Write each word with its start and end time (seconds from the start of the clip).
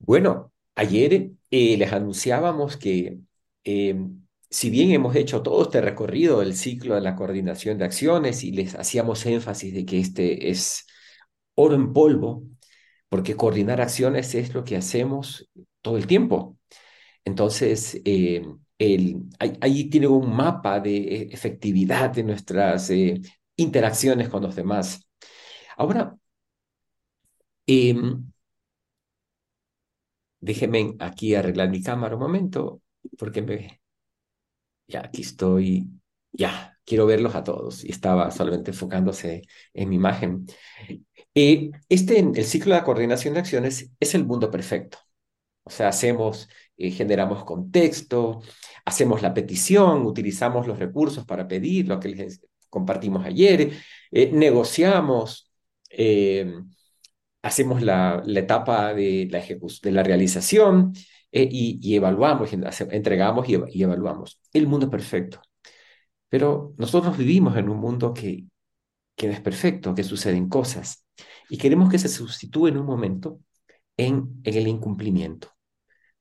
Bueno, 0.00 0.52
ayer 0.74 1.30
eh, 1.50 1.76
les 1.76 1.92
anunciábamos 1.92 2.76
que 2.76 3.20
eh, 3.64 3.96
si 4.50 4.70
bien 4.70 4.90
hemos 4.92 5.14
hecho 5.16 5.42
todo 5.42 5.62
este 5.64 5.80
recorrido 5.80 6.40
del 6.40 6.56
ciclo 6.56 6.94
de 6.96 7.00
la 7.02 7.16
coordinación 7.16 7.78
de 7.78 7.84
acciones 7.84 8.42
y 8.44 8.52
les 8.52 8.74
hacíamos 8.74 9.24
énfasis 9.26 9.72
de 9.74 9.84
que 9.86 10.00
este 10.00 10.50
es 10.50 10.86
oro 11.54 11.74
en 11.76 11.92
polvo, 11.92 12.44
porque 13.08 13.36
coordinar 13.36 13.80
acciones 13.80 14.34
es 14.34 14.54
lo 14.54 14.64
que 14.64 14.76
hacemos 14.76 15.48
todo 15.82 15.96
el 15.96 16.06
tiempo. 16.06 16.58
Entonces, 17.24 18.00
eh, 18.04 18.44
ahí, 19.60 19.90
tiene 19.90 20.06
un 20.08 20.34
mapa 20.34 20.80
de 20.80 20.96
eh, 20.98 21.28
efectividad 21.32 22.10
de 22.10 22.24
nuestras 22.24 22.90
eh, 22.90 23.20
interacciones 23.56 24.28
con 24.28 24.42
los 24.42 24.56
demás. 24.56 25.06
Ahora, 25.76 26.16
em, 27.66 28.32
déjenme 30.40 30.94
aquí 30.98 31.34
arreglar 31.34 31.70
mi 31.70 31.82
cámara 31.82 32.16
un 32.16 32.22
momento, 32.22 32.82
porque 33.18 33.42
me, 33.42 33.80
ya 34.88 35.00
aquí 35.04 35.22
estoy, 35.22 35.88
ya, 36.32 36.78
quiero 36.84 37.06
verlos 37.06 37.34
a 37.34 37.44
todos 37.44 37.84
y 37.84 37.90
estaba 37.92 38.30
solamente 38.30 38.72
enfocándose 38.72 39.42
en 39.74 39.88
mi 39.88 39.96
imagen. 39.96 40.46
Eh, 41.34 41.70
este, 41.88 42.18
el 42.18 42.44
ciclo 42.44 42.74
de 42.74 42.82
coordinación 42.82 43.34
de 43.34 43.40
acciones 43.40 43.90
es 44.00 44.14
el 44.14 44.26
mundo 44.26 44.50
perfecto. 44.50 44.98
O 45.62 45.70
sea, 45.70 45.88
hacemos, 45.88 46.48
eh, 46.76 46.90
generamos 46.90 47.44
contexto, 47.44 48.42
hacemos 48.84 49.22
la 49.22 49.32
petición, 49.34 50.04
utilizamos 50.06 50.66
los 50.66 50.78
recursos 50.78 51.24
para 51.24 51.46
pedir 51.46 51.86
lo 51.88 52.00
que 52.00 52.08
les 52.08 52.40
compartimos 52.68 53.24
ayer, 53.24 53.72
eh, 54.10 54.30
negociamos, 54.32 55.52
hacemos 57.42 57.82
la, 57.82 58.22
la, 58.24 58.40
etapa 58.40 58.94
de 58.94 59.28
la, 59.30 59.40
de 59.40 59.92
la 59.92 60.02
realización 60.02 60.92
eh, 61.32 61.48
y, 61.50 61.94
evaluamos, 61.94 62.50
entregamos 62.52 63.48
y, 63.48 63.82
evaluamos. 63.82 64.40
El 64.52 64.66
mundo 64.66 64.90
perfecto. 64.90 65.40
Pero 66.28 66.74
nosotros 66.78 67.16
vivimos 67.16 67.56
en 67.56 67.68
un 67.68 67.78
mundo 67.78 68.14
que, 68.14 68.44
que 69.16 69.26
no 69.26 69.32
es 69.32 69.40
perfecto, 69.40 69.94
que 69.94 70.04
suceden 70.04 70.48
cosas. 70.48 71.04
Y 71.48 71.58
queremos 71.58 71.90
que 71.90 71.98
se 71.98 72.08
sustituya 72.08 72.72
en 72.72 72.78
un 72.78 72.86
momento 72.86 73.40
en, 73.96 74.40
en 74.44 74.54
el 74.54 74.68
incumplimiento. 74.68 75.48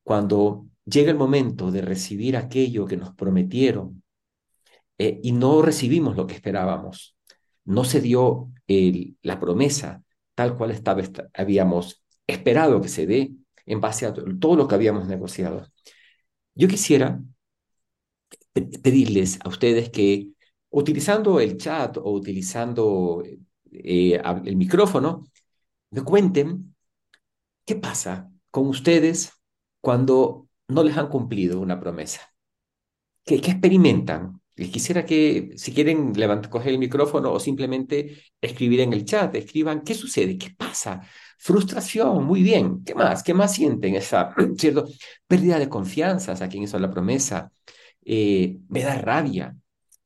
Cuando 0.03 0.67
llega 0.85 1.11
el 1.11 1.17
momento 1.17 1.71
de 1.71 1.81
recibir 1.81 2.37
aquello 2.37 2.85
que 2.85 2.97
nos 2.97 3.13
prometieron 3.15 4.03
eh, 4.97 5.19
y 5.23 5.31
no 5.31 5.61
recibimos 5.61 6.15
lo 6.15 6.27
que 6.27 6.35
esperábamos, 6.35 7.15
no 7.65 7.83
se 7.83 8.01
dio 8.01 8.51
el, 8.67 9.17
la 9.21 9.39
promesa 9.39 10.03
tal 10.39 10.55
cual 10.55 10.71
estaba, 10.71 11.03
habíamos 11.33 12.01
esperado 12.25 12.79
que 12.79 12.87
se 12.87 13.05
dé 13.05 13.33
en 13.65 13.81
base 13.81 14.05
a 14.05 14.13
todo 14.13 14.55
lo 14.55 14.69
que 14.69 14.75
habíamos 14.75 15.05
negociado. 15.05 15.67
Yo 16.55 16.69
quisiera 16.69 17.21
pedirles 18.53 19.37
a 19.43 19.49
ustedes 19.49 19.89
que 19.89 20.29
utilizando 20.69 21.41
el 21.41 21.57
chat 21.57 21.97
o 21.97 22.09
utilizando 22.13 23.21
eh, 23.69 24.21
el 24.45 24.55
micrófono, 24.55 25.25
me 25.91 26.03
cuenten 26.03 26.73
qué 27.65 27.75
pasa 27.75 28.31
con 28.49 28.67
ustedes 28.67 29.33
cuando 29.81 30.47
no 30.69 30.83
les 30.83 30.95
han 30.95 31.09
cumplido 31.09 31.59
una 31.59 31.81
promesa. 31.81 32.21
¿Qué, 33.25 33.41
qué 33.41 33.51
experimentan? 33.51 34.39
Les 34.59 34.69
quisiera 34.69 35.05
que, 35.05 35.51
si 35.55 35.73
quieren, 35.73 36.11
levantar, 36.13 36.49
coger 36.51 36.73
el 36.73 36.79
micrófono 36.79 37.31
o 37.31 37.39
simplemente 37.39 38.23
escribir 38.41 38.81
en 38.81 38.91
el 38.91 39.05
chat, 39.05 39.33
escriban 39.35 39.83
qué 39.85 39.93
sucede, 39.93 40.37
qué 40.37 40.49
pasa. 40.51 41.01
Frustración, 41.37 42.25
muy 42.25 42.43
bien. 42.43 42.83
¿Qué 42.83 42.93
más? 42.93 43.23
¿Qué 43.23 43.33
más 43.33 43.53
sienten? 43.53 43.95
Esa, 43.95 44.35
¿cierto? 44.57 44.85
Pérdida 45.27 45.59
de 45.59 45.69
confianza 45.69 46.33
a 46.33 46.49
quien 46.49 46.63
hizo 46.63 46.77
la 46.77 46.91
promesa. 46.91 47.51
Eh, 48.03 48.57
me 48.67 48.83
da 48.83 48.95
rabia, 48.97 49.55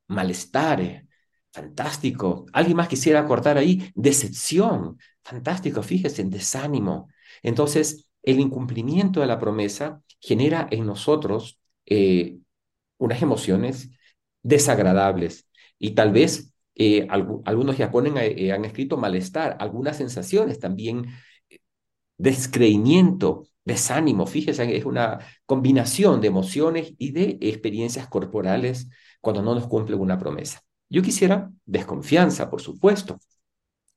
malestar, 0.08 0.82
eh, 0.82 1.08
fantástico. 1.52 2.46
¿Alguien 2.54 2.78
más 2.78 2.88
quisiera 2.88 3.26
cortar 3.26 3.58
ahí? 3.58 3.92
Decepción, 3.96 5.00
fantástico, 5.24 5.82
fíjense, 5.82 6.22
en 6.22 6.30
desánimo. 6.30 7.10
Entonces, 7.42 8.08
el 8.22 8.40
incumplimiento 8.40 9.20
de 9.20 9.28
la 9.28 9.40
promesa 9.40 10.04
genera 10.20 10.68
en 10.70 10.86
nosotros 10.86 11.60
eh, 11.88 12.38
unas 13.00 13.22
emociones 13.24 13.90
desagradables 14.44 15.48
y 15.80 15.92
tal 15.92 16.12
vez 16.12 16.54
eh, 16.76 17.08
algunos 17.10 17.78
ya 17.78 17.92
ponen, 17.92 18.16
eh, 18.18 18.52
han 18.52 18.66
escrito 18.66 18.98
malestar, 18.98 19.58
algunas 19.60 19.98
sensaciones 19.98 20.60
también, 20.60 21.08
descreimiento, 22.18 23.48
desánimo, 23.66 24.26
fíjense, 24.26 24.76
es 24.76 24.86
una 24.86 25.20
combinación 25.46 26.22
de 26.22 26.28
emociones 26.28 26.94
y 26.98 27.12
de 27.12 27.38
experiencias 27.42 28.08
corporales 28.08 28.90
cuando 29.22 29.42
no 29.42 29.56
nos 29.56 29.68
cumple 29.68 29.96
una 29.96 30.18
promesa. 30.18 30.62
Yo 30.90 31.02
quisiera 31.02 31.52
desconfianza, 31.66 32.50
por 32.50 32.62
supuesto. 32.62 33.20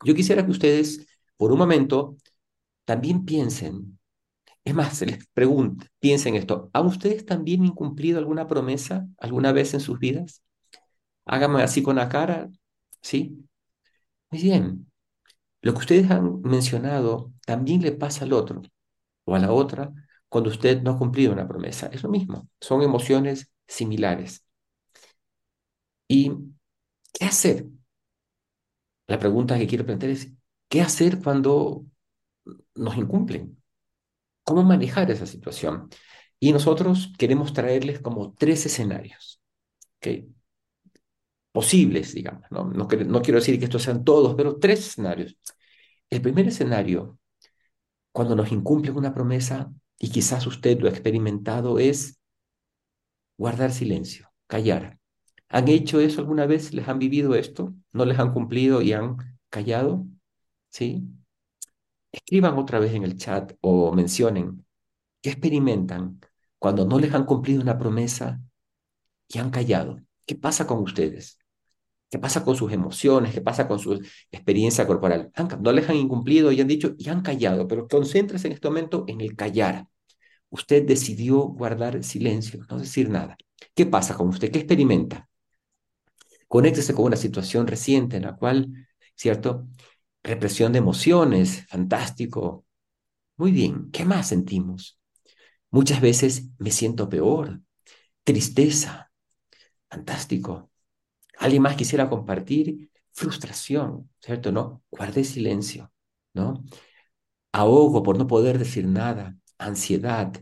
Yo 0.04 0.14
quisiera 0.14 0.44
que 0.44 0.50
ustedes, 0.52 1.06
por 1.36 1.52
un 1.52 1.58
momento, 1.58 2.16
también 2.84 3.24
piensen 3.24 3.95
es 4.66 4.75
más, 4.77 4.99
se 4.99 5.06
les 5.06 5.27
pregunto, 5.28 5.87
piensen 6.00 6.37
esto, 6.37 6.71
¿han 6.75 6.87
ustedes 6.87 7.27
también 7.27 7.65
incumplido 7.66 8.19
alguna 8.21 8.49
promesa 8.49 9.09
alguna 9.19 9.53
vez 9.53 9.75
en 9.75 9.81
sus 9.81 9.99
vidas? 10.00 10.43
Háganme 11.27 11.62
así 11.62 11.82
con 11.82 11.97
la 11.97 12.09
cara, 12.09 12.50
¿sí? 13.03 13.47
Muy 14.31 14.43
bien. 14.43 14.91
Lo 15.62 15.75
que 15.75 15.81
ustedes 15.81 16.10
han 16.10 16.43
mencionado 16.43 17.32
también 17.47 17.82
le 17.82 17.93
pasa 17.93 18.25
al 18.25 18.32
otro 18.34 18.62
o 19.25 19.34
a 19.37 19.38
la 19.41 19.53
otra 19.53 19.93
cuando 20.28 20.50
usted 20.50 20.82
no 20.82 20.93
ha 20.93 20.99
cumplido 20.99 21.32
una 21.32 21.49
promesa. 21.49 21.88
Es 21.93 22.03
lo 22.05 22.10
mismo, 22.10 22.49
son 22.60 22.82
emociones 22.82 23.50
similares. 23.69 24.44
¿Y 26.09 26.31
qué 27.12 27.25
hacer? 27.26 27.66
La 29.09 29.19
pregunta 29.19 29.59
que 29.59 29.66
quiero 29.66 29.84
plantear 29.87 30.12
es, 30.12 30.32
¿qué 30.69 30.81
hacer 30.82 31.21
cuando 31.22 31.84
nos 32.76 32.97
incumplen? 32.99 33.62
Cómo 34.46 34.64
manejar 34.64 35.10
esa 35.10 35.26
situación. 35.26 35.90
Y 36.40 36.52
nosotros 36.52 37.12
queremos 37.18 37.52
traerles 37.52 38.00
como 38.00 38.34
tres 38.34 38.66
escenarios, 38.66 39.42
posibles, 41.52 42.14
digamos. 42.14 42.44
¿no? 42.50 42.64
No, 42.64 42.86
quiero 42.88 43.38
decir 43.38 43.58
que 43.58 43.64
estos 43.64 43.82
sean 43.82 44.04
todos, 44.04 44.34
pero 44.34 44.56
tres 44.58 44.80
escenarios. 44.80 45.38
El 46.10 46.22
primer 46.22 46.46
escenario, 46.48 47.18
cuando 48.12 48.36
nos 48.36 48.52
incumplen 48.52 48.96
una 48.96 49.14
promesa, 49.14 49.72
y 49.98 50.10
quizás 50.10 50.46
usted 50.46 50.80
lo 50.80 50.88
ha 50.88 50.90
experimentado, 50.90 51.78
es 51.78 52.18
guardar 53.38 53.72
silencio, 53.72 54.30
callar. 54.46 54.98
¿Han 55.48 55.68
hecho 55.68 56.00
eso 56.00 56.20
alguna 56.20 56.46
vez? 56.46 56.72
¿Les 56.74 56.88
han 56.88 56.98
vivido 56.98 57.34
esto? 57.34 57.74
¿No 57.92 58.04
les 58.04 58.18
han 58.18 58.32
cumplido 58.32 58.82
y 58.82 58.92
han 58.92 59.16
callado? 59.50 60.06
¿Sí? 60.70 61.04
Escriban 62.12 62.59
otra 62.59 62.78
vez 62.78 62.94
en 62.94 63.05
el 63.05 63.17
chat 63.17 63.53
o 63.61 63.93
mencionen 63.93 64.65
qué 65.22 65.31
experimentan 65.31 66.21
cuando 66.59 66.84
no 66.87 66.99
les 66.99 67.15
han 67.15 67.25
cumplido 67.27 67.62
una 67.62 67.78
promesa 67.78 68.41
y 69.28 69.39
han 69.39 69.50
callado. 69.50 70.00
¿Qué 70.27 70.34
pasa 70.37 70.67
con 70.67 70.78
ustedes? 70.81 71.39
¿Qué 72.11 72.19
pasa 72.19 72.44
con 72.44 72.56
sus 72.56 72.72
emociones? 72.72 73.34
¿Qué 73.34 73.41
pasa 73.41 73.69
con 73.69 73.78
su 73.78 74.00
experiencia 74.31 74.87
corporal? 74.87 75.33
No 75.61 75.72
les 75.72 75.89
han 75.89 75.97
incumplido 75.97 76.53
y 76.53 76.61
han 76.61 76.69
dicho 76.69 76.94
y 76.99 77.09
han 77.09 77.22
callado, 77.22 77.67
pero 77.69 77.89
concéntrese 77.89 78.47
en 78.49 78.55
este 78.55 78.69
momento 78.69 79.05
en 79.09 79.21
el 79.21 79.37
callar. 79.37 79.87
Usted 80.50 80.84
decidió 80.87 81.41
guardar 81.43 82.03
silencio, 82.05 82.65
no 82.71 82.78
decir 82.78 83.11
nada. 83.11 83.37
¿Qué 83.75 83.87
pasa 83.87 84.15
con 84.17 84.28
usted? 84.28 84.50
¿Qué 84.50 84.59
experimenta? 84.61 85.28
Conéctese 86.49 86.94
con 86.94 87.05
una 87.06 87.17
situación 87.17 87.67
reciente 87.67 88.17
en 88.17 88.23
la 88.25 88.37
cual, 88.37 88.69
¿cierto? 89.15 89.67
Represión 90.26 90.72
de 90.72 90.78
emociones, 90.78 91.66
fantástico. 91.69 92.66
Muy 93.37 93.53
bien, 93.53 93.91
¿qué 93.92 94.04
más 94.04 94.28
sentimos? 94.28 95.00
Muchas 95.70 96.00
veces 96.00 96.50
me 96.58 96.70
siento 96.70 97.08
peor, 97.08 97.61
tristeza, 98.25 99.12
fantástico. 99.90 100.70
¿Alguien 101.38 101.62
más 101.62 101.76
quisiera 101.76 102.08
compartir? 102.11 102.90
Frustración, 103.12 104.11
¿cierto? 104.20 104.52
¿No? 104.52 104.82
Guardé 104.90 105.25
silencio, 105.25 105.93
¿no? 106.34 106.64
Ahogo 107.52 108.02
por 108.02 108.19
no 108.19 108.26
poder 108.26 108.58
decir 108.58 108.87
nada, 108.87 109.37
ansiedad, 109.58 110.32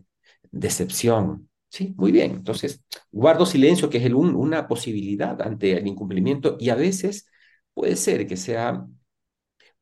decepción. 0.50 1.50
Sí, 1.68 1.94
muy 1.96 2.12
bien. 2.12 2.32
Entonces, 2.32 2.84
guardo 3.12 3.46
silencio, 3.46 3.90
que 3.90 3.98
es 3.98 4.04
el 4.04 4.14
una 4.14 4.68
posibilidad 4.68 5.40
ante 5.42 5.72
el 5.78 5.86
incumplimiento 5.86 6.56
y 6.60 6.70
a 6.70 6.74
veces 6.76 7.26
puede 7.74 7.96
ser 7.96 8.26
que 8.26 8.36
sea 8.36 8.86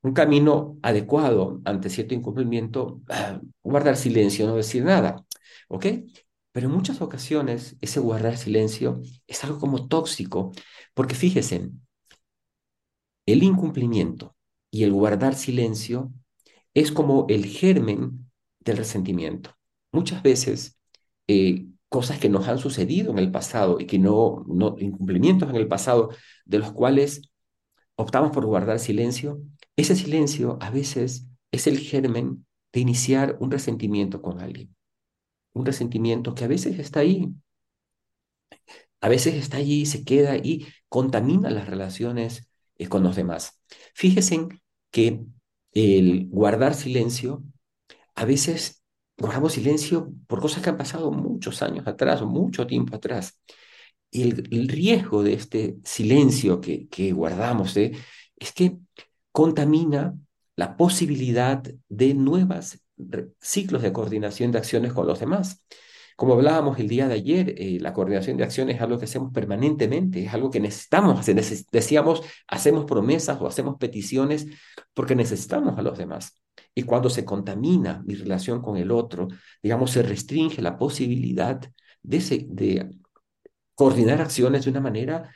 un 0.02 0.12
camino 0.14 0.78
adecuado 0.82 1.60
ante 1.64 1.90
cierto 1.90 2.14
incumplimiento, 2.14 3.00
ah, 3.08 3.40
guardar 3.62 3.96
silencio, 3.96 4.46
no 4.46 4.56
decir 4.56 4.84
nada, 4.84 5.25
¿ok? 5.69 5.87
Pero 6.52 6.69
en 6.69 6.75
muchas 6.75 7.00
ocasiones 7.00 7.76
ese 7.81 8.00
guardar 8.00 8.37
silencio 8.37 9.00
es 9.26 9.44
algo 9.44 9.58
como 9.58 9.88
tóxico, 9.88 10.52
porque 10.94 11.14
fíjense, 11.14 11.70
el 13.26 13.43
incumplimiento 13.43 14.37
y 14.70 14.84
el 14.84 14.93
guardar 14.93 15.34
silencio 15.34 16.12
es 16.75 16.93
como 16.93 17.26
el 17.28 17.46
germen 17.46 18.31
del 18.60 18.78
resentimiento. 18.78 19.54
Muchas 19.93 20.22
veces, 20.22 20.78
eh, 21.28 21.66
cosas 21.88 22.19
que 22.19 22.28
nos 22.28 22.49
han 22.49 22.58
sucedido 22.58 23.12
en 23.12 23.19
el 23.19 23.31
pasado 23.31 23.78
y 23.78 23.87
que 23.87 23.99
no, 23.99 24.44
no, 24.49 24.76
incumplimientos 24.78 25.50
en 25.50 25.56
el 25.56 25.69
pasado, 25.69 26.10
de 26.46 26.58
los 26.58 26.72
cuales 26.72 27.22
optamos 27.96 28.32
por 28.32 28.46
guardar 28.46 28.78
silencio, 28.78 29.43
ese 29.82 29.96
silencio 29.96 30.58
a 30.61 30.70
veces 30.70 31.26
es 31.50 31.67
el 31.67 31.79
germen 31.79 32.46
de 32.73 32.81
iniciar 32.81 33.37
un 33.40 33.50
resentimiento 33.50 34.23
con 34.23 34.40
alguien. 34.40 34.75
Un 35.52 35.67
resentimiento 35.67 36.34
que 36.34 36.44
a 36.44 36.49
veces 36.49 36.79
está 36.79 37.00
ahí, 37.00 37.29
a 39.00 39.08
veces 39.08 39.34
está 39.34 39.58
allí, 39.58 39.84
se 39.87 40.05
queda 40.05 40.37
y 40.37 40.67
contamina 40.88 41.50
las 41.50 41.69
relaciones 41.69 42.49
eh, 42.76 42.88
con 42.88 43.02
los 43.02 43.17
demás. 43.17 43.61
Fíjense 43.94 44.49
que 44.90 45.25
el 45.73 46.28
guardar 46.28 46.75
silencio, 46.75 47.43
a 48.14 48.25
veces 48.25 48.82
guardamos 49.19 49.55
silencio 49.55 50.12
por 50.26 50.40
cosas 50.40 50.62
que 50.62 50.70
han 50.70 50.76
pasado 50.76 51.11
muchos 51.11 51.62
años 51.62 51.87
atrás 51.87 52.23
mucho 52.23 52.67
tiempo 52.67 52.96
atrás. 52.96 53.40
El, 54.11 54.49
el 54.52 54.69
riesgo 54.69 55.23
de 55.23 55.35
este 55.35 55.76
silencio 55.85 56.61
que, 56.61 56.88
que 56.88 57.12
guardamos 57.12 57.76
¿eh? 57.76 57.93
es 58.37 58.52
que 58.52 58.78
contamina 59.32 60.14
la 60.56 60.76
posibilidad 60.76 61.62
de 61.88 62.14
nuevos 62.14 62.79
ciclos 63.40 63.82
de 63.82 63.93
coordinación 63.93 64.52
de 64.52 64.58
acciones 64.58 64.93
con 64.93 65.06
los 65.06 65.19
demás. 65.20 65.64
Como 66.17 66.34
hablábamos 66.34 66.79
el 66.79 66.88
día 66.88 67.08
de 67.08 67.14
ayer, 67.14 67.55
eh, 67.56 67.79
la 67.81 67.93
coordinación 67.93 68.37
de 68.37 68.44
acciones 68.44 68.76
es 68.76 68.82
algo 68.82 68.99
que 68.99 69.06
hacemos 69.06 69.32
permanentemente, 69.32 70.25
es 70.25 70.32
algo 70.32 70.50
que 70.50 70.61
necesitamos 70.61 71.26
decíamos, 71.73 72.23
hacemos 72.46 72.84
promesas 72.84 73.40
o 73.40 73.46
hacemos 73.46 73.76
peticiones 73.79 74.46
porque 74.94 75.17
necesitamos 75.17 75.78
a 75.78 75.82
los 75.82 75.99
demás. 75.99 76.40
Y 76.75 76.82
cuando 76.85 77.11
se 77.11 77.25
contamina 77.25 78.02
mi 78.06 78.14
relación 78.14 78.61
con 78.61 78.76
el 78.76 78.90
otro, 78.90 79.28
digamos, 79.62 79.90
se 79.90 80.02
restringe 80.02 80.62
la 80.62 80.78
posibilidad 80.78 81.61
de 82.02 82.90
coordinar 83.75 84.20
acciones 84.20 84.64
de 84.64 84.70
una 84.70 84.81
manera 84.81 85.35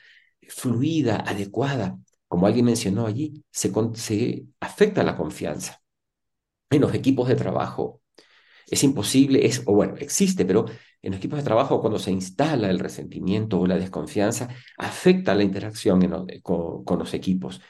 fluida, 0.49 1.17
adecuada. 1.17 1.99
Como 2.29 2.47
alguien 2.47 2.65
mencionó 2.67 3.07
allí, 3.07 3.45
se, 3.51 3.73
se 3.95 4.47
afecta 4.61 5.03
la 5.03 5.17
confianza. 5.17 5.81
En 6.71 6.81
los 6.81 6.95
equipos 6.95 7.29
de 7.29 7.37
trabajo 7.37 8.03
es 8.69 8.83
imposible, 8.83 9.47
es, 9.47 9.63
o 9.67 9.75
bueno, 9.75 9.95
existe, 9.97 10.45
pero 10.45 10.67
en 11.03 11.13
los 11.13 11.19
equipos 11.19 11.39
de 11.39 11.45
trabajo 11.45 11.81
cuando 11.81 11.99
se 11.99 12.11
instala 12.11 12.69
el 12.69 12.81
resentimiento 12.81 13.61
o 13.61 13.67
la 13.67 13.77
desconfianza, 13.77 14.49
afecta 14.77 15.35
la 15.35 15.45
interacción 15.45 16.01
con, 16.43 16.99
los 16.99 17.15
equipos. 17.15 17.61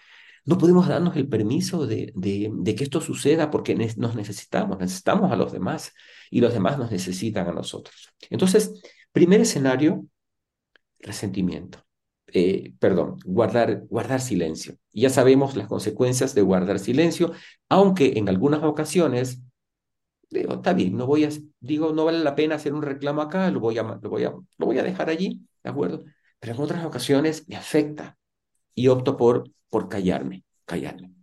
No 0.46 0.56
podemos 0.56 0.88
darnos 0.88 1.16
el 1.16 1.28
permiso 1.28 1.86
de, 1.86 2.14
que 2.22 2.84
esto 2.84 3.00
suceda 3.00 3.50
porque 3.50 3.74
nos 3.74 4.14
necesitamos, 4.14 4.78
necesitamos 4.78 5.30
a 5.32 5.36
los 5.36 5.52
demás 5.52 5.92
y 6.30 6.40
los 6.40 6.54
demás 6.54 6.78
nos 6.78 6.90
necesitan 6.90 7.48
a 7.48 7.52
nosotros. 7.52 8.14
Entonces, 8.30 8.72
primer 9.12 9.40
escenario, 9.42 10.06
resentimiento. 11.00 11.85
Eh, 12.38 12.74
perdón, 12.78 13.16
guardar, 13.24 13.86
guardar 13.88 14.20
silencio. 14.20 14.76
Ya 14.92 15.08
sabemos 15.08 15.56
las 15.56 15.68
consecuencias 15.68 16.34
de 16.34 16.42
guardar 16.42 16.78
silencio, 16.78 17.32
aunque 17.70 18.18
en 18.18 18.28
algunas 18.28 18.62
ocasiones 18.62 19.40
digo, 20.28 20.52
está 20.56 20.74
bien, 20.74 20.98
no 20.98 21.06
voy 21.06 21.24
a, 21.24 21.30
digo, 21.60 21.94
no 21.94 22.04
vale 22.04 22.18
la 22.18 22.34
pena 22.34 22.56
hacer 22.56 22.74
un 22.74 22.82
reclamo 22.82 23.22
acá, 23.22 23.50
lo 23.50 23.60
voy 23.60 23.78
a, 23.78 23.84
lo 23.84 24.10
voy 24.10 24.24
a, 24.24 24.32
lo 24.32 24.66
voy 24.66 24.78
a 24.78 24.82
dejar 24.82 25.08
allí, 25.08 25.46
¿de 25.64 25.70
acuerdo? 25.70 26.04
Pero 26.38 26.54
en 26.54 26.60
otras 26.60 26.84
ocasiones 26.84 27.48
me 27.48 27.56
afecta 27.56 28.18
y 28.74 28.88
opto 28.88 29.16
por, 29.16 29.50
por 29.70 29.88
callarme, 29.88 30.44
callarme. 30.66 31.14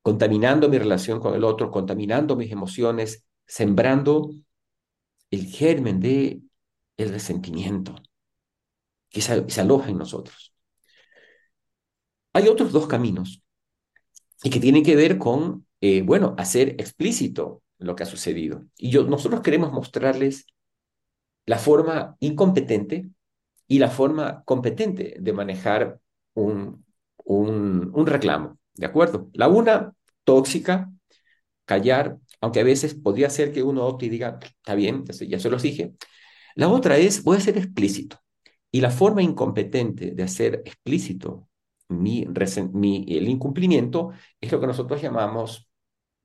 Contaminando 0.00 0.70
mi 0.70 0.78
relación 0.78 1.20
con 1.20 1.34
el 1.34 1.44
otro, 1.44 1.70
contaminando 1.70 2.36
mis 2.36 2.50
emociones, 2.50 3.26
sembrando 3.46 4.30
el 5.30 5.44
germen 5.44 6.00
de 6.00 6.40
el 6.96 7.10
resentimiento 7.10 7.94
que 9.10 9.20
se, 9.20 9.60
aloja 9.60 9.90
en 9.90 9.98
nosotros. 9.98 10.54
Hay 12.32 12.48
otros 12.48 12.72
dos 12.72 12.86
caminos 12.86 13.42
y 14.42 14.50
que 14.50 14.60
tienen 14.60 14.82
que 14.82 14.96
ver 14.96 15.18
con, 15.18 15.66
eh, 15.80 16.02
bueno, 16.02 16.34
hacer 16.38 16.70
explícito 16.78 17.62
lo 17.78 17.96
que 17.96 18.02
ha 18.02 18.06
sucedido. 18.06 18.66
Y 18.76 18.90
yo, 18.90 19.04
nosotros 19.04 19.40
queremos 19.40 19.72
mostrarles 19.72 20.46
la 21.46 21.58
forma 21.58 22.16
incompetente 22.20 23.08
y 23.66 23.78
la 23.78 23.90
forma 23.90 24.42
competente 24.44 25.16
de 25.18 25.32
manejar 25.32 26.00
un, 26.34 26.84
un, 27.24 27.90
un 27.94 28.06
reclamo, 28.06 28.58
¿de 28.74 28.86
acuerdo? 28.86 29.30
La 29.32 29.48
una, 29.48 29.92
tóxica, 30.24 30.90
callar, 31.64 32.18
aunque 32.40 32.60
a 32.60 32.64
veces 32.64 32.94
podría 32.94 33.30
ser 33.30 33.52
que 33.52 33.62
uno 33.62 33.86
opte 33.86 34.06
y 34.06 34.08
diga, 34.10 34.38
está 34.42 34.74
bien, 34.74 35.04
ya 35.06 35.38
se 35.38 35.50
los 35.50 35.62
dije. 35.62 35.94
La 36.54 36.68
otra 36.68 36.98
es, 36.98 37.22
voy 37.22 37.36
a 37.38 37.40
ser 37.40 37.58
explícito. 37.58 38.18
Y 38.70 38.80
la 38.80 38.90
forma 38.90 39.22
incompetente 39.22 40.10
de 40.12 40.22
hacer 40.22 40.62
explícito 40.64 41.48
mi, 41.88 42.24
el 42.24 43.28
incumplimiento 43.28 44.12
es 44.40 44.50
lo 44.50 44.60
que 44.60 44.66
nosotros 44.66 45.00
llamamos 45.00 45.66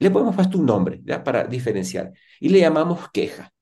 le 0.02 0.10
podemos 0.10 0.36
puesto 0.36 0.58
un 0.58 0.66
nombre 0.66 1.00
¿ya? 1.04 1.24
para 1.24 1.44
diferenciar 1.46 2.12
y 2.40 2.50
le 2.50 2.60
llamamos 2.60 3.10
queja. 3.12 3.54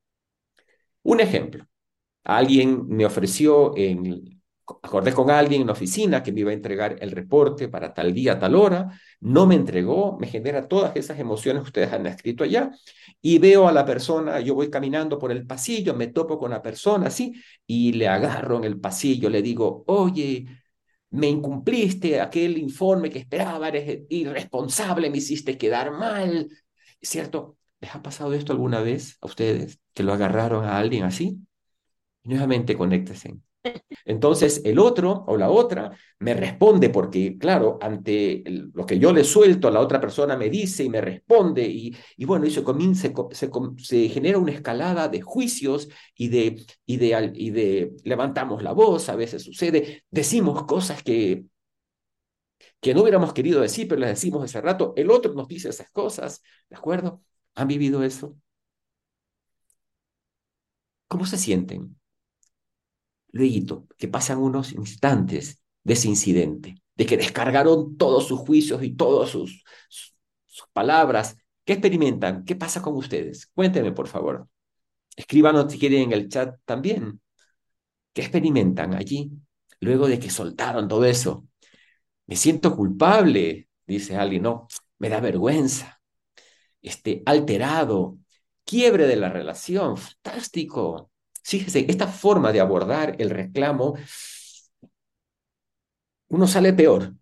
Un 1.04 1.20
ejemplo. 1.20 1.66
Alguien 2.24 2.88
me 2.88 3.06
ofreció, 3.06 3.76
en, 3.78 4.39
acordé 4.84 5.14
con 5.14 5.30
alguien 5.32 5.62
en 5.62 5.68
la 5.68 5.74
oficina 5.74 6.24
que 6.24 6.32
me 6.32 6.42
iba 6.42 6.52
a 6.52 6.54
entregar 6.54 6.98
el 7.00 7.12
reporte 7.12 7.68
para 7.68 7.94
tal 7.94 8.14
día, 8.14 8.40
tal 8.40 8.56
hora, 8.56 8.90
no 9.20 9.46
me 9.46 9.56
entregó, 9.56 10.18
me 10.20 10.28
genera 10.28 10.68
todas 10.68 10.96
esas 10.96 11.20
emociones 11.20 11.64
que 11.64 11.68
ustedes 11.68 11.94
han 11.94 12.06
escrito 12.06 12.44
allá, 12.44 12.72
y 13.22 13.40
veo 13.40 13.68
a 13.68 13.72
la 13.72 13.86
persona, 13.86 14.40
yo 14.40 14.56
voy 14.56 14.70
caminando 14.70 15.20
por 15.20 15.32
el 15.32 15.46
pasillo, 15.46 15.94
me 15.94 16.08
topo 16.08 16.38
con 16.40 16.52
la 16.52 16.62
persona 16.62 17.08
así, 17.08 17.34
y 17.66 17.94
le 17.94 18.08
agarro 18.08 18.58
en 18.58 18.64
el 18.66 18.80
pasillo, 18.80 19.30
le 19.30 19.42
digo, 19.42 19.84
oye, 19.88 20.46
me 21.12 21.28
incumpliste 21.28 22.22
aquel 22.22 22.58
informe 22.58 23.10
que 23.10 23.20
esperaba, 23.20 23.68
eres 23.70 24.04
irresponsable, 24.10 25.10
me 25.10 25.18
hiciste 25.18 25.58
quedar 25.58 25.92
mal, 25.92 26.50
¿cierto? 27.02 27.58
¿Les 27.82 27.96
ha 27.96 28.02
pasado 28.02 28.34
esto 28.34 28.54
alguna 28.54 28.82
vez 28.82 29.18
a 29.22 29.28
ustedes, 29.28 29.80
que 29.94 30.04
lo 30.04 30.14
agarraron 30.14 30.66
a 30.66 30.78
alguien 30.78 31.04
así? 31.04 31.40
nuevamente 32.24 32.78
conéctese. 32.78 33.40
Entonces 34.06 34.62
el 34.66 34.80
otro 34.80 35.24
o 35.28 35.38
la 35.38 35.50
otra 35.50 35.92
me 36.20 36.34
responde 36.34 36.90
porque, 36.90 37.38
claro, 37.38 37.78
ante 37.82 38.44
lo 38.74 38.86
que 38.86 39.00
yo 39.00 39.12
le 39.14 39.24
suelto, 39.24 39.70
la 39.70 39.80
otra 39.80 40.00
persona 40.02 40.36
me 40.38 40.50
dice 40.50 40.84
y 40.84 40.90
me 40.90 41.02
responde 41.02 41.64
y, 41.68 41.96
y 42.18 42.26
bueno, 42.26 42.46
eso 42.46 42.64
comienza, 42.64 43.10
se, 43.32 43.50
se, 43.78 44.10
genera 44.10 44.38
una 44.38 44.52
escalada 44.52 45.08
de 45.08 45.22
juicios 45.22 45.90
y 46.16 46.30
de, 46.30 46.66
y, 46.86 46.98
de, 46.98 47.32
y 47.36 47.50
de 47.52 47.92
levantamos 48.04 48.64
la 48.64 48.74
voz, 48.74 49.10
a 49.10 49.16
veces 49.16 49.44
sucede, 49.44 50.04
decimos 50.10 50.64
cosas 50.66 51.04
que, 51.04 51.46
que 52.82 52.94
no 52.94 53.02
hubiéramos 53.02 53.34
querido 53.34 53.62
decir, 53.62 53.88
pero 53.88 54.02
las 54.02 54.10
decimos 54.12 54.44
ese 54.46 54.62
rato, 54.62 54.94
el 54.96 55.12
otro 55.12 55.34
nos 55.34 55.48
dice 55.48 55.70
esas 55.70 55.90
cosas, 55.92 56.42
¿de 56.70 56.76
acuerdo? 56.78 57.22
¿Han 57.56 57.68
vivido 57.68 58.04
eso? 58.04 58.38
¿Cómo 61.08 61.26
se 61.26 61.38
sienten? 61.38 61.99
Luego 63.32 63.88
que 63.98 64.08
pasan 64.08 64.40
unos 64.40 64.74
instantes 64.74 65.64
de 65.84 65.94
ese 65.94 66.08
incidente, 66.08 66.76
de 66.96 67.06
que 67.06 67.18
descargaron 67.18 67.98
todos 67.98 68.28
sus 68.28 68.40
juicios 68.40 68.84
y 68.84 68.96
todas 68.96 69.30
sus, 69.30 69.64
palabras. 70.74 71.38
¿Qué 71.64 71.74
experimentan? 71.74 72.44
¿Qué 72.44 72.56
pasa 72.56 72.82
con 72.82 72.96
ustedes? 72.96 73.48
Cuéntenme, 73.54 73.92
por 73.92 74.08
favor. 74.08 74.48
Escríbanos 75.16 75.72
si 75.72 75.80
quieren 75.80 76.04
en 76.04 76.12
el 76.14 76.30
chat 76.30 76.58
también. 76.66 77.22
¿Qué 78.14 78.22
experimentan 78.22 78.94
allí 78.94 79.32
luego 79.80 80.08
de 80.08 80.20
que 80.20 80.30
soltaron 80.30 80.88
todo 80.88 81.06
eso? 81.06 81.48
Me 82.28 82.36
siento 82.36 82.76
culpable, 82.76 83.70
dice 83.88 84.16
alguien. 84.18 84.44
No, 84.44 84.68
me 84.98 85.10
da 85.10 85.20
vergüenza. 85.20 86.02
Este, 86.82 87.24
alterado, 87.26 88.18
quiebre 88.64 89.08
de 89.08 89.16
la 89.16 89.30
relación, 89.30 89.98
fantástico. 89.98 91.09
Fíjese, 91.44 91.86
esta 91.90 92.08
forma 92.08 92.52
de 92.52 92.60
abordar 92.60 93.16
el 93.20 93.30
reclamo, 93.30 93.96
uno 96.30 96.48
sale 96.48 96.74
peor. 96.74 97.16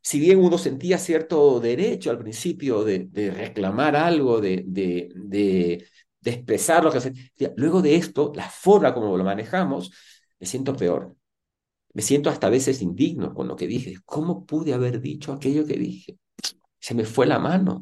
Si 0.00 0.20
bien 0.20 0.38
uno 0.38 0.58
sentía 0.58 0.98
cierto 0.98 1.60
derecho 1.60 2.10
al 2.10 2.18
principio 2.18 2.84
de, 2.84 3.08
reclamar 3.34 3.96
algo, 3.96 4.40
de, 4.40 5.86
expresar 6.24 6.84
lo 6.84 6.92
que 6.92 7.00
se... 7.00 7.12
Luego 7.56 7.82
de 7.82 7.96
esto, 7.96 8.32
la 8.34 8.48
forma 8.48 8.92
como 8.94 9.16
lo 9.16 9.24
manejamos, 9.24 9.92
me 10.38 10.46
siento 10.46 10.74
peor. 10.76 11.16
Me 11.94 12.02
siento 12.02 12.28
hasta 12.28 12.48
a 12.48 12.50
veces 12.50 12.82
indigno 12.82 13.34
con 13.34 13.48
lo 13.48 13.56
que 13.56 13.66
dije. 13.66 13.96
¿Cómo 14.04 14.44
pude 14.46 14.74
haber 14.74 15.00
dicho 15.00 15.32
aquello 15.32 15.66
que 15.66 15.78
dije? 15.78 16.18
Se 16.78 16.94
me 16.94 17.04
fue 17.04 17.26
la 17.26 17.38
mano, 17.38 17.80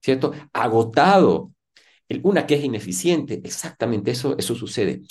¿cierto? 0.00 0.32
Agotado. 0.52 1.52
Una 2.22 2.46
queja 2.46 2.66
ineficiente, 2.66 3.40
exactamente 3.44 4.10
eso, 4.10 4.36
eso 4.36 4.54
sucede. 4.54 5.02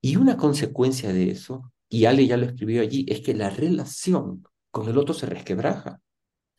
Y 0.00 0.16
una 0.16 0.36
consecuencia 0.36 1.12
de 1.12 1.30
eso, 1.30 1.72
y 1.88 2.04
Ale 2.04 2.26
ya 2.26 2.36
lo 2.36 2.46
escribió 2.46 2.82
allí, 2.82 3.06
es 3.08 3.20
que 3.20 3.34
la 3.34 3.50
relación 3.50 4.44
con 4.70 4.88
el 4.88 4.98
otro 4.98 5.14
se 5.14 5.26
resquebraja. 5.26 6.00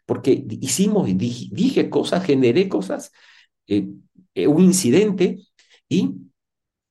Porque 0.06 0.46
hicimos, 0.62 1.08
dije, 1.18 1.50
dije 1.52 1.90
cosas, 1.90 2.26
generé 2.26 2.68
cosas, 2.68 3.12
eh, 3.68 3.88
eh, 4.34 4.48
un 4.48 4.64
incidente 4.64 5.38
y 5.88 6.16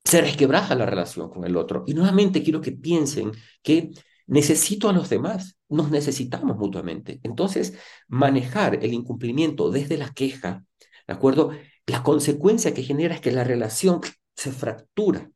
se 0.05 0.21
resquebraja 0.21 0.75
la 0.75 0.87
relación 0.87 1.28
con 1.28 1.45
el 1.45 1.57
otro. 1.57 1.85
Y 1.87 1.95
nuevamente 1.95 2.43
quiero 2.43 2.61
que 2.61 2.73
piensen 2.73 3.33
que 3.62 3.90
necesito 4.26 4.88
a 4.88 4.93
los 4.93 5.11
demás, 5.11 5.59
nos 5.69 5.90
necesitamos 5.90 6.57
mutuamente. 6.57 7.21
Entonces, 7.25 7.75
manejar 8.07 8.78
el 8.83 8.95
incumplimiento 8.95 9.71
desde 9.71 9.99
la 9.99 10.11
queja, 10.11 10.64
¿de 11.07 11.14
acuerdo? 11.14 11.50
La 11.87 12.02
consecuencia 12.02 12.73
que 12.73 12.83
genera 12.83 13.14
es 13.14 13.21
que 13.21 13.33
la 13.33 13.45
relación 13.45 14.00
se 14.37 14.52
fractura. 14.52 15.31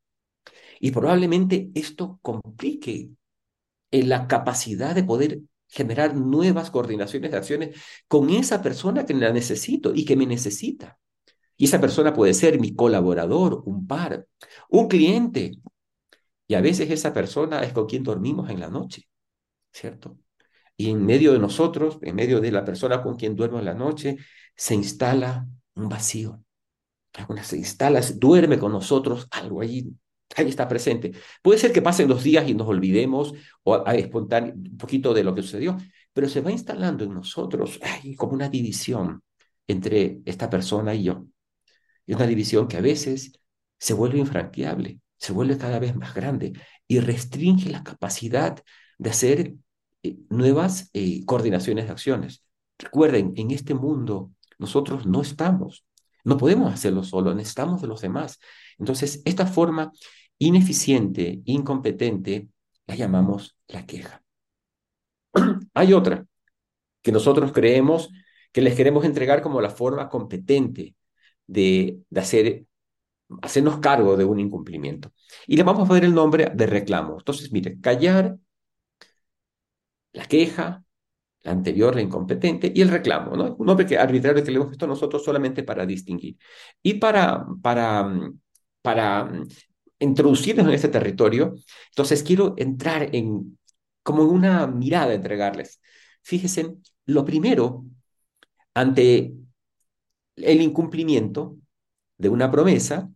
Y 0.85 0.91
probablemente 0.91 1.71
esto 1.77 2.19
complique 2.23 3.13
en 3.93 4.09
la 4.09 4.27
capacidad 4.27 4.97
de 4.97 5.05
poder 5.05 5.39
generar 5.69 6.17
nuevas 6.17 6.73
coordinaciones 6.73 7.31
de 7.31 7.37
acciones 7.37 7.81
con 8.09 8.31
esa 8.31 8.61
persona 8.61 9.07
que 9.07 9.15
la 9.15 9.33
necesito 9.33 9.95
y 9.95 10.05
que 10.05 10.17
me 10.17 10.27
necesita. 10.27 10.99
Y 11.57 11.67
esa 11.67 11.81
persona 11.81 12.13
puede 12.13 12.35
ser 12.35 12.59
mi 12.59 12.75
colaborador, 12.75 13.63
un 13.65 13.87
par, 13.87 14.27
un 14.71 14.89
cliente. 14.89 15.53
Y 16.49 16.55
a 16.55 16.61
veces 16.61 16.91
esa 16.91 17.13
persona 17.13 17.63
es 17.63 17.73
con 17.73 17.87
quien 17.87 18.03
dormimos 18.03 18.51
en 18.51 18.59
la 18.59 18.69
noche, 18.69 19.09
¿cierto? 19.73 20.19
Y 20.77 20.91
en 20.91 21.07
medio 21.07 21.33
de 21.33 21.39
nosotros, 21.39 22.01
en 22.03 22.17
medio 22.17 22.41
de 22.41 22.51
la 22.51 22.65
persona 22.65 23.05
con 23.05 23.15
quien 23.15 23.37
duermo 23.37 23.61
en 23.61 23.67
la 23.67 23.75
noche, 23.75 24.17
se 24.57 24.75
instala 24.75 25.47
un 25.77 25.89
vacío. 25.89 26.43
Se 27.45 27.57
instala, 27.57 28.01
duerme 28.17 28.59
con 28.59 28.73
nosotros 28.73 29.29
algo 29.31 29.61
allí, 29.61 29.95
ahí 30.37 30.49
está 30.49 30.69
presente. 30.69 31.13
Puede 31.43 31.59
ser 31.59 31.73
que 31.73 31.83
pasen 31.83 32.09
los 32.09 32.23
días 32.23 32.49
y 32.49 32.55
nos 32.55 32.69
olvidemos 32.69 33.35
o 33.65 33.75
a, 33.75 33.95
un 33.95 34.77
poquito 34.79 35.15
de 35.15 35.25
lo 35.25 35.35
que 35.35 35.43
sucedió, 35.43 35.77
pero 36.13 36.29
se 36.29 36.41
va 36.41 36.51
instalando 36.51 37.05
en 37.05 37.15
nosotros 37.15 37.79
como 38.17 38.33
una 38.33 38.49
división 38.49 39.23
entre 39.67 40.21
esta 40.25 40.51
persona 40.51 40.95
y 40.95 41.05
yo. 41.05 41.27
Y 42.07 42.15
una 42.15 42.27
división 42.27 42.69
que 42.69 42.77
a 42.77 42.81
veces 42.81 43.33
se 43.79 43.95
vuelve 43.95 44.19
infranqueable, 44.19 45.01
se 45.17 45.33
vuelve 45.33 45.57
cada 45.57 45.79
vez 45.79 45.95
más 45.97 46.15
grande 46.15 46.53
y 46.87 47.01
restringe 47.01 47.71
la 47.71 47.83
capacidad 47.83 48.63
de 48.99 49.11
hacer 49.11 49.55
eh, 50.03 50.17
nuevas 50.31 50.91
eh, 50.93 51.25
coordinaciones 51.25 51.87
de 51.87 51.93
acciones. 51.93 52.45
Recuerden, 52.79 53.33
en 53.37 53.51
este 53.51 53.75
mundo 53.75 54.33
nosotros 54.59 55.07
no 55.07 55.23
estamos, 55.23 55.85
no 56.25 56.37
podemos 56.37 56.73
hacerlo 56.73 57.03
solo, 57.03 57.35
necesitamos 57.35 57.83
de 57.83 57.89
los 57.89 58.01
demás. 58.01 58.39
Entonces, 58.79 59.23
esta 59.25 59.47
forma 59.47 59.93
ineficiente, 60.47 61.41
incompetente, 61.45 62.49
la 62.87 62.97
llamamos 62.97 63.57
la 63.69 63.87
queja. 63.87 64.23
Hay 65.75 65.93
otra 65.93 66.27
que 67.03 67.13
nosotros 67.13 67.53
creemos 67.53 68.11
que 68.53 68.63
les 68.63 68.75
queremos 68.77 69.05
entregar 69.05 69.43
como 69.43 69.61
la 69.61 69.71
forma 69.71 70.09
competente 70.09 70.95
de, 71.47 72.01
de 72.11 72.21
hacer, 72.21 72.67
hacernos 73.43 73.79
cargo 73.79 74.17
de 74.17 74.25
un 74.25 74.41
incumplimiento. 74.41 75.13
Y 75.47 75.57
le 75.57 75.63
vamos 75.63 75.89
a 75.89 75.93
ver 75.93 76.05
el 76.05 76.15
nombre 76.15 76.51
de 76.55 76.67
reclamo. 76.67 77.17
Entonces, 77.19 77.53
mire, 77.53 77.81
callar, 77.81 78.37
la 80.13 80.27
queja, 80.27 80.85
la 81.43 81.53
anterior, 81.53 81.95
la 81.95 82.03
incompetente, 82.03 82.73
y 82.75 82.83
el 82.83 82.89
reclamo, 82.91 83.37
¿no? 83.37 83.55
Un 83.57 83.67
nombre 83.67 83.87
que 83.87 83.99
arbitrario 83.99 84.45
que 84.45 84.51
le 84.51 84.57
hemos 84.57 84.69
puesto 84.69 84.87
nosotros 84.87 85.25
solamente 85.25 85.63
para 85.63 85.87
distinguir. 85.87 86.37
Y 86.83 86.95
para, 86.95 87.47
para, 87.63 88.13
para 88.83 89.31
introducirnos 90.03 90.67
en 90.67 90.75
este 90.75 90.89
territorio, 90.89 91.55
entonces 91.91 92.23
quiero 92.23 92.55
entrar 92.59 93.15
en 93.15 93.59
como 94.03 94.25
una 94.25 94.67
mirada 94.67 95.15
entregarles. 95.15 95.81
Fíjense, 96.23 96.77
lo 97.07 97.25
primero, 97.25 97.85
ante 98.75 99.35
el 100.37 100.61
incumplimiento 100.61 101.57
de 102.19 102.29
una 102.29 102.51
promesa, 102.51 103.11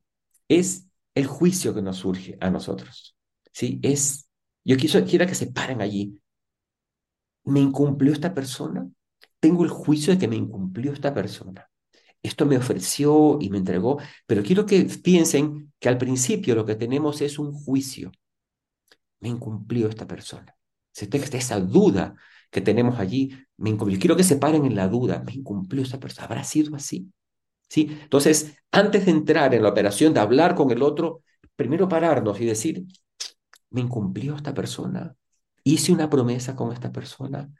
es 0.49 0.88
el 1.14 1.26
juicio 1.26 1.75
que 1.75 1.83
nos 1.83 1.99
surge 1.99 2.37
a 2.40 2.50
nosotros. 2.50 3.16
¿Sí? 3.52 3.81
Es, 3.83 4.28
yo 4.64 4.76
quiero 4.76 5.26
que 5.26 5.35
se 5.35 5.49
paren 5.49 5.81
allí. 5.81 6.21
¿Me 7.45 7.61
incumplió 7.61 8.12
esta 8.12 8.35
persona? 8.35 8.88
Tengo 9.40 9.64
el 9.64 9.71
juicio 9.71 10.12
de 10.12 10.19
que 10.19 10.28
me 10.28 10.37
incumplió 10.37 10.93
esta 10.93 11.14
persona 11.14 11.69
esto 12.26 12.47
me 12.47 12.56
ofreció 12.56 13.38
y 13.40 13.50
me 13.50 13.59
entregó, 13.59 13.99
pero 14.26 14.42
quiero 14.42 14.66
que 14.66 14.85
piensen 15.02 15.73
que 15.78 15.88
al 15.88 15.99
principio 15.99 16.54
lo 16.54 16.64
que 16.64 16.75
tenemos 16.76 17.21
es 17.21 17.38
un 17.38 17.52
juicio. 17.52 18.12
Me 19.21 19.28
incumplió 19.28 19.88
esta 19.88 20.06
persona. 20.06 20.54
Si 20.92 21.09
esa 21.12 21.61
duda 21.61 22.14
que 22.50 22.61
tenemos 22.61 22.99
allí, 22.99 23.37
me 23.59 23.71
incumplió. 23.71 23.99
Quiero 23.99 24.16
que 24.16 24.25
se 24.25 24.37
paren 24.37 24.64
en 24.64 24.76
la 24.76 24.88
duda, 24.88 25.23
me 25.25 25.33
incumplió 25.33 25.83
esta 25.83 26.00
persona. 26.00 26.26
¿Habrá 26.26 26.45
sido 26.45 26.75
así? 26.76 27.12
¿Sí? 27.68 27.99
Entonces, 28.02 28.56
antes 28.71 29.04
de 29.06 29.11
entrar 29.11 29.54
en 29.54 29.62
la 29.62 29.68
operación 29.71 30.14
de 30.14 30.21
hablar 30.21 30.54
con 30.54 30.71
el 30.71 30.83
otro, 30.83 31.23
primero 31.56 31.88
pararnos 31.88 32.40
y 32.40 32.47
decir, 32.47 32.87
me 33.71 33.80
incumplió 33.80 34.37
esta 34.37 34.54
persona, 34.54 35.14
hice 35.64 35.92
una 35.92 36.09
promesa 36.09 36.56
con 36.56 36.73
esta 36.73 36.92
persona, 36.92 37.50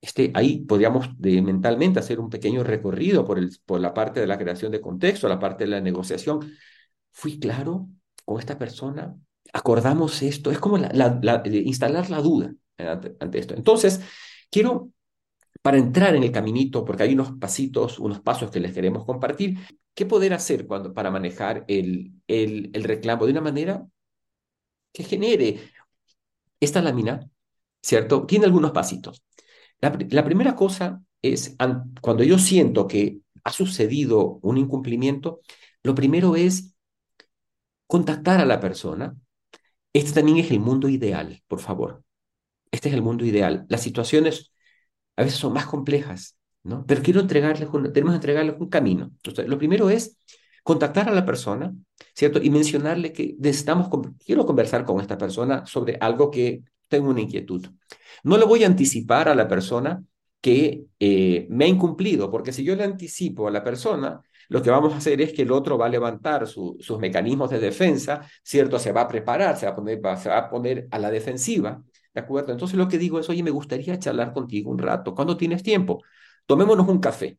este, 0.00 0.30
ahí 0.34 0.64
podríamos 0.64 1.08
de, 1.18 1.42
mentalmente 1.42 1.98
hacer 1.98 2.20
un 2.20 2.30
pequeño 2.30 2.64
recorrido 2.64 3.24
por, 3.24 3.38
el, 3.38 3.50
por 3.66 3.80
la 3.80 3.92
parte 3.92 4.20
de 4.20 4.26
la 4.26 4.38
creación 4.38 4.72
de 4.72 4.80
contexto, 4.80 5.28
la 5.28 5.38
parte 5.38 5.64
de 5.64 5.70
la 5.70 5.80
negociación. 5.80 6.52
¿Fui 7.12 7.38
claro 7.38 7.88
con 8.24 8.38
esta 8.38 8.58
persona? 8.58 9.14
¿Acordamos 9.52 10.22
esto? 10.22 10.50
Es 10.50 10.58
como 10.58 10.78
la, 10.78 11.42
instalar 11.52 12.08
la 12.08 12.20
duda 12.22 12.54
ante, 12.78 13.16
ante, 13.20 13.38
esto. 13.38 13.54
Entonces, 13.54 14.00
quiero, 14.50 14.90
para 15.62 15.76
entrar 15.76 16.14
en 16.14 16.22
el 16.22 16.32
caminito, 16.32 16.84
porque 16.84 17.02
hay 17.02 17.12
unos 17.14 17.32
pasitos, 17.32 17.98
unos 17.98 18.20
pasos 18.20 18.50
que 18.50 18.60
les 18.60 18.72
queremos 18.72 19.04
compartir, 19.04 19.58
¿qué 19.94 20.06
poder 20.06 20.32
hacer 20.32 20.66
cuando, 20.66 20.94
para 20.94 21.10
manejar 21.10 21.64
el, 21.68 22.12
el 22.26 22.84
reclamo 22.84 23.26
de 23.26 23.32
una 23.32 23.40
manera 23.42 23.86
que 24.92 25.04
genere 25.04 25.60
esta 26.60 26.82
lámina, 26.82 27.28
¿cierto? 27.82 28.26
Tiene 28.26 28.46
algunos 28.46 28.72
pasitos. 28.72 29.22
La, 29.80 30.24
primera 30.24 30.54
cosa 30.54 31.02
es, 31.22 31.56
cuando 32.00 32.22
yo 32.22 32.38
siento 32.38 32.86
que 32.86 33.20
ha 33.44 33.52
sucedido 33.52 34.38
un 34.42 34.58
incumplimiento, 34.58 35.40
lo 35.82 35.94
primero 35.94 36.36
es 36.36 36.74
contactar 37.86 38.40
a 38.40 38.44
la 38.44 38.60
persona. 38.60 39.16
Este 39.92 40.12
también 40.12 40.38
es 40.38 40.50
el 40.50 40.60
mundo 40.60 40.88
ideal, 40.88 41.42
por 41.48 41.60
favor. 41.60 42.04
Este 42.70 42.88
es 42.88 42.94
el 42.94 43.02
mundo 43.02 43.24
ideal. 43.24 43.66
Las 43.68 43.82
situaciones 43.82 44.52
a 45.16 45.24
veces 45.24 45.38
son 45.38 45.52
más 45.52 45.66
complejas, 45.66 46.38
¿no? 46.62 46.84
Pero 46.86 47.02
quiero 47.02 47.20
entregarles, 47.20 47.68
tenemos 47.70 48.12
que 48.12 48.16
entregarles 48.16 48.56
un 48.58 48.68
camino. 48.68 49.06
Entonces, 49.16 49.48
lo 49.48 49.58
primero 49.58 49.90
es 49.90 50.18
contactar 50.62 51.08
a 51.08 51.12
la 51.12 51.24
persona, 51.24 51.74
¿cierto? 52.14 52.40
Y 52.42 52.50
mencionarle 52.50 53.12
que 53.12 53.34
necesitamos, 53.38 53.88
quiero 54.24 54.46
conversar 54.46 54.84
con 54.84 55.00
esta 55.00 55.18
persona 55.18 55.66
sobre 55.66 55.96
algo 56.00 56.30
que 56.30 56.62
tengo 56.90 57.08
una 57.08 57.22
inquietud. 57.22 57.66
No 58.24 58.36
le 58.36 58.44
voy 58.44 58.64
a 58.64 58.66
anticipar 58.66 59.28
a 59.30 59.34
la 59.34 59.48
persona 59.48 60.04
que 60.40 60.86
eh, 60.98 61.46
me 61.50 61.64
ha 61.64 61.68
incumplido, 61.68 62.30
porque 62.30 62.52
si 62.52 62.64
yo 62.64 62.74
le 62.76 62.84
anticipo 62.84 63.48
a 63.48 63.50
la 63.50 63.62
persona, 63.62 64.20
lo 64.48 64.62
que 64.62 64.70
vamos 64.70 64.92
a 64.92 64.96
hacer 64.96 65.20
es 65.20 65.32
que 65.32 65.42
el 65.42 65.52
otro 65.52 65.78
va 65.78 65.86
a 65.86 65.88
levantar 65.88 66.46
sus 66.46 66.98
mecanismos 66.98 67.50
de 67.50 67.60
defensa, 67.60 68.26
¿cierto? 68.42 68.78
Se 68.78 68.92
va 68.92 69.02
a 69.02 69.08
preparar, 69.08 69.56
se 69.56 69.66
va 69.66 69.72
a, 70.36 70.50
poner, 70.50 70.88
a 70.90 70.98
la 70.98 71.10
defensiva, 71.10 71.82
¿de 72.12 72.20
acuerdo? 72.20 72.52
Entonces 72.52 72.76
lo 72.76 72.88
que 72.88 72.98
digo 72.98 73.20
es, 73.20 73.28
oye, 73.28 73.42
me 73.42 73.50
gustaría 73.50 73.98
charlar 73.98 74.32
contigo 74.32 74.70
un 74.70 74.78
rato. 74.78 75.14
¿Cuándo 75.14 75.36
tienes 75.36 75.62
tiempo? 75.62 76.02
Tomémonos 76.46 76.88
un 76.88 76.98
café. 76.98 77.38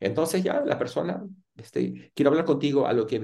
Entonces 0.00 0.42
ya 0.42 0.60
la 0.60 0.78
persona, 0.78 1.22
este, 1.56 2.12
quiero 2.14 2.30
hablar 2.30 2.44
contigo 2.46 2.86
a 2.86 2.92
lo 2.92 3.06
que 3.06 3.20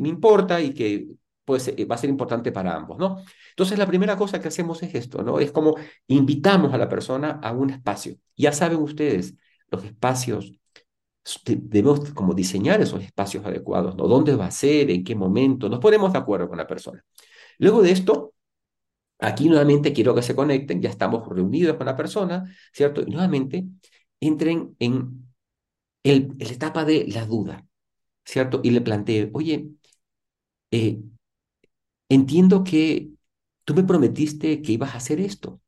me 0.00 0.08
importa 0.08 0.60
y 0.60 0.74
que 0.74 1.06
pues 1.44 1.74
va 1.90 1.94
a 1.94 1.98
ser 1.98 2.10
importante 2.10 2.52
para 2.52 2.74
ambos, 2.76 2.98
¿no? 2.98 3.22
Entonces, 3.50 3.78
la 3.78 3.86
primera 3.86 4.16
cosa 4.16 4.40
que 4.40 4.48
hacemos 4.48 4.82
es 4.82 4.94
esto, 4.94 5.22
¿no? 5.22 5.40
Es 5.40 5.52
como 5.52 5.76
invitamos 6.06 6.72
a 6.72 6.78
la 6.78 6.88
persona 6.88 7.40
a 7.42 7.52
un 7.52 7.70
espacio. 7.70 8.16
Ya 8.36 8.52
saben 8.52 8.78
ustedes, 8.78 9.34
los 9.68 9.84
espacios, 9.84 10.52
debemos 11.44 12.12
como 12.14 12.34
diseñar 12.34 12.80
esos 12.80 13.02
espacios 13.02 13.44
adecuados, 13.44 13.96
¿no? 13.96 14.06
¿Dónde 14.08 14.34
va 14.36 14.46
a 14.46 14.50
ser? 14.50 14.90
¿En 14.90 15.04
qué 15.04 15.14
momento? 15.14 15.68
Nos 15.68 15.80
ponemos 15.80 16.12
de 16.12 16.18
acuerdo 16.18 16.48
con 16.48 16.58
la 16.58 16.66
persona. 16.66 17.04
Luego 17.58 17.82
de 17.82 17.92
esto, 17.92 18.34
aquí 19.18 19.48
nuevamente 19.48 19.92
quiero 19.92 20.14
que 20.14 20.22
se 20.22 20.34
conecten, 20.36 20.82
ya 20.82 20.90
estamos 20.90 21.28
reunidos 21.28 21.76
con 21.76 21.86
la 21.86 21.96
persona, 21.96 22.44
¿cierto? 22.72 23.02
Y 23.02 23.10
nuevamente 23.10 23.64
entren 24.20 24.76
en 24.78 25.32
el, 26.02 26.36
etapa 26.40 26.84
de 26.84 27.06
la 27.08 27.26
duda, 27.26 27.66
¿cierto? 28.24 28.60
Y 28.64 28.70
le 28.70 28.80
plantee, 28.80 29.30
oye, 29.34 29.68
eh, 30.70 31.02
entiendo 32.14 32.64
que 32.64 33.10
tú 33.64 33.74
me 33.74 33.84
prometiste 33.84 34.62
que 34.62 34.72
ibas 34.72 34.94
a 34.94 34.98
hacer 34.98 35.20
esto, 35.20 35.60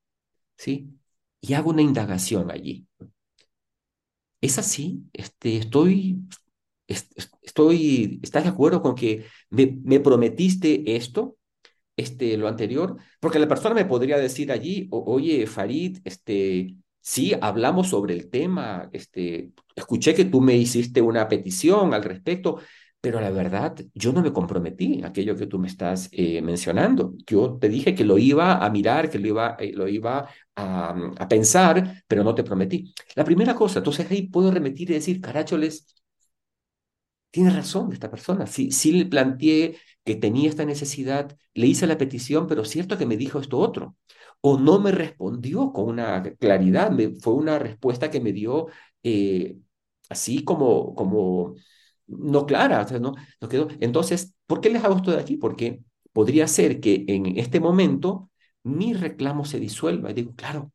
¿sí? 0.56 0.90
Y 1.40 1.54
hago 1.54 1.70
una 1.70 1.82
indagación 1.82 2.50
allí. 2.50 2.86
¿Es 4.40 4.58
así? 4.58 5.04
Este, 5.12 5.56
estoy, 5.56 6.18
estoy, 6.86 8.20
¿estás 8.22 8.44
de 8.44 8.50
acuerdo 8.50 8.82
con 8.82 8.94
que 8.94 9.24
me, 9.50 10.00
prometiste 10.00 10.96
esto? 10.96 11.38
Este, 11.96 12.36
lo 12.36 12.48
anterior, 12.48 12.96
porque 13.20 13.38
la 13.38 13.48
persona 13.48 13.74
me 13.74 13.84
podría 13.84 14.18
decir 14.18 14.50
allí, 14.50 14.88
oye, 14.90 15.46
Farid, 15.46 15.98
este, 16.04 16.74
sí, 17.00 17.32
hablamos 17.40 17.88
sobre 17.88 18.14
el 18.14 18.28
tema, 18.30 18.90
este, 18.92 19.52
escuché 19.76 20.12
que 20.12 20.24
tú 20.24 20.40
me 20.40 20.56
hiciste 20.56 21.00
una 21.00 21.28
petición 21.28 21.94
al 21.94 22.02
respecto, 22.02 22.58
pero 23.04 23.20
la 23.20 23.30
verdad, 23.30 23.76
yo 23.92 24.12
no 24.14 24.22
me 24.22 24.32
comprometí 24.32 25.02
aquello 25.04 25.36
que 25.36 25.46
tú 25.46 25.58
me 25.58 25.68
estás 25.68 26.08
eh, 26.12 26.40
mencionando. 26.40 27.14
Yo 27.26 27.58
te 27.60 27.68
dije 27.68 27.94
que 27.94 28.02
lo 28.02 28.16
iba 28.16 28.64
a 28.64 28.70
mirar, 28.70 29.10
que 29.10 29.18
lo 29.18 29.28
iba, 29.28 29.56
eh, 29.58 29.72
lo 29.74 29.86
iba 29.88 30.26
a, 30.56 30.96
a, 31.18 31.28
pensar, 31.28 32.02
pero 32.08 32.24
no 32.24 32.34
te 32.34 32.44
prometí. 32.44 32.94
La 33.14 33.24
primera 33.24 33.54
cosa, 33.54 33.80
entonces 33.80 34.10
ahí 34.10 34.28
puedo 34.28 34.50
remitir 34.50 34.90
y 34.90 34.94
decir, 34.94 35.20
caracholes, 35.20 35.86
tiene 37.30 37.50
razón 37.50 37.92
esta 37.92 38.10
persona. 38.10 38.46
Sí, 38.46 38.70
sí 38.70 38.92
le 38.92 39.06
planteé 39.06 39.76
que 40.04 40.16
tenía 40.16 40.48
esta 40.48 40.64
necesidad, 40.64 41.36
le 41.54 41.66
hice 41.66 41.86
la 41.86 41.98
petición, 41.98 42.46
pero 42.46 42.64
cierto 42.64 42.96
que 42.98 43.06
me 43.06 43.16
dijo 43.16 43.40
esto 43.40 43.58
otro. 43.58 43.96
O 44.40 44.58
no 44.58 44.78
me 44.80 44.92
respondió 44.92 45.72
con 45.72 45.86
una 45.88 46.22
claridad, 46.38 46.90
me, 46.90 47.10
fue 47.16 47.34
una 47.34 47.58
respuesta 47.58 48.10
que 48.10 48.20
me 48.20 48.32
dio 48.32 48.68
eh, 49.02 49.58
así 50.08 50.44
como, 50.44 50.94
como 50.94 51.54
no 52.06 52.46
clara, 52.46 52.82
o 52.82 52.88
sea, 52.88 52.98
no, 52.98 53.14
quedó. 53.48 53.68
Entonces, 53.80 54.34
¿por 54.46 54.60
qué 54.60 54.70
les 54.70 54.84
hago 54.84 54.96
esto 54.96 55.10
de 55.10 55.20
aquí? 55.20 55.36
Porque 55.36 55.82
podría 56.12 56.46
ser 56.48 56.80
que 56.80 57.04
en 57.08 57.38
este 57.38 57.60
momento 57.60 58.30
mi 58.62 58.94
reclamo 58.94 59.44
se 59.44 59.60
disuelva. 59.60 60.10
Y 60.10 60.14
digo, 60.14 60.34
claro, 60.34 60.72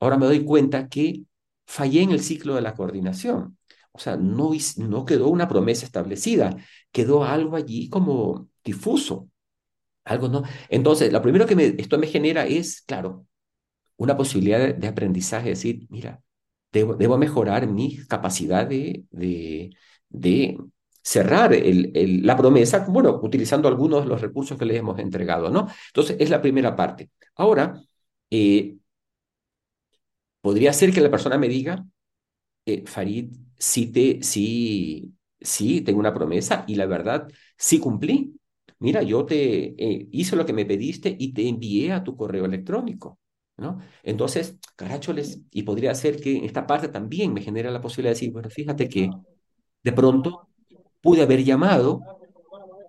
ahora 0.00 0.18
me 0.18 0.26
doy 0.26 0.44
cuenta 0.44 0.88
que 0.88 1.22
fallé 1.66 2.02
en 2.02 2.10
el 2.12 2.20
ciclo 2.20 2.54
de 2.54 2.62
la 2.62 2.74
coordinación. 2.74 3.58
O 3.92 3.98
sea, 3.98 4.16
no, 4.16 4.52
no 4.78 5.04
quedó 5.04 5.28
una 5.28 5.48
promesa 5.48 5.84
establecida, 5.86 6.56
quedó 6.90 7.24
algo 7.24 7.56
allí 7.56 7.88
como 7.90 8.48
difuso, 8.64 9.28
algo 10.04 10.28
no. 10.28 10.42
Entonces, 10.68 11.12
lo 11.12 11.22
primero 11.22 11.46
que 11.46 11.56
me, 11.56 11.66
esto 11.78 11.98
me 11.98 12.06
genera 12.06 12.46
es, 12.46 12.82
claro, 12.82 13.26
una 13.96 14.16
posibilidad 14.16 14.74
de, 14.74 14.88
aprendizaje, 14.88 15.50
decir, 15.50 15.86
mira, 15.90 16.22
debo, 16.72 16.94
debo, 16.96 17.18
mejorar 17.18 17.66
mi 17.68 17.98
capacidad 18.06 18.66
de, 18.66 19.04
de 20.12 20.58
cerrar 21.02 21.52
la 21.54 22.36
promesa, 22.36 22.86
bueno, 22.88 23.20
utilizando 23.22 23.68
algunos 23.68 24.02
de 24.04 24.08
los 24.08 24.20
recursos 24.20 24.58
que 24.58 24.64
le 24.64 24.76
hemos 24.76 24.98
entregado, 24.98 25.50
¿no? 25.50 25.68
Entonces, 25.88 26.16
es 26.20 26.30
la 26.30 26.40
primera 26.42 26.76
parte. 26.76 27.10
Ahora, 27.36 27.80
eh, 28.30 28.76
podría 30.40 30.72
ser 30.72 30.92
que 30.92 31.00
la 31.00 31.10
persona 31.10 31.38
me 31.38 31.48
diga, 31.48 31.84
eh, 32.66 32.84
Farid, 32.86 33.32
sí, 33.58 33.92
te, 33.92 34.22
sí, 34.22 35.14
sí, 35.40 35.82
tengo 35.82 36.00
una 36.00 36.14
promesa 36.14 36.64
y 36.68 36.76
la 36.76 36.86
verdad, 36.86 37.28
sí 37.58 37.78
cumplí. 37.80 38.36
Mira, 38.80 39.02
yo 39.02 39.26
te 39.26 39.74
eh, 39.82 40.08
hice 40.12 40.36
lo 40.36 40.46
que 40.46 40.52
me 40.52 40.66
pediste 40.66 41.16
y 41.18 41.34
te 41.34 41.48
envié 41.48 41.92
a 41.92 42.04
tu 42.04 42.16
correo 42.16 42.46
electrónico, 42.46 43.20
¿no? 43.58 43.80
Entonces, 44.04 44.58
caracholes, 44.76 45.40
y 45.52 45.62
podría 45.64 45.94
ser 45.94 46.20
que 46.20 46.44
esta 46.46 46.66
parte 46.66 46.88
también 46.88 47.34
me 47.34 47.42
genera 47.42 47.70
la 47.70 47.80
posibilidad 47.80 48.10
de 48.12 48.14
decir, 48.16 48.32
bueno, 48.32 48.50
fíjate 48.50 48.88
que 48.88 49.10
de 49.82 49.92
pronto 49.92 50.48
pude 51.00 51.22
haber 51.22 51.44
llamado 51.44 52.00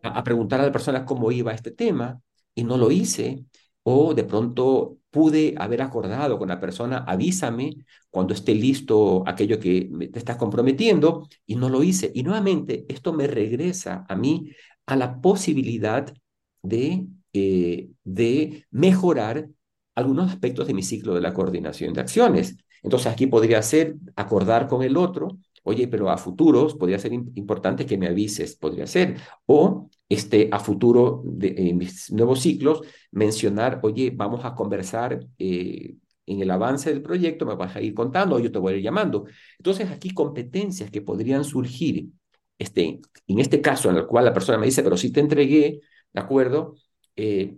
a, 0.03 0.23
preguntar 0.23 0.59
a 0.62 0.65
la 0.65 0.71
persona 0.71 1.05
cómo 1.05 1.31
iba 1.31 1.53
este 1.53 1.71
tema 1.71 2.21
y 2.53 2.63
no 2.63 2.77
lo 2.77 2.91
hice, 2.91 3.45
o 3.83 4.13
de 4.13 4.23
pronto 4.23 4.97
pude 5.09 5.55
haber 5.57 5.81
acordado 5.81 6.38
con 6.38 6.50
la 6.50 6.59
persona, 6.59 7.00
avísame 7.07 7.75
cuando 8.09 8.33
esté 8.33 8.55
listo 8.55 9.23
aquello 9.27 9.59
que 9.59 9.89
te 10.12 10.19
estás 10.19 10.38
comprometiendo 10.38 11.27
y 11.45 11.55
no 11.55 11.69
lo 11.69 11.83
hice. 11.83 12.12
Y 12.13 12.23
nuevamente, 12.23 12.85
esto 12.88 13.13
me 13.13 13.27
regresa 13.27 14.05
a 14.07 14.15
mí 14.15 14.51
a 14.85 14.95
la 14.95 15.21
posibilidad 15.21 16.13
de, 16.62 17.07
eh, 17.33 17.89
de 18.03 18.65
mejorar 18.71 19.50
algunos 19.95 20.31
aspectos 20.31 20.67
de 20.67 20.73
mi 20.73 20.83
ciclo 20.83 21.13
de 21.13 21.21
la 21.21 21.33
coordinación 21.33 21.93
de 21.93 22.01
acciones. 22.01 22.57
Entonces 22.81 23.12
aquí 23.12 23.27
podría 23.27 23.62
ser 23.62 23.95
acordar 24.15 24.67
con 24.67 24.83
el 24.83 24.97
otro 24.97 25.38
Oye, 25.63 25.88
pero 25.88 26.10
a 26.10 26.17
futuros 26.17 26.75
podría 26.75 27.00
ser 27.00 27.13
importante 27.13 27.86
que 27.86 27.98
me 27.98 28.08
avises, 28.08 28.55
podría 28.55 28.86
ser. 28.86 29.17
O 29.46 29.89
este, 30.10 30.50
a 30.51 30.60
futuro, 30.60 31.22
de, 31.25 31.74
mis 31.74 32.12
nuevos 32.12 32.41
ciclos, 32.41 32.82
mencionar, 33.12 33.79
oye, 33.84 34.12
vamos 34.13 34.43
a 34.46 34.53
conversar 34.55 35.26
eh, 35.39 35.95
en 36.26 36.41
el 36.41 36.52
avance 36.52 36.89
del 36.89 37.02
proyecto, 37.02 37.45
me 37.45 37.56
vas 37.56 37.76
a 37.76 37.82
ir 37.82 37.93
contando 37.93 38.36
o 38.36 38.39
yo 38.39 38.52
te 38.52 38.60
voy 38.60 38.73
a 38.73 38.78
ir 38.78 38.84
llamando. 38.84 39.26
Entonces, 39.58 39.89
aquí 39.89 40.13
competencias 40.13 40.91
que 40.91 41.02
podrían 41.02 41.43
surgir, 41.43 42.10
este, 42.58 42.99
en 43.28 43.39
este 43.39 43.62
caso 43.62 43.89
en 43.89 43.97
el 43.97 44.06
cual 44.08 44.26
la 44.26 44.34
persona 44.34 44.58
me 44.58 44.65
dice, 44.65 44.84
pero 44.84 44.97
sí 44.97 45.12
te 45.12 45.19
entregué, 45.19 45.82
¿de 46.13 46.21
acuerdo? 46.21 46.76
Eh, 47.15 47.58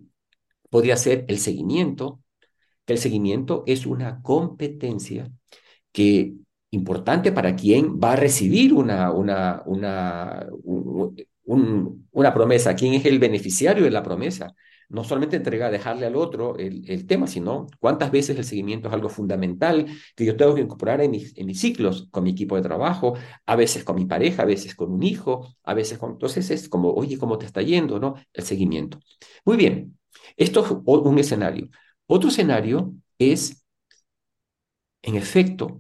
podría 0.69 0.97
ser 0.97 1.25
el 1.27 1.39
seguimiento, 1.39 2.21
el 2.87 2.97
seguimiento 2.99 3.63
es 3.67 3.85
una 3.85 4.21
competencia 4.21 5.31
que 5.91 6.35
importante 6.75 7.31
para 7.31 7.55
quien 7.55 7.99
va 7.99 8.13
a 8.13 8.15
recibir 8.15 8.73
una, 8.73 9.11
una, 9.11 9.63
una, 9.65 10.47
un, 10.63 11.15
un, 11.45 12.07
una 12.11 12.33
promesa, 12.33 12.75
quién 12.75 12.93
es 12.93 13.05
el 13.05 13.19
beneficiario 13.19 13.83
de 13.83 13.91
la 13.91 14.03
promesa. 14.03 14.53
No 14.87 15.03
solamente 15.03 15.37
entregar, 15.37 15.71
dejarle 15.71 16.05
al 16.05 16.15
otro 16.15 16.57
el, 16.57 16.87
el, 16.89 17.07
tema, 17.07 17.25
sino 17.25 17.65
cuántas 17.79 18.11
veces 18.11 18.37
el 18.37 18.43
seguimiento 18.45 18.87
es 18.87 18.93
algo 18.93 19.09
fundamental 19.09 19.87
que 20.15 20.25
yo 20.25 20.37
tengo 20.37 20.53
que 20.53 20.61
incorporar 20.61 21.01
en 21.01 21.09
mis, 21.11 21.35
en 21.35 21.47
mis 21.47 21.59
ciclos, 21.59 22.07
con 22.11 22.23
mi 22.23 22.31
equipo 22.31 22.55
de 22.55 22.61
trabajo, 22.61 23.15
a 23.47 23.55
veces 23.55 23.83
con 23.83 23.95
mi 23.95 24.05
pareja, 24.05 24.43
a 24.43 24.45
veces 24.45 24.75
con 24.75 24.91
un 24.91 25.01
hijo, 25.01 25.55
a 25.63 25.73
veces 25.73 25.97
con... 25.97 26.11
Entonces 26.11 26.51
es 26.51 26.69
como, 26.69 26.91
oye, 26.93 27.17
¿cómo 27.17 27.37
te 27.39 27.47
está 27.47 27.63
yendo? 27.63 27.99
¿no? 27.99 28.13
El 28.33 28.43
seguimiento. 28.43 28.99
Muy 29.43 29.57
bien, 29.57 29.97
esto 30.37 30.63
es 30.63 30.71
un 30.85 31.19
escenario. 31.19 31.69
Otro 32.07 32.29
escenario 32.29 32.93
es, 33.17 33.65
en 35.01 35.15
efecto, 35.15 35.79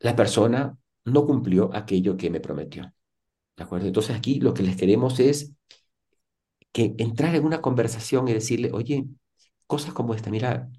la 0.00 0.16
persona 0.16 0.76
no 1.04 1.26
cumplió 1.26 1.70
aquello 1.74 2.16
que 2.16 2.30
me 2.30 2.40
prometió. 2.40 2.92
¿De 3.56 3.64
acuerdo? 3.64 3.86
Entonces 3.86 4.16
aquí 4.16 4.40
lo 4.40 4.54
que 4.54 4.62
les 4.62 4.76
queremos 4.76 5.18
es 5.20 5.52
que 6.72 6.94
entrar 6.98 7.34
en 7.34 7.44
una 7.44 7.60
conversación 7.60 8.28
y 8.28 8.34
decirle, 8.34 8.70
oye, 8.72 9.06
cosas 9.66 9.92
como 9.94 10.14
esta, 10.14 10.30
mira, 10.30 10.70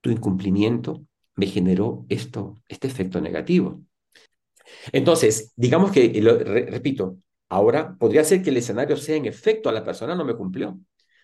tu 0.00 0.10
incumplimiento 0.10 1.04
me 1.36 1.46
generó 1.46 2.06
esto, 2.08 2.56
este 2.68 2.88
efecto 2.88 3.20
negativo. 3.20 3.82
Entonces, 4.92 5.52
digamos 5.56 5.90
que, 5.92 6.20
lo, 6.22 6.38
re, 6.38 6.66
repito, 6.66 7.18
ahora 7.48 7.96
podría 7.98 8.24
ser 8.24 8.42
que 8.42 8.50
el 8.50 8.56
escenario 8.58 8.96
sea 8.96 9.16
en 9.16 9.26
efecto, 9.26 9.68
a 9.68 9.72
la 9.72 9.84
persona 9.84 10.14
no 10.14 10.24
me 10.24 10.36
cumplió. 10.36 10.78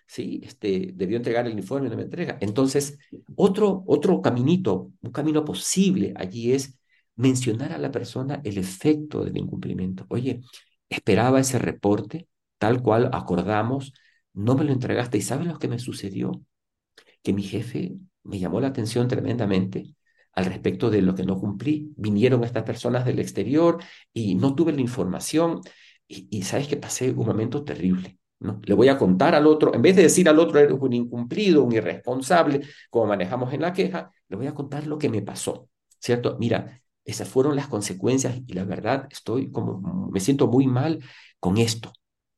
Sí, 0.07 0.41
este, 0.43 0.91
debió 0.95 1.17
entregar 1.17 1.45
el 1.45 1.57
informe 1.57 1.87
y 1.87 1.91
no 1.91 1.97
me 1.97 2.03
entrega. 2.03 2.37
Entonces, 2.41 2.97
otro, 3.35 3.83
otro 3.85 4.21
caminito, 4.21 4.91
un 5.01 5.11
camino 5.11 5.45
posible 5.45 6.13
allí 6.15 6.51
es 6.53 6.78
mencionar 7.19 7.73
a 7.73 7.77
la 7.77 7.91
persona 7.91 8.41
el 8.45 8.57
efecto 8.57 9.25
del 9.25 9.37
incumplimiento. 9.37 10.05
Oye, 10.09 10.41
esperaba 10.89 11.41
ese 11.41 11.59
reporte 11.59 12.27
tal 12.57 12.81
cual 12.81 13.09
acordamos, 13.13 13.93
no 14.33 14.55
me 14.55 14.63
lo 14.63 14.73
entregaste 14.73 15.17
y 15.17 15.21
¿sabes 15.21 15.47
lo 15.47 15.59
que 15.59 15.67
me 15.67 15.79
sucedió? 15.79 16.41
Que 17.23 17.33
mi 17.33 17.43
jefe 17.43 17.95
me 18.23 18.39
llamó 18.39 18.61
la 18.61 18.67
atención 18.69 19.07
tremendamente 19.07 19.95
al 20.33 20.45
respecto 20.45 20.89
de 20.89 21.01
lo 21.01 21.15
que 21.15 21.25
no 21.25 21.39
cumplí. 21.39 21.91
Vinieron 21.97 22.43
estas 22.43 22.63
personas 22.63 23.05
del 23.05 23.19
exterior 23.19 23.83
y 24.13 24.35
no 24.35 24.55
tuve 24.55 24.71
la 24.73 24.81
información 24.81 25.61
y, 26.07 26.27
y 26.31 26.43
sabes 26.43 26.67
que 26.67 26.77
pasé 26.77 27.11
un 27.11 27.25
momento 27.25 27.63
terrible. 27.63 28.17
¿no? 28.39 28.61
Le 28.63 28.73
voy 28.73 28.87
a 28.87 28.97
contar 28.97 29.35
al 29.35 29.47
otro, 29.47 29.73
en 29.73 29.81
vez 29.81 29.95
de 29.95 30.03
decir 30.03 30.29
al 30.29 30.39
otro 30.39 30.59
eres 30.59 30.77
un 30.79 30.93
incumplido, 30.93 31.63
un 31.63 31.73
irresponsable, 31.73 32.61
como 32.89 33.07
manejamos 33.07 33.53
en 33.53 33.61
la 33.61 33.73
queja, 33.73 34.11
le 34.29 34.37
voy 34.37 34.47
a 34.47 34.53
contar 34.53 34.87
lo 34.87 34.97
que 34.97 35.09
me 35.09 35.21
pasó, 35.21 35.69
¿cierto? 35.99 36.37
Mira, 36.39 36.78
esas 37.05 37.27
fueron 37.27 37.55
las 37.55 37.67
consecuencias 37.67 38.41
y 38.47 38.53
la 38.53 38.65
verdad 38.65 39.07
estoy 39.11 39.51
como, 39.51 40.09
me 40.11 40.19
siento 40.19 40.47
muy 40.47 40.67
mal 40.67 41.03
con 41.39 41.57
esto. 41.57 41.93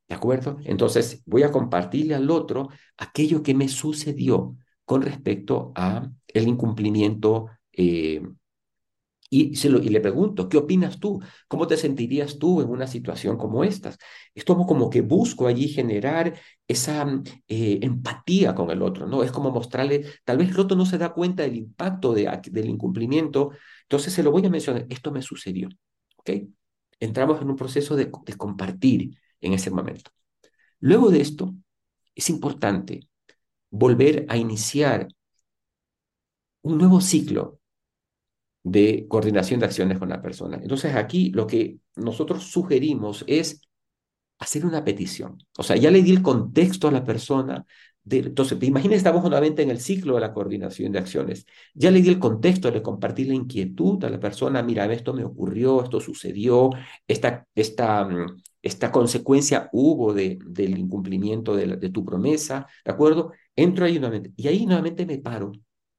¿De 0.07 0.15
acuerdo? 0.15 0.57
Entonces 0.65 1.23
voy 1.25 1.43
a 1.43 1.51
compartirle 1.51 2.15
al 2.15 2.29
otro 2.29 2.69
aquello 2.97 3.43
que 3.43 3.53
me 3.53 3.69
sucedió 3.69 4.57
con 4.83 5.01
respecto 5.03 5.71
a 5.75 6.11
el 6.27 6.47
incumplimiento 6.47 7.47
eh, 7.71 8.21
y, 9.33 9.55
se 9.55 9.69
lo, 9.69 9.79
y, 9.81 9.87
le 9.87 10.01
pregunto, 10.01 10.49
¿qué 10.49 10.57
opinas 10.57 10.99
tú? 10.99 11.21
¿Cómo 11.47 11.65
te 11.65 11.77
sentirías 11.77 12.37
tú 12.37 12.61
en 12.61 12.69
una 12.69 12.85
situación 12.85 13.37
como 13.37 13.63
esta? 13.63 13.95
Es 14.35 14.43
como, 14.43 14.67
como 14.67 14.89
que 14.89 14.99
busco 14.99 15.47
allí 15.47 15.69
generar 15.69 16.37
esa 16.67 17.07
eh, 17.47 17.79
empatía 17.81 18.53
con 18.53 18.69
el 18.71 18.81
otro, 18.81 19.07
¿no? 19.07 19.23
Es 19.23 19.31
como 19.31 19.49
mostrarle, 19.51 20.05
tal 20.25 20.37
vez 20.37 20.49
el 20.49 20.59
otro 20.59 20.75
no 20.75 20.85
se 20.85 20.97
da 20.97 21.13
cuenta 21.13 21.43
del 21.43 21.55
impacto 21.55 22.13
de, 22.13 22.29
del 22.51 22.69
incumplimiento, 22.69 23.51
entonces 23.91 24.13
se 24.13 24.23
lo 24.23 24.31
voy 24.31 24.45
a 24.45 24.49
mencionar, 24.49 24.85
esto 24.87 25.11
me 25.11 25.21
sucedió, 25.21 25.67
¿ok? 26.15 26.29
Entramos 26.97 27.41
en 27.41 27.49
un 27.49 27.57
proceso 27.57 27.97
de, 27.97 28.09
de 28.25 28.37
compartir 28.37 29.17
en 29.41 29.51
ese 29.51 29.69
momento. 29.69 30.11
Luego 30.79 31.09
de 31.09 31.19
esto, 31.19 31.53
es 32.15 32.29
importante 32.29 33.09
volver 33.69 34.25
a 34.29 34.37
iniciar 34.37 35.09
un 36.61 36.77
nuevo 36.77 37.01
ciclo 37.01 37.59
de 38.63 39.07
coordinación 39.09 39.59
de 39.59 39.65
acciones 39.65 39.99
con 39.99 40.07
la 40.07 40.21
persona. 40.21 40.57
Entonces 40.61 40.95
aquí 40.95 41.31
lo 41.31 41.45
que 41.45 41.79
nosotros 41.97 42.45
sugerimos 42.45 43.25
es 43.27 43.59
hacer 44.39 44.65
una 44.65 44.85
petición. 44.85 45.37
O 45.57 45.63
sea, 45.63 45.75
ya 45.75 45.91
le 45.91 46.01
di 46.01 46.11
el 46.11 46.21
contexto 46.21 46.87
a 46.87 46.91
la 46.91 47.03
persona 47.03 47.65
de, 48.03 48.19
entonces, 48.19 48.57
te 48.59 48.65
imaginas, 48.65 48.97
estamos 48.97 49.21
nuevamente 49.23 49.61
en 49.61 49.69
el 49.69 49.79
ciclo 49.79 50.15
de 50.15 50.21
la 50.21 50.33
coordinación 50.33 50.91
de 50.91 50.99
acciones. 50.99 51.45
Ya 51.73 51.91
le 51.91 52.01
di 52.01 52.09
el 52.09 52.19
contexto, 52.19 52.71
le 52.71 52.81
compartí 52.81 53.25
la 53.25 53.35
inquietud 53.35 54.03
a 54.03 54.09
la 54.09 54.19
persona, 54.19 54.63
mira, 54.63 54.91
esto 54.91 55.13
me 55.13 55.23
ocurrió, 55.23 55.83
esto 55.83 55.99
sucedió, 55.99 56.71
esta, 57.07 57.47
esta, 57.55 58.09
esta 58.61 58.91
consecuencia 58.91 59.69
hubo 59.71 60.13
de, 60.13 60.39
del 60.45 60.77
incumplimiento 60.77 61.55
de, 61.55 61.77
de 61.77 61.89
tu 61.89 62.03
promesa, 62.05 62.67
¿de 62.85 62.91
acuerdo? 62.91 63.31
Entro 63.55 63.85
ahí 63.85 63.99
nuevamente 63.99 64.31
y 64.35 64.47
ahí 64.47 64.65
nuevamente 64.65 65.05
me 65.05 65.17
paro, 65.19 65.51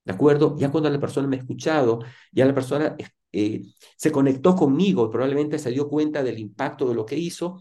¿de 0.05 0.13
acuerdo? 0.13 0.57
Ya 0.59 0.71
cuando 0.71 0.91
la 0.91 1.01
persona 1.01 1.29
me 1.29 1.37
ha 1.37 1.41
escuchado, 1.41 2.01
ya 2.33 2.45
la 2.47 2.55
persona 2.55 2.97
eh, 3.33 3.63
se 3.97 4.13
conectó 4.13 4.55
conmigo, 4.55 5.11
probablemente 5.11 5.59
se 5.59 5.71
dio 5.71 5.89
cuenta 5.89 6.23
del 6.23 6.39
impacto 6.39 6.89
de 6.89 6.95
lo 6.95 7.07
que 7.07 7.17
hizo, 7.17 7.61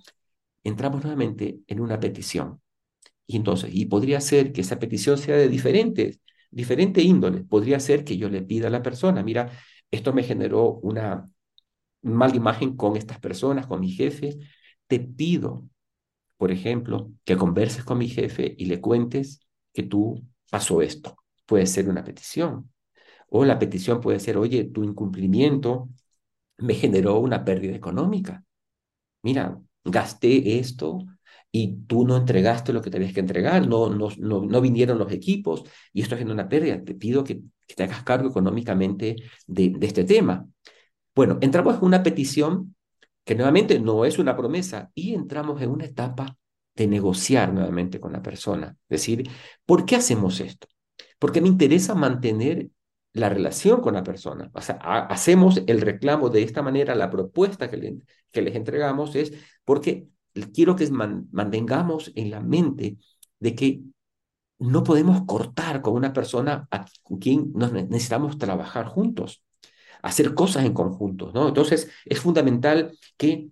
entramos 0.64 1.04
nuevamente 1.04 1.60
en 1.68 1.80
una 1.80 2.00
petición. 2.00 2.62
Y 3.32 3.38
entonces, 3.38 3.70
y 3.74 3.86
podría 3.86 4.20
ser 4.20 4.52
que 4.52 4.60
esa 4.62 4.78
petición 4.78 5.18
sea 5.18 5.38
de 5.38 5.48
diferentes, 5.48 6.20
diferente 6.52 7.02
índole. 7.02 7.44
Podría 7.46 7.80
ser 7.80 8.04
que 8.04 8.18
yo 8.18 8.28
le 8.30 8.42
pida 8.42 8.68
a 8.68 8.70
la 8.70 8.84
persona, 8.84 9.24
mira, 9.24 9.52
esto 9.90 10.12
me 10.14 10.24
generó 10.24 10.74
una 10.84 11.30
mala 12.04 12.36
imagen 12.36 12.78
con 12.78 12.98
estas 12.98 13.20
personas, 13.20 13.68
con 13.68 13.82
mi 13.82 13.92
jefe. 13.92 14.38
Te 14.88 15.00
pido, 15.00 15.68
por 16.38 16.52
ejemplo, 16.52 17.12
que 17.26 17.38
converses 17.38 17.84
con 17.86 18.00
mi 18.00 18.10
jefe 18.10 18.56
y 18.58 18.66
le 18.66 18.82
cuentes 18.82 19.42
que 19.74 19.84
tú 19.84 20.24
pasó 20.52 20.82
esto. 20.82 21.18
Puede 21.46 21.68
ser 21.68 21.90
una 21.90 22.04
petición. 22.04 22.72
O 23.30 23.46
la 23.46 23.60
petición 23.60 24.02
puede 24.02 24.20
ser, 24.20 24.38
oye, 24.38 24.66
tu 24.66 24.84
incumplimiento 24.84 25.90
me 26.58 26.76
generó 26.76 27.20
una 27.20 27.46
pérdida 27.46 27.76
económica. 27.76 28.44
Mira, 29.24 29.60
gasté 29.86 30.60
esto 30.60 31.00
y 31.52 31.82
tú 31.88 32.06
no 32.06 32.18
entregaste 32.18 32.72
lo 32.74 32.82
que 32.82 32.90
tenías 32.90 33.14
que 33.14 33.20
entregar, 33.20 33.68
no, 33.68 33.90
no, 33.90 34.10
no, 34.18 34.62
vinieron 34.62 34.98
los 34.98 35.12
equipos 35.12 35.64
y 35.92 36.02
esto 36.02 36.16
es 36.16 36.24
una 36.24 36.48
pérdida. 36.48 36.82
Te 36.84 36.96
pido 36.96 37.24
que, 37.24 37.42
te 37.76 37.84
hagas 37.84 38.04
cargo 38.04 38.30
económicamente 38.30 39.16
de, 39.48 39.70
de 39.70 39.88
este 39.88 40.04
tema. 40.04 40.48
Bueno, 41.16 41.38
entramos 41.42 41.78
en 41.78 41.86
una 41.86 42.04
petición 42.04 42.76
que 43.24 43.36
nuevamente 43.36 43.80
no 43.80 44.06
es 44.06 44.18
una 44.20 44.36
promesa 44.36 44.92
y 44.94 45.14
entramos 45.14 45.62
en 45.62 45.70
una 45.70 45.86
etapa 45.86 46.38
de 46.76 46.88
negociar 46.88 47.54
nuevamente 47.54 48.00
con 48.00 48.14
la 48.14 48.22
persona. 48.22 48.76
Decir, 48.90 49.30
¿por 49.66 49.86
qué 49.86 49.98
hacemos 49.98 50.40
esto? 50.40 50.68
Porque 51.20 51.42
me 51.42 51.48
interesa 51.48 51.96
mantener 51.96 52.70
la 53.14 53.30
relación 53.30 53.82
con 53.82 53.94
la 53.94 54.04
persona. 54.04 54.50
O 54.54 54.62
sea, 54.62 54.76
hacemos 54.76 55.62
el 55.68 55.82
reclamo 55.82 56.30
de 56.30 56.44
esta 56.44 56.62
manera, 56.62 56.96
la 56.96 57.10
propuesta 57.10 57.70
que, 57.70 57.98
que 58.32 58.42
les 58.42 58.56
entregamos 58.56 59.16
es 59.16 59.34
porque 59.66 60.08
quiero 60.54 60.76
que 60.76 60.90
mantengamos 60.90 62.12
en 62.16 62.32
la 62.32 62.42
mente 62.42 62.98
de 63.40 63.56
que 63.56 63.82
no 64.60 64.84
podemos 64.84 65.26
cortar 65.26 65.82
con 65.82 65.96
una 65.96 66.14
persona 66.14 66.68
con 67.04 67.18
quien 67.20 67.52
nos 67.54 67.72
necesitamos 67.74 68.38
trabajar 68.38 68.88
juntos, 68.88 69.44
hacer 70.04 70.36
cosas 70.36 70.66
en 70.66 70.74
conjunto, 70.74 71.32
¿no? 71.34 71.48
Entonces, 71.48 71.90
es 72.06 72.20
fundamental 72.20 72.98
que 73.18 73.50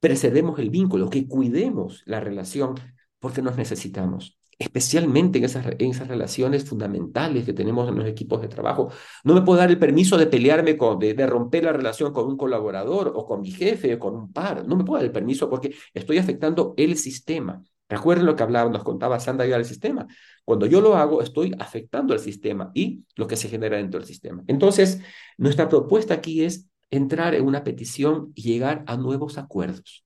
preservemos 0.00 0.58
el 0.58 0.70
vínculo, 0.70 1.08
que 1.08 1.26
cuidemos 1.26 2.02
la 2.06 2.20
relación 2.20 2.74
porque 3.18 3.40
nos 3.40 3.56
necesitamos 3.56 4.38
especialmente 4.62 5.38
en 5.38 5.44
esas, 5.44 5.66
en 5.66 5.90
esas 5.90 6.08
relaciones 6.08 6.64
fundamentales 6.64 7.44
que 7.44 7.52
tenemos 7.52 7.88
en 7.88 7.96
los 7.96 8.06
equipos 8.06 8.40
de 8.40 8.48
trabajo. 8.48 8.90
No 9.24 9.34
me 9.34 9.42
puedo 9.42 9.58
dar 9.58 9.70
el 9.70 9.78
permiso 9.78 10.16
de 10.16 10.26
pelearme, 10.26 10.76
con, 10.76 10.98
de, 10.98 11.14
de, 11.14 11.26
romper 11.26 11.64
la 11.64 11.72
relación 11.72 12.12
con 12.12 12.26
un 12.26 12.36
colaborador 12.36 13.12
o 13.14 13.26
con 13.26 13.40
mi 13.40 13.50
jefe 13.50 13.94
o 13.94 13.98
con 13.98 14.14
un 14.14 14.32
par. 14.32 14.66
No 14.66 14.76
me 14.76 14.84
puedo 14.84 14.98
dar 14.98 15.06
el 15.06 15.12
permiso 15.12 15.50
porque 15.50 15.74
estoy 15.94 16.18
afectando 16.18 16.74
el 16.76 16.96
sistema. 16.96 17.62
Recuerden 17.88 18.24
lo 18.24 18.36
que 18.36 18.42
hablaba, 18.42 18.70
nos 18.70 18.84
contaba 18.84 19.20
Sandra 19.20 19.46
ya 19.46 19.56
del 19.56 19.66
sistema. 19.66 20.06
Cuando 20.44 20.64
yo 20.64 20.80
lo 20.80 20.96
hago, 20.96 21.20
estoy 21.20 21.54
afectando 21.58 22.14
el 22.14 22.20
sistema 22.20 22.70
y 22.72 23.04
lo 23.16 23.26
que 23.26 23.36
se 23.36 23.48
genera 23.48 23.76
dentro 23.76 24.00
del 24.00 24.08
sistema. 24.08 24.42
Entonces, 24.46 25.00
nuestra 25.36 25.68
propuesta 25.68 26.14
aquí 26.14 26.42
es 26.42 26.70
entrar 26.90 27.34
en 27.34 27.44
una 27.44 27.64
petición 27.64 28.32
y 28.34 28.42
llegar 28.42 28.82
a 28.86 28.96
nuevos 28.96 29.36
acuerdos. 29.36 30.04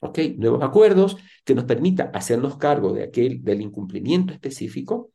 ¿Ok? 0.00 0.18
Nuevos 0.36 0.62
acuerdos 0.62 1.16
que 1.44 1.54
nos 1.54 1.64
permita 1.64 2.10
hacernos 2.14 2.56
cargo 2.56 2.92
de 2.92 3.04
aquel, 3.04 3.42
del 3.44 3.60
incumplimiento 3.60 4.32
específico, 4.32 5.12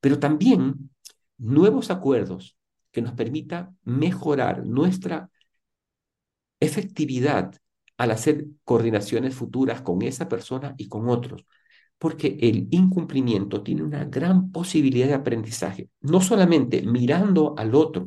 pero 0.00 0.18
también 0.18 0.90
nuevos 1.38 1.90
acuerdos 1.90 2.56
que 2.90 3.02
nos 3.02 3.12
permita 3.12 3.72
mejorar 3.84 4.66
nuestra 4.66 5.30
efectividad 6.60 7.54
al 7.96 8.10
hacer 8.10 8.46
coordinaciones 8.64 9.34
futuras 9.34 9.82
con 9.82 10.02
esa 10.02 10.28
persona 10.28 10.74
y 10.76 10.88
con 10.88 11.08
otros, 11.08 11.44
porque 11.98 12.38
el 12.40 12.68
incumplimiento 12.70 13.62
tiene 13.62 13.82
una 13.82 14.04
gran 14.04 14.50
posibilidad 14.50 15.08
de 15.08 15.14
aprendizaje, 15.14 15.88
no 16.00 16.20
solamente 16.20 16.82
mirando 16.82 17.54
al 17.56 17.74
otro 17.74 18.06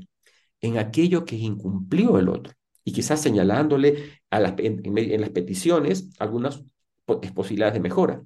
en 0.61 0.77
aquello 0.77 1.25
que 1.25 1.35
incumplió 1.35 2.17
el 2.19 2.29
otro, 2.29 2.53
y 2.85 2.93
quizás 2.93 3.21
señalándole 3.21 4.21
a 4.29 4.39
las, 4.39 4.53
en, 4.59 5.19
las 5.19 5.29
peticiones 5.31 6.09
algunas 6.19 6.63
posibilidades 7.05 7.73
de 7.73 7.79
mejora. 7.81 8.23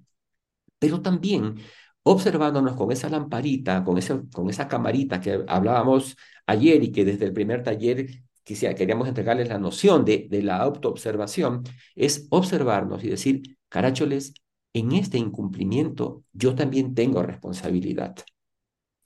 Pero 0.77 1.01
también 1.01 1.55
observándonos 2.03 2.75
con 2.75 2.91
esa 2.91 3.09
lamparita, 3.09 3.83
con, 3.83 3.97
ese, 3.97 4.21
con 4.31 4.49
esa 4.49 4.67
camarita 4.67 5.19
que 5.21 5.43
hablábamos 5.47 6.17
ayer 6.45 6.83
y 6.83 6.91
que 6.91 7.05
desde 7.05 7.25
el 7.25 7.33
primer 7.33 7.63
taller 7.63 8.07
queríamos 8.43 9.07
entregarles 9.07 9.47
la 9.47 9.59
noción 9.59 10.05
de, 10.05 10.27
de 10.29 10.41
la 10.41 10.57
autoobservación, 10.57 11.63
es 11.95 12.27
observarnos 12.31 13.03
y 13.03 13.09
decir, 13.09 13.57
caracholes, 13.69 14.33
en 14.73 14.91
este 14.93 15.17
incumplimiento 15.17 16.23
yo 16.33 16.55
también 16.55 16.95
tengo 16.95 17.21
responsabilidad. 17.21 18.15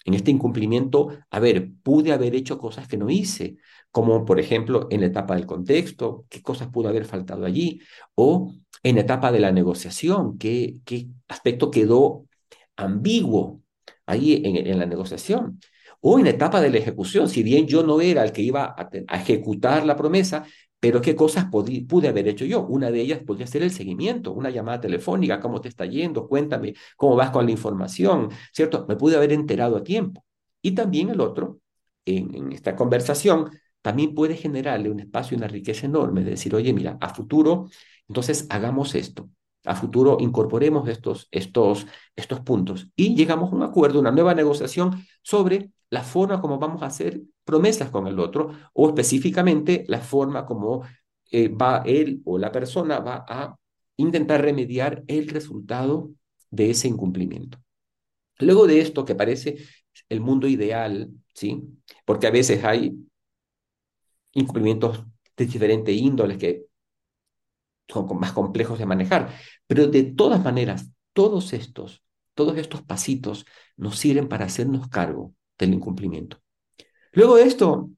En 0.05 0.13
este 0.13 0.31
incumplimiento, 0.31 1.09
a 1.29 1.39
ver, 1.39 1.71
pude 1.81 2.11
haber 2.11 2.35
hecho 2.35 2.57
cosas 2.57 2.87
que 2.87 2.97
no 2.97 3.09
hice, 3.09 3.57
como 3.93 4.25
por 4.25 4.39
ejemplo 4.39 4.87
en 4.89 5.01
la 5.01 5.07
etapa 5.07 5.35
del 5.35 5.45
contexto, 5.45 6.25
qué 6.27 6.41
cosas 6.41 6.69
pudo 6.69 6.89
haber 6.89 7.05
faltado 7.05 7.45
allí, 7.45 7.79
o 8.15 8.51
en 8.81 8.95
la 8.95 9.01
etapa 9.01 9.31
de 9.31 9.39
la 9.39 9.51
negociación, 9.51 10.39
qué, 10.39 10.79
qué 10.83 11.09
aspecto 11.27 11.69
quedó 11.69 12.25
ambiguo 12.75 13.61
ahí 14.07 14.41
en, 14.43 14.79
la 14.79 14.87
negociación, 14.87 15.59
o 16.01 16.17
en 16.17 16.25
la 16.25 16.31
etapa 16.31 16.59
de 16.59 16.71
la 16.71 16.79
ejecución, 16.79 17.29
si 17.29 17.43
bien 17.43 17.67
yo 17.67 17.83
no 17.83 18.01
era 18.01 18.23
el 18.23 18.31
que 18.31 18.41
iba 18.41 18.65
a, 18.65 18.89
a 19.07 19.17
ejecutar 19.21 19.85
la 19.85 19.95
promesa, 19.95 20.43
pero 20.79 20.99
qué 20.99 21.15
cosas 21.15 21.45
pude 21.51 22.07
haber 22.09 22.27
hecho 22.27 22.45
yo. 22.45 22.65
Una 22.65 22.89
de 22.89 22.99
ellas 22.99 23.19
podría 23.19 23.45
ser 23.45 23.61
el 23.61 23.71
seguimiento, 23.71 24.33
una 24.33 24.49
llamada 24.49 24.81
telefónica, 24.81 25.39
cómo 25.39 25.61
te 25.61 25.69
está 25.69 25.85
yendo, 25.85 26.27
cuéntame 26.27 26.73
cómo 26.97 27.15
vas 27.15 27.29
con 27.29 27.45
la 27.45 27.51
información, 27.51 28.29
¿cierto? 28.51 28.87
Me 28.89 28.95
pude 28.95 29.15
haber 29.17 29.31
enterado 29.33 29.77
a 29.77 29.83
tiempo. 29.83 30.25
Y 30.63 30.71
también 30.71 31.09
el 31.11 31.21
otro, 31.21 31.59
en, 32.05 32.33
en 32.35 32.51
esta 32.51 32.75
conversación, 32.75 33.51
también 33.83 34.15
puede 34.15 34.35
generarle 34.35 34.89
un 34.89 35.01
espacio 35.01 35.35
y 35.35 35.37
una 35.37 35.47
riqueza 35.47 35.85
enorme 35.85 36.23
de 36.23 36.31
decir, 36.31 36.55
oye, 36.55 36.73
mira, 36.73 36.97
a 37.01 37.13
futuro, 37.13 37.69
entonces 38.07 38.47
hagamos 38.49 38.95
esto. 38.95 39.29
A 39.65 39.75
futuro 39.75 40.17
incorporemos 40.19 40.89
estos, 40.89 41.27
estos, 41.31 41.85
estos 42.15 42.39
puntos 42.41 42.89
y 42.95 43.15
llegamos 43.15 43.51
a 43.51 43.55
un 43.55 43.63
acuerdo, 43.63 43.99
una 43.99 44.11
nueva 44.11 44.33
negociación 44.33 45.05
sobre 45.21 45.71
la 45.89 46.03
forma 46.03 46.41
como 46.41 46.59
vamos 46.59 46.81
a 46.81 46.87
hacer 46.87 47.21
promesas 47.45 47.89
con 47.89 48.07
el 48.07 48.19
otro 48.19 48.51
o 48.73 48.87
específicamente 48.87 49.85
la 49.87 49.99
forma 49.99 50.45
como 50.45 50.83
eh, 51.31 51.49
va 51.49 51.83
él 51.85 52.21
o 52.25 52.37
la 52.37 52.51
persona 52.51 52.99
va 52.99 53.25
a 53.27 53.55
intentar 53.97 54.41
remediar 54.41 55.03
el 55.07 55.27
resultado 55.29 56.09
de 56.51 56.71
ese 56.71 56.87
incumplimiento. 56.87 57.59
Luego 58.39 58.67
de 58.67 58.81
esto, 58.81 59.05
que 59.05 59.15
parece 59.15 59.57
el 60.09 60.19
mundo 60.21 60.47
ideal, 60.47 61.09
¿sí? 61.33 61.63
Porque 62.05 62.27
a 62.27 62.31
veces 62.31 62.63
hay 62.63 62.93
incumplimientos 64.33 65.03
de 65.37 65.45
diferentes 65.45 65.95
índoles 65.95 66.37
que 66.37 66.65
son 67.87 68.07
más 68.19 68.33
complejos 68.33 68.79
de 68.79 68.85
manejar. 68.85 69.33
Pero 69.67 69.87
de 69.87 70.03
todas 70.03 70.43
maneras, 70.43 70.89
todos 71.13 71.53
estos, 71.53 72.03
todos 72.33 72.57
estos 72.57 72.81
pasitos 72.81 73.45
nos 73.77 73.97
sirven 73.97 74.27
para 74.27 74.45
hacernos 74.45 74.87
cargo 74.89 75.33
del 75.57 75.73
incumplimiento. 75.73 76.41
Luego 77.11 77.35
de 77.35 77.43
esto, 77.43 77.89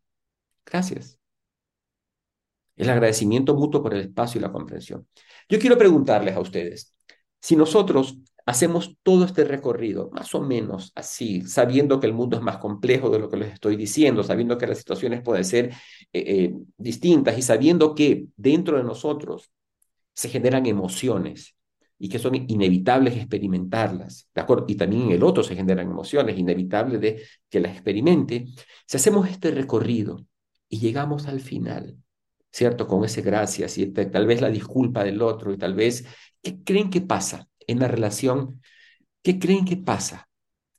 gracias. 0.65 1.19
El 2.75 2.89
agradecimiento 2.89 3.55
mutuo 3.55 3.81
por 3.81 3.93
el 3.93 4.01
espacio 4.01 4.39
y 4.39 4.41
la 4.41 4.51
comprensión. 4.51 5.07
Yo 5.47 5.59
quiero 5.59 5.77
preguntarles 5.77 6.35
a 6.35 6.41
ustedes, 6.41 6.93
si 7.39 7.55
nosotros 7.55 8.17
hacemos 8.45 8.97
todo 9.01 9.25
este 9.25 9.43
recorrido, 9.43 10.09
más 10.11 10.33
o 10.35 10.41
menos 10.41 10.91
así, 10.95 11.41
sabiendo 11.41 11.99
que 11.99 12.07
el 12.07 12.13
mundo 12.13 12.37
es 12.37 12.43
más 12.43 12.57
complejo 12.57 13.09
de 13.09 13.19
lo 13.19 13.29
que 13.29 13.37
les 13.37 13.53
estoy 13.53 13.75
diciendo, 13.75 14.23
sabiendo 14.23 14.57
que 14.57 14.67
las 14.67 14.77
situaciones 14.77 15.21
pueden 15.21 15.45
ser 15.45 15.69
eh, 15.69 15.73
eh, 16.13 16.53
distintas 16.77 17.37
y 17.37 17.41
sabiendo 17.41 17.95
que 17.95 18.27
dentro 18.35 18.77
de 18.77 18.83
nosotros 18.83 19.51
se 20.13 20.29
generan 20.29 20.65
emociones 20.65 21.55
y 21.97 22.09
que 22.09 22.19
son 22.19 22.35
inevitables 22.35 23.15
experimentarlas, 23.15 24.29
¿de 24.35 24.41
acuerdo? 24.41 24.65
Y 24.67 24.75
también 24.75 25.03
en 25.03 25.11
el 25.11 25.23
otro 25.23 25.43
se 25.43 25.55
generan 25.55 25.89
emociones, 25.89 26.37
inevitables 26.37 27.01
de 27.01 27.23
que 27.49 27.59
las 27.59 27.71
experimente. 27.73 28.45
Si 28.85 28.97
hacemos 28.97 29.29
este 29.29 29.51
recorrido 29.51 30.25
y 30.69 30.79
llegamos 30.79 31.27
al 31.27 31.39
final, 31.39 31.97
¿cierto? 32.51 32.87
Con 32.87 33.05
ese 33.05 33.21
gracias 33.21 33.77
y 33.77 33.87
tal 33.87 34.27
vez 34.27 34.41
la 34.41 34.49
disculpa 34.49 35.03
del 35.03 35.21
otro 35.21 35.53
y 35.53 35.57
tal 35.57 35.73
vez, 35.73 36.05
¿qué 36.41 36.63
creen 36.63 36.89
que 36.89 37.01
pasa? 37.01 37.47
En 37.67 37.79
la 37.79 37.87
relación, 37.87 38.61
¿qué 39.23 39.39
creen 39.39 39.65
que 39.65 39.77
pasa 39.77 40.29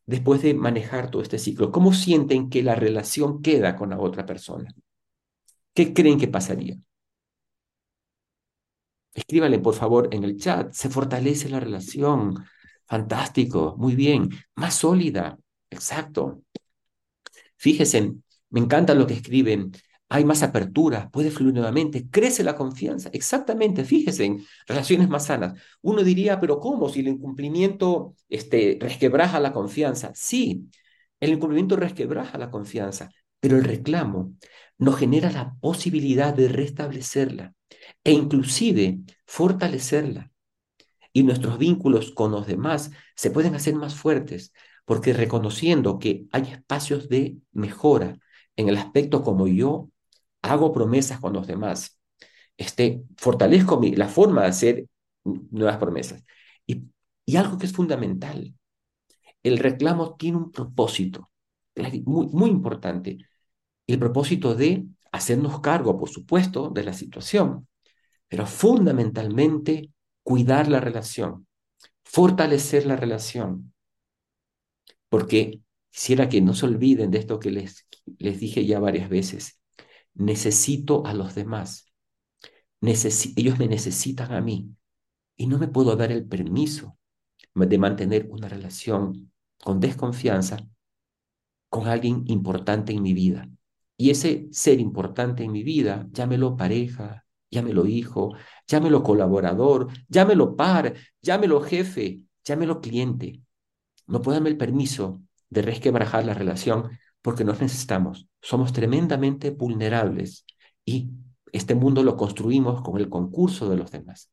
después 0.06 0.42
de 0.42 0.54
manejar 0.54 1.10
todo 1.10 1.22
este 1.22 1.38
ciclo? 1.38 1.72
¿Cómo 1.72 1.92
sienten 1.94 2.50
que 2.50 2.62
la 2.62 2.74
relación 2.76 3.42
queda 3.42 3.76
con 3.76 3.90
la 3.90 3.98
otra 4.00 4.26
persona? 4.26 4.72
¿Qué 5.74 5.92
creen 5.94 6.18
que 6.18 6.28
pasaría? 6.28 6.76
Escríbale, 9.14 9.58
por 9.58 9.74
favor, 9.74 10.08
en 10.12 10.24
el 10.24 10.36
chat. 10.38 10.72
Se 10.72 10.90
fortalece 10.90 11.48
la 11.48 11.60
relación. 11.60 12.44
Fantástico, 12.86 13.74
muy 13.78 13.94
bien. 13.96 14.28
Más 14.54 14.74
sólida. 14.74 15.38
Exacto. 15.70 16.42
Fíjense, 17.56 18.12
me 18.50 18.60
encanta 18.60 18.94
lo 18.94 19.06
que 19.06 19.14
escriben. 19.14 19.72
Hay 20.08 20.24
más 20.24 20.42
apertura, 20.44 21.10
puede 21.10 21.30
fluir 21.32 21.54
nuevamente, 21.54 22.08
crece 22.08 22.44
la 22.44 22.56
confianza. 22.56 23.10
Exactamente, 23.12 23.84
fíjense, 23.84 24.24
en 24.24 24.44
relaciones 24.66 25.08
más 25.08 25.26
sanas. 25.26 25.60
Uno 25.82 26.04
diría, 26.04 26.38
pero 26.38 26.60
¿cómo? 26.60 26.88
Si 26.88 27.00
el 27.00 27.08
incumplimiento 27.08 28.14
este, 28.28 28.78
resquebraja 28.80 29.40
la 29.40 29.52
confianza. 29.52 30.12
Sí, 30.14 30.70
el 31.18 31.30
incumplimiento 31.32 31.76
resquebraja 31.76 32.38
la 32.38 32.50
confianza, 32.50 33.10
pero 33.40 33.56
el 33.56 33.64
reclamo 33.64 34.34
nos 34.78 34.96
genera 34.96 35.30
la 35.32 35.54
posibilidad 35.60 36.32
de 36.34 36.48
restablecerla 36.48 37.54
e 38.04 38.12
inclusive 38.12 39.00
fortalecerla. 39.26 40.30
Y 41.12 41.22
nuestros 41.22 41.58
vínculos 41.58 42.12
con 42.12 42.30
los 42.32 42.46
demás 42.46 42.90
se 43.14 43.30
pueden 43.30 43.54
hacer 43.54 43.74
más 43.74 43.94
fuertes 43.94 44.52
porque 44.84 45.12
reconociendo 45.12 45.98
que 45.98 46.26
hay 46.32 46.42
espacios 46.52 47.08
de 47.08 47.38
mejora 47.52 48.18
en 48.56 48.68
el 48.68 48.76
aspecto 48.76 49.22
como 49.22 49.46
yo 49.48 49.90
hago 50.50 50.72
promesas 50.72 51.20
con 51.20 51.32
los 51.32 51.46
demás, 51.46 51.98
este, 52.56 53.02
fortalezco 53.16 53.78
mi, 53.80 53.94
la 53.94 54.08
forma 54.08 54.42
de 54.42 54.48
hacer 54.48 54.86
nuevas 55.24 55.78
promesas. 55.78 56.24
Y, 56.66 56.84
y 57.24 57.36
algo 57.36 57.58
que 57.58 57.66
es 57.66 57.72
fundamental, 57.72 58.54
el 59.42 59.58
reclamo 59.58 60.16
tiene 60.16 60.38
un 60.38 60.52
propósito 60.52 61.30
muy, 62.04 62.26
muy 62.28 62.50
importante, 62.50 63.18
el 63.86 63.98
propósito 63.98 64.54
de 64.54 64.86
hacernos 65.12 65.60
cargo, 65.60 65.98
por 65.98 66.08
supuesto, 66.08 66.70
de 66.70 66.84
la 66.84 66.92
situación, 66.92 67.68
pero 68.28 68.46
fundamentalmente 68.46 69.90
cuidar 70.22 70.68
la 70.68 70.80
relación, 70.80 71.46
fortalecer 72.04 72.86
la 72.86 72.96
relación, 72.96 73.72
porque 75.08 75.60
quisiera 75.90 76.28
que 76.28 76.40
no 76.40 76.54
se 76.54 76.66
olviden 76.66 77.10
de 77.10 77.18
esto 77.18 77.38
que 77.38 77.50
les, 77.50 77.86
les 78.18 78.40
dije 78.40 78.66
ya 78.66 78.80
varias 78.80 79.08
veces. 79.08 79.60
Necesito 80.16 81.06
a 81.06 81.14
los 81.14 81.34
demás. 81.34 81.92
ellos 82.80 83.58
me 83.58 83.68
necesitan 83.68 84.32
a 84.32 84.40
mí 84.40 84.70
y 85.36 85.46
no 85.46 85.58
me 85.58 85.68
puedo 85.68 85.96
dar 85.96 86.12
el 86.12 86.26
permiso 86.26 86.98
de 87.54 87.78
mantener 87.78 88.26
una 88.30 88.48
relación 88.48 89.32
con 89.62 89.80
desconfianza 89.80 90.58
con 91.68 91.88
alguien 91.88 92.24
importante 92.26 92.92
en 92.92 93.02
mi 93.02 93.12
vida. 93.12 93.48
Y 93.96 94.10
ese 94.10 94.48
ser 94.52 94.80
importante 94.80 95.42
en 95.42 95.52
mi 95.52 95.62
vida, 95.62 96.06
llámelo 96.12 96.56
pareja, 96.56 97.24
llámelo 97.50 97.86
hijo, 97.86 98.34
llámelo 98.66 99.02
colaborador, 99.02 99.88
llámelo 100.08 100.56
par, 100.56 100.94
llámelo 101.22 101.60
jefe, 101.60 102.20
llámelo 102.44 102.80
cliente. 102.80 103.40
No 104.06 104.20
puedo 104.22 104.36
darme 104.36 104.50
el 104.50 104.56
permiso 104.56 105.22
de 105.48 105.62
resquebrajar 105.62 106.24
la 106.24 106.34
relación 106.34 106.90
porque 107.26 107.42
nos 107.42 107.60
necesitamos. 107.60 108.28
Somos 108.40 108.72
tremendamente 108.72 109.50
vulnerables 109.50 110.46
y 110.84 111.10
este 111.50 111.74
mundo 111.74 112.04
lo 112.04 112.16
construimos 112.16 112.82
con 112.82 112.98
el 112.98 113.08
concurso 113.08 113.68
de 113.68 113.76
los 113.76 113.90
demás. 113.90 114.30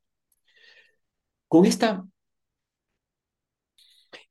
Con 1.48 1.66
esta 1.66 2.06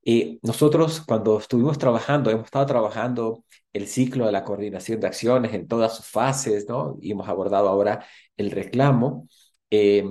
eh, 0.04 0.38
nosotros 0.42 1.00
cuando 1.04 1.38
estuvimos 1.40 1.76
trabajando, 1.76 2.30
hemos 2.30 2.44
estado 2.44 2.66
trabajando 2.66 3.44
el 3.72 3.88
ciclo 3.88 4.26
de 4.26 4.32
la 4.32 4.44
coordinación 4.44 5.00
de 5.00 5.08
acciones 5.08 5.52
en 5.54 5.66
todas 5.66 5.96
sus 5.96 6.06
fases, 6.06 6.68
¿no? 6.68 6.98
Y 7.00 7.10
hemos 7.10 7.28
abordado 7.28 7.68
ahora 7.68 8.06
el 8.36 8.52
reclamo. 8.52 9.26
Eh, 9.70 10.04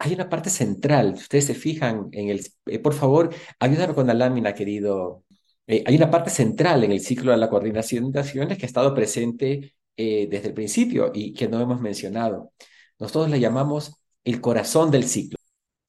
hay 0.00 0.12
una 0.14 0.28
parte 0.28 0.50
central, 0.50 1.12
ustedes 1.14 1.46
se 1.46 1.54
fijan 1.54 2.08
en 2.10 2.30
el... 2.30 2.40
Eh, 2.66 2.80
por 2.80 2.94
favor, 2.94 3.32
ayúdame 3.60 3.94
con 3.94 4.08
la 4.08 4.14
lámina, 4.14 4.54
querido. 4.54 5.22
Hay 5.66 5.96
una 5.96 6.10
parte 6.10 6.30
central 6.30 6.84
en 6.84 6.92
el 6.92 7.00
ciclo 7.00 7.30
de 7.32 7.38
la 7.38 7.48
coordinación 7.48 8.10
de 8.12 8.20
acciones 8.20 8.58
que 8.58 8.64
ha 8.64 8.66
estado 8.66 8.94
presente 8.94 9.74
desde 9.96 10.48
el 10.48 10.54
principio 10.54 11.10
y 11.14 11.32
que 11.32 11.48
no 11.48 11.60
hemos 11.60 11.80
mencionado. 11.80 12.52
Nosotros 12.98 13.30
le 13.30 13.40
llamamos 13.40 14.02
el 14.24 14.40
corazón 14.40 14.90
del 14.90 15.04
ciclo, 15.04 15.38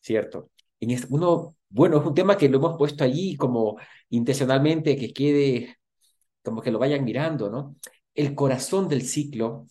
¿cierto? 0.01 0.51
En 0.79 0.91
este, 0.91 1.07
uno 1.09 1.55
bueno, 1.73 1.99
es 1.99 2.05
un 2.05 2.13
tema 2.13 2.37
que 2.37 2.49
lo 2.49 2.57
hemos 2.59 2.77
puesto 2.77 3.03
allí 3.03 3.35
como 3.35 3.77
intencionalmente, 4.09 4.95
que 4.95 5.11
quede, 5.13 5.77
como 6.43 6.61
que 6.61 6.71
lo 6.71 6.79
vayan 6.79 7.03
mirando, 7.05 7.49
¿no? 7.49 7.77
El 8.13 8.35
corazón 8.35 8.87
del 8.89 9.03
ciclo 9.03 9.67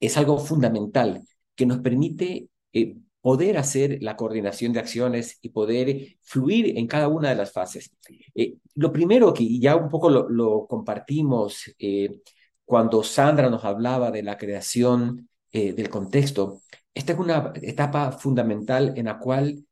es 0.00 0.16
algo 0.16 0.38
fundamental 0.38 1.22
que 1.54 1.66
nos 1.66 1.78
permite 1.80 2.48
eh, 2.72 2.96
poder 3.20 3.58
hacer 3.58 3.98
la 4.00 4.16
coordinación 4.16 4.72
de 4.72 4.80
acciones 4.80 5.38
y 5.42 5.50
poder 5.50 6.16
fluir 6.22 6.78
en 6.78 6.86
cada 6.86 7.08
una 7.08 7.30
de 7.30 7.36
las 7.36 7.52
fases. 7.52 7.90
Eh, 8.34 8.56
lo 8.74 8.92
primero 8.92 9.34
que 9.34 9.58
ya 9.58 9.76
un 9.76 9.88
poco 9.88 10.08
lo, 10.10 10.66
compartimos 10.66 11.70
eh, 11.78 12.20
cuando 12.64 13.02
Sandra 13.02 13.50
nos 13.50 13.64
hablaba 13.64 14.10
de 14.10 14.22
la 14.22 14.38
creación 14.38 15.28
del 15.52 15.90
contexto, 15.90 16.62
esta 16.94 17.12
es 17.12 17.18
una 17.18 17.52
etapa 17.60 18.12
fundamental 18.12 18.94
en 18.96 19.06
la 19.06 19.18
cual 19.18 19.64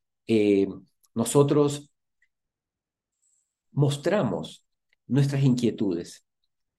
nosotros 1.15 1.89
mostramos 3.79 4.65
nuestras 5.07 5.43
inquietudes. 5.43 6.25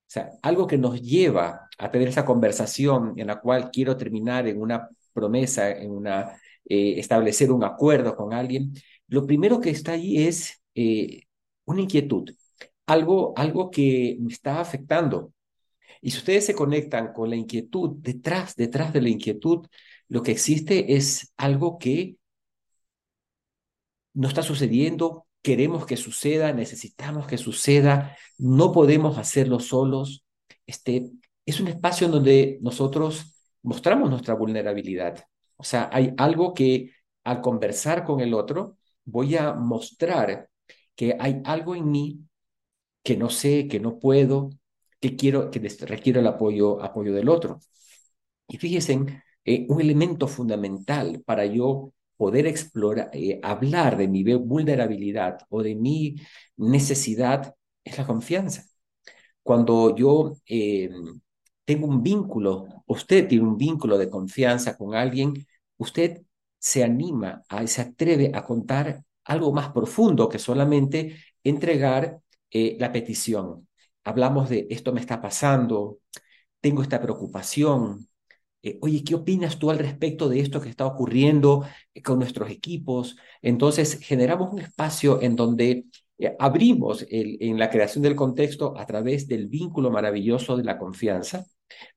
O 0.01 0.11
sea, 0.11 0.31
algo 0.41 0.67
que 0.67 0.77
nos 0.77 1.01
lleva 1.01 1.69
a 1.77 1.91
tener 1.91 2.09
esa 2.09 2.25
conversación 2.25 3.13
en 3.17 3.27
la 3.27 3.39
cual 3.39 3.71
quiero 3.71 3.95
terminar 3.95 4.47
en 4.47 4.61
una 4.61 4.89
promesa, 5.19 5.71
en 5.71 5.91
una, 5.91 6.39
eh, 6.65 6.99
establecer 6.99 7.51
un 7.51 7.63
acuerdo 7.63 8.15
con 8.15 8.33
alguien, 8.33 8.73
lo 9.07 9.25
primero 9.25 9.59
que 9.59 9.71
está 9.71 9.93
ahí 9.93 10.27
es 10.27 10.61
eh, 10.75 11.23
una 11.65 11.81
inquietud, 11.81 12.31
algo, 12.85 13.33
algo 13.37 13.71
que 13.71 14.17
me 14.21 14.31
está 14.33 14.59
afectando. 14.61 15.33
Y 16.01 16.11
si 16.11 16.19
ustedes 16.19 16.45
se 16.45 16.55
conectan 16.55 17.13
con 17.13 17.29
la 17.29 17.35
inquietud, 17.35 17.97
detrás, 17.99 18.55
detrás 18.55 18.93
de 18.93 19.01
la 19.01 19.09
inquietud, 19.09 19.67
lo 20.07 20.23
que 20.23 20.31
existe 20.31 20.95
es 20.95 21.33
algo 21.37 21.77
que 21.79 22.17
no 24.13 24.27
está 24.27 24.43
sucediendo, 24.43 25.27
queremos 25.41 25.85
que 25.85 25.97
suceda, 25.97 26.53
necesitamos 26.53 27.27
que 27.27 27.37
suceda, 27.37 28.17
no 28.37 28.71
podemos 28.71 29.17
hacerlo 29.17 29.59
solos. 29.59 30.23
Este, 30.65 31.11
es 31.45 31.59
un 31.59 31.67
espacio 31.67 32.05
en 32.05 32.11
donde 32.13 32.59
nosotros 32.61 33.38
mostramos 33.63 34.09
nuestra 34.09 34.33
vulnerabilidad. 34.35 35.23
O 35.57 35.63
sea, 35.63 35.89
hay 35.91 36.13
algo 36.17 36.53
que 36.53 36.91
al 37.23 37.41
conversar 37.41 38.03
con 38.05 38.21
el 38.21 38.33
otro 38.33 38.77
voy 39.05 39.35
a 39.35 39.53
mostrar 39.53 40.49
que 40.95 41.15
hay 41.19 41.41
algo 41.45 41.75
en 41.75 41.91
mí 41.91 42.19
que 43.03 43.17
no 43.17 43.29
sé, 43.29 43.67
que 43.67 43.79
no 43.79 43.99
puedo, 43.99 44.49
que 44.99 45.15
quiero, 45.15 45.49
que 45.51 45.59
requiero 45.81 46.19
el 46.19 46.27
apoyo, 46.27 46.81
apoyo 46.83 47.13
del 47.13 47.29
otro. 47.29 47.59
Y 48.47 48.57
fíjense, 48.57 49.23
eh, 49.45 49.65
un 49.69 49.81
elemento 49.81 50.27
fundamental 50.27 51.23
para 51.25 51.45
yo 51.45 51.93
poder 52.17 52.47
explorar, 52.47 53.09
eh, 53.13 53.39
hablar 53.43 53.97
de 53.97 54.07
mi 54.07 54.23
vulnerabilidad 54.23 55.39
o 55.49 55.63
de 55.63 55.75
mi 55.75 56.15
necesidad 56.57 57.55
es 57.83 57.97
la 57.97 58.05
confianza. 58.07 58.63
Cuando 59.43 59.95
yo 59.95 60.37
eh, 60.47 60.89
tengo 61.69 61.85
un 61.85 62.01
vínculo, 62.01 62.83
usted 62.87 63.27
tiene 63.27 63.45
un 63.45 63.55
vínculo 63.55 63.99
de 63.99 64.09
confianza 64.09 64.75
con 64.75 64.95
alguien, 64.95 65.45
usted 65.77 66.23
se 66.57 66.83
anima, 66.83 67.43
a, 67.47 67.67
se 67.67 67.81
atreve 67.81 68.31
a 68.33 68.43
contar 68.43 69.03
algo 69.23 69.53
más 69.53 69.69
profundo 69.71 70.29
que 70.29 70.39
solamente 70.39 71.17
entregar 71.43 72.21
eh, 72.49 72.75
la 72.79 72.91
petición. 72.91 73.67
Hablamos 74.03 74.49
de 74.49 74.65
esto 74.71 74.91
me 74.93 74.99
está 74.99 75.21
pasando, 75.21 75.99
tengo 76.59 76.81
esta 76.81 76.99
preocupación, 76.99 78.07
eh, 78.63 78.79
oye, 78.81 79.03
¿qué 79.03 79.13
opinas 79.13 79.59
tú 79.59 79.69
al 79.69 79.77
respecto 79.77 80.27
de 80.27 80.39
esto 80.39 80.61
que 80.61 80.69
está 80.69 80.87
ocurriendo 80.87 81.65
eh, 81.93 82.01
con 82.01 82.17
nuestros 82.17 82.49
equipos? 82.49 83.15
Entonces, 83.43 83.99
generamos 84.01 84.51
un 84.51 84.59
espacio 84.61 85.21
en 85.21 85.35
donde 85.35 85.85
abrimos 86.39 87.05
en 87.09 87.57
la 87.59 87.69
creación 87.69 88.03
del 88.03 88.15
contexto 88.15 88.77
a 88.77 88.85
través 88.85 89.27
del 89.27 89.47
vínculo 89.47 89.89
maravilloso 89.91 90.57
de 90.57 90.65
la 90.65 90.77
confianza, 90.77 91.45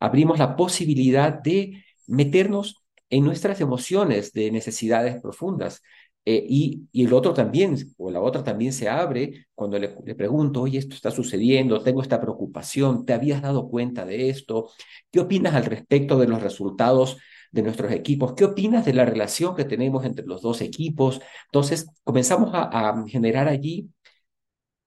abrimos 0.01 0.39
la 0.39 0.57
posibilidad 0.57 1.33
de 1.33 1.85
meternos 2.07 2.83
en 3.11 3.25
nuestras 3.25 3.61
emociones 3.61 4.33
de 4.33 4.51
necesidades 4.51 5.21
profundas. 5.21 5.83
Eh, 6.25 6.45
y, 6.49 6.89
el 6.95 7.13
otro 7.13 7.35
también, 7.35 7.77
o 7.99 8.11
la 8.11 8.21
otra 8.21 8.45
también 8.45 8.73
se 8.73 8.89
abre 8.89 9.47
cuando 9.55 9.79
le, 9.79 9.89
pregunto, 10.15 10.63
oye, 10.63 10.79
esto 10.79 10.95
está 10.95 11.11
sucediendo, 11.11 11.83
tengo 11.83 12.01
esta 12.01 12.21
preocupación, 12.21 13.05
¿te 13.05 13.13
habías 13.13 13.43
dado 13.43 13.69
cuenta 13.69 14.05
de 14.07 14.29
esto? 14.31 14.71
¿Qué 15.11 15.21
opinas 15.21 15.55
al 15.55 15.65
respecto 15.65 16.19
de 16.19 16.29
los 16.29 16.41
resultados 16.43 17.19
de 17.51 17.63
nuestros 17.63 17.91
equipos? 17.93 18.35
¿Qué 18.35 18.45
opinas 18.45 18.85
de 18.85 18.95
la 18.95 19.05
relación 19.05 19.57
que 19.57 19.65
tenemos 19.65 20.05
entre 20.05 20.25
los 20.27 20.43
dos 20.43 20.61
equipos? 20.61 21.21
Entonces, 21.47 21.89
comenzamos 22.05 22.51
a, 22.55 22.95
generar 23.09 23.49
allí, 23.49 23.91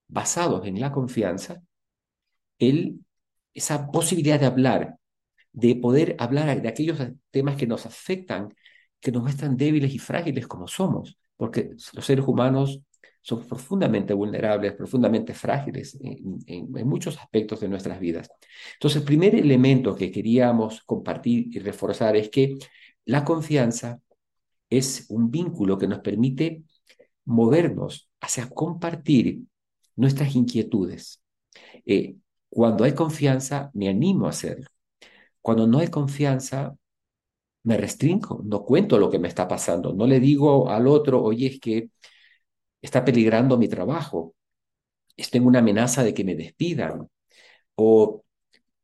basados 0.07 0.65
en 0.65 0.79
la 0.79 0.91
confianza, 0.91 1.61
el, 2.59 3.04
esa 3.55 3.89
posibilidad 3.89 4.39
de 4.39 4.45
hablar, 4.45 4.97
de 5.51 5.75
poder 5.75 6.15
hablar 6.19 6.61
de 6.61 6.67
aquellos 6.67 6.99
temas 7.31 7.55
que 7.55 7.65
nos 7.65 7.87
afectan 7.87 8.53
que 8.99 9.11
nos 9.11 9.21
muestran 9.21 9.55
débiles 9.55 9.93
y 9.93 9.99
frágiles 9.99 10.47
como 10.47 10.67
somos, 10.67 11.17
porque 11.37 11.71
los 11.93 12.05
seres 12.05 12.25
humanos 12.27 12.81
son 13.21 13.47
profundamente 13.47 14.13
vulnerables, 14.13 14.73
profundamente 14.73 15.33
frágiles 15.33 15.97
en, 16.01 16.71
muchos 16.87 17.17
aspectos 17.17 17.59
de 17.59 17.69
nuestras 17.69 17.99
vidas. 17.99 18.29
Entonces, 18.73 19.01
el 19.01 19.05
primer 19.05 19.35
elemento 19.35 19.95
que 19.95 20.11
queríamos 20.11 20.81
compartir 20.83 21.47
y 21.51 21.59
reforzar 21.59 22.15
es 22.15 22.29
que 22.29 22.57
la 23.05 23.23
confianza 23.23 23.99
es 24.69 25.05
un 25.09 25.29
vínculo 25.29 25.77
que 25.77 25.87
nos 25.87 25.99
permite 25.99 26.63
movernos 27.25 28.09
hacia 28.21 28.49
compartir 28.49 29.41
nuestras 29.95 30.35
inquietudes. 30.35 31.21
Eh, 31.85 32.15
cuando 32.55 32.85
hay 32.85 32.93
confianza, 32.95 33.69
me 33.73 33.89
animo 33.89 34.27
a 34.27 34.29
hacerlo. 34.29 34.67
Cuando 35.41 35.67
no 35.67 35.79
hay 35.79 35.89
confianza, 35.89 36.77
me 37.63 37.77
restringo, 37.77 38.41
no 38.45 38.63
cuento 38.63 38.97
lo 38.99 39.09
que 39.11 39.19
me 39.19 39.27
está 39.27 39.47
pasando, 39.47 39.93
no 39.93 40.07
le 40.07 40.19
digo 40.21 40.69
al 40.69 40.87
otro, 40.87 41.21
oye, 41.23 41.47
es 41.47 41.59
que 41.59 41.89
está 42.81 43.03
peligrando 43.05 43.57
mi 43.57 43.67
trabajo, 43.67 44.35
tengo 45.31 45.47
una 45.47 45.59
amenaza 45.59 46.03
de 46.03 46.13
que 46.13 46.23
me 46.23 46.35
despidan, 46.35 47.09
o 47.75 48.23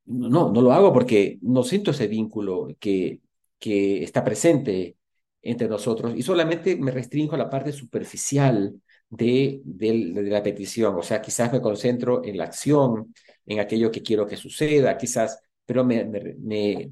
no, 0.05 0.51
no 0.51 0.61
lo 0.61 0.73
hago 0.73 0.93
porque 0.93 1.39
no 1.41 1.63
siento 1.63 1.91
ese 1.91 2.07
vínculo 2.07 2.69
que, 2.79 3.21
que 3.59 4.03
está 4.03 4.23
presente 4.23 4.97
entre 5.41 5.67
nosotros 5.69 6.13
y 6.15 6.23
solamente 6.23 6.75
me 6.77 6.91
restringo 6.91 7.35
a 7.35 7.37
la 7.39 7.49
parte 7.49 7.71
superficial 7.71 8.81
de, 9.09 9.61
de, 9.65 10.23
la 10.23 10.43
petición, 10.43 10.95
o 10.95 11.03
sea, 11.03 11.21
quizás 11.21 11.51
me 11.53 11.61
concentro 11.61 12.23
en 12.25 12.37
la 12.37 12.45
acción, 12.45 13.13
en 13.45 13.59
aquello 13.59 13.91
que 13.91 14.01
quiero 14.01 14.25
que 14.25 14.37
suceda, 14.37 14.97
quizás, 14.97 15.39
pero 15.65 15.87
este, 15.89 16.91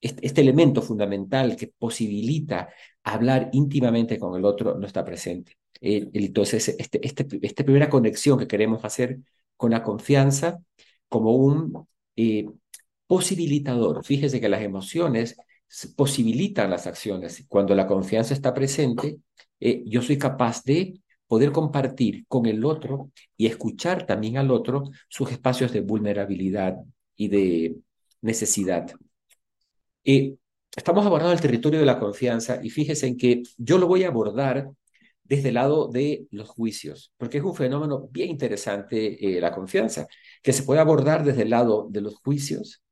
este, 0.00 0.40
elemento 0.40 0.82
fundamental 0.82 1.56
que 1.56 1.68
posibilita 1.68 2.68
hablar 3.04 3.50
íntimamente 3.52 4.18
con 4.18 4.36
el 4.38 4.44
otro 4.44 4.76
no 4.78 4.86
está 4.86 5.04
presente. 5.04 5.56
entonces, 5.80 6.68
este, 6.78 7.06
este, 7.06 7.26
esta 7.42 7.64
primera 7.64 7.88
conexión 7.90 8.38
que 8.38 8.46
queremos 8.46 8.84
hacer 8.84 9.18
con 9.56 9.70
la 9.70 9.82
confianza 9.82 10.58
como 11.08 11.34
un 11.34 11.86
eh, 12.16 12.46
posibilitador. 13.06 14.04
Fíjese 14.04 14.40
que 14.40 14.48
las 14.48 14.62
emociones 14.62 15.36
posibilitan 15.96 16.70
las 16.70 16.86
acciones. 16.86 17.44
Cuando 17.48 17.74
la 17.74 17.86
confianza 17.86 18.34
está 18.34 18.54
presente, 18.54 19.18
eh, 19.60 19.82
yo 19.86 20.02
soy 20.02 20.18
capaz 20.18 20.64
de 20.64 21.00
poder 21.30 21.52
compartir 21.52 22.26
con 22.26 22.46
el 22.46 22.64
otro 22.64 23.12
y 23.36 23.46
escuchar 23.46 24.04
también 24.04 24.36
al 24.36 24.50
otro 24.50 24.90
sus 25.08 25.30
espacios 25.30 25.70
de 25.72 25.80
vulnerabilidad 25.80 26.78
y 27.14 27.28
de 27.28 27.76
necesidad. 28.20 28.90
Eh, 30.02 30.34
estamos 30.74 31.06
abordando 31.06 31.32
el 31.32 31.40
territorio 31.40 31.78
de 31.78 31.86
la 31.86 32.00
confianza 32.00 32.58
y 32.60 32.70
fíjense 32.70 33.06
en 33.06 33.16
que 33.16 33.44
yo 33.58 33.78
lo 33.78 33.86
voy 33.86 34.02
a 34.02 34.08
abordar 34.08 34.70
desde 35.22 35.50
el 35.50 35.54
lado 35.54 35.86
de 35.86 36.26
los 36.32 36.48
juicios, 36.48 37.12
porque 37.16 37.38
es 37.38 37.44
un 37.44 37.54
fenómeno 37.54 38.08
bien 38.10 38.30
interesante 38.30 39.36
eh, 39.36 39.40
la 39.40 39.52
confianza, 39.52 40.08
que 40.42 40.52
se 40.52 40.64
puede 40.64 40.80
abordar 40.80 41.22
desde 41.24 41.42
el 41.42 41.50
lado 41.50 41.86
de 41.88 42.00
los 42.00 42.16
juicios 42.16 42.82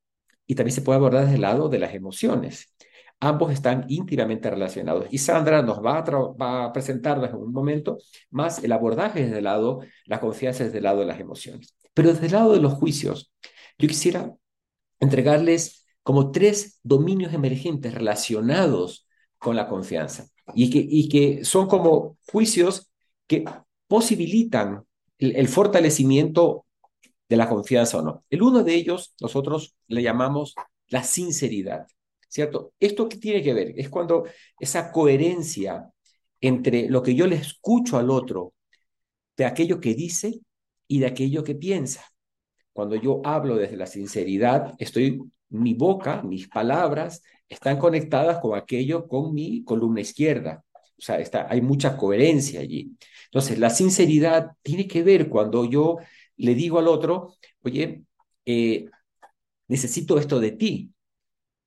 y 0.46 0.54
también 0.54 0.76
se 0.76 0.82
puede 0.82 0.98
abordar 0.98 1.24
desde 1.24 1.34
el 1.34 1.42
lado 1.42 1.68
de 1.68 1.80
las 1.80 1.92
emociones. 1.92 2.72
Ambos 3.20 3.52
están 3.52 3.84
íntimamente 3.88 4.48
relacionados. 4.48 5.06
Y 5.10 5.18
Sandra 5.18 5.62
nos 5.62 5.84
va 5.84 5.98
a, 5.98 6.02
va 6.02 6.72
en 6.74 7.34
un 7.34 7.52
momento 7.52 7.98
más 8.30 8.62
el 8.62 8.72
abordaje 8.72 9.24
desde 9.24 9.38
el 9.38 9.44
lado, 9.44 9.80
la 10.06 10.20
confianza 10.20 10.64
desde 10.64 10.78
el 10.78 10.84
lado 10.84 11.00
de 11.00 11.06
las 11.06 11.18
emociones. 11.18 11.74
Pero 11.94 12.12
desde 12.12 12.26
el 12.26 12.32
lado 12.32 12.52
de 12.52 12.60
los 12.60 12.74
juicios, 12.74 13.32
yo 13.76 13.88
quisiera 13.88 14.34
entregarles 15.00 15.86
como 16.02 16.30
tres 16.30 16.80
dominios 16.82 17.34
emergentes 17.34 17.92
relacionados 17.92 19.06
con 19.36 19.56
la 19.56 19.68
confianza 19.68 20.28
y 20.54 21.08
que, 21.08 21.44
son 21.44 21.68
como 21.68 22.16
juicios 22.30 22.90
que 23.26 23.44
posibilitan 23.86 24.84
el 25.18 25.48
fortalecimiento 25.48 26.66
de 27.28 27.36
la 27.36 27.48
confianza 27.48 27.98
o 27.98 28.02
no. 28.02 28.24
El 28.30 28.42
uno 28.42 28.62
de 28.62 28.74
ellos 28.74 29.14
nosotros 29.20 29.74
le 29.86 30.02
llamamos 30.02 30.54
la 30.88 31.02
sinceridad, 31.02 31.86
¿cierto? 32.28 32.72
¿Esto 32.80 33.08
qué 33.08 33.16
tiene 33.18 33.42
que 33.42 33.54
ver? 33.54 33.72
Es 33.76 33.88
cuando 33.88 34.24
esa 34.58 34.92
coherencia 34.92 35.90
entre 36.40 36.88
lo 36.88 37.02
que 37.02 37.14
yo 37.14 37.26
le 37.26 37.36
escucho 37.36 37.98
al 37.98 38.10
otro, 38.10 38.54
de 39.36 39.44
aquello 39.46 39.80
que 39.80 39.94
dice 39.94 40.40
y 40.86 41.00
de 41.00 41.06
aquello 41.06 41.44
que 41.44 41.54
piensa. 41.54 42.04
Cuando 42.72 42.96
yo 42.96 43.20
hablo 43.24 43.56
desde 43.56 43.76
la 43.76 43.86
sinceridad, 43.86 44.74
estoy, 44.78 45.20
mi 45.50 45.74
boca, 45.74 46.22
mis 46.22 46.48
palabras, 46.48 47.22
están 47.48 47.78
conectadas 47.78 48.38
con 48.40 48.56
aquello, 48.58 49.08
con 49.08 49.34
mi 49.34 49.64
columna 49.64 50.00
izquierda. 50.00 50.64
O 50.74 51.02
sea, 51.02 51.18
está, 51.20 51.46
hay 51.50 51.60
mucha 51.60 51.96
coherencia 51.96 52.60
allí. 52.60 52.92
Entonces, 53.26 53.58
la 53.58 53.70
sinceridad 53.70 54.52
tiene 54.62 54.86
que 54.88 55.02
ver 55.02 55.28
cuando 55.28 55.64
yo 55.64 55.98
le 56.36 56.54
digo 56.54 56.78
al 56.78 56.88
otro, 56.88 57.34
oye, 57.62 58.04
eh, 58.46 58.86
necesito 59.68 60.18
esto 60.18 60.40
de 60.40 60.52
ti. 60.52 60.92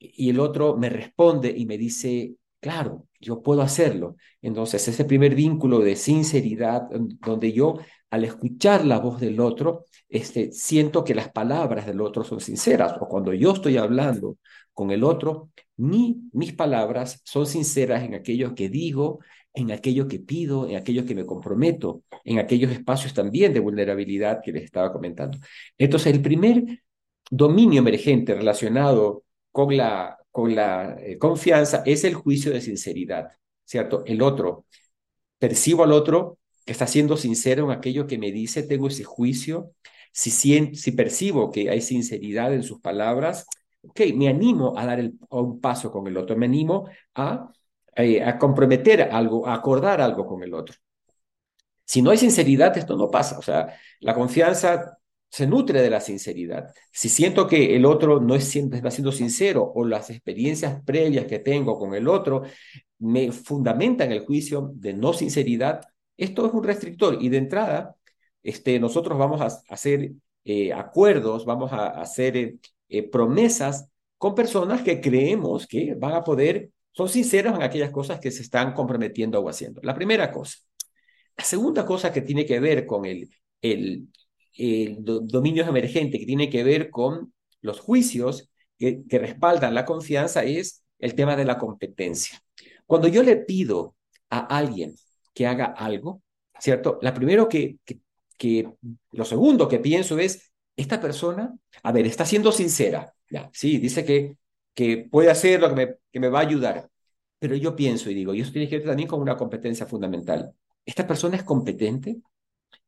Y 0.01 0.29
el 0.31 0.39
otro 0.39 0.77
me 0.77 0.89
responde 0.89 1.53
y 1.55 1.65
me 1.65 1.77
dice, 1.77 2.33
claro, 2.59 3.07
yo 3.19 3.41
puedo 3.41 3.61
hacerlo. 3.61 4.15
Entonces, 4.41 4.87
ese 4.87 5.05
primer 5.05 5.35
vínculo 5.35 5.79
de 5.79 5.95
sinceridad, 5.95 6.89
donde 6.91 7.53
yo 7.53 7.77
al 8.09 8.25
escuchar 8.25 8.85
la 8.85 8.99
voz 8.99 9.19
del 9.21 9.39
otro, 9.39 9.85
este, 10.09 10.51
siento 10.51 11.03
que 11.03 11.15
las 11.15 11.31
palabras 11.31 11.85
del 11.85 12.01
otro 12.01 12.23
son 12.23 12.41
sinceras. 12.41 12.95
O 12.99 13.07
cuando 13.07 13.33
yo 13.33 13.53
estoy 13.53 13.77
hablando 13.77 14.37
con 14.73 14.91
el 14.91 15.03
otro, 15.03 15.51
ni 15.77 16.21
mis 16.33 16.53
palabras 16.53 17.21
son 17.23 17.45
sinceras 17.45 18.03
en 18.03 18.15
aquello 18.15 18.53
que 18.55 18.69
digo, 18.69 19.19
en 19.53 19.71
aquello 19.71 20.07
que 20.07 20.19
pido, 20.19 20.67
en 20.67 20.75
aquello 20.75 21.05
que 21.05 21.15
me 21.15 21.25
comprometo, 21.25 22.03
en 22.23 22.39
aquellos 22.39 22.71
espacios 22.71 23.13
también 23.13 23.53
de 23.53 23.59
vulnerabilidad 23.59 24.41
que 24.43 24.51
les 24.51 24.63
estaba 24.63 24.91
comentando. 24.91 25.37
Entonces, 25.77 26.13
el 26.13 26.21
primer 26.21 26.63
dominio 27.29 27.79
emergente 27.79 28.35
relacionado 28.35 29.23
con 29.51 29.75
la, 29.75 30.17
con 30.31 30.55
la 30.55 30.97
eh, 30.99 31.17
confianza 31.17 31.83
es 31.85 32.03
el 32.03 32.15
juicio 32.15 32.51
de 32.51 32.61
sinceridad, 32.61 33.31
¿cierto? 33.65 34.03
El 34.05 34.21
otro, 34.21 34.65
percibo 35.39 35.83
al 35.83 35.91
otro 35.91 36.39
que 36.65 36.73
está 36.73 36.87
siendo 36.87 37.17
sincero 37.17 37.65
en 37.65 37.71
aquello 37.71 38.07
que 38.07 38.17
me 38.17 38.31
dice, 38.31 38.63
tengo 38.63 38.87
ese 38.87 39.03
juicio, 39.03 39.73
si, 40.13 40.31
si 40.31 40.91
percibo 40.91 41.51
que 41.51 41.69
hay 41.69 41.81
sinceridad 41.81 42.53
en 42.53 42.63
sus 42.63 42.79
palabras, 42.81 43.47
ok, 43.83 44.01
me 44.15 44.29
animo 44.29 44.77
a 44.77 44.85
dar 44.85 45.11
un 45.29 45.59
paso 45.61 45.91
con 45.91 46.07
el 46.07 46.17
otro, 46.17 46.37
me 46.37 46.45
animo 46.45 46.89
a 47.15 47.51
eh, 47.95 48.23
a 48.23 48.37
comprometer 48.39 49.01
algo, 49.11 49.47
a 49.47 49.53
acordar 49.53 50.01
algo 50.01 50.25
con 50.25 50.43
el 50.43 50.53
otro. 50.53 50.75
Si 51.85 52.01
no 52.01 52.11
hay 52.11 52.17
sinceridad, 52.17 52.77
esto 52.77 52.95
no 52.95 53.09
pasa. 53.09 53.37
O 53.37 53.41
sea, 53.41 53.77
la 53.99 54.13
confianza 54.13 54.97
se 55.31 55.47
nutre 55.47 55.81
de 55.81 55.89
la 55.89 56.01
sinceridad. 56.01 56.73
Si 56.91 57.07
siento 57.09 57.47
que 57.47 57.75
el 57.75 57.85
otro 57.85 58.19
no 58.19 58.35
es 58.35 58.53
va 58.85 58.91
siendo 58.91 59.11
sincero 59.13 59.71
o 59.73 59.85
las 59.85 60.09
experiencias 60.09 60.83
previas 60.83 61.25
que 61.25 61.39
tengo 61.39 61.79
con 61.79 61.95
el 61.95 62.07
otro 62.07 62.43
me 62.99 63.31
fundamentan 63.31 64.11
el 64.11 64.25
juicio 64.25 64.71
de 64.75 64.93
no 64.93 65.13
sinceridad, 65.13 65.81
esto 66.17 66.45
es 66.45 66.53
un 66.53 66.63
restrictor 66.63 67.17
y 67.21 67.29
de 67.29 67.37
entrada 67.37 67.95
este, 68.43 68.79
nosotros 68.79 69.17
vamos 69.17 69.41
a 69.41 69.47
hacer 69.73 70.11
eh, 70.43 70.73
acuerdos, 70.73 71.45
vamos 71.45 71.71
a 71.71 71.87
hacer 71.87 72.55
eh, 72.89 73.09
promesas 73.09 73.89
con 74.17 74.35
personas 74.35 74.81
que 74.81 74.99
creemos 74.99 75.65
que 75.65 75.95
van 75.95 76.13
a 76.13 76.23
poder 76.23 76.71
son 76.91 77.07
sinceros 77.07 77.55
en 77.55 77.63
aquellas 77.63 77.91
cosas 77.91 78.19
que 78.19 78.31
se 78.31 78.41
están 78.43 78.73
comprometiendo 78.73 79.39
o 79.39 79.47
haciendo. 79.49 79.79
La 79.81 79.95
primera 79.95 80.29
cosa. 80.29 80.57
La 81.37 81.43
segunda 81.45 81.85
cosa 81.85 82.11
que 82.11 82.21
tiene 82.21 82.45
que 82.45 82.59
ver 82.59 82.85
con 82.85 83.05
el, 83.05 83.29
el, 83.61 84.09
el 84.57 84.97
dominio 85.01 85.65
emergente, 85.65 86.19
que 86.19 86.25
tiene 86.25 86.49
que 86.49 86.63
ver 86.63 86.89
con 86.89 87.33
los 87.61 87.79
juicios 87.79 88.49
que, 88.77 89.03
respaldan 89.09 89.75
la 89.75 89.85
confianza, 89.85 90.43
es 90.43 90.83
el 90.99 91.15
tema 91.15 91.35
de 91.35 91.45
la 91.45 91.57
competencia. 91.57 92.41
Cuando 92.85 93.07
yo 93.07 93.23
le 93.23 93.37
pido 93.37 93.95
a 94.29 94.39
alguien 94.39 94.95
que 95.33 95.47
haga 95.47 95.65
algo, 95.65 96.21
¿cierto? 96.59 96.99
La 97.01 97.13
primero 97.13 97.47
que, 97.47 97.77
lo 99.11 99.25
segundo 99.25 99.67
que 99.67 99.79
pienso 99.79 100.17
es, 100.17 100.51
esta 100.75 100.99
persona, 100.99 101.53
a 101.83 101.91
ver, 101.91 102.07
está 102.07 102.25
siendo 102.25 102.51
sincera, 102.51 103.13
ya, 103.29 103.49
sí, 103.53 103.77
dice 103.77 104.03
que 104.03 104.35
que 104.73 105.07
puede 105.09 105.29
hacer 105.29 105.61
lo 105.61 105.69
que 105.69 105.75
me, 105.75 105.95
que 106.11 106.19
me 106.19 106.29
va 106.29 106.39
a 106.39 106.43
ayudar. 106.43 106.89
Pero 107.39 107.55
yo 107.55 107.75
pienso 107.75 108.09
y 108.09 108.13
digo, 108.13 108.33
y 108.33 108.41
eso 108.41 108.51
tiene 108.51 108.69
que 108.69 108.77
ver 108.77 108.87
también 108.87 109.09
con 109.09 109.21
una 109.21 109.37
competencia 109.37 109.85
fundamental. 109.85 110.53
¿Esta 110.85 111.07
persona 111.07 111.37
es 111.37 111.43
competente? 111.43 112.21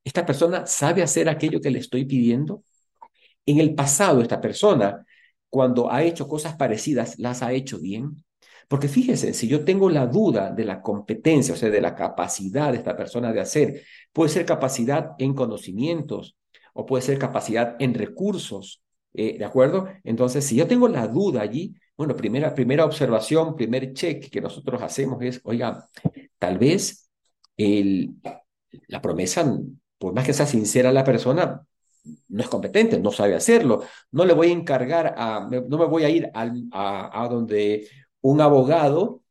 ¿Esta 0.04 0.26
persona 0.26 0.66
sabe 0.66 1.02
hacer 1.04 1.30
aquello 1.30 1.62
que 1.62 1.72
le 1.72 1.80
estoy 1.80 2.06
pidiendo? 2.06 2.64
En 3.46 3.60
el 3.60 3.76
pasado, 3.76 4.22
esta 4.22 4.42
persona, 4.42 5.06
cuando 5.50 5.92
ha 5.92 6.04
hecho 6.04 6.28
cosas 6.28 6.56
parecidas, 6.56 7.20
las 7.20 7.44
ha 7.44 7.54
hecho 7.54 7.80
bien. 7.80 8.24
Porque 8.68 8.88
fíjese, 8.88 9.34
si 9.34 9.48
yo 9.48 9.66
tengo 9.66 9.90
la 9.90 10.08
duda 10.08 10.52
de 10.52 10.66
la 10.66 10.82
competencia, 10.82 11.54
o 11.54 11.58
sea, 11.58 11.70
de 11.70 11.82
la 11.82 11.96
capacidad 11.96 12.72
de 12.72 12.78
esta 12.78 12.96
persona 12.96 13.32
de 13.34 13.42
hacer, 13.42 13.82
puede 14.14 14.30
ser 14.32 14.46
capacidad 14.46 15.12
en 15.20 15.34
conocimientos 15.34 16.36
o 16.74 16.86
puede 16.86 17.04
ser 17.04 17.18
capacidad 17.20 17.76
en 17.80 17.94
recursos 17.94 18.80
Eh, 19.16 19.38
¿De 19.38 19.46
acuerdo? 19.46 19.88
Entonces, 20.04 20.44
si 20.44 20.56
yo 20.56 20.66
tengo 20.68 20.88
la 20.88 21.08
duda 21.08 21.42
allí, 21.42 21.76
bueno, 21.96 22.16
primera, 22.16 22.56
primera 22.56 22.84
observación, 22.84 23.56
primer 23.56 23.94
check 23.94 24.28
que 24.32 24.42
nosotros 24.42 24.82
hacemos 24.82 25.22
es, 25.22 25.40
oiga, 25.44 25.88
tal 26.40 26.58
vez 26.58 27.12
el, 27.58 28.16
la 28.88 29.02
promesa, 29.02 29.46
por 30.04 30.14
más 30.14 30.26
que 30.26 30.34
sea 30.34 30.46
sincera 30.46 30.92
la 30.92 31.06
persona, 31.06 31.66
no 32.28 32.44
es 32.44 32.50
competente, 32.50 33.00
no 33.00 33.10
sabe 33.10 33.36
hacerlo. 33.36 33.84
No 34.12 34.26
le 34.26 34.34
voy 34.34 34.50
a 34.50 34.52
encargar, 34.52 35.16
a, 35.18 35.48
no 35.50 35.78
me 35.78 35.86
voy 35.86 36.04
a 36.04 36.10
ir 36.10 36.30
a, 36.34 37.28
donde 37.32 37.88
un 38.20 38.42
abogado, 38.42 39.22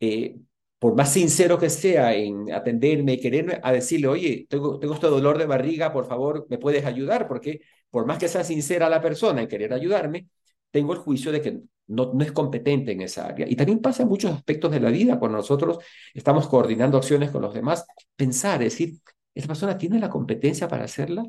eh, 0.00 0.36
por 0.78 0.94
más 0.94 1.14
sincero 1.14 1.58
que 1.58 1.70
sea 1.70 2.14
en 2.14 2.52
atenderme 2.52 3.14
y 3.14 3.20
quererme, 3.20 3.58
a 3.62 3.72
decirle, 3.72 4.08
oye, 4.08 4.46
tengo, 4.50 4.78
este 4.82 5.06
dolor 5.06 5.38
de 5.38 5.46
barriga, 5.46 5.94
por 5.94 6.06
favor, 6.06 6.46
¿me 6.50 6.58
puedes 6.58 6.84
ayudar? 6.84 7.26
Porque 7.26 7.62
por 7.88 8.04
más 8.04 8.18
que 8.18 8.28
sea 8.28 8.44
sincera 8.44 8.90
la 8.90 9.00
persona 9.00 9.40
en 9.40 9.48
querer 9.48 9.72
ayudarme, 9.72 10.28
tengo 10.70 10.92
el 10.92 10.98
juicio 10.98 11.32
de 11.32 11.40
que 11.40 11.60
no, 11.86 12.12
es 12.20 12.32
competente 12.32 12.92
en 12.92 13.00
esa 13.00 13.28
área. 13.28 13.46
Y 13.48 13.56
también 13.56 13.80
pasa 13.80 14.02
en 14.02 14.10
muchos 14.10 14.30
aspectos 14.30 14.70
de 14.72 14.80
la 14.80 14.90
vida, 14.90 15.18
cuando 15.18 15.38
nosotros 15.38 15.78
estamos 16.12 16.48
coordinando 16.48 16.98
acciones 16.98 17.30
con 17.30 17.40
los 17.40 17.54
demás, 17.54 17.86
pensar, 18.14 18.58
decir, 18.58 18.98
¿esta 19.38 19.46
persona 19.46 19.78
tiene 19.78 20.00
la 20.00 20.10
competencia 20.10 20.66
para 20.66 20.84
hacerla? 20.84 21.24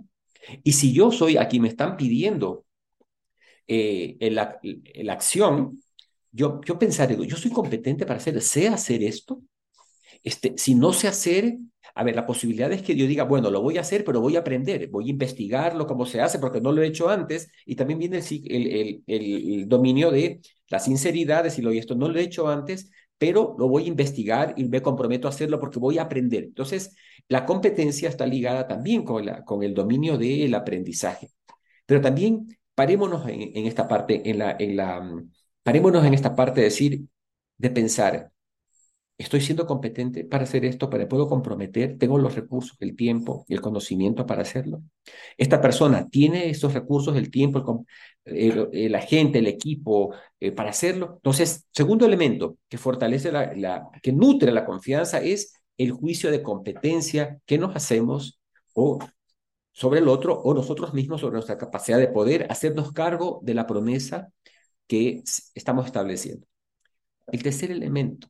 Y 0.63 0.73
si 0.73 0.91
yo 0.93 1.11
soy 1.11 1.37
a 1.37 1.47
quien 1.47 1.61
me 1.61 1.67
están 1.67 1.95
pidiendo 1.95 2.65
eh, 3.67 4.17
la, 4.31 5.13
acción, 5.13 5.79
yo, 6.31 6.59
yo 6.65 6.79
pensar, 6.79 7.07
digo, 7.07 7.23
yo 7.23 7.37
soy 7.37 7.51
competente 7.51 8.07
para 8.07 8.17
hacer, 8.17 8.41
sé 8.41 8.67
hacer 8.67 9.03
esto. 9.03 9.43
Este, 10.23 10.55
si 10.57 10.73
no 10.73 10.91
sé 10.91 11.07
hacer, 11.07 11.59
a 11.93 12.03
ver, 12.03 12.15
la 12.15 12.25
posibilidad 12.25 12.71
es 12.71 12.81
que 12.81 12.95
yo 12.95 13.05
diga, 13.05 13.25
bueno, 13.25 13.51
lo 13.51 13.61
voy 13.61 13.77
a 13.77 13.81
hacer, 13.81 14.03
pero 14.03 14.21
voy 14.21 14.37
a 14.37 14.39
aprender, 14.39 14.87
voy 14.87 15.05
a 15.05 15.11
investigarlo, 15.11 15.85
cómo 15.85 16.07
se 16.07 16.19
hace, 16.19 16.39
porque 16.39 16.61
no 16.61 16.71
lo 16.71 16.81
he 16.81 16.87
hecho 16.87 17.09
antes, 17.09 17.51
y 17.63 17.75
también 17.75 17.99
viene 17.99 18.23
el, 18.27 19.03
el, 19.05 19.69
dominio 19.69 20.09
de 20.09 20.41
la 20.69 20.79
sinceridad, 20.79 21.43
decirlo, 21.43 21.71
y 21.71 21.77
esto 21.77 21.93
no 21.93 22.09
lo 22.09 22.17
he 22.17 22.23
hecho 22.23 22.47
antes, 22.47 22.89
pero 23.19 23.55
lo 23.59 23.67
voy 23.67 23.83
a 23.83 23.87
investigar 23.87 24.53
y 24.57 24.63
me 24.63 24.81
comprometo 24.81 25.27
a 25.27 25.31
hacerlo 25.31 25.59
porque 25.59 25.77
voy 25.77 25.99
a 25.99 26.03
aprender. 26.03 26.45
Entonces, 26.45 26.95
la 27.27 27.45
competencia 27.45 28.09
está 28.09 28.25
ligada 28.25 28.67
también 28.67 29.03
con, 29.03 29.25
la, 29.25 29.43
con 29.45 29.61
el 29.61 29.75
dominio 29.75 30.17
del 30.17 30.55
aprendizaje. 30.55 31.29
Pero 31.85 32.01
también 32.01 32.57
parémonos 32.73 33.27
en, 33.27 33.67
esta 33.67 33.87
parte, 33.87 34.29
en 34.29 34.39
la, 34.39 34.55
en 34.57 34.77
la, 34.77 35.23
parémonos 35.63 36.05
en 36.05 36.13
esta 36.13 36.35
parte 36.35 36.61
de 36.61 36.65
decir, 36.65 37.01
de 37.57 37.69
pensar, 37.69 38.31
estoy 39.19 39.41
siendo 39.41 39.67
competente 39.67 40.23
para 40.23 40.45
hacer 40.45 40.63
esto, 40.65 40.89
para 40.89 41.07
puedo 41.07 41.27
comprometer, 41.27 41.97
tengo 41.97 42.17
los 42.17 42.35
recursos, 42.35 42.77
el 42.79 42.95
tiempo 42.95 43.45
y 43.49 43.53
el 43.53 43.61
conocimiento 43.61 44.25
para 44.25 44.43
hacerlo. 44.43 44.81
Esta 45.37 45.61
persona 45.61 46.07
tiene 46.09 46.49
esos 46.49 46.73
recursos, 46.73 47.17
el 47.17 47.29
tiempo, 47.29 47.85
el, 48.23 48.91
la 48.91 49.01
gente, 49.01 49.39
el 49.39 49.47
equipo 49.47 50.15
eh, 50.39 50.53
para 50.53 50.69
hacerlo. 50.69 51.15
Entonces, 51.17 51.67
segundo 51.73 52.05
elemento 52.05 52.57
que 52.69 52.77
fortalece 52.77 53.31
la, 53.31 53.53
la, 53.55 53.89
que 54.01 54.13
nutre 54.13 54.53
la 54.53 54.65
confianza 54.65 55.19
es 55.19 55.53
el 55.77 55.91
juicio 55.91 56.31
de 56.31 56.41
competencia 56.41 57.39
que 57.45 57.57
nos 57.57 57.75
hacemos 57.75 58.39
o 58.73 58.99
sobre 59.73 59.99
el 59.99 60.07
otro 60.07 60.39
o 60.41 60.53
nosotros 60.53 60.93
mismos 60.93 61.21
sobre 61.21 61.33
nuestra 61.33 61.57
capacidad 61.57 61.97
de 61.97 62.07
poder 62.07 62.47
hacernos 62.49 62.93
cargo 62.93 63.41
de 63.43 63.53
la 63.53 63.67
promesa 63.67 64.29
que 64.87 65.23
estamos 65.55 65.85
estableciendo. 65.87 66.47
El 67.27 67.43
tercer 67.43 67.71
elemento 67.71 68.29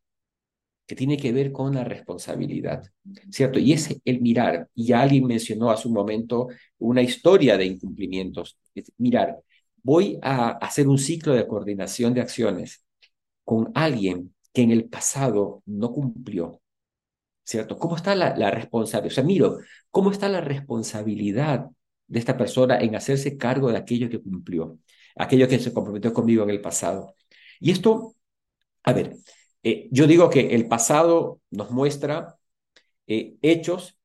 que 0.90 0.96
tiene 0.96 1.18
que 1.18 1.32
ver 1.32 1.52
con 1.52 1.76
la 1.76 1.84
responsabilidad, 1.84 2.84
¿cierto? 3.30 3.60
Y 3.60 3.74
es 3.74 3.96
el 4.04 4.22
mirar, 4.22 4.70
y 4.74 4.92
alguien 4.92 5.28
mencionó 5.28 5.70
hace 5.70 5.88
un 5.88 5.94
momento 5.94 6.48
una 6.80 7.04
historia 7.04 7.60
de 7.60 7.66
incumplimientos. 7.68 8.58
Mirar, 8.98 9.38
voy 9.84 10.18
a 10.24 10.50
hacer 10.50 10.88
un 10.88 10.98
ciclo 10.98 11.34
de 11.36 11.46
coordinación 11.46 12.16
de 12.16 12.22
acciones 12.22 12.84
con 13.46 13.72
alguien 13.76 14.34
que 14.52 14.64
en 14.64 14.72
el 14.72 14.86
pasado 14.86 15.62
no 15.68 15.92
cumplió, 15.92 16.60
¿cierto? 17.44 17.78
¿Cómo 17.78 17.96
está 17.96 18.16
la, 18.16 18.36
la 18.36 18.50
responsabilidad? 18.50 19.12
O 19.12 19.16
sea, 19.16 19.24
miro, 19.24 19.60
¿cómo 19.92 20.10
está 20.10 20.28
la 20.28 20.42
responsabilidad 20.42 21.68
de 22.08 22.18
esta 22.18 22.36
persona 22.36 22.80
en 22.80 22.96
hacerse 22.96 23.38
cargo 23.38 23.72
de 23.72 23.78
aquello 23.78 24.10
que 24.10 24.20
cumplió, 24.24 24.80
aquello 25.16 25.48
que 25.48 25.60
se 25.60 25.72
comprometió 25.72 26.12
conmigo 26.14 26.42
en 26.46 26.50
el 26.50 26.62
pasado? 26.62 27.14
Y 27.60 27.70
esto, 27.70 28.16
a 28.84 28.94
ver, 28.94 29.16
eh, 29.64 29.88
yo 29.92 30.08
digo 30.08 30.30
que 30.30 30.56
el 30.56 30.68
pasado 30.68 31.42
nos 31.52 31.72
muestra 31.72 32.38
eh, 33.08 33.36
hechos, 33.42 33.98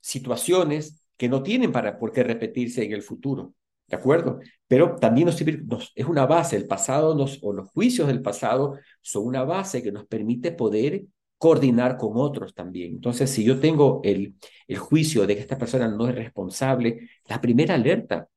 situaciones 0.00 1.06
que 1.16 1.28
no 1.28 1.42
tienen 1.42 1.72
para 1.72 1.98
por 1.98 2.12
qué 2.12 2.22
repetirse 2.22 2.84
en 2.84 2.92
el 2.92 3.02
futuro, 3.02 3.54
¿de 3.86 3.96
acuerdo? 3.96 4.40
Pero 4.66 4.96
también 4.96 5.26
nos, 5.26 5.40
nos, 5.64 5.92
es 5.94 6.06
una 6.06 6.26
base, 6.26 6.56
el 6.56 6.66
pasado 6.66 7.14
nos, 7.14 7.38
o 7.42 7.52
los 7.52 7.68
juicios 7.70 8.08
del 8.08 8.22
pasado 8.22 8.78
son 9.00 9.26
una 9.26 9.44
base 9.44 9.82
que 9.82 9.92
nos 9.92 10.06
permite 10.06 10.52
poder 10.52 11.04
coordinar 11.38 11.96
con 11.96 12.12
otros 12.14 12.54
también. 12.54 12.92
Entonces, 12.94 13.30
si 13.30 13.44
yo 13.44 13.58
tengo 13.60 14.00
el, 14.04 14.36
el 14.68 14.78
juicio 14.78 15.26
de 15.26 15.34
que 15.34 15.42
esta 15.42 15.58
persona 15.58 15.88
no 15.88 16.08
es 16.08 16.14
responsable, 16.14 17.10
la 17.26 17.40
primera 17.40 17.74
alerta, 17.74 18.28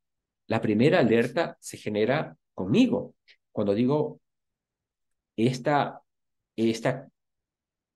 la 0.48 0.62
primera 0.62 1.00
alerta 1.00 1.58
se 1.60 1.78
genera 1.78 2.36
conmigo. 2.54 3.16
Cuando 3.52 3.74
digo, 3.76 4.20
esta 5.36 6.02
esta 6.56 7.08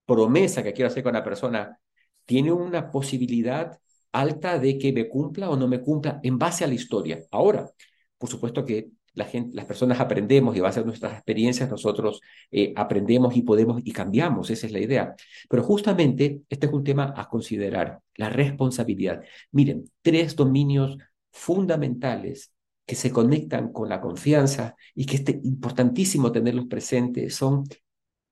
promesa 0.06 0.64
que 0.64 0.74
quiero 0.74 0.90
hacer 0.90 1.04
con 1.04 1.14
la 1.14 1.24
persona 1.24 1.80
tiene 2.26 2.52
una 2.52 2.92
posibilidad 2.92 3.80
alta 4.12 4.60
de 4.60 4.78
que 4.78 4.92
me 4.94 5.08
cumpla 5.08 5.50
o 5.50 5.56
no 5.56 5.68
me 5.68 5.82
cumpla 5.82 6.20
en 6.24 6.38
base 6.38 6.64
a 6.64 6.68
la 6.68 6.74
historia. 6.74 7.20
Ahora, 7.32 7.70
por 8.18 8.30
supuesto 8.30 8.66
que 8.66 8.90
las 9.14 9.66
personas 9.66 10.00
aprendemos 10.00 10.56
y 10.56 10.60
a 10.60 10.68
a 10.68 10.82
nuestras 10.82 11.14
experiencias 11.14 11.70
nosotros 11.70 12.22
eh, 12.52 12.74
aprendemos 12.76 13.36
y 13.36 13.42
podemos 13.42 13.82
y 13.84 13.92
cambiamos, 13.92 14.50
esa 14.50 14.68
es 14.68 14.74
la 14.74 14.80
idea. 14.80 15.16
Pero 15.50 15.64
justamente 15.64 16.42
este 16.50 16.68
es 16.68 16.74
un 16.74 16.84
tema 16.84 17.14
a 17.16 17.28
considerar, 17.28 18.00
la 18.16 18.30
responsabilidad. 18.30 19.22
Miren, 19.52 19.92
tres 20.02 20.36
dominios 20.36 20.98
fundamentales 21.32 22.54
que 22.86 22.96
se 22.96 23.12
conectan 23.12 23.72
con 23.72 23.90
la 23.90 24.02
confianza 24.02 24.76
y 24.96 25.06
que 25.06 25.18
es 25.18 25.24
importantísimo 25.44 26.32
tenerlos 26.32 26.66
presentes 26.68 27.36
son 27.36 27.66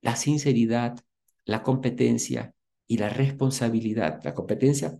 la 0.00 0.16
sinceridad, 0.16 0.98
la 1.44 1.62
competencia 1.62 2.54
y 2.86 2.98
la 2.98 3.08
responsabilidad. 3.08 4.20
La 4.24 4.34
competencia 4.34 4.98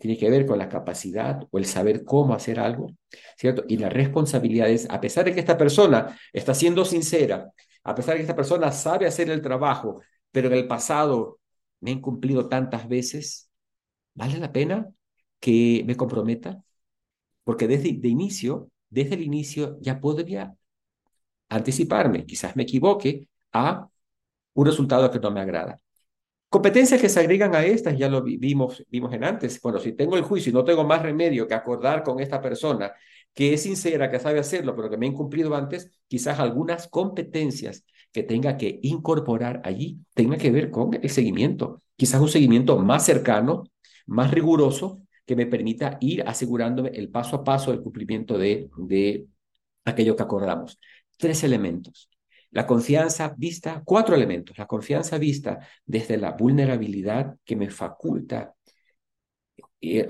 tiene 0.00 0.18
que 0.18 0.30
ver 0.30 0.46
con 0.46 0.58
la 0.58 0.68
capacidad 0.68 1.46
o 1.50 1.58
el 1.58 1.66
saber 1.66 2.04
cómo 2.04 2.34
hacer 2.34 2.60
algo, 2.60 2.90
¿cierto? 3.36 3.64
Y 3.68 3.78
la 3.78 3.88
responsabilidad 3.88 4.68
es, 4.68 4.88
a 4.90 5.00
pesar 5.00 5.24
de 5.24 5.34
que 5.34 5.40
esta 5.40 5.56
persona 5.56 6.18
está 6.32 6.54
siendo 6.54 6.84
sincera, 6.84 7.50
a 7.84 7.94
pesar 7.94 8.14
de 8.14 8.18
que 8.18 8.22
esta 8.22 8.36
persona 8.36 8.72
sabe 8.72 9.06
hacer 9.06 9.30
el 9.30 9.42
trabajo, 9.42 10.02
pero 10.30 10.48
en 10.48 10.54
el 10.54 10.66
pasado 10.66 11.38
me 11.80 11.90
ha 11.90 11.94
incumplido 11.94 12.48
tantas 12.48 12.88
veces, 12.88 13.50
¿vale 14.14 14.38
la 14.38 14.52
pena 14.52 14.90
que 15.40 15.84
me 15.86 15.96
comprometa? 15.96 16.62
Porque 17.44 17.68
desde 17.68 17.92
de 17.92 18.08
inicio, 18.08 18.70
desde 18.90 19.14
el 19.14 19.22
inicio 19.22 19.78
ya 19.80 20.00
podría 20.00 20.54
anticiparme, 21.48 22.26
quizás 22.26 22.56
me 22.56 22.64
equivoque, 22.64 23.28
a 23.52 23.88
un 24.56 24.66
resultado 24.66 25.10
que 25.10 25.20
no 25.20 25.30
me 25.30 25.40
agrada. 25.40 25.78
Competencias 26.48 27.00
que 27.00 27.08
se 27.08 27.20
agregan 27.20 27.54
a 27.54 27.64
estas, 27.64 27.98
ya 27.98 28.08
lo 28.08 28.22
vimos, 28.22 28.84
vimos 28.88 29.12
en 29.12 29.24
antes. 29.24 29.60
Bueno, 29.60 29.78
si 29.78 29.92
tengo 29.92 30.16
el 30.16 30.22
juicio 30.22 30.50
y 30.50 30.54
no 30.54 30.64
tengo 30.64 30.84
más 30.84 31.02
remedio 31.02 31.46
que 31.46 31.54
acordar 31.54 32.02
con 32.02 32.20
esta 32.20 32.40
persona 32.40 32.92
que 33.34 33.52
es 33.52 33.62
sincera, 33.64 34.10
que 34.10 34.18
sabe 34.18 34.38
hacerlo, 34.38 34.74
pero 34.74 34.88
que 34.88 34.96
me 34.96 35.06
ha 35.06 35.10
incumplido 35.10 35.54
antes, 35.54 35.90
quizás 36.08 36.38
algunas 36.40 36.88
competencias 36.88 37.84
que 38.12 38.22
tenga 38.22 38.56
que 38.56 38.80
incorporar 38.82 39.60
allí 39.64 39.98
tenga 40.14 40.38
que 40.38 40.50
ver 40.50 40.70
con 40.70 40.94
el 40.94 41.10
seguimiento. 41.10 41.82
Quizás 41.96 42.20
un 42.20 42.28
seguimiento 42.28 42.78
más 42.78 43.04
cercano, 43.04 43.64
más 44.06 44.30
riguroso, 44.30 45.02
que 45.26 45.36
me 45.36 45.46
permita 45.46 45.98
ir 46.00 46.22
asegurándome 46.26 46.90
el 46.94 47.10
paso 47.10 47.36
a 47.36 47.44
paso 47.44 47.72
del 47.72 47.82
cumplimiento 47.82 48.38
de, 48.38 48.70
de 48.78 49.26
aquello 49.84 50.16
que 50.16 50.22
acordamos. 50.22 50.78
Tres 51.18 51.44
elementos. 51.44 52.08
La 52.56 52.66
confianza 52.66 53.34
vista, 53.36 53.82
cuatro 53.84 54.14
elementos. 54.14 54.56
La 54.56 54.66
confianza 54.66 55.18
vista 55.18 55.58
desde 55.84 56.16
la 56.16 56.32
vulnerabilidad 56.32 57.36
que 57.44 57.54
me 57.54 57.68
faculta 57.68 58.54
eh, 59.78 60.08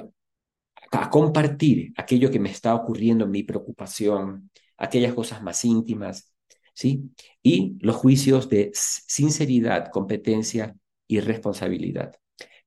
a 0.92 1.10
compartir 1.10 1.92
aquello 1.96 2.30
que 2.30 2.38
me 2.38 2.50
está 2.50 2.72
ocurriendo 2.76 3.24
en 3.24 3.32
mi 3.32 3.42
preocupación, 3.42 4.48
aquellas 4.76 5.12
cosas 5.12 5.42
más 5.42 5.64
íntimas, 5.64 6.32
¿sí? 6.72 7.10
Y 7.42 7.78
los 7.80 7.96
juicios 7.96 8.48
de 8.48 8.70
sinceridad, 8.72 9.90
competencia 9.90 10.76
y 11.08 11.18
responsabilidad. 11.18 12.14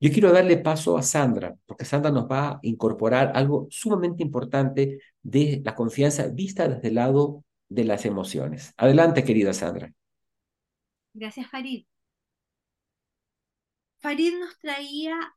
Yo 0.01 0.11
quiero 0.11 0.33
darle 0.33 0.57
paso 0.57 0.97
a 0.97 1.03
Sandra, 1.03 1.55
porque 1.65 1.85
Sandra 1.85 2.11
nos 2.11 2.29
va 2.29 2.49
a 2.49 2.59
incorporar 2.63 3.31
algo 3.33 3.67
sumamente 3.69 4.23
importante 4.23 4.99
de 5.23 5.61
la 5.63 5.73
confianza 5.73 6.27
vista 6.27 6.67
desde 6.67 6.89
el 6.89 6.95
lado 6.95 7.45
de 7.69 7.85
las 7.85 8.05
emociones. 8.05 8.73
Adelante, 8.77 9.23
querida 9.23 9.53
Sandra. 9.53 9.93
Gracias, 11.13 11.49
Farid. 11.49 11.85
Farid 13.99 14.33
nos 14.39 14.57
traía 14.59 15.35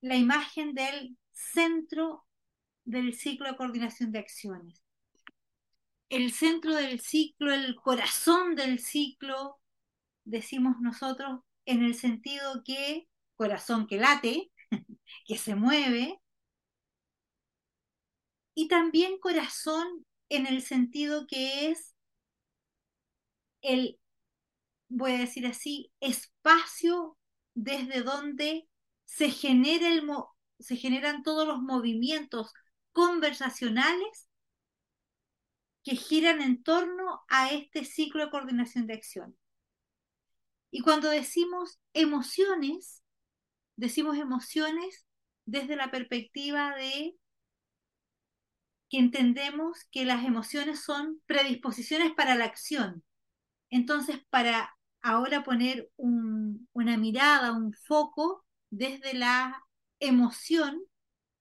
la 0.00 0.16
imagen 0.16 0.74
del 0.74 1.16
centro 1.32 2.26
del 2.84 3.14
ciclo 3.14 3.48
de 3.48 3.56
coordinación 3.56 4.10
de 4.12 4.18
acciones. 4.18 4.82
el 6.08 6.30
centro 6.32 6.74
del 6.74 7.00
ciclo, 7.00 7.54
el 7.54 7.74
corazón 7.74 8.54
del 8.54 8.78
ciclo, 8.80 9.58
decimos 10.24 10.76
nosotros, 10.80 11.40
en 11.64 11.82
el 11.82 11.94
sentido 11.94 12.62
que 12.64 13.08
corazón 13.34 13.86
que 13.86 13.96
late, 13.96 14.52
que 15.26 15.38
se 15.38 15.54
mueve, 15.54 16.20
y 18.54 18.68
también 18.68 19.18
corazón 19.18 20.04
en 20.32 20.46
el 20.46 20.62
sentido 20.62 21.26
que 21.26 21.70
es 21.70 21.94
el, 23.60 23.98
voy 24.88 25.12
a 25.12 25.18
decir 25.18 25.46
así, 25.46 25.92
espacio 26.00 27.18
desde 27.54 28.02
donde 28.02 28.66
se, 29.04 29.30
genera 29.30 29.88
el, 29.88 30.02
se 30.58 30.76
generan 30.76 31.22
todos 31.22 31.46
los 31.46 31.60
movimientos 31.60 32.52
conversacionales 32.92 34.30
que 35.84 35.96
giran 35.96 36.40
en 36.40 36.62
torno 36.62 37.22
a 37.28 37.52
este 37.52 37.84
ciclo 37.84 38.24
de 38.24 38.30
coordinación 38.30 38.86
de 38.86 38.94
acción. 38.94 39.36
Y 40.70 40.80
cuando 40.80 41.10
decimos 41.10 41.78
emociones, 41.92 43.02
decimos 43.76 44.16
emociones 44.16 45.06
desde 45.44 45.76
la 45.76 45.90
perspectiva 45.90 46.74
de 46.76 47.16
que 48.92 48.98
entendemos 48.98 49.86
que 49.90 50.04
las 50.04 50.22
emociones 50.26 50.80
son 50.84 51.22
predisposiciones 51.24 52.12
para 52.12 52.34
la 52.34 52.44
acción. 52.44 53.02
Entonces, 53.70 54.18
para 54.28 54.76
ahora 55.00 55.42
poner 55.42 55.90
una 55.96 56.98
mirada, 56.98 57.52
un 57.52 57.72
foco 57.72 58.44
desde 58.68 59.14
la 59.14 59.64
emoción, 59.98 60.78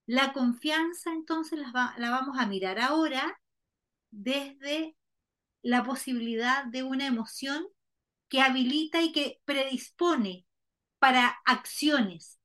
la 0.06 0.32
confianza 0.32 1.12
entonces 1.12 1.60
la, 1.60 1.94
la 1.98 2.10
vamos 2.12 2.38
a 2.40 2.48
mirar 2.48 2.80
ahora 2.80 3.38
desde 4.12 4.96
la 5.62 5.84
posibilidad 5.84 6.64
de 6.64 6.84
una 6.84 7.06
emoción 7.06 7.68
que 8.30 8.40
habilita 8.40 9.02
y 9.02 9.12
que 9.12 9.42
predispone 9.44 10.46
para 11.00 11.42
acciones, 11.44 12.40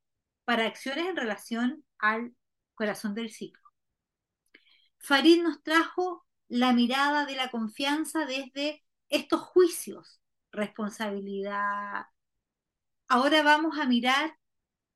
para 0.45 0.67
acciones 0.67 1.07
en 1.07 1.17
relación 1.17 1.85
al 1.99 2.35
corazón 2.75 3.15
del 3.15 3.31
ciclo. 3.31 3.66
Farid 5.07 5.41
nos 5.41 5.63
trajo 5.63 6.27
la 6.49 6.73
mirada 6.73 7.27
de 7.27 7.37
la 7.37 7.49
confianza 7.53 8.27
desde 8.27 8.83
estos 9.09 9.41
juicios, 9.41 10.21
responsabilidad. 10.51 12.07
Ahora 13.07 13.45
vamos 13.45 13.79
a 13.79 13.87
mirar 13.87 14.37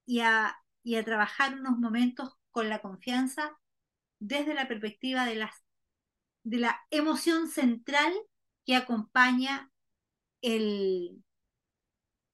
y 0.07 0.19
a, 0.19 0.57
trabajar 1.05 1.55
unos 1.55 1.79
momentos 1.79 2.37
con 2.51 2.69
la 2.69 2.83
confianza 2.83 3.57
desde 4.19 4.53
la 4.53 4.67
perspectiva 4.67 5.25
de 5.27 5.37
las 5.37 5.55
de 6.43 6.59
la 6.59 6.81
emoción 6.91 7.47
central 7.47 8.13
que 8.67 8.75
acompaña 8.75 9.71
el, 10.43 11.23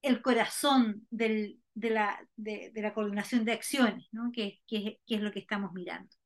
el 0.01 0.23
corazón 0.23 1.05
de, 1.11 1.59
la, 1.75 2.27
de, 2.37 2.71
la, 2.73 2.95
coordinación 2.95 3.45
de 3.45 3.51
acciones, 3.51 4.07
¿no? 4.11 4.31
que, 4.31 4.63
es 4.67 5.21
lo 5.21 5.31
que 5.31 5.39
estamos 5.39 5.73
mirando. 5.73 6.16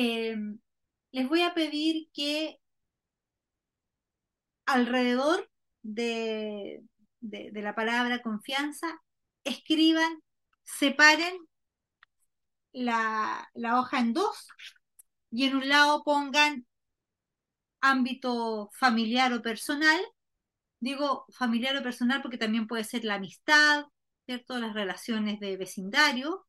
Em, 0.00 0.60
les 1.12 1.28
voy 1.28 1.42
a 1.42 1.54
pedir 1.54 2.08
que 2.14 2.60
alrededor 4.66 5.50
de, 5.82 6.82
la 7.20 7.74
palabra 7.74 8.22
confianza 8.22 8.86
escriban, 9.44 10.22
separen 10.64 11.36
la, 12.72 13.48
la, 13.54 13.80
hoja 13.80 13.98
en 14.00 14.12
dos 14.12 14.46
y 15.30 15.46
en 15.46 15.56
un 15.56 15.68
lado 15.68 16.04
pongan 16.04 16.66
ámbito 17.80 18.70
familiar 18.74 19.32
o 19.32 19.42
personal. 19.42 20.00
Digo 20.80 21.26
familiar 21.32 21.76
o 21.76 21.82
personal 21.82 22.22
porque 22.22 22.38
también 22.38 22.68
puede 22.68 22.84
ser 22.84 23.04
la 23.04 23.16
amistad, 23.16 23.86
¿cierto? 24.26 24.58
Las 24.58 24.74
relaciones 24.74 25.40
de 25.40 25.56
vecindario. 25.56 26.47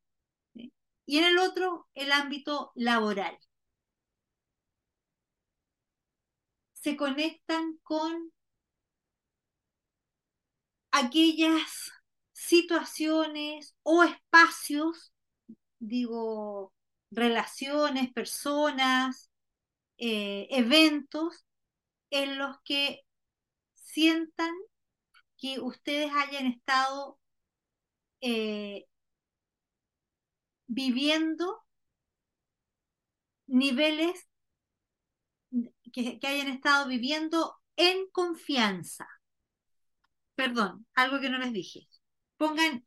Y 1.10 1.18
en 1.18 1.24
el 1.24 1.40
otro, 1.40 1.88
el 1.96 2.12
ámbito 2.12 2.72
laboral. 2.76 3.36
Se 6.74 6.96
conectan 6.96 7.80
con 7.82 8.32
aquellas 10.92 11.92
situaciones 12.32 13.76
o 13.82 14.04
espacios, 14.04 15.12
digo, 15.80 16.76
relaciones, 17.10 18.14
personas, 18.14 19.32
eh, 19.98 20.46
eventos 20.52 21.44
en 22.12 22.38
los 22.38 22.56
que 22.64 23.02
sientan 23.74 24.54
que 25.40 25.60
ustedes 25.60 26.12
hayan 26.14 26.46
estado 26.46 27.20
eh, 28.22 28.86
viviendo 30.70 31.64
niveles 33.48 34.30
que, 35.92 36.20
hayan 36.24 36.48
estado 36.48 36.88
viviendo 36.88 37.56
en 37.76 38.08
confianza. 38.12 39.08
Perdón, 40.36 40.86
algo 40.94 41.20
que 41.20 41.30
no 41.30 41.40
les 41.40 41.52
dije. 41.52 41.88
Pongan, 42.38 42.86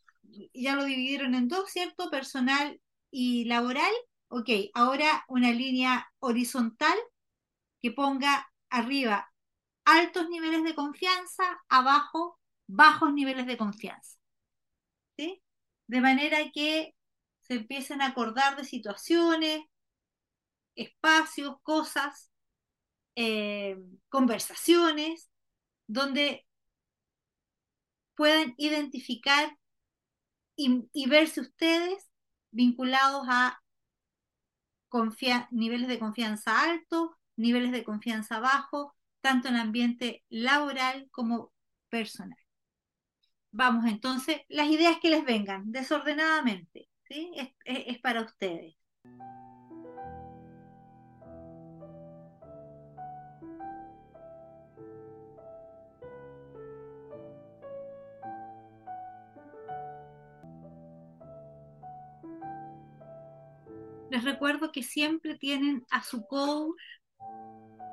ya 0.55 0.77
lo 0.77 0.85
dividieron 0.85 1.35
en 1.35 1.49
dos, 1.49 1.71
¿cierto? 1.71 2.09
Personal 2.09 2.81
y 3.11 3.45
laboral. 3.45 3.93
Ok, 4.29 4.49
ahora 4.75 5.25
una 5.29 5.51
línea 5.51 6.11
horizontal 6.21 6.97
que 7.81 7.91
ponga 7.91 8.51
arriba 8.71 9.29
altos 9.85 10.31
niveles 10.31 10.63
de 10.63 10.75
confianza, 10.75 11.61
abajo 11.69 12.39
bajos 12.69 13.13
niveles 13.13 13.47
de 13.47 13.57
confianza. 13.59 14.19
De 15.17 16.01
manera 16.01 16.39
que 16.55 16.95
se 17.53 17.59
empiecen 17.59 18.01
a 18.01 18.07
acordar 18.07 18.57
de 18.57 18.65
situaciones, 18.65 19.63
espacios, 20.75 21.57
cosas, 21.63 22.31
eh, 23.15 23.77
conversaciones, 24.09 25.31
donde 25.87 26.47
puedan 28.15 28.55
identificar 28.57 29.59
y, 30.57 31.07
verse 31.09 31.43
ustedes 31.43 32.11
vinculados 32.51 33.27
a 33.29 33.63
niveles 35.51 35.89
de 35.89 35.99
confianza 35.99 36.63
altos, 36.63 37.11
niveles 37.37 37.73
de 37.73 37.85
confianza 37.85 38.41
bajos, 38.41 38.93
tanto 39.21 39.49
en 39.49 39.57
ambiente 39.57 40.25
laboral 40.31 41.09
como 41.11 41.53
personal. 41.91 42.39
Vamos 43.51 43.85
entonces, 43.85 44.41
las 44.49 44.69
ideas 44.69 44.97
que 45.03 45.11
les 45.11 45.25
vengan 45.25 45.71
desordenadamente, 45.71 46.89
¿sí? 47.13 47.33
es 47.65 48.01
para 48.01 48.23
ustedes. 48.23 48.75
Les 64.11 64.25
recuerdo 64.25 64.73
que 64.73 64.83
siempre 64.83 65.39
tienen 65.39 65.87
a 65.91 66.03
su 66.03 66.27
coach 66.27 66.77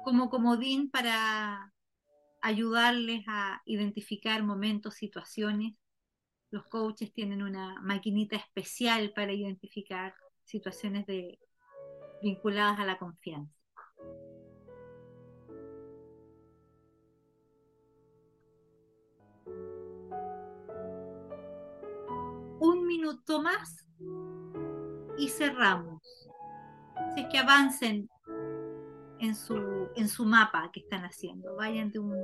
como 0.03 0.30
comodín 0.30 0.89
para 0.89 1.74
ayudarles 2.41 3.24
a 3.28 3.61
identificar 3.65 4.43
momentos, 4.43 4.95
situaciones. 4.95 5.76
Los 6.52 6.66
coaches 6.66 7.14
tienen 7.14 7.43
una 7.43 7.80
maquinita 7.82 8.36
especial 8.36 9.12
para 9.14 9.32
identificar 9.32 10.14
situaciones 10.43 11.06
vinculadas 12.22 12.80
a 12.80 12.86
la 12.86 12.97
confianza. 12.97 13.56
Un 22.62 22.86
minuto 22.88 23.41
más 23.41 23.86
y 25.18 25.30
cerramos. 25.30 26.02
Es 27.16 27.28
que 27.28 27.38
avancen 27.38 28.10
en 29.20 29.36
su, 29.36 29.89
en 29.95 30.08
su 30.08 30.26
mapa 30.26 30.72
que 30.72 30.80
están 30.80 31.04
haciendo, 31.04 31.56
vayan 31.56 31.91
de 31.91 32.00
un, 32.00 32.16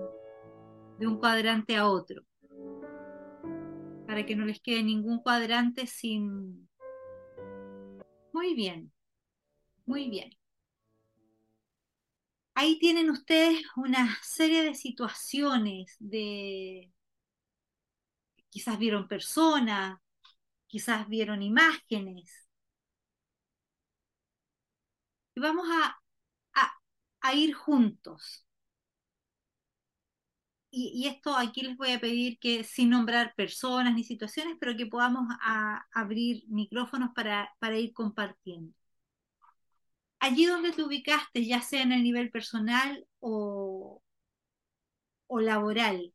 de 0.98 1.08
un 1.08 1.18
cuadrante 1.20 1.78
a 1.78 1.88
otro, 1.88 2.24
para 4.16 4.26
que 4.26 4.38
no 4.38 4.46
les 4.46 4.62
quede 4.62 4.82
ningún 4.82 5.20
cuadrante 5.20 5.88
sin... 5.88 6.70
Muy 8.32 8.56
bien, 8.56 8.94
muy 9.86 10.10
bien. 10.10 10.30
Ahí 12.54 12.80
tienen 12.80 13.10
ustedes 13.10 13.62
una 13.76 14.18
serie 14.24 14.64
de 14.64 14.74
situaciones, 14.74 15.98
de 16.00 16.94
quizás 18.50 18.80
vieron 18.80 19.10
personas, 19.10 20.00
quizás 20.66 21.10
vieron 21.10 21.44
imágenes, 21.44 22.48
Y 25.36 25.42
vamos 25.42 25.68
a 25.70 26.00
a 27.22 27.34
ir 27.34 27.54
juntos. 27.54 28.45
Y, 30.78 31.08
esto 31.08 31.38
aquí 31.38 31.62
les 31.62 31.78
voy 31.78 31.92
a 31.92 32.00
pedir 32.02 32.38
que 32.38 32.66
sin 32.66 32.90
nombrar 32.90 33.34
personas 33.36 33.94
ni 33.96 34.04
situaciones, 34.04 34.58
pero 34.60 34.76
que 34.76 34.86
podamos 34.86 35.28
abrir 35.94 36.44
micrófonos 36.50 37.12
para, 37.16 37.50
para 37.60 37.78
ir 37.78 37.94
compartiendo. 37.94 38.74
Allí 40.20 40.46
donde 40.46 40.74
te 40.74 40.84
ubicaste, 40.84 41.46
ya 41.46 41.62
sea 41.62 41.82
en 41.82 41.94
el 41.94 42.04
nivel 42.04 42.30
personal 42.30 43.08
o, 43.20 44.02
o 45.28 45.40
laboral, 45.40 46.14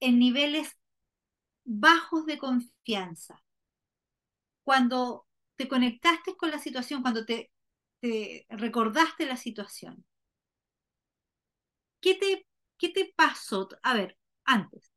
en 0.00 0.18
niveles 0.18 0.76
bajos 1.64 2.26
de 2.26 2.38
confianza, 2.38 3.42
cuando 4.62 5.26
te 5.56 5.68
conectaste 5.68 6.36
con 6.36 6.50
la 6.50 6.58
situación, 6.58 7.00
cuando 7.02 7.24
te, 7.24 7.50
recordaste 8.50 9.24
la 9.26 9.36
situación, 9.38 10.04
¿qué 12.00 12.14
te, 12.14 12.46
¿qué 12.78 12.88
te 12.90 13.12
pasó? 13.16 13.68
A 13.82 13.94
ver, 13.94 14.18
antes, 14.44 14.92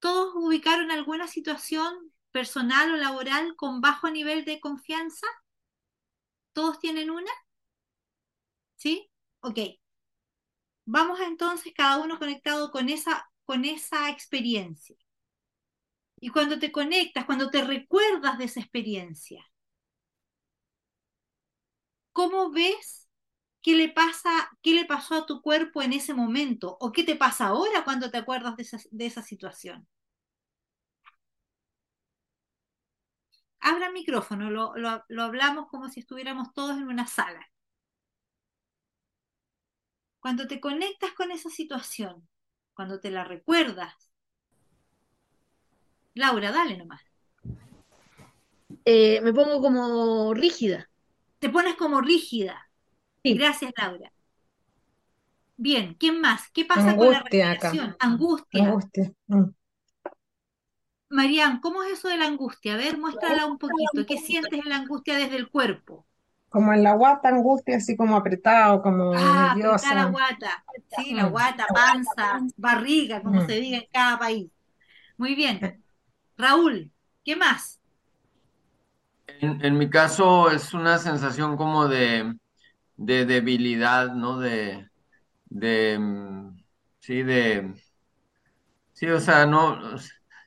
¿todos 0.00 0.34
ubicaron 0.36 0.90
alguna 0.90 1.28
situación 1.28 2.12
personal 2.32 2.92
o 2.94 2.96
laboral 2.96 3.56
con 3.56 3.80
bajo 3.80 4.10
nivel 4.10 4.44
de 4.44 4.60
confianza? 4.60 5.26
¿Todos 6.52 6.78
tienen 6.78 7.08
una? 7.10 7.30
¿Sí? 8.76 9.10
Ok. 9.40 9.58
Vamos 10.86 11.20
entonces 11.20 11.72
cada 11.72 11.98
uno 12.02 12.18
conectado 12.18 12.72
con 12.72 12.88
esa, 12.88 13.30
con 13.44 13.64
esa 13.64 14.10
experiencia. 14.10 14.96
Y 16.20 16.28
cuando 16.28 16.60
te 16.60 16.70
conectas, 16.70 17.24
cuando 17.24 17.50
te 17.50 17.64
recuerdas 17.64 18.38
de 18.38 18.44
esa 18.44 18.60
experiencia, 18.60 19.44
¿cómo 22.12 22.50
ves 22.50 23.07
qué 23.62 23.74
le 23.76 23.88
pasa, 23.88 24.30
qué 24.62 24.74
le 24.74 24.84
pasó 24.84 25.14
a 25.16 25.26
tu 25.26 25.42
cuerpo 25.42 25.82
en 25.82 25.92
ese 25.92 26.14
momento? 26.14 26.76
¿O 26.80 26.92
qué 26.92 27.04
te 27.04 27.16
pasa 27.16 27.46
ahora 27.48 27.84
cuando 27.84 28.10
te 28.10 28.18
acuerdas 28.18 28.56
de 28.56 28.62
esa, 28.62 28.78
de 28.90 29.06
esa 29.06 29.22
situación? 29.22 29.86
Abra 33.60 33.86
el 33.88 33.92
micrófono, 33.92 34.50
lo, 34.50 34.72
lo 35.08 35.22
hablamos 35.22 35.68
como 35.68 35.88
si 35.88 36.00
estuviéramos 36.00 36.52
todos 36.54 36.76
en 36.78 36.88
una 36.88 37.06
sala. 37.06 37.46
Cuando 40.20 40.46
te 40.46 40.60
conectas 40.60 41.12
con 41.12 41.30
esa 41.30 41.50
situación, 41.50 42.28
cuando 42.74 43.00
te 43.00 43.10
la 43.10 43.24
recuerdas, 43.24 44.08
Laura, 46.14 46.50
dale 46.50 46.76
nomás. 46.76 47.00
Eh, 48.84 49.20
me 49.20 49.32
pongo 49.32 49.60
como 49.60 50.34
rígida. 50.34 50.90
Te 51.38 51.48
pones 51.48 51.76
como 51.76 52.00
rígida. 52.00 52.67
Gracias, 53.24 53.72
Laura. 53.76 54.12
Bien, 55.56 55.96
¿quién 55.98 56.20
más? 56.20 56.48
¿Qué 56.50 56.64
pasa 56.64 56.96
con 56.96 57.12
la 57.12 57.20
respiración? 57.20 57.96
Angustia. 57.98 58.64
Angustia. 58.64 59.12
Mm. 59.26 59.44
Marian, 61.10 61.60
¿cómo 61.60 61.82
es 61.82 61.92
eso 61.92 62.08
de 62.08 62.18
la 62.18 62.26
angustia? 62.26 62.74
A 62.74 62.76
ver, 62.76 62.98
muéstrala 62.98 63.46
un 63.46 63.58
poquito. 63.58 64.06
¿Qué 64.06 64.18
sientes 64.18 64.60
en 64.60 64.68
la 64.68 64.76
angustia 64.76 65.16
desde 65.16 65.36
el 65.36 65.48
cuerpo? 65.48 66.06
Como 66.48 66.72
en 66.72 66.82
la 66.82 66.94
guata, 66.94 67.28
angustia, 67.28 67.76
así 67.76 67.96
como 67.96 68.16
apretado, 68.16 68.82
como 68.82 69.12
ah, 69.14 69.54
nerviosa. 69.54 69.94
la 69.94 70.04
guata. 70.06 70.64
Sí, 70.96 71.14
la 71.14 71.26
mm. 71.26 71.30
guata, 71.30 71.66
panza, 71.74 72.40
barriga, 72.56 73.22
como 73.22 73.42
mm. 73.42 73.46
se 73.46 73.60
diga 73.60 73.78
en 73.78 73.86
cada 73.92 74.18
país. 74.18 74.50
Muy 75.16 75.34
bien. 75.34 75.64
Eh, 75.64 75.80
Raúl, 76.36 76.90
¿qué 77.24 77.36
más? 77.36 77.80
En, 79.40 79.78
mi 79.78 79.88
caso 79.88 80.50
es 80.50 80.74
una 80.74 80.98
sensación 80.98 81.56
como 81.56 81.86
de, 81.86 82.34
debilidad, 82.98 84.14
¿no? 84.14 84.38
De, 84.38 84.90
de, 85.46 85.98
sí, 86.98 87.22
de, 87.22 87.74
sí, 88.92 89.06
o 89.06 89.20
sea, 89.20 89.46
no, 89.46 89.78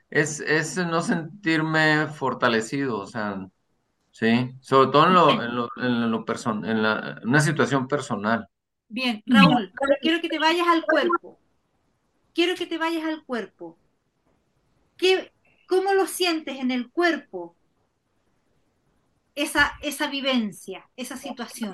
es, 0.09 0.39
es 0.41 0.77
no 0.77 1.01
sentirme 1.01 2.07
fortalecido, 2.07 2.99
o 2.99 3.07
sea, 3.07 3.47
sí, 4.11 4.51
sobre 4.59 4.91
todo 4.91 5.07
en 5.07 5.13
lo, 5.13 5.29
en 5.31 5.55
lo, 5.55 5.69
en 5.77 6.11
lo 6.11 6.25
en 6.65 6.83
la, 6.83 7.21
una 7.23 7.41
situación 7.41 7.87
personal. 7.87 8.47
Bien, 8.89 9.23
Raúl, 9.25 9.71
quiero 10.01 10.19
que 10.21 10.27
te 10.27 10.37
vayas 10.37 10.67
al 10.67 10.83
cuerpo. 10.83 11.39
Quiero 12.33 12.55
que 12.55 12.65
te 12.65 12.77
vayas 12.77 13.05
al 13.05 13.23
cuerpo. 13.23 13.77
¿Qué, 14.97 15.31
¿Cómo 15.67 15.93
lo 15.93 16.07
sientes 16.07 16.59
en 16.59 16.71
el 16.71 16.89
cuerpo? 16.89 17.55
Esa, 19.33 19.71
esa 19.81 20.07
vivencia, 20.07 20.89
esa 20.97 21.15
situación. 21.15 21.73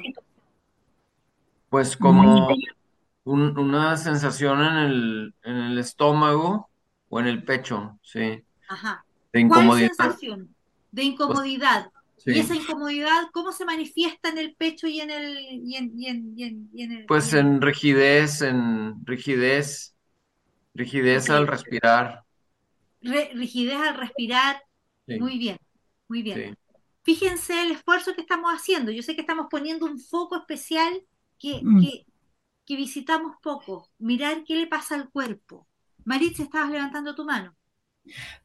Pues 1.70 1.98
como 1.98 2.48
una 3.26 3.98
sensación 3.98 4.62
en 4.62 4.78
el, 4.78 5.36
en 5.44 5.56
el, 5.56 5.78
estómago 5.78 6.70
o 7.10 7.20
en 7.20 7.28
el 7.28 7.44
pecho, 7.44 8.00
sí. 8.02 8.44
Ajá. 8.70 9.06
De 9.34 9.42
incomodidad. 9.42 9.90
¿Cuál 9.96 10.10
sensación? 10.10 10.56
De 10.92 11.04
incomodidad. 11.04 11.92
¿Y 12.26 12.40
esa 12.40 12.56
incomodidad 12.56 13.30
cómo 13.32 13.52
se 13.52 13.64
manifiesta 13.64 14.30
en 14.30 14.38
el 14.38 14.56
pecho 14.56 14.88
y 14.88 15.02
en 15.02 15.12
el... 15.12 15.38
Y 15.64 15.76
en, 15.76 16.32
el 16.78 17.06
pues 17.06 17.34
en 17.34 17.62
rigidez, 17.62 18.42
en 18.42 19.06
rigidez, 19.06 19.94
rigidez 20.74 21.30
al 21.30 21.48
respirar 21.48 22.24
rigidez 23.02 23.80
al 23.80 23.96
respirar. 23.96 24.64
Muy 25.08 25.38
bien, 25.38 25.58
muy 26.08 26.22
bien. 26.22 26.58
Fíjense 27.04 27.62
el 27.64 27.72
esfuerzo 27.72 28.14
que 28.14 28.22
estamos 28.22 28.52
haciendo. 28.52 28.92
Yo 28.92 29.02
sé 29.02 29.16
que 29.16 29.22
estamos 29.22 29.48
poniendo 29.50 29.86
un 29.86 30.00
foco 30.00 30.36
especial 30.36 31.02
que, 31.40 31.62
mm. 31.64 31.82
que, 32.66 32.76
visitamos 32.76 33.36
poco. 33.42 33.90
Mirar 33.98 34.44
qué 34.46 34.56
le 34.56 34.68
pasa 34.68 34.96
al 34.96 35.10
cuerpo. 35.10 35.68
Maritza, 36.06 36.44
estabas 36.44 36.72
levantando 36.72 37.16
tu 37.16 37.26
mano. 37.26 37.56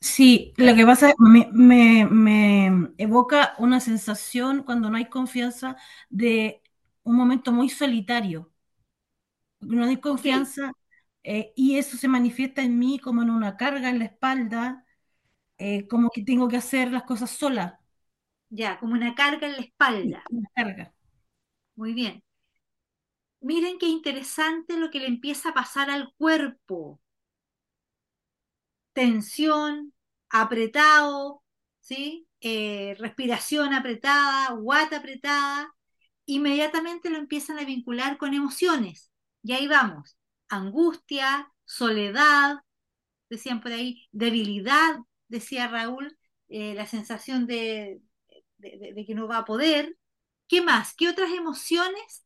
Sí, 0.01 0.53
lo 0.57 0.75
que 0.75 0.85
pasa 0.85 1.11
es 1.11 1.15
me, 1.19 1.49
me, 1.53 2.05
me 2.07 2.91
evoca 2.99 3.55
una 3.59 3.79
sensación 3.79 4.65
cuando 4.65 4.91
no 4.91 4.97
hay 4.97 5.09
confianza 5.09 5.77
de 6.11 6.63
un 7.05 7.17
momento 7.17 7.53
muy 7.53 7.69
solitario. 7.69 8.51
No 9.61 9.85
hay 9.85 9.99
confianza, 9.99 10.73
eh, 11.23 11.53
y 11.55 11.77
eso 11.77 11.97
se 11.97 12.09
manifiesta 12.09 12.63
en 12.63 12.79
mí 12.79 12.99
como 12.99 13.23
en 13.23 13.31
una 13.31 13.57
carga 13.57 13.91
en 13.91 14.01
la 14.01 14.07
espalda, 14.07 14.85
eh, 15.59 15.87
como 15.87 16.11
que 16.11 16.25
tengo 16.25 16.49
que 16.49 16.57
hacer 16.57 16.91
las 16.91 17.05
cosas 17.05 17.31
sola. 17.31 17.81
Ya, 18.51 18.79
como 18.79 18.95
una 18.95 19.15
carga 19.15 19.47
en 19.47 19.53
la 19.53 19.61
espalda. 19.61 20.25
Una 20.31 20.49
carga. 20.55 20.95
Muy 21.77 21.95
bien. 21.95 22.23
Miren 23.43 23.79
qué 23.79 23.87
interesante 23.87 24.77
lo 24.79 24.91
que 24.91 25.01
le 25.01 25.07
empieza 25.07 25.51
a 25.51 25.55
pasar 25.55 25.91
al 25.91 26.13
cuerpo. 26.17 27.01
Tensión, 28.93 29.93
apretado, 30.31 31.43
¿sí? 31.81 32.27
Eh, 32.41 32.95
respiración 32.99 33.73
apretada, 33.75 34.53
guata 34.55 34.99
apretada. 34.99 35.75
Inmediatamente 36.27 37.11
lo 37.11 37.19
empiezan 37.19 37.59
a 37.59 37.65
vincular 37.65 38.19
con 38.19 38.35
emociones. 38.35 39.11
Y 39.43 39.53
ahí 39.53 39.67
vamos 39.69 40.17
angustia, 40.53 41.51
soledad, 41.65 42.59
decían 43.31 43.61
por 43.63 43.73
ahí, 43.73 44.09
debilidad, 44.13 44.97
decía 45.29 45.69
Raúl, 45.69 46.19
eh, 46.49 46.75
la 46.75 46.87
sensación 46.87 47.47
de, 47.47 48.03
que 48.61 49.15
no 49.15 49.27
va 49.27 49.39
a 49.39 49.45
poder. 49.45 49.97
¿Qué 50.49 50.61
más? 50.61 50.95
¿Qué 50.95 51.09
otras 51.09 51.33
emociones 51.33 52.25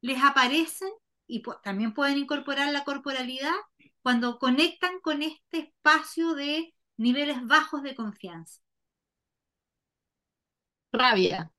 les 0.00 0.22
aparecen? 0.22 0.90
Y 1.26 1.42
también 1.62 1.94
pueden 1.94 2.18
incorporar 2.18 2.72
la 2.72 2.84
corporalidad 2.84 3.54
cuando 4.02 4.38
conectan 4.38 5.00
con 5.00 5.22
este 5.22 5.58
espacio 5.58 6.34
de 6.34 6.74
niveles 6.96 7.46
bajos 7.46 7.82
de 7.82 7.94
confianza. 7.94 8.60
Rabia. 10.92 11.52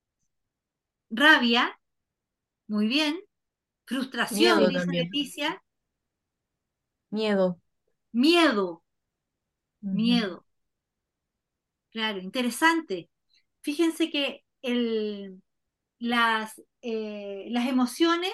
Rabia, 1.10 1.80
muy 2.68 2.88
bien. 2.88 3.20
Frustración, 3.86 4.70
dice 4.70 4.86
Leticia. 4.88 5.64
Miedo. 7.10 7.60
Miedo. 8.12 8.84
Miedo. 9.82 10.46
Claro, 11.92 12.20
interesante. 12.20 13.10
Fíjense 13.62 14.10
que 14.10 14.46
el, 14.62 15.42
las, 16.02 16.60
eh, 16.82 17.46
las 17.52 17.68
emociones 17.68 18.34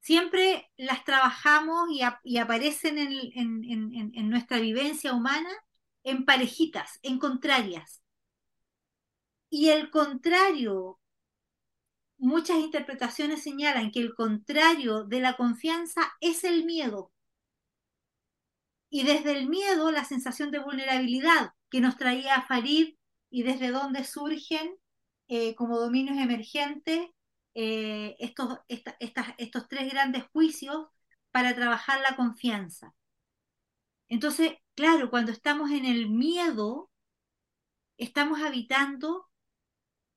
siempre 0.00 0.70
las 0.76 1.04
trabajamos 1.04 1.88
y, 2.22 2.36
aparecen 2.36 2.98
en, 2.98 3.10
en, 3.34 4.28
nuestra 4.28 4.58
vivencia 4.58 5.14
humana 5.14 5.48
en 6.04 6.26
parejitas, 6.26 6.98
en 7.02 7.18
contrarias. 7.18 8.02
Y 9.48 9.70
el 9.70 9.90
contrario, 9.90 11.00
muchas 12.18 12.58
interpretaciones 12.58 13.42
señalan 13.42 13.90
que 13.90 14.00
el 14.00 14.14
contrario 14.14 15.04
de 15.04 15.20
la 15.20 15.36
confianza 15.36 16.12
es 16.20 16.44
el 16.44 16.66
miedo 16.66 17.10
y 18.90 19.04
desde 19.04 19.32
el 19.32 19.48
miedo 19.48 19.90
la 19.90 20.04
sensación 20.04 20.50
de 20.50 20.58
vulnerabilidad 20.58 21.54
que 21.70 21.80
nos 21.80 21.96
traía 21.96 22.34
a 22.34 22.46
Farid 22.46 22.96
y 23.30 23.44
desde 23.44 23.70
donde 23.70 24.04
surgen 24.04 24.76
eh, 25.28 25.54
como 25.54 25.78
dominios 25.78 26.18
emergentes 26.18 27.08
eh, 27.54 28.16
estos, 28.18 28.58
estos 28.68 29.68
tres 29.68 29.90
grandes 29.92 30.24
juicios 30.32 30.86
para 31.30 31.54
trabajar 31.54 32.00
la 32.00 32.16
confianza. 32.16 32.94
Entonces, 34.08 34.52
claro, 34.76 35.10
cuando 35.10 35.32
estamos 35.32 35.70
en 35.72 35.84
el 35.86 36.08
miedo, 36.08 36.88
estamos 37.96 38.40
habitando 38.42 39.28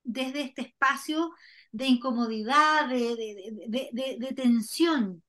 desde 0.03 0.41
este 0.43 0.63
espacio 0.63 1.31
de 1.71 1.87
incomodidad, 1.87 2.89
de- 2.89 3.15
de- 3.69 3.89
de- 3.93 4.17
de 4.19 4.33
tensión. 4.35 5.23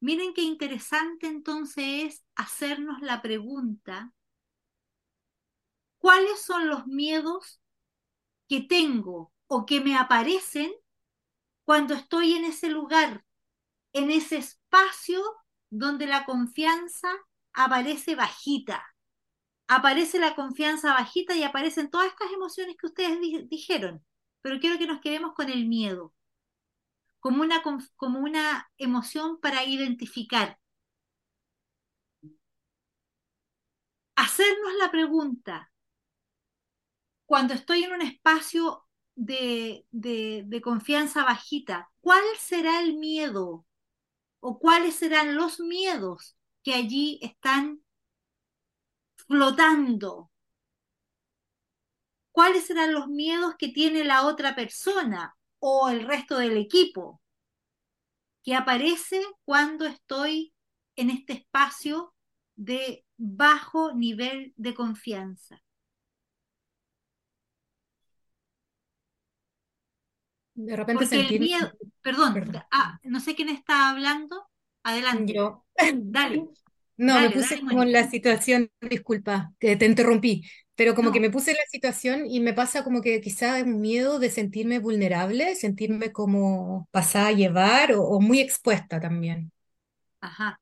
Miren 0.00 0.34
qué 0.34 0.42
interesante 0.42 1.26
entonces 1.28 1.86
es 2.14 2.24
hacernos 2.36 3.00
la 3.02 3.22
pregunta, 3.22 4.12
¿cuáles 5.98 6.42
son 6.42 6.68
los 6.68 6.86
miedos 6.88 7.60
que 8.50 8.62
tengo 8.62 9.32
o 9.48 9.66
que 9.66 9.80
me 9.82 9.96
aparecen 9.98 10.72
cuando 11.64 11.94
estoy 11.94 12.34
en 12.34 12.44
ese 12.44 12.68
lugar, 12.70 13.24
en 13.94 14.10
ese 14.10 14.38
espacio 14.38 15.22
donde 15.70 16.06
la 16.06 16.24
confianza 16.26 17.08
aparece 17.54 18.16
bajita? 18.16 18.84
Aparece 19.68 20.18
la 20.20 20.34
confianza 20.36 20.94
bajita 20.94 21.36
y 21.36 21.44
aparecen 21.44 21.90
todas 21.90 22.08
estas 22.08 22.32
emociones 22.32 22.76
que 22.78 22.88
ustedes 22.88 23.20
di- 23.20 23.46
dijeron, 23.50 24.04
pero 24.42 24.60
quiero 24.60 24.78
que 24.78 24.86
nos 24.88 25.00
quedemos 25.02 25.34
con 25.34 25.50
el 25.50 25.68
miedo 25.68 26.14
como 27.20 27.42
una, 27.42 27.62
como 27.96 28.18
una 28.20 28.70
emoción 28.78 29.40
para 29.40 29.64
identificar. 29.64 30.58
Hacernos 34.14 34.74
la 34.78 34.90
pregunta, 34.92 35.72
cuando 37.30 37.54
estoy 37.54 37.84
en 37.84 37.92
un 37.92 38.02
espacio 38.02 38.88
de, 39.14 39.86
de, 39.92 40.60
confianza 40.60 41.22
bajita, 41.22 41.88
¿cuál 42.00 42.24
será 42.40 42.82
el 42.82 42.96
miedo 42.96 43.64
o 44.40 44.58
cuáles 44.58 44.96
serán 44.96 45.36
los 45.36 45.60
miedos 45.60 46.36
que 46.64 46.74
allí 46.74 47.20
están 47.22 47.84
flotando? 49.14 50.32
¿Cuáles 52.32 52.64
serán 52.64 52.92
los 52.94 53.06
miedos 53.06 53.54
que 53.56 53.68
tiene 53.68 54.02
la 54.02 54.26
otra 54.26 54.56
persona 54.56 55.36
o 55.60 55.88
el 55.88 56.08
resto 56.08 56.36
del 56.36 56.56
equipo 56.56 57.22
que 58.42 58.56
aparece 58.56 59.22
cuando 59.44 59.86
estoy 59.86 60.52
en 60.96 61.10
este 61.10 61.34
espacio 61.34 62.12
de 62.56 63.04
bajo 63.16 63.94
nivel 63.94 64.52
de 64.56 64.74
confianza? 64.74 65.62
De 70.66 70.76
repente 70.76 71.04
Porque 71.04 71.16
el 71.16 71.22
sentir, 71.22 71.40
miedo, 71.40 71.72
perdón, 72.02 72.34
perdón, 72.34 72.62
ah, 72.70 72.98
no 73.02 73.20
sé 73.20 73.34
quién 73.34 73.48
está 73.48 73.90
hablando. 73.90 74.46
Adelante, 74.82 75.32
yo, 75.34 75.64
dale, 76.10 76.48
no, 76.96 77.20
me 77.20 77.30
puse 77.30 77.54
dale, 77.54 77.62
como 77.68 77.84
la 77.84 78.08
situación, 78.10 78.70
disculpa, 78.80 79.52
que 79.58 79.76
te 79.76 79.86
interrumpí, 79.86 80.44
pero 80.74 80.94
como 80.94 81.12
que 81.12 81.20
me 81.20 81.30
puse 81.30 81.52
en 81.52 81.56
la 81.58 81.66
situación 81.70 82.26
y 82.26 82.40
me 82.40 82.54
pasa 82.54 82.84
como 82.84 83.00
que 83.02 83.20
quizá 83.20 83.58
es 83.58 83.64
un 83.64 83.80
miedo 83.80 84.18
de 84.18 84.30
sentirme 84.30 84.78
vulnerable, 84.78 85.54
sentirme 85.54 86.12
como 86.12 86.88
pasada 86.90 87.28
a 87.28 87.32
llevar 87.32 87.92
o, 87.94 88.02
o 88.02 88.20
muy 88.20 88.40
expuesta 88.40 89.00
también. 89.00 89.52
ajá, 90.20 90.60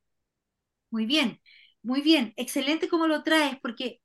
muy 0.91 1.07
bien, 1.07 1.43
muy 1.83 2.03
bien, 2.03 2.35
excelente 2.39 2.89
como 2.91 3.09
lo 3.09 3.25
traes, 3.25 3.59
porque 3.63 4.03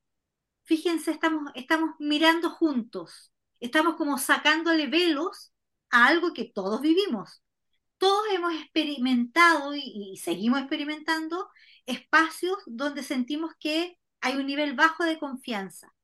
fíjense, 0.64 1.12
estamos, 1.12 1.52
estamos 1.56 1.92
mirando 2.00 2.50
juntos, 2.50 3.32
estamos 3.60 3.96
como 3.96 4.18
sacándole 4.18 4.88
velos 4.88 5.53
a 5.94 6.06
algo 6.06 6.34
que 6.34 6.44
todos 6.44 6.80
vivimos. 6.80 7.40
Todos 7.98 8.24
hemos 8.32 8.52
experimentado 8.54 9.74
y, 9.76 10.16
seguimos 10.20 10.58
experimentando 10.60 11.48
espacios 11.86 12.58
donde 12.66 13.04
sentimos 13.04 13.52
que 13.60 13.96
hay 14.20 14.36
un 14.36 14.46
nivel 14.46 14.74
bajo 14.74 15.04
de 15.04 15.18
confianza. 15.18 15.94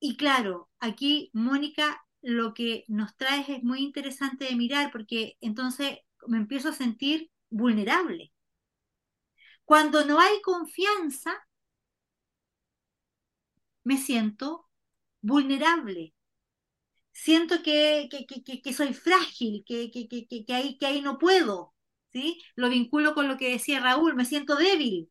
Y 0.00 0.16
claro, 0.16 0.68
aquí 0.80 1.30
Mónica 1.32 2.04
lo 2.22 2.54
que 2.54 2.84
nos 2.88 3.16
trae 3.16 3.44
es 3.48 3.62
muy 3.62 3.80
interesante 3.82 4.46
de 4.46 4.56
mirar 4.56 4.90
porque 4.90 5.36
entonces 5.40 5.98
me 6.26 6.38
empiezo 6.38 6.70
a 6.70 6.72
sentir 6.72 7.30
vulnerable. 7.50 8.32
Cuando 9.64 10.04
no 10.04 10.18
hay 10.18 10.42
confianza, 10.42 11.32
me 13.84 13.96
siento 13.96 14.68
vulnerable. 15.20 16.14
Siento 17.24 17.62
que, 17.62 18.08
que, 18.10 18.26
que, 18.26 18.62
que- 18.62 18.72
soy 18.74 18.94
frágil, 18.94 19.64
que, 19.66 19.90
que, 19.92 20.08
que, 20.08 20.26
que, 20.28 20.44
que 20.44 20.54
ahí, 20.54 20.78
que 20.78 20.86
ahí 20.86 21.00
no 21.02 21.18
puedo, 21.18 21.74
¿sí? 22.12 22.40
Lo 22.56 22.68
vinculo 22.70 23.14
con 23.14 23.28
lo 23.28 23.36
que 23.38 23.50
decía 23.52 23.80
Raúl, 23.80 24.14
me 24.16 24.24
siento 24.24 24.56
débil. 24.56 25.10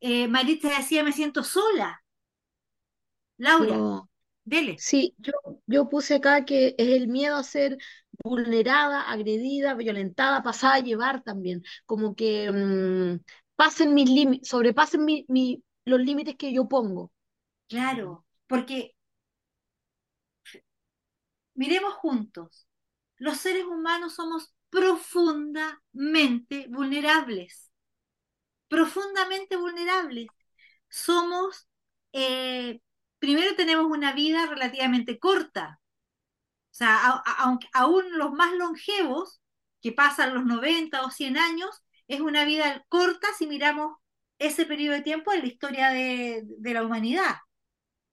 Eh, 0.00 0.28
Maritza 0.28 0.70
decía, 0.78 1.04
me 1.04 1.12
siento 1.12 1.44
sola. 1.44 2.02
Laura, 3.38 3.78
Yo, 3.78 4.08
dele. 4.44 4.74
sí, 4.76 5.14
yo, 5.18 5.32
yo 5.66 5.88
puse 5.88 6.16
acá 6.16 6.44
que 6.44 6.76
es 6.78 6.88
el 6.90 7.08
miedo 7.08 7.36
a 7.36 7.44
ser 7.44 7.78
vulnerada, 8.24 9.02
agredida, 9.10 9.74
violentada, 9.74 10.42
pasada 10.42 10.76
a 10.76 10.80
llevar 10.80 11.22
también, 11.24 11.62
como 11.86 12.14
que 12.16 12.50
mm, 12.52 13.20
pasen 13.56 13.94
mis 13.94 14.10
límites, 14.10 14.48
sobrepasen 14.50 15.04
mi, 15.04 15.24
mi- 15.28 15.64
los 15.86 16.00
límites 16.00 16.36
que 16.36 16.52
yo 16.54 16.68
pongo. 16.68 17.12
Claro, 17.68 18.26
porque 18.46 18.94
miremos 21.54 21.94
juntos, 21.94 22.66
los 23.18 23.38
seres 23.38 23.64
humanos 23.66 24.14
somos 24.14 24.54
profundamente 24.70 26.66
vulnerables, 26.68 27.72
profundamente 28.68 29.56
vulnerables. 29.56 30.28
Somos, 30.88 31.68
eh, 32.12 32.80
primero 33.18 33.54
tenemos 33.56 33.86
una 33.86 34.12
vida 34.14 34.46
relativamente 34.46 35.18
corta, 35.18 35.80
o 36.72 36.74
sea, 36.74 36.96
a- 37.08 37.22
a- 37.26 37.58
aún 37.74 38.04
los 38.18 38.32
más 38.32 38.52
longevos, 38.54 39.40
que 39.82 39.92
pasan 39.92 40.34
los 40.34 40.44
90 40.46 41.04
o 41.04 41.10
100 41.10 41.38
años, 41.38 41.70
es 42.08 42.20
una 42.20 42.44
vida 42.44 42.84
corta 42.88 43.28
si 43.38 43.46
miramos 43.46 43.98
ese 44.38 44.66
periodo 44.66 44.96
de 44.96 45.02
tiempo 45.02 45.32
en 45.32 45.40
la 45.42 45.46
historia 45.48 45.90
de 45.90 46.44
la 46.74 46.84
humanidad. 46.84 47.36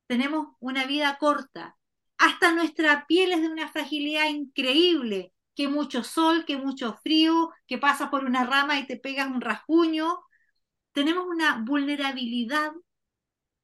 Tenemos 0.08 0.50
una 0.62 0.86
vida 0.88 1.18
corta. 1.20 1.77
Hasta 2.18 2.54
nuestra 2.54 3.06
piel 3.08 3.32
es 3.32 3.42
de 3.42 3.48
una 3.50 3.70
fragilidad 3.70 4.30
increíble, 4.30 5.34
que 5.56 5.68
mucho 5.68 6.04
sol, 6.04 6.46
que 6.46 6.58
mucho 6.58 6.94
frío, 7.04 7.52
que 7.68 7.78
pasas 7.78 8.10
por 8.10 8.26
una 8.26 8.46
rama 8.46 8.80
y 8.80 8.88
te 8.88 8.98
pegas 8.98 9.28
un 9.28 9.42
rasguño. 9.42 10.20
Tenemos 10.94 11.26
una 11.28 11.64
vulnerabilidad 11.66 12.72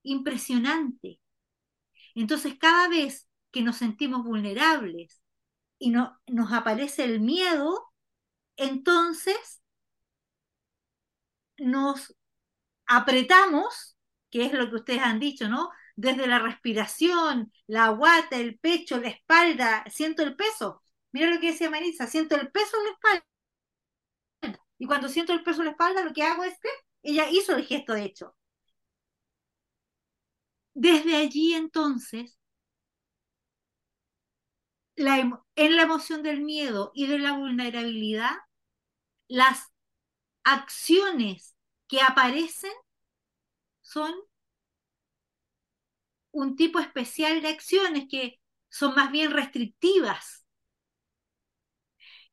impresionante. 0.03 1.19
Entonces, 2.15 2.55
cada 2.59 2.89
vez 2.89 3.27
que 3.51 3.61
nos 3.61 3.77
sentimos 3.77 4.23
vulnerables 4.23 5.21
y 5.79 5.91
no, 5.91 6.19
nos 6.27 6.53
aparece 6.53 7.05
el 7.05 7.21
miedo, 7.21 7.87
entonces 8.57 9.61
nos 11.57 12.15
apretamos, 12.87 13.97
que 14.29 14.45
es 14.45 14.53
lo 14.53 14.69
que 14.69 14.77
ustedes 14.77 15.01
han 15.01 15.19
dicho, 15.19 15.49
¿no? 15.49 15.69
Desde 15.95 16.27
la 16.27 16.39
respiración, 16.39 17.51
la 17.67 17.89
guata, 17.89 18.37
el 18.37 18.57
pecho, 18.59 18.99
la 18.99 19.09
espalda, 19.09 19.83
siento 19.89 20.23
el 20.23 20.35
peso. 20.35 20.81
Mira 21.11 21.29
lo 21.29 21.39
que 21.39 21.51
decía 21.51 21.69
Marisa, 21.69 22.07
siento 22.07 22.35
el 22.35 22.51
peso 22.51 22.77
en 22.77 22.83
la 22.85 22.91
espalda. 22.91 23.25
Y 24.77 24.85
cuando 24.85 25.07
siento 25.09 25.33
el 25.33 25.43
peso 25.43 25.61
en 25.61 25.65
la 25.65 25.71
espalda, 25.71 26.03
lo 26.03 26.13
que 26.13 26.23
hago 26.23 26.43
es 26.43 26.57
que 26.59 26.69
ella 27.03 27.29
hizo 27.29 27.55
el 27.55 27.65
gesto 27.65 27.93
de 27.93 28.03
hecho. 28.03 28.35
Desde 30.75 31.15
allí 31.15 31.53
entonces, 31.53 32.37
en 34.95 35.75
la 35.75 35.81
emoción 35.81 36.23
del 36.23 36.41
miedo 36.41 36.91
y 36.93 37.07
de 37.07 37.19
la 37.19 37.33
vulnerabilidad, 37.33 38.35
las 39.27 39.71
acciones 40.43 41.55
que 41.87 42.01
aparecen 42.01 42.73
son 43.81 44.13
un 46.33 46.57
tipo 46.57 46.79
especial 46.79 47.41
de 47.41 47.47
acciones 47.49 48.05
que 48.09 48.41
son 48.69 48.95
más 48.95 49.11
bien 49.11 49.31
restrictivas. 49.31 50.45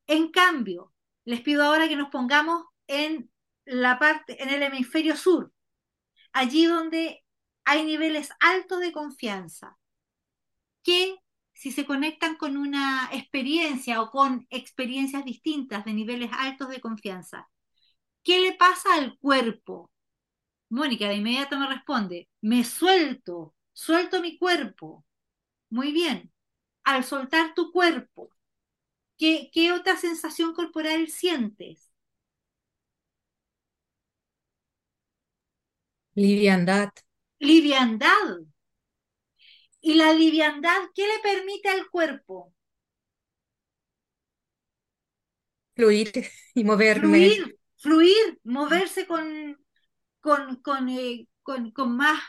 En 0.06 0.30
cambio, 0.30 0.92
les 1.24 1.42
pido 1.42 1.62
ahora 1.62 1.88
que 1.88 1.96
nos 1.96 2.10
pongamos 2.10 2.64
en 2.88 3.30
la 3.64 3.98
parte, 4.00 4.42
en 4.42 4.48
el 4.48 4.62
hemisferio 4.62 5.16
sur, 5.16 5.52
allí 6.32 6.64
donde 6.64 7.24
hay 7.64 7.84
niveles 7.84 8.30
altos 8.40 8.80
de 8.80 8.90
confianza, 8.90 9.78
que 10.82 11.18
si 11.52 11.70
se 11.70 11.84
conectan 11.84 12.36
con 12.36 12.56
una 12.56 13.10
experiencia 13.12 14.00
o 14.00 14.10
con 14.10 14.46
experiencias 14.48 15.24
distintas 15.24 15.84
de 15.84 15.92
niveles 15.92 16.30
altos 16.32 16.70
de 16.70 16.80
confianza, 16.80 17.48
¿qué 18.24 18.40
le 18.40 18.54
pasa 18.54 18.94
al 18.94 19.18
cuerpo? 19.18 19.92
Mónica 20.70 21.08
de 21.08 21.16
inmediato 21.16 21.58
me 21.58 21.66
responde, 21.68 22.28
me 22.40 22.64
suelto, 22.64 23.54
suelto 23.72 24.20
mi 24.20 24.38
cuerpo. 24.38 25.04
Muy 25.70 25.92
bien. 25.92 26.32
Al 26.84 27.04
soltar 27.04 27.54
tu 27.54 27.72
cuerpo, 27.72 28.30
¿Qué, 29.18 29.50
qué 29.52 29.72
otra 29.72 29.96
sensación 29.96 30.54
corporal 30.54 31.08
sientes? 31.08 31.92
Liviandad. 36.14 36.92
Liviandad. 37.48 38.46
¿Y 39.82 39.92
la 39.92 40.14
liviandad 40.14 40.88
qué 40.94 41.02
le 41.06 41.18
permite 41.22 41.68
al 41.68 41.90
cuerpo? 41.90 42.54
Fluir 45.74 46.12
y 46.54 46.62
moverme. 46.64 47.32
Fluir, 47.32 47.58
fluir, 47.76 48.38
moverse 48.44 49.06
con, 49.06 49.26
con, 50.20 50.56
con, 50.62 50.88
eh, 50.88 51.28
con, 51.42 51.70
con 51.72 51.96
más, 51.96 52.20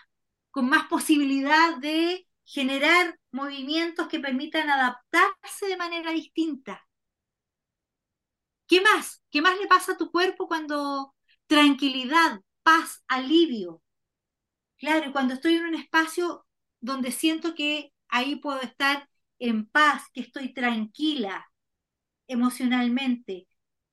con 0.51 0.69
más 0.69 0.87
posibilidad 0.87 1.77
de 1.77 2.27
generar 2.43 3.17
movimientos 3.31 4.07
que 4.07 4.19
permitan 4.19 4.69
adaptarse 4.69 5.67
de 5.67 5.77
manera 5.77 6.11
distinta. 6.11 6.85
¿Qué 8.67 8.81
más? 8.81 9.21
¿Qué 9.29 9.41
más 9.41 9.57
le 9.59 9.67
pasa 9.67 9.93
a 9.93 9.97
tu 9.97 10.11
cuerpo 10.11 10.47
cuando 10.47 11.13
tranquilidad, 11.47 12.41
paz, 12.63 13.03
alivio? 13.07 13.81
Claro, 14.77 15.11
cuando 15.11 15.33
estoy 15.35 15.55
en 15.55 15.65
un 15.65 15.75
espacio 15.75 16.45
donde 16.79 17.11
siento 17.11 17.55
que 17.55 17.93
ahí 18.07 18.37
puedo 18.37 18.61
estar 18.61 19.07
en 19.39 19.67
paz, 19.67 20.03
que 20.13 20.21
estoy 20.21 20.53
tranquila 20.53 21.47
emocionalmente, 22.27 23.47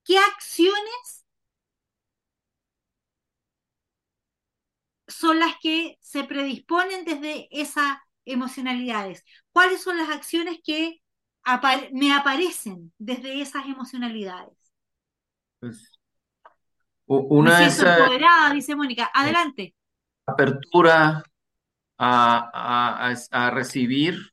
¿qué 0.05 0.19
acciones 0.19 1.27
son 5.19 5.41
las 5.41 5.57
que 5.61 5.99
se 6.01 6.25
predisponen 6.25 7.05
desde 7.05 7.49
esas 7.51 7.99
emocionalidades? 8.25 9.25
¿Cuáles 9.53 9.83
son 9.83 9.97
las 9.97 10.11
acciones 10.11 10.61
que 10.65 11.01
me 11.93 12.13
aparecen 12.13 12.93
desde 12.99 13.41
esas 13.41 13.67
emocionalidades? 13.67 14.57
Pues, 15.59 15.99
una 17.07 17.67
es 17.67 17.81
empoderada, 17.81 18.53
dice 18.53 18.77
Mónica. 18.77 19.11
Adelante. 19.13 19.75
Apertura 20.27 21.25
a, 21.99 23.13
a, 23.31 23.51
recibir 23.51 24.33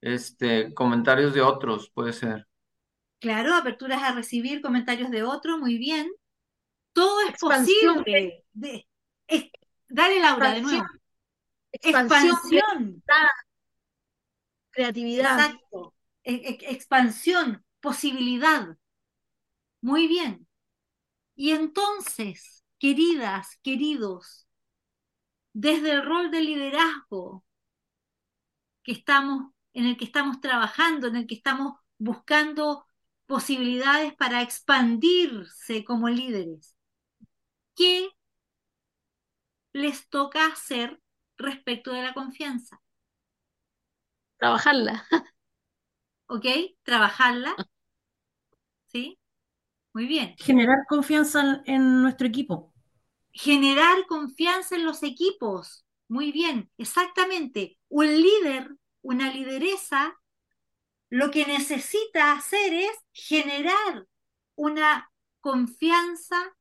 este, 0.00 0.72
comentarios 0.74 1.34
de 1.34 1.40
otros, 1.40 1.90
puede 1.90 2.12
ser. 2.12 2.46
Claro, 3.18 3.54
aperturas 3.54 4.02
a 4.02 4.12
recibir 4.12 4.60
comentarios 4.60 5.10
de 5.10 5.24
otros, 5.24 5.58
muy 5.58 5.78
bien. 5.78 6.12
Todo 6.92 7.22
es 7.22 7.40
posible. 7.40 8.44
De, 8.52 8.86
dale, 9.88 10.20
Laura, 10.20 10.52
de 10.52 10.60
nuevo. 10.62 10.86
Expansión. 11.72 13.02
Creatividad. 14.70 15.38
Exacto. 15.40 15.94
E, 16.24 16.34
e, 16.34 16.72
expansión, 16.72 17.64
posibilidad. 17.80 18.76
Muy 19.80 20.08
bien. 20.08 20.48
Y 21.34 21.52
entonces, 21.52 22.64
queridas, 22.78 23.58
queridos, 23.62 24.46
desde 25.52 25.92
el 25.92 26.04
rol 26.04 26.30
de 26.30 26.40
liderazgo 26.40 27.44
que 28.82 28.92
estamos, 28.92 29.52
en 29.72 29.86
el 29.86 29.96
que 29.96 30.04
estamos 30.04 30.40
trabajando, 30.40 31.08
en 31.08 31.16
el 31.16 31.26
que 31.26 31.34
estamos 31.34 31.74
buscando 31.98 32.86
posibilidades 33.26 34.14
para 34.14 34.42
expandirse 34.42 35.84
como 35.84 36.08
líderes, 36.08 36.76
¿qué 37.74 38.08
les 39.76 40.08
toca 40.08 40.46
hacer 40.46 41.00
respecto 41.36 41.92
de 41.92 42.02
la 42.02 42.14
confianza? 42.14 42.80
Trabajarla. 44.38 45.06
¿Ok? 46.26 46.46
Trabajarla. 46.82 47.54
¿Sí? 48.86 49.18
Muy 49.92 50.06
bien. 50.06 50.34
Generar 50.38 50.78
confianza 50.88 51.62
en 51.66 52.02
nuestro 52.02 52.26
equipo. 52.26 52.72
Generar 53.32 54.06
confianza 54.06 54.76
en 54.76 54.84
los 54.84 55.02
equipos. 55.02 55.86
Muy 56.08 56.32
bien, 56.32 56.70
exactamente. 56.78 57.78
Un 57.88 58.06
líder, 58.06 58.76
una 59.02 59.32
lideresa, 59.32 60.18
lo 61.10 61.30
que 61.30 61.44
necesita 61.46 62.32
hacer 62.32 62.72
es 62.72 62.96
generar 63.12 64.06
una 64.54 65.10
confianza, 65.40 66.56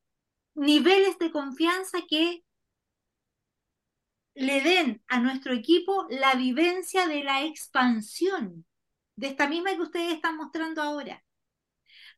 niveles 0.54 1.18
de 1.18 1.32
confianza 1.32 2.00
que 2.08 2.45
le 4.36 4.62
den 4.62 5.04
a 5.08 5.20
nuestro 5.20 5.54
equipo 5.54 6.06
la 6.10 6.36
vivencia 6.36 7.08
de 7.08 7.24
la 7.24 7.44
expansión, 7.46 8.66
de 9.16 9.28
esta 9.28 9.48
misma 9.48 9.74
que 9.76 9.82
ustedes 9.82 10.14
están 10.14 10.38
mostrando 10.38 10.82
ahora. 10.82 11.24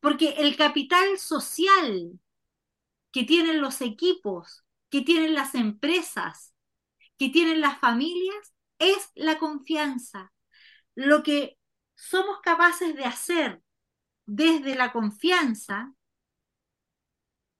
Porque 0.00 0.34
el 0.38 0.56
capital 0.56 1.18
social 1.18 2.18
que 3.12 3.24
tienen 3.24 3.60
los 3.60 3.80
equipos, 3.80 4.64
que 4.90 5.02
tienen 5.02 5.34
las 5.34 5.54
empresas, 5.54 6.54
que 7.18 7.28
tienen 7.28 7.60
las 7.60 7.78
familias, 7.78 8.52
es 8.78 9.10
la 9.14 9.38
confianza. 9.38 10.32
Lo 10.94 11.22
que 11.22 11.58
somos 11.94 12.40
capaces 12.40 12.94
de 12.94 13.04
hacer 13.04 13.62
desde 14.26 14.74
la 14.74 14.92
confianza 14.92 15.94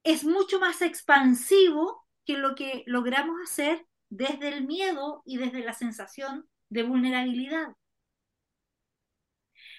es 0.02 0.24
mucho 0.24 0.60
más 0.60 0.82
expansivo 0.82 2.06
que 2.24 2.36
lo 2.36 2.54
que 2.54 2.84
logramos 2.86 3.40
hacer 3.42 3.86
desde 4.10 4.48
el 4.48 4.66
miedo 4.66 5.22
y 5.24 5.36
desde 5.38 5.64
la 5.64 5.72
sensación 5.72 6.48
de 6.68 6.82
vulnerabilidad. 6.82 7.74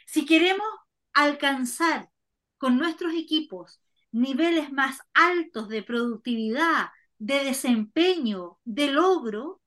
Si 0.05 0.25
queremos 0.25 0.67
alcanzar 1.13 2.09
con 2.57 2.77
nuestros 2.77 3.13
equipos 3.13 3.81
niveles 4.11 4.71
más 4.71 4.99
altos 5.13 5.69
de 5.69 5.83
productividad, 5.83 6.89
de 7.17 7.43
desempeño, 7.43 8.59
de 8.63 8.91
logro, 8.91 9.61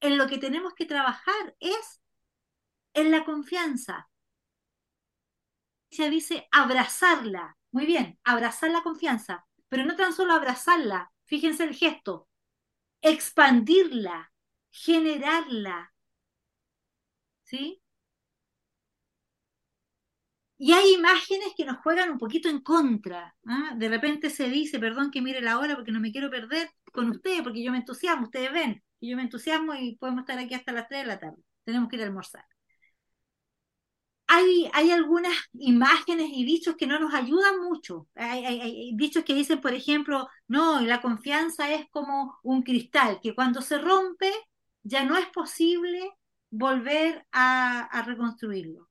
en 0.00 0.18
lo 0.18 0.26
que 0.26 0.38
tenemos 0.38 0.74
que 0.74 0.86
trabajar 0.86 1.56
es 1.60 2.00
en 2.94 3.10
la 3.10 3.24
confianza. 3.24 4.08
Se 5.90 6.10
dice 6.10 6.48
abrazarla. 6.50 7.56
Muy 7.70 7.86
bien, 7.86 8.18
abrazar 8.24 8.70
la 8.70 8.82
confianza, 8.82 9.46
pero 9.68 9.84
no 9.84 9.96
tan 9.96 10.12
solo 10.12 10.34
abrazarla, 10.34 11.12
fíjense 11.24 11.64
el 11.64 11.74
gesto, 11.74 12.28
expandirla, 13.02 14.32
generarla. 14.70 15.92
¿Sí? 17.44 17.82
Y 20.58 20.72
hay 20.72 20.94
imágenes 20.94 21.48
que 21.56 21.64
nos 21.64 21.78
juegan 21.78 22.10
un 22.10 22.18
poquito 22.18 22.48
en 22.48 22.60
contra. 22.60 23.34
¿ah? 23.46 23.74
De 23.76 23.88
repente 23.88 24.30
se 24.30 24.48
dice, 24.48 24.78
perdón 24.78 25.10
que 25.10 25.20
mire 25.20 25.40
la 25.40 25.58
hora 25.58 25.74
porque 25.74 25.90
no 25.92 26.00
me 26.00 26.12
quiero 26.12 26.30
perder 26.30 26.70
con 26.92 27.10
ustedes, 27.10 27.42
porque 27.42 27.64
yo 27.64 27.72
me 27.72 27.78
entusiasmo, 27.78 28.24
ustedes 28.24 28.52
ven, 28.52 28.82
y 29.00 29.10
yo 29.10 29.16
me 29.16 29.24
entusiasmo 29.24 29.74
y 29.74 29.96
podemos 29.96 30.20
estar 30.22 30.38
aquí 30.38 30.54
hasta 30.54 30.72
las 30.72 30.88
3 30.88 31.02
de 31.02 31.06
la 31.08 31.18
tarde. 31.18 31.42
Tenemos 31.64 31.88
que 31.88 31.96
ir 31.96 32.02
a 32.02 32.06
almorzar. 32.06 32.44
Hay, 34.34 34.90
algunas 34.90 35.34
imágenes 35.52 36.30
y 36.32 36.44
dichos 36.44 36.76
que 36.76 36.86
no 36.86 36.98
nos 36.98 37.12
ayudan 37.12 37.60
mucho. 37.60 38.08
Hay, 38.14 38.44
hay, 38.44 38.92
dichos 38.96 39.24
que 39.24 39.34
dicen, 39.34 39.60
por 39.60 39.74
ejemplo, 39.74 40.28
no, 40.48 40.80
la 40.80 41.02
confianza 41.02 41.72
es 41.72 41.88
como 41.90 42.38
un 42.42 42.62
cristal, 42.62 43.20
que 43.22 43.34
cuando 43.34 43.60
se 43.60 43.78
rompe 43.78 44.32
ya 44.82 45.04
no 45.04 45.16
es 45.16 45.26
posible 45.28 46.12
volver 46.50 47.26
a 47.32 48.02
reconstruirlo 48.06 48.88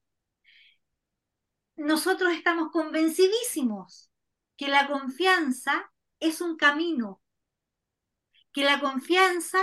nosotros 1.82 2.34
estamos 2.34 2.72
convencidísimos 2.72 4.12
que 4.56 4.68
la 4.68 4.88
confianza 4.88 5.92
es 6.20 6.42
un 6.42 6.56
camino, 6.56 7.22
que 8.54 8.64
la 8.64 8.80
confianza 8.80 9.60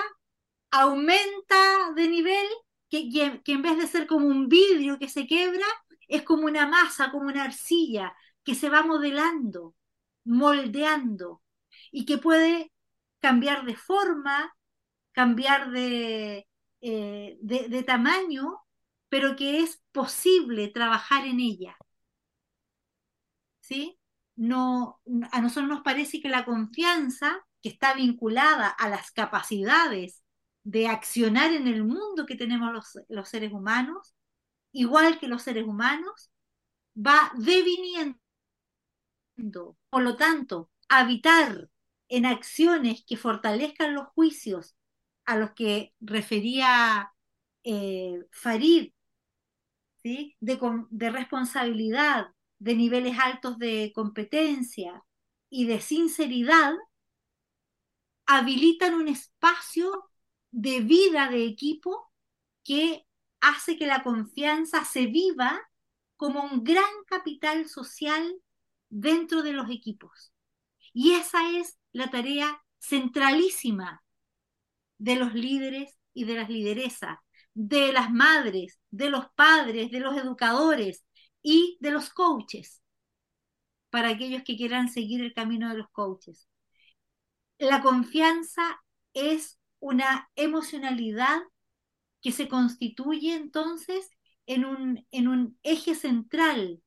aumenta 0.71 1.93
de 1.95 2.09
nivel, 2.09 2.47
que, 2.89 3.11
que, 3.45 3.53
en 3.53 3.63
vez 3.63 3.77
de 3.79 3.87
ser 3.87 4.07
como 4.07 4.27
un 4.27 4.49
vidrio 4.49 4.99
que 4.99 5.09
se 5.09 5.27
quebra, 5.27 5.67
es 6.09 6.23
como 6.23 6.47
una 6.47 6.67
masa, 6.67 7.11
como 7.11 7.27
una 7.29 7.45
arcilla, 7.45 8.15
que 8.45 8.55
se 8.55 8.71
va 8.71 8.83
modelando, 8.83 9.75
moldeando, 10.25 11.43
y 11.93 12.07
que 12.07 12.19
puede 12.19 12.73
cambiar 13.21 13.65
de 13.67 13.77
forma, 13.77 14.55
cambiar 15.13 15.71
de, 15.71 16.49
eh, 16.81 17.39
de 17.41 17.83
tamaño, 17.85 18.59
pero 19.09 19.37
que 19.37 19.61
es 19.61 19.83
posible 19.93 20.69
trabajar 20.69 21.27
en 21.27 21.41
ella. 21.41 21.77
¿sí? 23.69 23.99
No, 24.37 25.01
a 25.33 25.41
nosotros 25.41 25.69
nos 25.69 25.83
parece 25.83 26.21
que 26.23 26.29
la 26.29 26.45
confianza, 26.45 27.37
que 27.63 27.69
está 27.69 27.95
vinculada 27.95 28.69
a 28.69 28.89
las 28.89 29.11
capacidades 29.11 30.23
de 30.69 30.87
accionar 30.87 31.55
en 31.55 31.67
el 31.67 31.83
mundo 31.83 32.27
que 32.27 32.37
tenemos 32.37 32.71
los, 32.75 32.99
los 33.09 33.27
seres 33.31 33.53
humanos, 33.53 34.15
igual 34.71 35.19
que 35.19 35.27
los 35.27 35.43
seres 35.43 35.67
humanos, 35.67 36.31
va 36.95 37.33
deviniendo. 37.39 38.19
Por 39.89 40.03
lo 40.03 40.17
tanto, 40.17 40.71
habitar 40.91 41.71
en 42.09 42.27
acciones 42.27 43.03
que 43.07 43.17
fortalezcan 43.17 43.95
los 43.95 44.09
juicios 44.09 44.77
a 45.25 45.37
los 45.37 45.53
que 45.53 45.95
refería 46.01 47.15
eh, 47.65 48.27
Farid, 48.31 48.93
de, 50.03 50.37
de 50.41 51.11
responsabilidad, 51.11 52.27
de 52.59 52.75
niveles 52.75 53.19
altos 53.19 53.59
de 53.59 53.91
competencia 53.95 55.03
y 55.49 55.65
de 55.65 55.81
sinceridad, 55.81 56.75
habilitan 58.27 58.93
un 58.93 59.09
espacio 59.09 60.08
de 60.51 60.81
vida 60.81 61.29
de 61.29 61.45
equipo 61.45 62.11
que 62.65 63.07
hace 63.41 63.77
que 63.77 63.87
la 63.87 64.03
confianza 64.03 64.85
se 64.85 65.07
viva 65.07 65.61
como 66.17 66.43
un 66.43 66.65
gran 66.65 66.91
capital 67.07 67.69
social 67.69 68.35
dentro 68.89 69.43
de 69.43 69.53
los 69.53 69.71
equipos. 69.71 70.33
Y 70.93 71.13
esa 71.13 71.51
es 71.59 71.79
la 71.93 72.11
tarea 72.11 72.63
centralísima 72.79 74.03
de 74.99 75.17
los 75.17 75.35
líderes 75.35 75.97
y 76.13 76.25
de 76.25 76.35
las 76.35 76.49
lideresas, 76.49 77.19
de 77.55 77.93
las 77.93 78.11
madres, 78.11 78.81
de 78.91 79.11
los 79.11 79.27
padres, 79.35 79.91
de 79.91 80.01
los 80.01 80.17
educadores 80.17 81.05
y 81.43 81.79
de 81.81 81.91
los 81.93 82.11
coaches, 82.11 82.83
para 83.91 84.11
aquellos 84.11 84.43
que 84.43 84.57
quieran 84.57 84.89
seguir 84.89 85.23
el 85.23 85.35
camino 85.35 85.69
de 85.69 85.77
los 85.79 85.89
coaches. 85.91 86.49
La 87.59 87.83
confianza 87.83 88.81
es 89.13 89.58
una 89.81 90.31
emocionalidad 90.37 91.39
que 92.21 92.33
se 92.33 92.49
constituye 92.49 93.35
entonces 93.35 94.11
en 94.47 94.65
un, 94.65 95.07
en 95.11 95.29
un 95.29 95.59
eje 95.63 95.95
central 95.95 96.83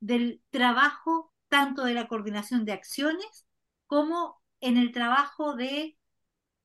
del 0.00 0.42
trabajo 0.50 1.32
tanto 1.48 1.84
de 1.84 1.94
la 1.94 2.08
coordinación 2.08 2.64
de 2.64 2.72
acciones 2.72 3.46
como 3.86 4.42
en 4.60 4.76
el 4.76 4.92
trabajo 4.92 5.54
de 5.54 5.96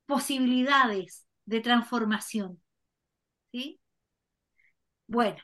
posibilidades 0.06 1.28
de 1.46 1.60
transformación. 1.60 2.62
¿Sí? 3.52 3.80
Bueno. 5.08 5.38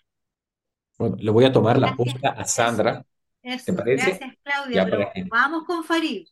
Bueno, 0.98 1.18
le 1.20 1.32
voy 1.32 1.46
a 1.46 1.52
tomar 1.52 1.78
la 1.78 1.96
posta 1.96 2.30
a 2.30 2.46
Sandra. 2.46 3.06
Eso, 3.42 3.66
¿Te 3.66 3.74
parece? 3.74 4.06
Gracias, 4.08 4.36
Claudia. 4.44 4.86
pero 4.86 5.12
vamos 5.30 5.66
con 5.66 5.84
Farid. 5.84 6.28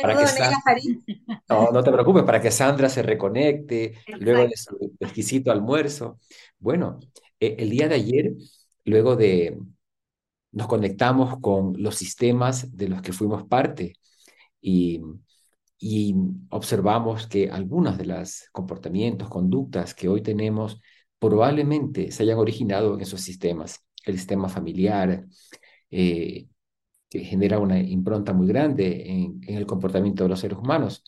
Para 0.00 0.26
Farid. 0.64 0.98
No, 1.48 1.70
no 1.70 1.82
te 1.82 1.92
preocupes, 1.92 2.24
para 2.24 2.40
que 2.40 2.50
Sandra 2.50 2.88
se 2.88 3.02
reconecte 3.02 3.94
luego 4.18 4.48
de 4.48 4.56
su 4.56 4.96
exquisito 4.98 5.52
almuerzo. 5.52 6.18
Bueno, 6.58 6.98
eh, 7.38 7.56
el 7.58 7.70
día 7.70 7.88
de 7.88 7.94
ayer, 7.94 8.32
luego 8.84 9.14
de, 9.14 9.56
nos 10.52 10.66
conectamos 10.66 11.38
con 11.40 11.74
los 11.80 11.94
sistemas 11.94 12.76
de 12.76 12.88
los 12.88 13.00
que 13.00 13.12
fuimos 13.12 13.44
parte 13.44 13.94
y, 14.60 15.00
y 15.78 16.14
observamos 16.50 17.26
que 17.26 17.50
algunos 17.50 17.98
de 17.98 18.06
los 18.06 18.48
comportamientos, 18.52 19.28
conductas 19.28 19.94
que 19.94 20.08
hoy 20.08 20.22
tenemos 20.22 20.80
probablemente 21.18 22.10
se 22.10 22.22
hayan 22.22 22.38
originado 22.38 22.94
en 22.94 23.00
esos 23.00 23.20
sistemas. 23.20 23.84
El 24.04 24.16
sistema 24.16 24.48
familiar, 24.48 25.26
eh, 25.90 26.46
que 27.08 27.20
genera 27.20 27.58
una 27.58 27.78
impronta 27.78 28.32
muy 28.32 28.46
grande 28.46 29.04
en, 29.08 29.40
el 29.46 29.66
comportamiento 29.66 30.24
de 30.24 30.28
los 30.30 30.40
seres 30.40 30.58
humanos. 30.58 31.04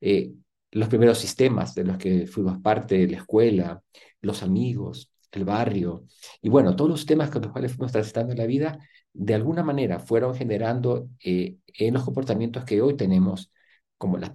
Eh, 0.00 0.32
los 0.72 0.88
primeros 0.88 1.18
sistemas 1.18 1.74
de 1.74 1.84
los 1.84 1.98
que 1.98 2.26
fuimos 2.26 2.58
parte, 2.60 3.06
la 3.08 3.18
escuela, 3.18 3.82
los 4.20 4.42
amigos, 4.42 5.12
el 5.32 5.44
barrio, 5.44 6.06
y 6.42 6.48
bueno, 6.48 6.76
todos 6.76 6.90
los 6.90 7.06
temas 7.06 7.30
con 7.30 7.42
los 7.42 7.52
cuales 7.52 7.72
fuimos 7.72 7.92
transitando 7.92 8.34
la 8.34 8.46
vida, 8.46 8.78
de 9.12 9.34
alguna 9.34 9.62
manera 9.62 9.98
fueron 9.98 10.34
generando 10.34 11.08
eh, 11.24 11.56
en 11.66 11.94
los 11.94 12.04
comportamientos 12.04 12.64
que 12.64 12.80
hoy 12.82 12.96
tenemos 12.96 13.52
como 13.96 14.18
las, 14.18 14.30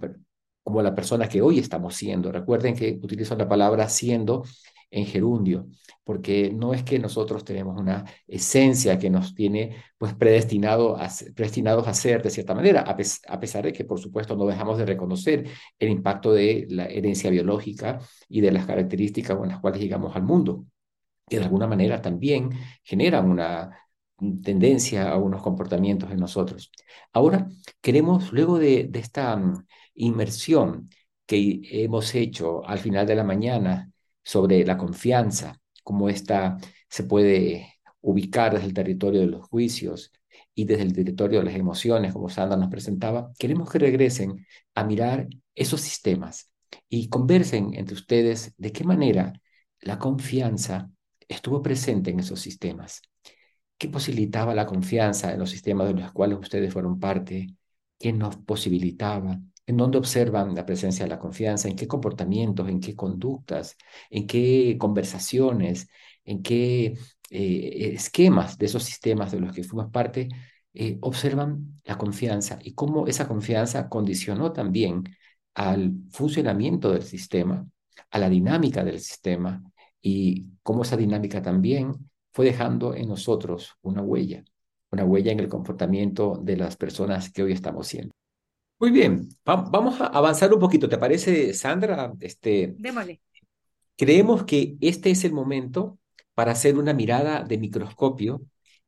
como 0.66 0.82
la 0.82 0.96
persona 0.96 1.28
que 1.28 1.40
hoy 1.42 1.60
estamos 1.60 1.94
siendo. 1.94 2.32
Recuerden 2.32 2.74
que 2.74 2.98
utilizo 3.00 3.36
la 3.36 3.48
palabra 3.48 3.88
siendo 3.88 4.42
en 4.90 5.06
gerundio, 5.06 5.68
porque 6.02 6.50
no 6.52 6.74
es 6.74 6.82
que 6.82 6.98
nosotros 6.98 7.44
tenemos 7.44 7.80
una 7.80 8.04
esencia 8.26 8.98
que 8.98 9.08
nos 9.08 9.32
tiene 9.32 9.76
pues 9.96 10.14
predestinado 10.14 10.98
predestinados 11.36 11.86
a 11.86 11.94
ser 11.94 12.20
de 12.20 12.30
cierta 12.30 12.52
manera, 12.52 12.80
a, 12.80 12.96
pesar 13.38 13.64
de 13.64 13.72
que 13.72 13.84
por 13.84 14.00
supuesto 14.00 14.34
no 14.34 14.44
dejamos 14.44 14.76
de 14.76 14.86
reconocer 14.86 15.48
el 15.78 15.88
impacto 15.88 16.32
de 16.32 16.66
la 16.68 16.86
herencia 16.86 17.30
biológica 17.30 18.00
y 18.28 18.40
de 18.40 18.50
las 18.50 18.66
características 18.66 19.36
con 19.36 19.48
las 19.48 19.60
cuales 19.60 19.80
llegamos 19.80 20.16
al 20.16 20.24
mundo, 20.24 20.64
que 21.28 21.38
de 21.38 21.44
alguna 21.44 21.68
manera 21.68 22.02
también 22.02 22.50
generan 22.82 23.30
una 23.30 23.70
tendencia 24.42 25.10
a 25.10 25.16
unos 25.16 25.42
comportamientos 25.42 26.10
en 26.10 26.18
nosotros. 26.18 26.72
Ahora 27.12 27.48
queremos, 27.80 28.32
luego 28.32 28.58
de, 28.58 28.90
esta 28.94 29.40
inmersión 29.96 30.90
que 31.26 31.60
hemos 31.84 32.14
hecho 32.14 32.66
al 32.66 32.78
final 32.78 33.06
de 33.06 33.16
la 33.16 33.24
mañana 33.24 33.90
sobre 34.22 34.64
la 34.64 34.76
confianza, 34.78 35.60
cómo 35.82 36.08
esta 36.08 36.58
se 36.88 37.04
puede 37.04 37.74
ubicar 38.00 38.54
desde 38.54 38.66
el 38.66 38.74
territorio 38.74 39.20
de 39.20 39.26
los 39.26 39.46
juicios 39.48 40.12
y 40.54 40.64
desde 40.64 40.82
el 40.84 40.92
territorio 40.92 41.40
de 41.40 41.46
las 41.46 41.54
emociones, 41.56 42.12
como 42.12 42.28
Sandra 42.28 42.56
nos 42.56 42.70
presentaba, 42.70 43.32
queremos 43.38 43.70
que 43.70 43.78
regresen 43.78 44.46
a 44.74 44.84
mirar 44.84 45.28
esos 45.54 45.80
sistemas 45.80 46.50
y 46.88 47.08
conversen 47.08 47.74
entre 47.74 47.94
ustedes 47.94 48.54
de 48.56 48.72
qué 48.72 48.84
manera 48.84 49.32
la 49.80 49.98
confianza 49.98 50.90
estuvo 51.28 51.62
presente 51.62 52.10
en 52.10 52.20
esos 52.20 52.40
sistemas. 52.40 53.02
¿Qué 53.78 53.88
posibilitaba 53.88 54.54
la 54.54 54.66
confianza 54.66 55.32
en 55.32 55.40
los 55.40 55.50
sistemas 55.50 55.88
de 55.88 55.94
los 55.94 56.12
cuales 56.12 56.38
ustedes 56.38 56.72
fueron 56.72 56.98
parte? 56.98 57.48
¿Qué 57.98 58.12
nos 58.12 58.36
posibilitaba? 58.36 59.38
En 59.66 59.76
dónde 59.76 59.98
observan 59.98 60.54
la 60.54 60.64
presencia 60.66 61.04
de 61.04 61.10
la 61.10 61.18
confianza, 61.18 61.68
en 61.68 61.76
qué 61.76 61.88
comportamientos, 61.88 62.68
en 62.68 62.80
qué 62.80 62.94
conductas, 62.94 63.76
en 64.10 64.26
qué 64.26 64.76
conversaciones, 64.78 65.88
en 66.24 66.42
qué 66.42 66.98
eh, 67.30 67.92
esquemas 67.94 68.58
de 68.58 68.66
esos 68.66 68.84
sistemas 68.84 69.32
de 69.32 69.40
los 69.40 69.52
que 69.54 69.64
fuimos 69.64 69.90
parte, 69.90 70.28
eh, 70.74 70.98
observan 71.00 71.80
la 71.84 71.98
confianza 71.98 72.58
y 72.62 72.74
cómo 72.74 73.06
esa 73.06 73.26
confianza 73.28 73.88
condicionó 73.88 74.52
también 74.52 75.04
al 75.54 75.94
funcionamiento 76.10 76.92
del 76.92 77.02
sistema, 77.02 77.66
a 78.10 78.18
la 78.18 78.28
dinámica 78.28 78.84
del 78.84 79.00
sistema 79.00 79.62
y 80.02 80.46
cómo 80.62 80.82
esa 80.82 80.96
dinámica 80.96 81.42
también 81.42 81.94
fue 82.32 82.46
dejando 82.46 82.94
en 82.94 83.08
nosotros 83.08 83.76
una 83.82 84.02
huella, 84.02 84.44
una 84.90 85.04
huella 85.04 85.32
en 85.32 85.40
el 85.40 85.48
comportamiento 85.48 86.38
de 86.42 86.56
las 86.58 86.76
personas 86.76 87.32
que 87.32 87.42
hoy 87.42 87.52
estamos 87.52 87.86
siendo. 87.88 88.15
Muy 88.78 88.90
bien, 88.90 89.28
vamos 89.44 90.00
a 90.00 90.06
avanzar 90.06 90.52
un 90.52 90.60
poquito, 90.60 90.88
¿te 90.88 90.98
parece, 90.98 91.54
Sandra? 91.54 92.12
Este, 92.20 92.74
Démosle. 92.78 93.20
creemos 93.96 94.44
que 94.44 94.76
este 94.80 95.10
es 95.10 95.24
el 95.24 95.32
momento 95.32 95.98
para 96.34 96.52
hacer 96.52 96.76
una 96.76 96.92
mirada 96.92 97.42
de 97.42 97.56
microscopio 97.56 98.42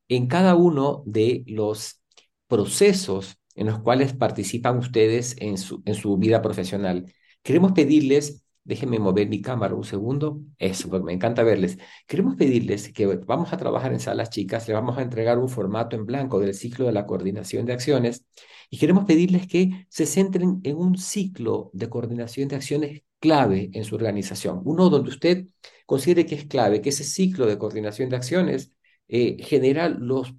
en 0.09 0.27
cada 0.27 0.55
uno 0.57 1.03
de 1.07 1.43
los 1.47 2.03
procesos 2.47 3.39
en 3.55 3.67
los 3.67 3.81
cuales 3.81 4.13
participan 4.13 4.79
ustedes 4.79 5.37
en 5.39 5.57
su, 5.57 5.83
en 5.87 5.95
su 5.95 6.19
vida 6.19 6.43
profesional. 6.43 7.13
Queremos 7.43 7.73
pedirles 7.73 8.45
Déjenme 8.69 8.99
mover 8.99 9.31
mi 9.31 9.41
cámara 9.41 9.75
un 9.75 9.83
segundo. 9.83 10.43
Eso, 10.59 10.91
me 11.03 11.15
encanta 11.15 11.43
verles. 11.43 11.79
Queremos 12.07 12.37
pedirles 12.37 12.93
que 12.93 13.07
vamos 13.07 13.51
a 13.55 13.57
trabajar 13.57 13.95
en 13.95 14.01
salas 14.01 14.29
chicas, 14.29 14.69
le 14.69 14.75
vamos 14.75 14.99
a 14.99 15.03
entregar 15.03 15.39
un 15.39 15.49
formato 15.49 15.97
en 15.97 16.05
blanco 16.05 16.39
del 16.39 16.53
ciclo 16.53 16.85
de 16.85 16.93
la 16.93 17.07
coordinación 17.07 17.65
de 17.65 17.73
acciones 17.73 18.27
y 18.69 18.77
queremos 18.77 19.07
pedirles 19.07 19.47
que 19.47 19.87
se 19.89 20.05
centren 20.05 20.61
en 20.65 20.77
un 20.77 20.99
ciclo 20.99 21.71
de 21.73 21.89
coordinación 21.89 22.49
de 22.49 22.57
acciones 22.57 23.03
clave 23.21 23.71
en 23.73 23.85
su 23.85 23.95
organización. 23.95 24.61
Uno 24.67 24.91
donde 24.91 25.09
usted 25.09 25.47
considere 25.87 26.27
que 26.27 26.35
es 26.35 26.45
clave, 26.45 26.83
que 26.83 26.91
ese 26.91 27.05
ciclo 27.05 27.47
de 27.47 27.57
coordinación 27.57 28.11
de 28.11 28.17
acciones 28.17 28.75
eh, 29.09 29.39
genera 29.43 29.89
los, 29.89 30.35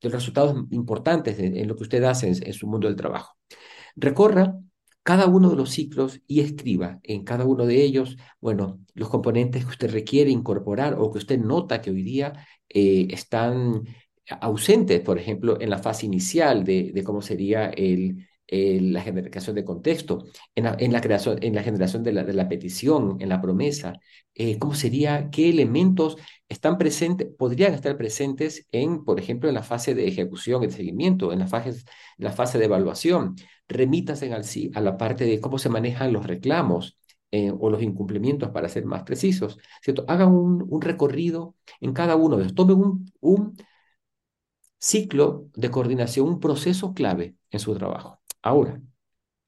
los, 0.00 0.12
resultados 0.12 0.64
importantes 0.70 1.40
en 1.40 1.66
lo 1.66 1.74
que 1.74 1.82
usted 1.82 2.04
hace 2.04 2.28
en 2.28 2.52
su 2.52 2.68
mundo 2.68 2.86
del 2.86 2.94
trabajo. 2.96 3.36
Recorra 3.96 4.54
cada 5.04 5.26
uno 5.26 5.50
de 5.50 5.56
los 5.56 5.70
ciclos 5.70 6.22
y 6.26 6.40
escriba 6.40 6.98
en 7.04 7.24
cada 7.24 7.44
uno 7.44 7.66
de 7.66 7.82
ellos, 7.82 8.16
bueno, 8.40 8.80
los 8.94 9.10
componentes 9.10 9.64
que 9.64 9.70
usted 9.70 9.92
requiere 9.92 10.30
incorporar 10.30 10.96
o 10.98 11.12
que 11.12 11.18
usted 11.18 11.38
nota 11.38 11.80
que 11.82 11.90
hoy 11.90 12.02
día 12.02 12.32
eh, 12.68 13.06
están 13.10 13.84
ausentes, 14.40 15.00
por 15.02 15.18
ejemplo, 15.18 15.60
en 15.60 15.70
la 15.70 15.78
fase 15.78 16.06
inicial 16.06 16.64
de, 16.64 17.02
cómo 17.04 17.20
sería 17.20 17.66
el, 17.68 18.26
la 18.48 19.02
generación 19.02 19.56
de 19.56 19.64
contexto, 19.64 20.24
en 20.54 20.64
la, 20.64 20.76
en 20.78 20.92
creación, 20.92 21.38
en 21.42 21.54
la 21.54 21.62
generación 21.62 22.02
de 22.02 22.12
la, 22.12 22.48
petición, 22.48 23.16
en 23.20 23.28
la 23.28 23.40
promesa, 23.42 23.94
eh, 24.34 24.58
cómo 24.58 24.74
sería, 24.74 25.28
qué 25.30 25.50
elementos 25.50 26.16
están 26.48 26.78
presentes, 26.78 27.28
podrían 27.36 27.74
estar 27.74 27.96
presentes 27.98 28.66
en, 28.72 29.04
por 29.04 29.20
ejemplo, 29.20 29.50
en 29.50 29.54
la 29.54 29.62
fase 29.62 29.94
de 29.94 30.08
ejecución 30.08 30.62
y 30.62 30.66
de 30.68 30.72
seguimiento, 30.72 31.32
en 31.32 31.40
la 31.40 31.46
fase, 31.46 31.84
la 32.16 32.32
fase 32.32 32.58
de 32.58 32.64
evaluación. 32.64 33.36
Remítanse 33.68 34.32
al, 34.32 34.44
a 34.74 34.80
la 34.80 34.96
parte 34.96 35.24
de 35.24 35.40
cómo 35.40 35.58
se 35.58 35.68
manejan 35.68 36.12
los 36.12 36.26
reclamos 36.26 36.98
eh, 37.30 37.50
o 37.50 37.70
los 37.70 37.82
incumplimientos, 37.82 38.50
para 38.50 38.68
ser 38.68 38.84
más 38.84 39.02
precisos, 39.02 39.58
¿cierto? 39.82 40.04
Hagan 40.08 40.32
un, 40.32 40.66
un 40.68 40.80
recorrido 40.80 41.56
en 41.80 41.92
cada 41.92 42.16
uno 42.16 42.36
de 42.36 42.44
ellos. 42.44 42.54
Tomen 42.54 42.76
un, 42.76 43.12
un 43.20 43.56
ciclo 44.78 45.48
de 45.54 45.70
coordinación, 45.70 46.28
un 46.28 46.40
proceso 46.40 46.94
clave 46.94 47.36
en 47.50 47.60
su 47.60 47.74
trabajo. 47.74 48.20
Ahora, 48.42 48.80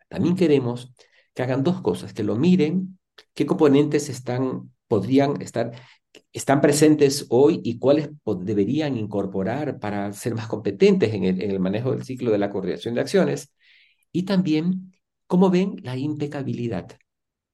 también 0.08 0.36
queremos 0.36 0.92
que 1.34 1.42
hagan 1.42 1.62
dos 1.62 1.82
cosas, 1.82 2.12
que 2.12 2.22
lo 2.24 2.36
miren, 2.36 2.98
qué 3.34 3.46
componentes 3.46 4.08
están, 4.08 4.72
podrían 4.88 5.40
estar 5.42 5.72
están 6.32 6.60
presentes 6.60 7.26
hoy 7.28 7.60
y 7.62 7.78
cuáles 7.78 8.10
deberían 8.40 8.96
incorporar 8.96 9.78
para 9.78 10.12
ser 10.12 10.34
más 10.34 10.46
competentes 10.46 11.12
en 11.12 11.24
el, 11.24 11.42
en 11.42 11.50
el 11.50 11.60
manejo 11.60 11.92
del 11.92 12.04
ciclo 12.04 12.30
de 12.30 12.38
la 12.38 12.50
coordinación 12.50 12.94
de 12.94 13.02
acciones. 13.02 13.52
Y 14.16 14.22
también 14.22 14.94
cómo 15.26 15.50
ven 15.50 15.76
la 15.82 15.94
impecabilidad 15.94 16.98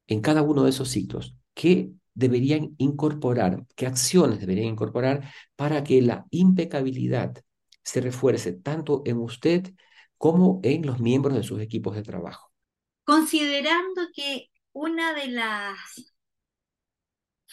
en 0.07 0.21
cada 0.21 0.43
uno 0.43 0.63
de 0.63 0.71
esos 0.71 0.91
ciclos. 0.91 1.37
¿Qué 1.55 1.91
deberían 2.15 2.77
incorporar, 2.79 3.67
qué 3.75 3.89
acciones 3.89 4.39
deberían 4.39 4.69
incorporar 4.69 5.29
para 5.57 5.83
que 5.83 6.01
la 6.03 6.25
impecabilidad 6.31 7.35
se 7.83 8.01
refuerce 8.01 8.53
tanto 8.53 9.03
en 9.07 9.17
usted 9.17 9.75
como 10.17 10.61
en 10.63 10.87
los 10.87 11.01
miembros 11.01 11.35
de 11.35 11.43
sus 11.43 11.61
equipos 11.61 11.97
de 11.97 12.05
trabajo? 12.05 12.53
Considerando 13.03 14.03
que 14.15 14.53
una 14.71 15.15
de 15.15 15.33
las 15.33 15.77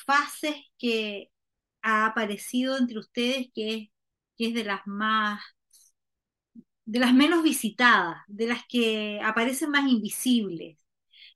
fases 0.05 0.55
que 0.77 1.31
ha 1.81 2.05
aparecido 2.05 2.77
entre 2.77 2.99
ustedes, 2.99 3.47
que 3.55 3.73
es, 3.73 3.89
que 4.37 4.49
es 4.49 4.53
de 4.53 4.65
las 4.65 4.85
más, 4.85 5.41
de 6.89 6.99
las 6.99 7.13
menos 7.13 7.43
visitadas, 7.43 8.23
de 8.27 8.47
las 8.47 8.65
que 8.67 9.21
aparecen 9.23 9.69
más 9.69 9.87
invisibles. 9.87 10.79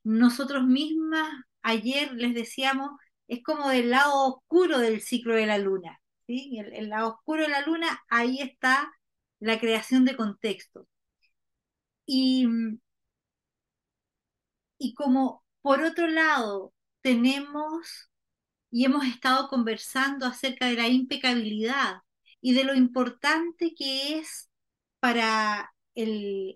Nosotros 0.02 0.64
mismas 0.64 1.30
ayer 1.62 2.12
les 2.14 2.34
decíamos, 2.34 2.90
es 3.28 3.42
como 3.44 3.68
del 3.68 3.90
lado 3.90 4.26
oscuro 4.26 4.78
del 4.80 5.00
ciclo 5.00 5.34
de 5.34 5.46
la 5.46 5.58
luna. 5.58 6.00
¿sí? 6.26 6.58
El, 6.58 6.72
el 6.74 6.88
lado 6.88 7.10
oscuro 7.14 7.42
de 7.44 7.50
la 7.50 7.60
luna, 7.62 8.02
ahí 8.08 8.40
está 8.40 8.92
la 9.38 9.60
creación 9.60 10.04
de 10.04 10.16
contexto. 10.16 10.88
Y, 12.06 12.46
y 14.78 14.94
como 14.94 15.44
por 15.62 15.82
otro 15.82 16.08
lado 16.08 16.74
tenemos 17.00 18.10
y 18.70 18.84
hemos 18.86 19.04
estado 19.06 19.48
conversando 19.48 20.26
acerca 20.26 20.66
de 20.66 20.74
la 20.74 20.88
impecabilidad 20.88 21.98
y 22.40 22.54
de 22.54 22.64
lo 22.64 22.74
importante 22.74 23.72
que 23.76 24.18
es 24.18 24.50
para 25.04 25.70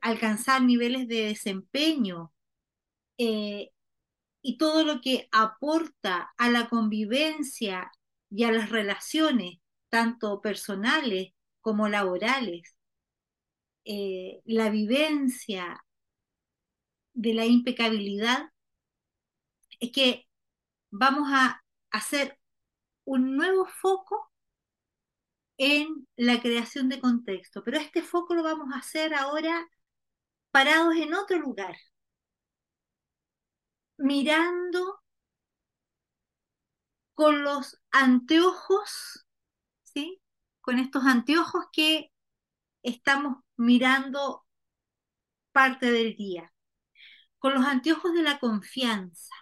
alcanzar 0.01 0.62
niveles 0.62 1.07
de 1.07 1.26
desempeño 1.26 2.32
eh, 3.18 3.72
y 4.40 4.57
todo 4.57 4.84
lo 4.84 5.03
que 5.03 5.28
aporta 5.32 6.32
a 6.38 6.49
la 6.49 6.70
convivencia 6.70 7.92
y 8.30 8.44
a 8.44 8.53
las 8.53 8.70
relaciones, 8.70 9.59
tanto 9.90 10.40
personales 10.40 11.34
como 11.61 11.90
laborales. 11.90 12.74
Eh, 13.84 14.40
la 14.46 14.70
vivencia 14.70 15.84
de 17.12 17.34
la 17.34 17.44
impecabilidad 17.44 18.51
es 19.78 19.92
que 19.92 20.26
vamos 20.90 21.28
a 21.34 21.62
hacer 21.90 22.38
un 23.05 23.36
nuevo 23.36 23.66
foco 23.66 24.32
en 25.59 26.09
la 26.17 26.41
creación 26.41 26.89
de 26.89 27.01
contexto, 27.01 27.65
pero 27.65 27.79
este 27.79 28.03
foco 28.03 28.35
lo 28.35 28.43
vamos 28.43 28.69
a 28.75 28.79
hacer 28.79 29.15
ahora 29.15 29.69
parados 30.53 30.97
en 30.97 31.15
otro 31.15 31.39
lugar, 31.39 31.77
mirando 33.99 35.01
con 37.15 37.43
los 37.43 37.79
anteojos, 37.91 39.27
¿sí? 39.85 40.23
Con 40.61 40.79
estos 40.79 41.05
anteojos 41.05 41.67
que 41.73 42.13
estamos 42.83 43.39
mirando 43.57 44.47
parte 45.53 45.91
del 45.91 46.17
día, 46.17 46.53
con 47.39 47.55
los 47.55 47.65
anteojos 47.67 48.15
de 48.15 48.23
la 48.23 48.39
confianza. 48.39 49.35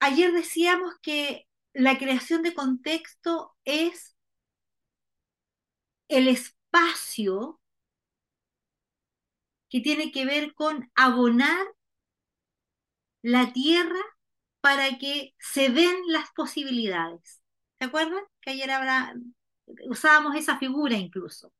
Ayer 0.00 0.32
decíamos 0.32 0.94
que 1.02 1.46
la 1.72 1.98
creación 1.98 2.42
de 2.42 2.54
contexto 2.54 3.54
es 3.64 4.16
el 6.08 6.26
espacio 6.28 7.60
que 9.68 9.80
tiene 9.80 10.10
que 10.10 10.24
ver 10.26 10.54
con 10.54 10.90
abonar 10.94 11.66
la 13.22 13.52
tierra 13.52 14.00
para 14.60 14.98
que 14.98 15.34
se 15.38 15.68
den 15.68 15.96
las 16.08 16.30
posibilidades. 16.32 17.42
¿Se 17.78 17.84
acuerdan? 17.84 18.24
Que 18.40 18.50
ayer 18.50 18.70
habrá, 18.70 19.14
usábamos 19.88 20.34
esa 20.36 20.58
figura 20.58 20.96
incluso. 20.96 21.52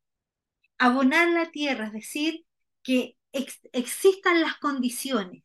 Abonar 0.78 1.28
la 1.28 1.51
tierra, 1.51 1.86
es 1.86 1.93
decir, 1.93 2.47
que 2.82 3.16
ex, 3.32 3.61
existan 3.72 4.41
las 4.41 4.57
condiciones. 4.57 5.45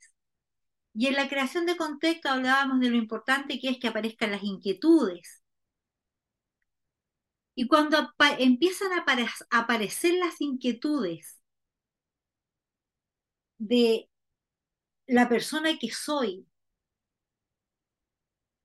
Y 0.98 1.08
en 1.08 1.16
la 1.16 1.28
creación 1.28 1.66
de 1.66 1.76
contexto 1.76 2.30
hablábamos 2.30 2.80
de 2.80 2.90
lo 2.90 2.96
importante 2.96 3.60
que 3.60 3.70
es 3.70 3.80
que 3.80 3.90
aparezcan 3.90 4.32
las 4.32 4.44
inquietudes. 4.44 5.44
Y 7.54 7.68
cuando 7.68 8.14
empiezan 8.40 8.94
a, 8.94 9.06
aparecer 9.50 10.14
las 10.14 10.40
inquietudes 10.40 11.42
de 13.58 14.10
la 15.08 15.28
persona 15.28 15.78
que 15.78 15.92
soy, 15.92 16.48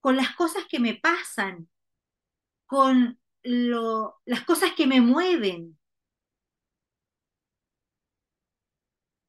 con 0.01 0.17
las 0.17 0.35
cosas 0.37 0.65
que 0.69 0.79
me 0.79 0.95
pasan, 0.95 1.69
con 2.67 3.21
las 3.43 4.45
cosas 4.47 4.73
que 4.77 4.87
me 4.87 5.01
mueven, 5.01 5.79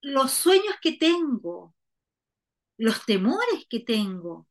los 0.01 0.31
sueños 0.31 0.75
que 0.81 0.91
tengo, 0.93 1.75
los 2.81 3.05
temores 3.05 3.67
que 3.69 3.79
tengo. 3.79 4.47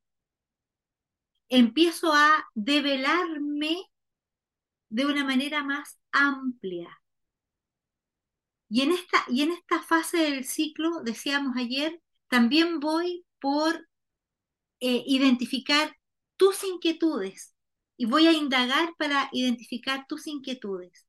Empiezo 1.48 2.12
a 2.12 2.48
develarme 2.54 3.90
de 4.88 5.04
una 5.04 5.24
manera 5.24 5.64
más 5.64 5.98
amplia. 6.12 7.02
Y 8.68 8.82
en 8.82 8.92
esta, 8.92 9.24
y 9.26 9.42
en 9.42 9.50
esta 9.50 9.82
fase 9.82 10.18
del 10.18 10.44
ciclo, 10.44 11.02
decíamos 11.02 11.56
ayer, 11.56 12.00
también 12.28 12.78
voy 12.78 13.26
por 13.40 13.88
eh, 14.78 15.02
identificar 15.06 15.96
tus 16.36 16.62
inquietudes 16.62 17.56
y 17.96 18.04
voy 18.04 18.28
a 18.28 18.32
indagar 18.32 18.94
para 18.96 19.28
identificar 19.32 20.06
tus 20.06 20.28
inquietudes. 20.28 21.04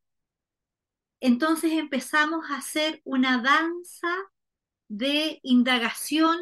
Entonces 1.19 1.73
empezamos 1.73 2.49
a 2.49 2.57
hacer 2.57 2.99
una 3.03 3.43
danza 3.43 4.11
de 4.87 5.39
indagación 5.43 6.39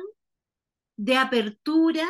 de 0.99 1.15
apertura, 1.15 2.05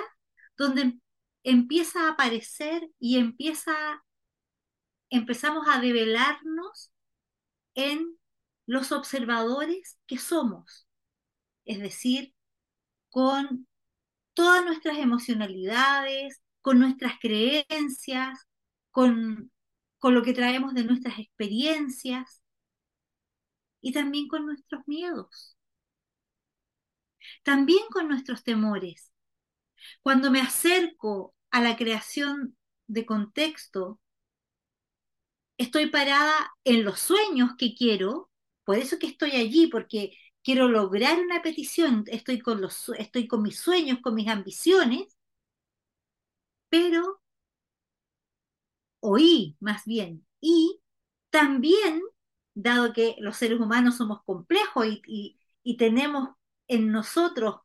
donde 0.57 0.99
empieza 1.43 2.07
a 2.07 2.13
aparecer 2.13 2.89
y 2.99 3.19
empieza, 3.19 4.03
empezamos 5.11 5.67
a 5.69 5.79
develarnos 5.79 6.91
en 7.75 8.17
los 8.65 8.91
observadores 8.91 9.99
que 10.07 10.17
somos, 10.17 10.87
es 11.65 11.79
decir, 11.79 12.33
con 13.11 13.67
todas 14.33 14.65
nuestras 14.65 14.97
emocionalidades, 14.97 16.41
con 16.61 16.79
nuestras 16.79 17.13
creencias, 17.21 18.39
con, 18.89 19.51
con 19.99 20.15
lo 20.15 20.23
que 20.23 20.33
traemos 20.33 20.73
de 20.73 20.83
nuestras 20.83 21.19
experiencias 21.19 22.41
y 23.81 23.91
también 23.91 24.27
con 24.27 24.47
nuestros 24.47 24.81
miedos 24.87 25.58
también 27.43 27.81
con 27.91 28.07
nuestros 28.07 28.43
temores. 28.43 29.11
Cuando 30.01 30.31
me 30.31 30.41
acerco 30.41 31.35
a 31.51 31.61
la 31.61 31.77
creación 31.77 32.57
de 32.87 33.05
contexto, 33.05 33.99
estoy 35.57 35.87
parada 35.89 36.51
en 36.63 36.83
los 36.85 36.99
sueños 36.99 37.51
que 37.57 37.75
quiero, 37.75 38.29
por 38.63 38.77
eso 38.77 38.97
que 38.99 39.07
estoy 39.07 39.31
allí, 39.31 39.67
porque 39.67 40.17
quiero 40.43 40.67
lograr 40.69 41.19
una 41.19 41.41
petición, 41.41 42.03
estoy 42.07 42.39
con, 42.39 42.61
los, 42.61 42.89
estoy 42.97 43.27
con 43.27 43.41
mis 43.43 43.59
sueños, 43.59 43.99
con 44.01 44.15
mis 44.15 44.27
ambiciones, 44.29 45.07
pero 46.69 47.21
oí 49.01 49.57
más 49.59 49.85
bien, 49.85 50.25
y 50.41 50.81
también, 51.29 52.01
dado 52.53 52.93
que 52.93 53.15
los 53.19 53.37
seres 53.37 53.59
humanos 53.59 53.97
somos 53.97 54.23
complejos 54.23 54.87
y, 54.87 55.01
y, 55.07 55.39
y 55.63 55.77
tenemos 55.77 56.29
en 56.69 56.91
nosotros 56.93 57.57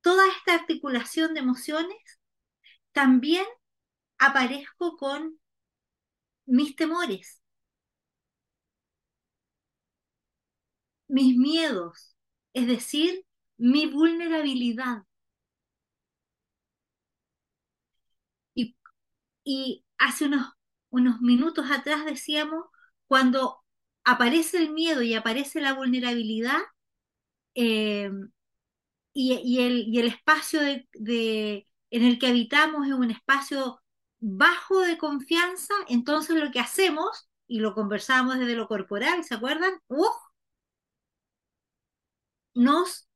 toda 0.00 0.24
esta 0.28 0.54
articulación 0.54 1.34
de 1.34 1.40
emociones, 1.40 2.20
también 2.92 3.44
aparezco 4.18 4.96
con 4.96 5.38
mis 6.46 6.74
temores, 6.76 7.42
mis 11.08 11.36
miedos, 11.36 12.16
es 12.52 12.66
decir, 12.68 13.24
mi 13.58 13.86
vulnerabilidad. 13.86 15.04
Y, 19.44 19.84
hace 19.98 20.26
unos, 20.26 20.52
unos 20.90 21.20
minutos 21.20 21.70
atrás 21.70 22.04
decíamos, 22.04 22.64
cuando 23.06 23.62
aparece 24.04 24.58
el 24.58 24.72
miedo 24.72 25.02
y 25.02 25.14
aparece 25.14 25.60
la 25.60 25.72
vulnerabilidad, 25.74 26.58
eh, 27.54 28.10
y, 29.18 29.60
el, 29.60 30.06
espacio 30.06 30.60
de, 30.60 31.66
en 31.90 32.04
el 32.04 32.18
que 32.18 32.26
habitamos 32.28 32.86
es 32.86 32.92
un 32.92 33.10
espacio 33.10 33.80
bajo 34.20 34.80
de 34.80 34.98
confianza, 34.98 35.74
entonces 35.88 36.36
lo 36.36 36.50
que 36.50 36.60
hacemos, 36.60 37.28
y 37.48 37.60
lo 37.60 37.74
conversamos 37.74 38.38
desde 38.38 38.56
lo 38.56 38.68
corporal, 38.68 39.24
¿se 39.24 39.34
acuerdan? 39.34 39.72
¡Uf! 39.88 40.14
nos 42.56 43.08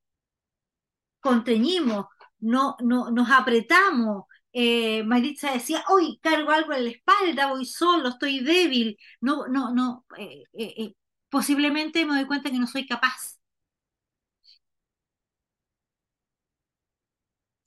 conteñimos, 1.20 2.06
no, 2.38 2.76
no, 2.80 3.10
nos 3.10 3.30
apretamos. 3.30 4.24
Eh, 4.52 5.02
Maritza 5.04 5.52
decía, 5.52 5.84
hoy 5.88 6.18
cargo 6.22 6.50
algo 6.50 6.72
en 6.72 6.84
la 6.84 6.90
espalda, 6.90 7.48
voy 7.48 7.64
solo, 7.66 8.10
estoy 8.10 8.40
débil. 8.40 8.98
No, 9.20 9.46
no, 9.48 9.72
no. 9.74 10.04
eh, 10.18 10.44
eh, 10.54 10.94
posiblemente 11.28 12.04
me 12.06 12.14
doy 12.16 12.26
cuenta 12.26 12.50
que 12.50 12.58
no 12.58 12.66
soy 12.66 12.86
capaz. 12.86 13.39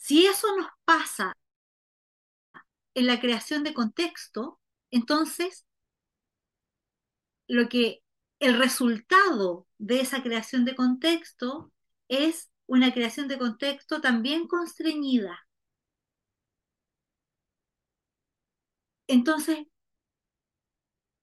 Si 0.04 0.26
eso 0.28 0.54
nos 0.58 0.68
pasa 0.84 1.32
en 2.94 3.08
la 3.08 3.22
creación 3.22 3.64
de 3.64 3.74
contexto, 3.74 4.60
entonces 4.92 5.66
lo 7.48 7.70
que 7.70 8.04
el 8.40 8.58
resultado 8.60 9.66
de 9.78 10.02
esa 10.02 10.22
creación 10.22 10.66
de 10.66 10.76
contexto 10.76 11.72
es 12.10 12.52
una 12.66 12.94
creación 12.94 13.30
de 13.30 13.38
contexto 13.38 14.02
también 14.02 14.46
constreñida. 14.46 15.48
Entonces, 19.08 19.68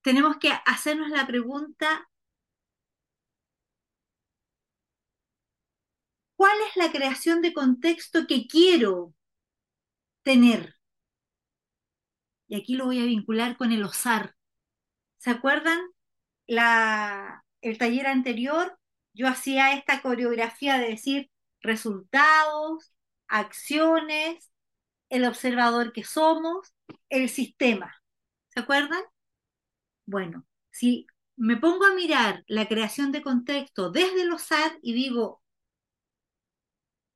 tenemos 0.01 0.39
que 0.39 0.53
hacernos 0.65 1.11
la 1.11 1.27
pregunta, 1.27 2.10
¿cuál 6.41 6.57
es 6.71 6.77
la 6.77 6.91
creación 6.91 7.43
de 7.43 7.53
contexto 7.53 8.27
que 8.27 8.47
quiero 8.47 9.13
tener? 10.23 10.75
Y 12.49 12.57
aquí 12.59 12.77
lo 12.77 12.87
voy 12.87 12.99
a 12.99 13.05
vincular 13.05 13.59
con 13.59 13.73
el 13.73 13.85
osar. 13.85 14.35
¿Se 15.19 15.29
acuerdan? 15.29 15.79
El 16.47 17.77
taller 17.77 18.07
anterior, 18.07 18.79
yo 19.13 19.29
hacía 19.29 19.75
esta 19.75 20.01
coreografía 20.01 20.79
de 20.79 20.89
decir 20.89 21.31
resultados, 21.61 22.91
acciones, 23.29 24.51
el 25.11 25.27
observador 25.27 25.93
que 25.93 26.05
somos, 26.05 26.75
el 27.11 27.29
sistema. 27.29 27.95
¿Se 28.49 28.61
acuerdan? 28.61 29.03
Bueno, 30.07 30.47
si 30.71 31.07
me 31.37 31.59
pongo 31.59 31.85
a 31.85 31.95
mirar 31.95 32.45
la 32.47 32.67
creación 32.67 33.13
de 33.13 33.21
contexto 33.21 33.91
desde 33.91 34.23
el 34.23 34.33
OSAR 34.33 34.79
y 34.81 34.95
digo, 34.95 35.40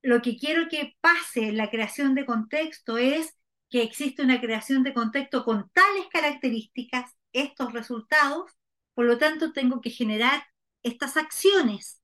lo 0.05 0.21
que 0.21 0.37
quiero 0.37 0.69
que 0.69 0.97
pase 1.01 1.49
en 1.49 1.57
la 1.57 1.71
creación 1.71 2.15
de 2.15 2.27
contexto 2.27 2.99
es 2.99 3.35
que 3.71 3.83
existe 3.83 4.23
una 4.23 4.39
creación 4.39 4.83
de 4.83 4.93
contexto 4.93 5.47
con 5.47 5.71
tales 5.71 6.07
características, 6.13 7.11
estos 7.33 7.73
resultados, 7.73 8.53
por 8.93 9.07
lo 9.07 9.17
tanto 9.17 9.55
tengo 9.55 9.81
que 9.81 9.89
generar 9.89 10.45
estas 10.83 11.17
acciones 11.17 12.03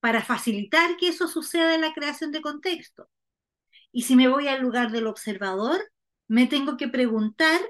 para 0.00 0.22
facilitar 0.22 0.96
que 0.96 1.08
eso 1.08 1.28
suceda 1.28 1.74
en 1.74 1.82
la 1.82 1.92
creación 1.92 2.32
de 2.32 2.40
contexto. 2.40 3.06
Y 3.92 4.04
si 4.04 4.16
me 4.16 4.26
voy 4.26 4.48
al 4.48 4.62
lugar 4.62 4.92
del 4.92 5.06
observador, 5.06 5.92
me 6.26 6.46
tengo 6.46 6.78
que 6.78 6.88
preguntar 6.88 7.60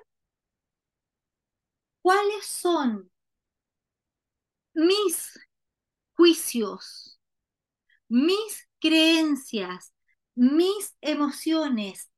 cuáles 2.03 2.47
son 2.47 3.11
mis 4.75 5.41
juicios, 6.13 7.14
mis 8.15 8.69
creencias, 8.79 9.93
mis 10.37 10.97
emociones, 11.01 12.13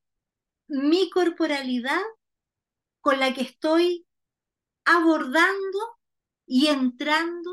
mi 0.67 1.09
corporalidad 1.09 2.03
con 3.01 3.19
la 3.19 3.33
que 3.33 3.41
estoy 3.41 4.05
abordando 4.85 5.79
y 6.45 6.67
entrando 6.67 7.51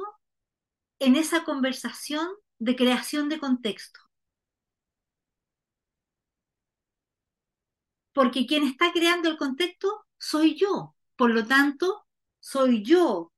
en 0.99 1.17
esa 1.17 1.45
conversación 1.45 2.29
de 2.59 2.77
creación 2.77 3.31
de 3.31 3.41
contexto. 3.41 4.01
Porque 8.13 8.47
quien 8.47 8.65
está 8.65 8.93
creando 8.93 9.31
el 9.31 9.39
contexto 9.39 10.05
soy 10.19 10.55
yo. 10.55 10.95
Por 11.17 11.31
lo 11.31 11.47
tanto, 11.47 12.07
soy 12.41 12.83
yo 12.85 13.33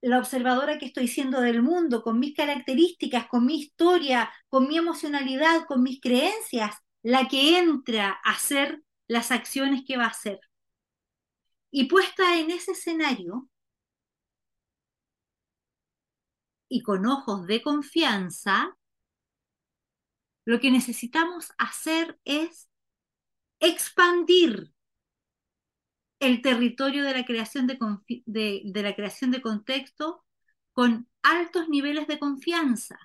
la 0.00 0.18
observadora 0.18 0.78
que 0.78 0.86
estoy 0.86 1.08
siendo 1.08 1.40
del 1.40 1.62
mundo, 1.62 2.02
con 2.02 2.18
mis 2.18 2.34
características, 2.34 3.26
con 3.26 3.44
mi 3.46 3.56
historia, 3.56 4.32
con 4.48 4.68
mi 4.68 4.76
emocionalidad, 4.76 5.64
con 5.66 5.82
mis 5.82 6.00
creencias, 6.00 6.76
la 7.02 7.28
que 7.28 7.58
entra 7.58 8.20
a 8.24 8.32
hacer 8.32 8.82
las 9.08 9.30
acciones 9.30 9.82
que 9.86 9.96
va 9.96 10.04
a 10.04 10.08
hacer. 10.08 10.40
Y 11.70 11.84
puesta 11.84 12.38
en 12.38 12.50
ese 12.50 12.72
escenario 12.72 13.48
y 16.68 16.82
con 16.82 17.06
ojos 17.06 17.46
de 17.46 17.62
confianza, 17.62 18.76
lo 20.44 20.60
que 20.60 20.70
necesitamos 20.70 21.52
hacer 21.58 22.18
es 22.24 22.68
expandir 23.60 24.72
el 26.20 26.42
territorio 26.42 27.04
de 27.04 27.14
la 27.14 27.24
creación 27.24 27.66
de, 27.66 27.78
de, 28.26 28.82
la 28.82 28.94
creación 28.94 29.30
de 29.30 29.42
contexto 29.42 30.24
con 30.72 31.08
altos 31.22 31.68
niveles 31.68 32.06
de 32.06 32.18
confianza. 32.18 32.98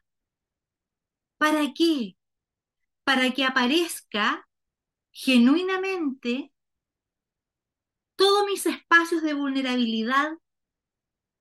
¿Para 1.38 1.74
qué? 1.74 2.18
Para 3.04 3.32
que 3.32 3.44
aparezca 3.44 4.48
genuinamente 5.12 6.52
todos 8.16 8.46
mis 8.46 8.66
espacios 8.66 9.22
de 9.24 9.34
vulnerabilidad 9.34 10.34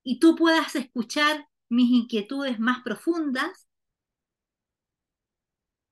y 0.03 0.19
tú 0.19 0.36
puedas 0.36 0.74
escuchar 0.74 1.49
mis 1.69 1.90
inquietudes 1.90 2.59
más 2.59 2.82
profundas. 2.82 3.69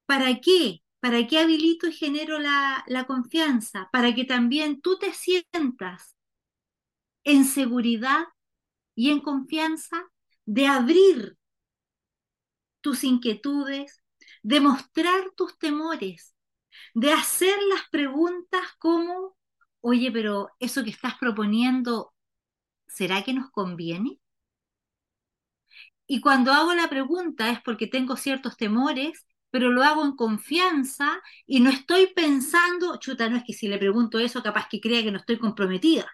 ¿Para 0.06 0.40
qué? 0.40 0.82
¿Para 1.00 1.26
qué 1.26 1.38
habilito 1.38 1.86
y 1.88 1.92
genero 1.92 2.38
la, 2.38 3.04
confianza? 3.06 3.88
Para 3.90 4.14
que 4.14 4.24
también 4.24 4.82
tú 4.82 4.98
te 4.98 5.14
sientas 5.14 6.14
en 7.24 7.44
seguridad 7.44 8.24
y 8.94 9.10
en 9.10 9.20
confianza 9.20 10.10
de 10.44 10.66
abrir 10.66 11.38
tus 12.82 13.02
inquietudes, 13.04 14.02
de 14.42 14.60
mostrar 14.60 15.30
tus 15.36 15.56
temores, 15.58 16.34
de 16.94 17.12
hacer 17.12 17.58
las 17.70 17.88
preguntas 17.90 18.62
como, 18.78 19.36
oye, 19.80 20.12
pero 20.12 20.50
eso 20.58 20.84
que 20.84 20.90
estás 20.90 21.14
proponiendo, 21.18 22.12
¿será 22.86 23.22
que 23.22 23.32
nos 23.32 23.50
conviene? 23.50 24.20
Y 26.06 26.20
cuando 26.20 26.52
hago 26.52 26.74
la 26.74 26.88
pregunta 26.88 27.50
es 27.50 27.62
porque 27.62 27.86
tengo 27.86 28.16
ciertos 28.16 28.56
temores 28.56 29.26
pero 29.50 29.70
lo 29.70 29.82
hago 29.82 30.04
en 30.04 30.16
confianza 30.16 31.20
y 31.46 31.60
no 31.60 31.70
estoy 31.70 32.08
pensando, 32.14 32.98
chuta, 32.98 33.28
no 33.28 33.36
es 33.36 33.44
que 33.44 33.52
si 33.52 33.68
le 33.68 33.78
pregunto 33.78 34.18
eso, 34.18 34.42
capaz 34.42 34.68
que 34.68 34.80
crea 34.80 35.02
que 35.02 35.10
no 35.12 35.18
estoy 35.18 35.38
comprometida. 35.38 36.08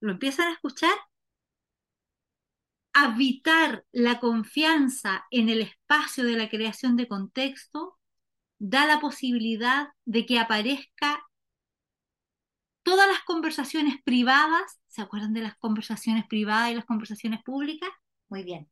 ¿Lo 0.00 0.12
empiezan 0.12 0.48
a 0.48 0.52
escuchar? 0.52 0.94
Habitar 2.94 3.84
la 3.92 4.20
confianza 4.20 5.24
en 5.30 5.48
el 5.48 5.62
espacio 5.62 6.24
de 6.24 6.36
la 6.36 6.48
creación 6.48 6.96
de 6.96 7.08
contexto 7.08 7.98
da 8.58 8.86
la 8.86 9.00
posibilidad 9.00 9.88
de 10.04 10.26
que 10.26 10.38
aparezca 10.38 11.24
todas 12.82 13.08
las 13.08 13.22
conversaciones 13.24 13.96
privadas, 14.04 14.80
¿se 14.88 15.02
acuerdan 15.02 15.32
de 15.32 15.42
las 15.42 15.56
conversaciones 15.56 16.26
privadas 16.26 16.72
y 16.72 16.74
las 16.74 16.84
conversaciones 16.84 17.42
públicas? 17.42 17.90
Muy 18.28 18.42
bien 18.44 18.71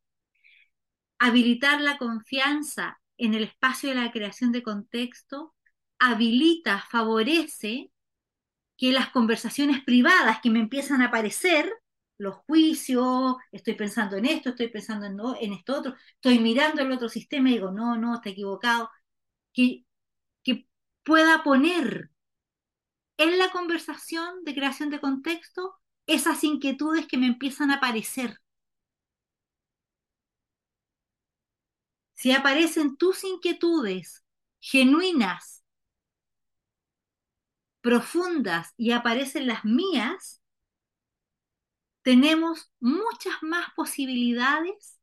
habilitar 1.21 1.81
la 1.81 1.99
confianza 1.99 3.01
en 3.19 3.35
el 3.35 3.45
espacio 3.45 3.91
de 3.91 3.95
la 3.97 4.11
creación 4.11 4.51
de 4.53 4.63
contexto 4.63 5.55
habilita, 6.01 6.85
favorece 6.91 7.93
que 8.79 8.93
las 8.93 9.11
conversaciones 9.11 9.85
privadas 9.85 10.41
que 10.43 10.51
me 10.51 10.61
empiezan 10.61 11.03
a 11.03 11.07
aparecer, 11.07 11.71
los 12.19 12.37
juicios, 12.47 13.37
estoy 13.53 13.75
pensando 13.75 14.17
en 14.17 14.27
esto, 14.27 14.51
estoy 14.51 14.69
pensando 14.69 15.07
en, 15.07 15.19
en 15.45 15.53
esto 15.53 15.79
otro, 15.79 15.95
estoy 16.15 16.39
mirando 16.39 16.83
el 16.83 16.93
otro 16.93 17.09
sistema 17.09 17.51
y 17.51 17.55
digo, 17.55 17.71
no, 17.71 17.97
no, 17.97 18.17
está 18.17 18.31
equivocado, 18.31 18.91
que, 19.53 19.85
que 20.43 20.67
pueda 21.05 21.43
poner 21.43 22.11
en 23.19 23.39
la 23.39 23.51
conversación 23.51 24.43
de 24.45 24.55
creación 24.55 24.89
de 24.91 25.01
contexto 25.01 25.75
esas 26.07 26.43
inquietudes 26.45 27.07
que 27.07 27.19
me 27.19 27.27
empiezan 27.27 27.71
a 27.71 27.77
aparecer. 27.77 28.41
Si 32.21 32.33
aparecen 32.33 32.99
tus 32.99 33.25
inquietudes 33.25 34.27
genuinas, 34.61 35.65
profundas 37.81 38.75
y 38.77 38.91
aparecen 38.91 39.47
las 39.47 39.65
mías, 39.65 40.43
tenemos 42.03 42.71
muchas 42.79 43.43
más 43.43 43.69
posibilidades 43.75 45.01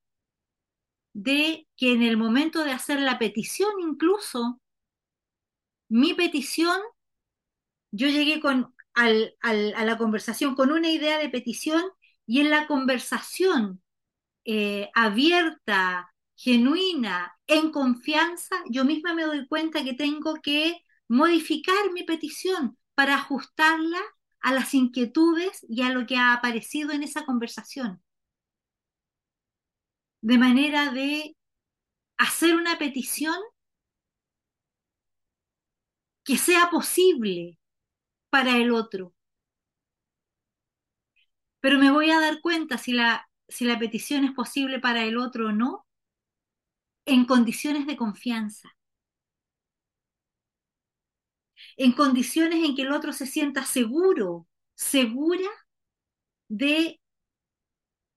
de 1.13 1.67
que 1.75 1.93
en 1.93 2.03
el 2.03 2.17
momento 2.17 2.63
de 2.63 2.71
hacer 2.71 2.99
la 2.99 3.17
petición 3.17 3.71
incluso, 3.79 4.61
mi 5.89 6.13
petición, 6.13 6.79
yo 7.89 8.09
llegué 8.09 8.39
con, 8.39 8.75
al, 8.93 9.35
a 9.41 9.85
la 9.85 9.97
conversación 9.97 10.53
con 10.53 10.71
una 10.71 10.91
idea 10.91 11.17
de 11.17 11.29
petición 11.29 11.83
y 12.27 12.41
en 12.41 12.51
la 12.51 12.67
conversación 12.67 13.81
eh, 14.45 14.91
abierta, 14.93 16.13
genuina, 16.37 17.35
en 17.47 17.71
confianza, 17.71 18.55
yo 18.69 18.85
misma 18.85 19.13
me 19.13 19.23
doy 19.23 19.47
cuenta 19.47 19.83
que 19.83 19.93
tengo 19.93 20.35
que 20.41 20.77
modificar 21.09 21.91
mi 21.93 22.03
petición 22.03 22.77
para 22.93 23.15
ajustarla 23.15 23.99
a 24.41 24.53
las 24.53 24.73
inquietudes 24.73 25.65
y 25.67 25.81
a 25.81 25.89
lo 25.89 26.05
que 26.05 26.17
ha 26.17 26.33
aparecido 26.33 26.91
en 26.91 27.03
esa 27.03 27.25
conversación. 27.25 28.03
De 30.21 30.37
manera 30.37 30.91
de 30.91 31.35
hacer 32.17 32.55
una 32.55 32.77
petición 32.77 33.35
que 36.23 36.37
sea 36.37 36.69
posible 36.69 37.59
para 38.29 38.57
el 38.57 38.71
otro. 38.71 39.15
Pero 41.61 41.79
me 41.79 41.91
voy 41.91 42.11
a 42.11 42.19
dar 42.19 42.41
cuenta 42.41 42.77
si 42.77 42.93
la, 42.93 43.27
si 43.47 43.65
la 43.65 43.79
petición 43.79 44.23
es 44.23 44.31
posible 44.33 44.79
para 44.79 45.03
el 45.03 45.17
otro 45.17 45.47
o 45.47 45.51
no 45.51 45.86
en 47.07 47.25
condiciones 47.25 47.87
de 47.87 47.97
confianza 47.97 48.77
en 51.77 51.91
condiciones 51.93 52.63
en 52.63 52.75
que 52.75 52.81
el 52.81 52.91
otro 52.91 53.13
se 53.13 53.25
sienta 53.27 53.63
seguro, 53.65 54.47
segura 54.75 55.47
de 56.49 56.99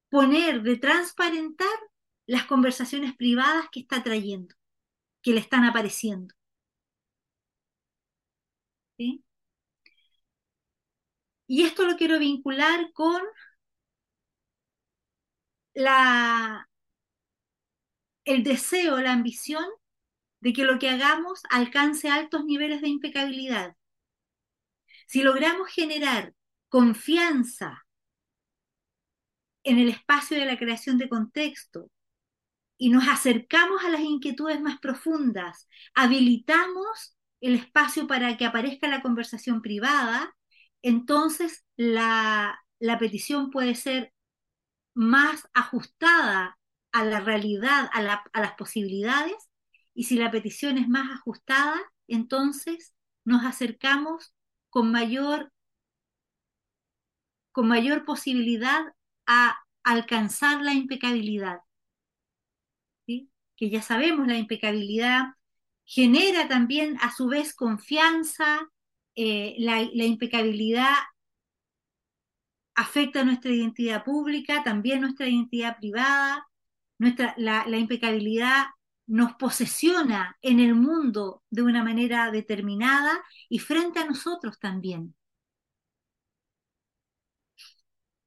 poner, 0.08 0.62
de 0.62 0.76
transparentar 0.76 1.68
las 2.26 2.46
conversaciones 2.46 3.14
privadas 3.16 3.66
que 3.70 3.80
está 3.80 4.02
trayendo, 4.02 4.54
que 5.22 5.32
le 5.32 5.40
están 5.40 5.64
apareciendo. 5.64 6.34
Y 11.46 11.62
esto 11.64 11.84
lo 11.84 11.96
quiero 11.96 12.18
vincular 12.18 12.92
con 12.92 13.20
la, 15.74 16.69
el 18.31 18.44
deseo, 18.44 19.01
la 19.01 19.12
ambición 19.12 19.65
de 20.40 20.52
que 20.52 20.65
lo 20.65 20.78
que 20.78 20.89
hagamos 20.89 21.43
alcance 21.51 22.09
altos 22.09 22.44
niveles 22.44 22.81
de 22.81 22.89
impecabilidad. 22.89 23.77
Si 25.07 25.23
logramos 25.23 25.69
generar 25.69 26.35
confianza 26.69 27.85
en 29.65 29.78
el 29.78 29.89
espacio 29.89 30.39
de 30.39 30.47
la 30.47 30.57
creación 30.57 30.97
de 30.97 31.09
contexto 31.09 31.90
y 32.78 32.90
nos 32.90 33.09
acercamos 33.09 33.85
a 33.85 33.90
las 33.90 34.01
inquietudes 34.01 34.61
más 34.61 34.78
profundas, 34.78 35.69
habilitamos 35.94 37.16
el 37.40 37.57
espacio 37.57 38.07
para 38.07 38.36
que 38.36 38.47
aparezca 38.47 38.86
la 38.86 39.02
conversación 39.02 39.61
privada, 39.61 40.36
entonces 40.82 41.65
la, 41.77 42.62
petición 43.01 43.51
puede 43.51 43.74
ser 43.74 44.12
más 44.94 45.48
ajustada 45.52 46.59
a 46.92 47.04
la 47.04 47.20
realidad, 47.20 47.88
a, 47.92 48.02
las 48.02 48.52
posibilidades 48.56 49.36
y 49.94 50.04
si 50.04 50.16
la 50.16 50.30
petición 50.30 50.78
es 50.78 50.88
más 50.88 51.10
ajustada, 51.10 51.80
entonces 52.08 52.94
nos 53.24 53.44
acercamos 53.44 54.34
con 54.68 54.90
mayor, 54.90 55.52
con 57.52 57.68
mayor 57.68 58.04
posibilidad 58.04 58.82
a 59.26 59.58
alcanzar 59.82 60.62
la 60.62 60.72
impecabilidad. 60.74 61.60
Que 63.06 63.68
ya 63.68 63.82
sabemos, 63.82 64.26
la 64.26 64.38
impecabilidad 64.38 65.34
genera 65.84 66.48
también 66.48 66.96
a 67.02 67.14
su 67.14 67.26
vez 67.26 67.54
confianza, 67.54 68.70
eh, 69.16 69.56
la, 69.58 69.82
impecabilidad 69.82 70.94
afecta 72.74 73.24
nuestra 73.24 73.50
identidad 73.50 74.04
pública, 74.04 74.62
también 74.62 75.00
nuestra 75.00 75.28
identidad 75.28 75.76
privada, 75.78 76.48
nuestra, 77.01 77.35
la, 77.39 77.64
la 77.66 77.78
impecabilidad 77.78 78.66
nos 79.06 79.32
posesiona 79.35 80.36
en 80.43 80.60
el 80.60 80.74
mundo 80.74 81.43
de 81.51 81.62
una 81.62 81.82
manera 81.82 82.31
determinada 82.31 83.24
y 83.48 83.59
frente 83.59 83.98
a 84.01 84.05
nosotros 84.05 84.60
también. 84.60 85.16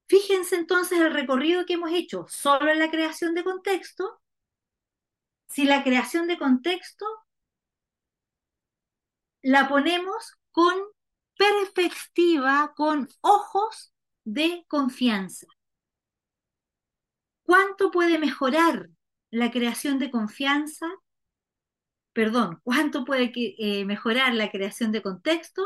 Fíjense 0.07 0.55
entonces 0.55 0.99
el 0.99 1.13
recorrido 1.13 1.65
que 1.65 1.73
hemos 1.73 1.91
hecho 1.91 2.25
solo 2.29 2.71
en 2.71 2.79
la 2.79 2.89
creación 2.89 3.35
de 3.35 3.43
contexto. 3.43 4.21
Si 5.47 5.65
la 5.65 5.83
creación 5.83 6.27
de 6.27 6.37
contexto 6.37 7.05
la 9.43 9.67
ponemos 9.69 10.33
con 10.51 10.73
perspectiva, 11.37 12.73
con 12.75 13.07
ojos 13.21 13.93
de 14.23 14.65
confianza. 14.67 15.47
¿Cuánto 17.53 17.91
puede 17.91 18.17
mejorar 18.17 18.89
la 19.29 19.51
creación 19.51 19.99
de 19.99 20.09
confianza, 20.09 20.87
perdón, 22.11 22.59
cuánto 22.63 23.05
puede 23.05 23.31
eh, 23.35 23.85
mejorar 23.85 24.33
la 24.33 24.49
creación 24.49 24.91
de 24.91 25.03
contexto 25.03 25.61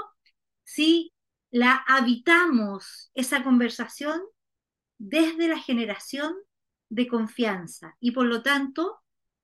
si 0.65 1.13
la 1.49 1.85
habitamos 1.87 3.09
esa 3.13 3.41
conversación 3.41 4.21
desde 4.97 5.47
la 5.47 5.59
generación 5.59 6.35
de 6.89 7.07
confianza 7.07 7.95
y 8.01 8.11
por 8.11 8.25
lo 8.25 8.43
tanto 8.43 8.99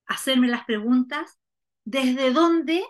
hacerme 0.06 0.50
las 0.50 0.66
preguntas 0.66 1.40
desde 1.86 2.34
dónde 2.34 2.84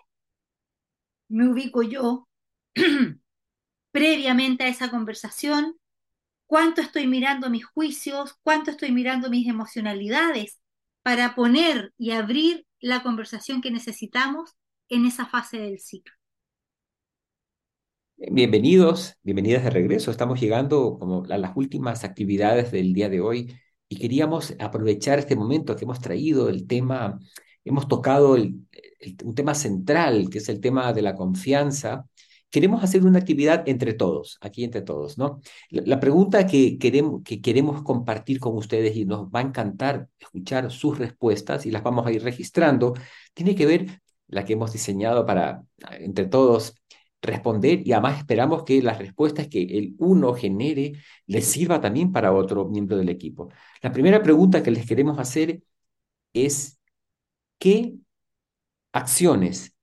me 1.28 1.48
ubico 1.48 1.84
yo 1.84 2.28
previamente 3.92 4.64
a 4.64 4.70
esa 4.70 4.90
conversación, 4.90 5.78
cuánto 6.54 6.82
estoy 6.82 7.08
mirando 7.08 7.50
mis 7.50 7.66
juicios, 7.66 8.36
cuánto 8.44 8.70
estoy 8.70 8.92
mirando 8.92 9.28
mis 9.32 9.48
emocionalidades 9.48 10.60
para 11.02 11.34
poner 11.34 11.94
y 11.98 12.12
abrir 12.12 12.68
la 12.80 13.02
conversación 13.02 13.60
que 13.60 13.72
necesitamos 13.72 14.52
en 14.88 15.08
esa 15.08 15.26
fase 15.26 15.58
del 15.58 15.80
ciclo. 15.80 16.14
Bienvenidos, 18.18 19.16
bienvenidas 19.24 19.64
de 19.64 19.72
regreso. 19.72 20.12
Estamos 20.12 20.40
llegando 20.40 21.00
como 21.00 21.24
a 21.28 21.40
las 21.40 21.54
últimas 21.56 22.04
actividades 22.04 22.72
del 22.72 22.94
día 22.94 23.10
de 23.10 23.20
hoy 23.20 23.56
y 23.90 23.98
queríamos 23.98 24.54
aprovechar 24.60 25.18
este 25.18 25.36
momento 25.36 25.76
que 25.76 25.86
hemos 25.86 26.02
traído 26.02 26.50
el 26.50 26.68
tema, 26.68 27.18
hemos 27.66 27.88
tocado 27.88 28.34
un 28.34 29.36
tema 29.36 29.56
central, 29.56 30.30
que 30.30 30.38
es 30.38 30.50
el 30.50 30.62
tema 30.62 30.94
de 30.94 31.02
la 31.02 31.16
confianza, 31.16 32.06
queremos 32.54 32.84
hacer 32.84 33.04
una 33.04 33.18
actividad 33.18 33.64
entre 33.68 33.96
todos, 33.96 34.38
aquí 34.40 34.64
entre 34.64 34.84
todos, 34.84 35.18
¿no? 35.18 35.42
La, 35.72 36.00
pregunta 36.00 36.46
que 36.46 36.78
queremos, 36.78 37.24
que 37.24 37.42
queremos 37.42 37.82
compartir 37.82 38.40
con 38.40 38.56
ustedes 38.56 38.96
y 38.96 39.06
nos 39.06 39.28
va 39.30 39.40
a 39.40 39.42
encantar 39.42 40.08
escuchar 40.20 40.70
sus 40.72 41.00
respuestas 41.00 41.66
y 41.66 41.72
las 41.72 41.82
vamos 41.82 42.06
a 42.06 42.12
ir 42.12 42.24
registrando, 42.24 42.94
tiene 43.34 43.56
que 43.56 43.66
ver 43.66 44.02
la 44.28 44.46
que 44.46 44.54
hemos 44.54 44.72
diseñado 44.72 45.26
para 45.26 45.64
entre 46.00 46.28
todos 46.28 46.76
responder 47.24 47.82
y 47.88 47.94
además 47.94 48.20
esperamos 48.20 48.64
que 48.66 48.84
las 48.84 49.00
respuestas 49.00 49.48
que 49.48 49.64
el 49.64 49.96
uno 49.98 50.36
genere 50.36 50.94
les 51.26 51.46
sirva 51.48 51.82
también 51.82 52.12
para 52.12 52.34
otro 52.34 52.66
miembro 52.70 52.98
del 52.98 53.10
equipo. 53.10 53.50
La 53.82 53.92
primera 53.92 54.22
pregunta 54.22 54.62
que 54.62 54.72
les 54.72 54.86
queremos 54.86 55.18
hacer 55.18 55.64
es, 56.34 56.80
¿qué 57.60 57.96
acciones 58.92 59.76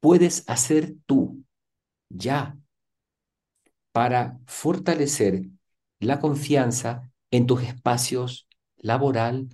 puedes 0.00 0.48
hacer 0.48 0.94
tú 1.06 1.42
ya 2.12 2.56
para 3.92 4.38
fortalecer 4.46 5.44
la 6.00 6.20
confianza 6.20 7.10
en 7.30 7.46
tus 7.46 7.62
espacios 7.62 8.48
laboral 8.76 9.48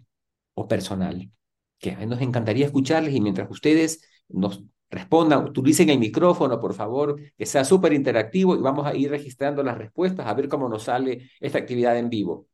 o 0.55 0.69
personal. 0.69 1.31
Que 1.79 1.95
nos 2.07 2.21
encantaría 2.21 2.67
escucharles 2.67 3.15
y 3.15 3.21
mientras 3.21 3.51
ustedes 3.51 4.03
nos 4.29 4.63
respondan, 4.91 5.45
utilicen 5.45 5.91
el 5.91 5.99
micrófono, 5.99 6.59
por 6.61 6.75
favor, 6.75 7.21
que 7.37 7.47
sea 7.47 7.65
súper 7.65 7.93
interactivo 7.93 8.57
y 8.57 8.61
vamos 8.61 8.87
a 8.87 8.95
ir 8.95 9.11
registrando 9.11 9.63
las 9.63 9.79
respuestas 9.79 10.27
a 10.27 10.35
ver 10.35 10.49
cómo 10.49 10.69
nos 10.69 10.85
sale 10.85 11.31
esta 11.41 11.59
actividad 11.59 11.99
en 11.99 12.11
vivo. 12.11 12.49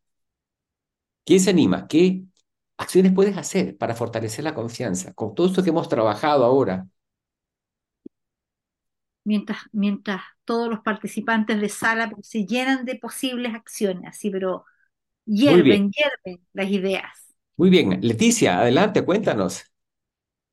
¿Quién 1.24 1.40
se 1.40 1.50
anima? 1.50 1.86
¿Qué 1.86 2.24
acciones 2.76 3.12
puedes 3.12 3.36
hacer 3.36 3.76
para 3.78 3.94
fortalecer 3.94 4.44
la 4.44 4.54
confianza? 4.54 5.14
Con 5.14 5.34
todo 5.34 5.46
esto 5.46 5.62
que 5.62 5.70
hemos 5.70 5.88
trabajado 5.88 6.44
ahora, 6.44 6.86
mientras, 9.24 9.58
mientras 9.72 10.22
todos 10.44 10.68
los 10.68 10.80
participantes 10.80 11.60
de 11.60 11.68
sala 11.68 12.10
se 12.22 12.46
llenan 12.46 12.84
de 12.84 12.96
posibles 12.96 13.54
acciones, 13.54 14.08
así, 14.08 14.30
pero 14.30 14.64
hierven, 15.24 15.90
hierven 15.90 16.46
las 16.52 16.70
ideas. 16.70 17.34
Muy 17.56 17.70
bien, 17.70 17.98
Leticia, 18.02 18.60
adelante, 18.60 19.04
cuéntanos. 19.04 19.64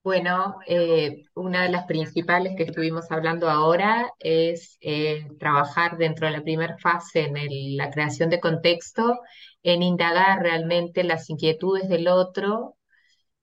Bueno, 0.04 0.56
eh, 0.66 1.26
una 1.36 1.64
de 1.64 1.70
las 1.70 1.86
principales 1.86 2.56
que 2.58 2.64
estuvimos 2.64 3.12
hablando 3.12 3.50
ahora 3.50 4.12
es 4.20 4.78
eh, 4.82 5.28
trabajar 5.40 5.98
dentro 5.98 6.26
de 6.26 6.34
la 6.34 6.42
primera 6.42 6.76
fase 6.80 7.26
en 7.26 7.78
la 7.78 7.92
creación 7.92 8.32
de 8.32 8.40
contexto, 8.40 9.20
en 9.62 9.84
indagar 9.84 10.42
realmente 10.42 11.04
las 11.04 11.30
inquietudes 11.30 11.88
del 11.88 12.08
otro 12.08 12.78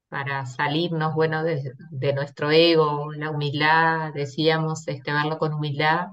para 0.08 0.46
salirnos, 0.46 1.14
bueno, 1.14 1.44
de, 1.44 1.72
de 1.90 2.12
nuestro 2.14 2.50
ego, 2.50 3.12
la 3.12 3.30
humildad, 3.30 4.12
decíamos, 4.14 4.86
este, 4.88 5.12
verlo 5.12 5.38
con 5.38 5.54
humildad, 5.54 6.08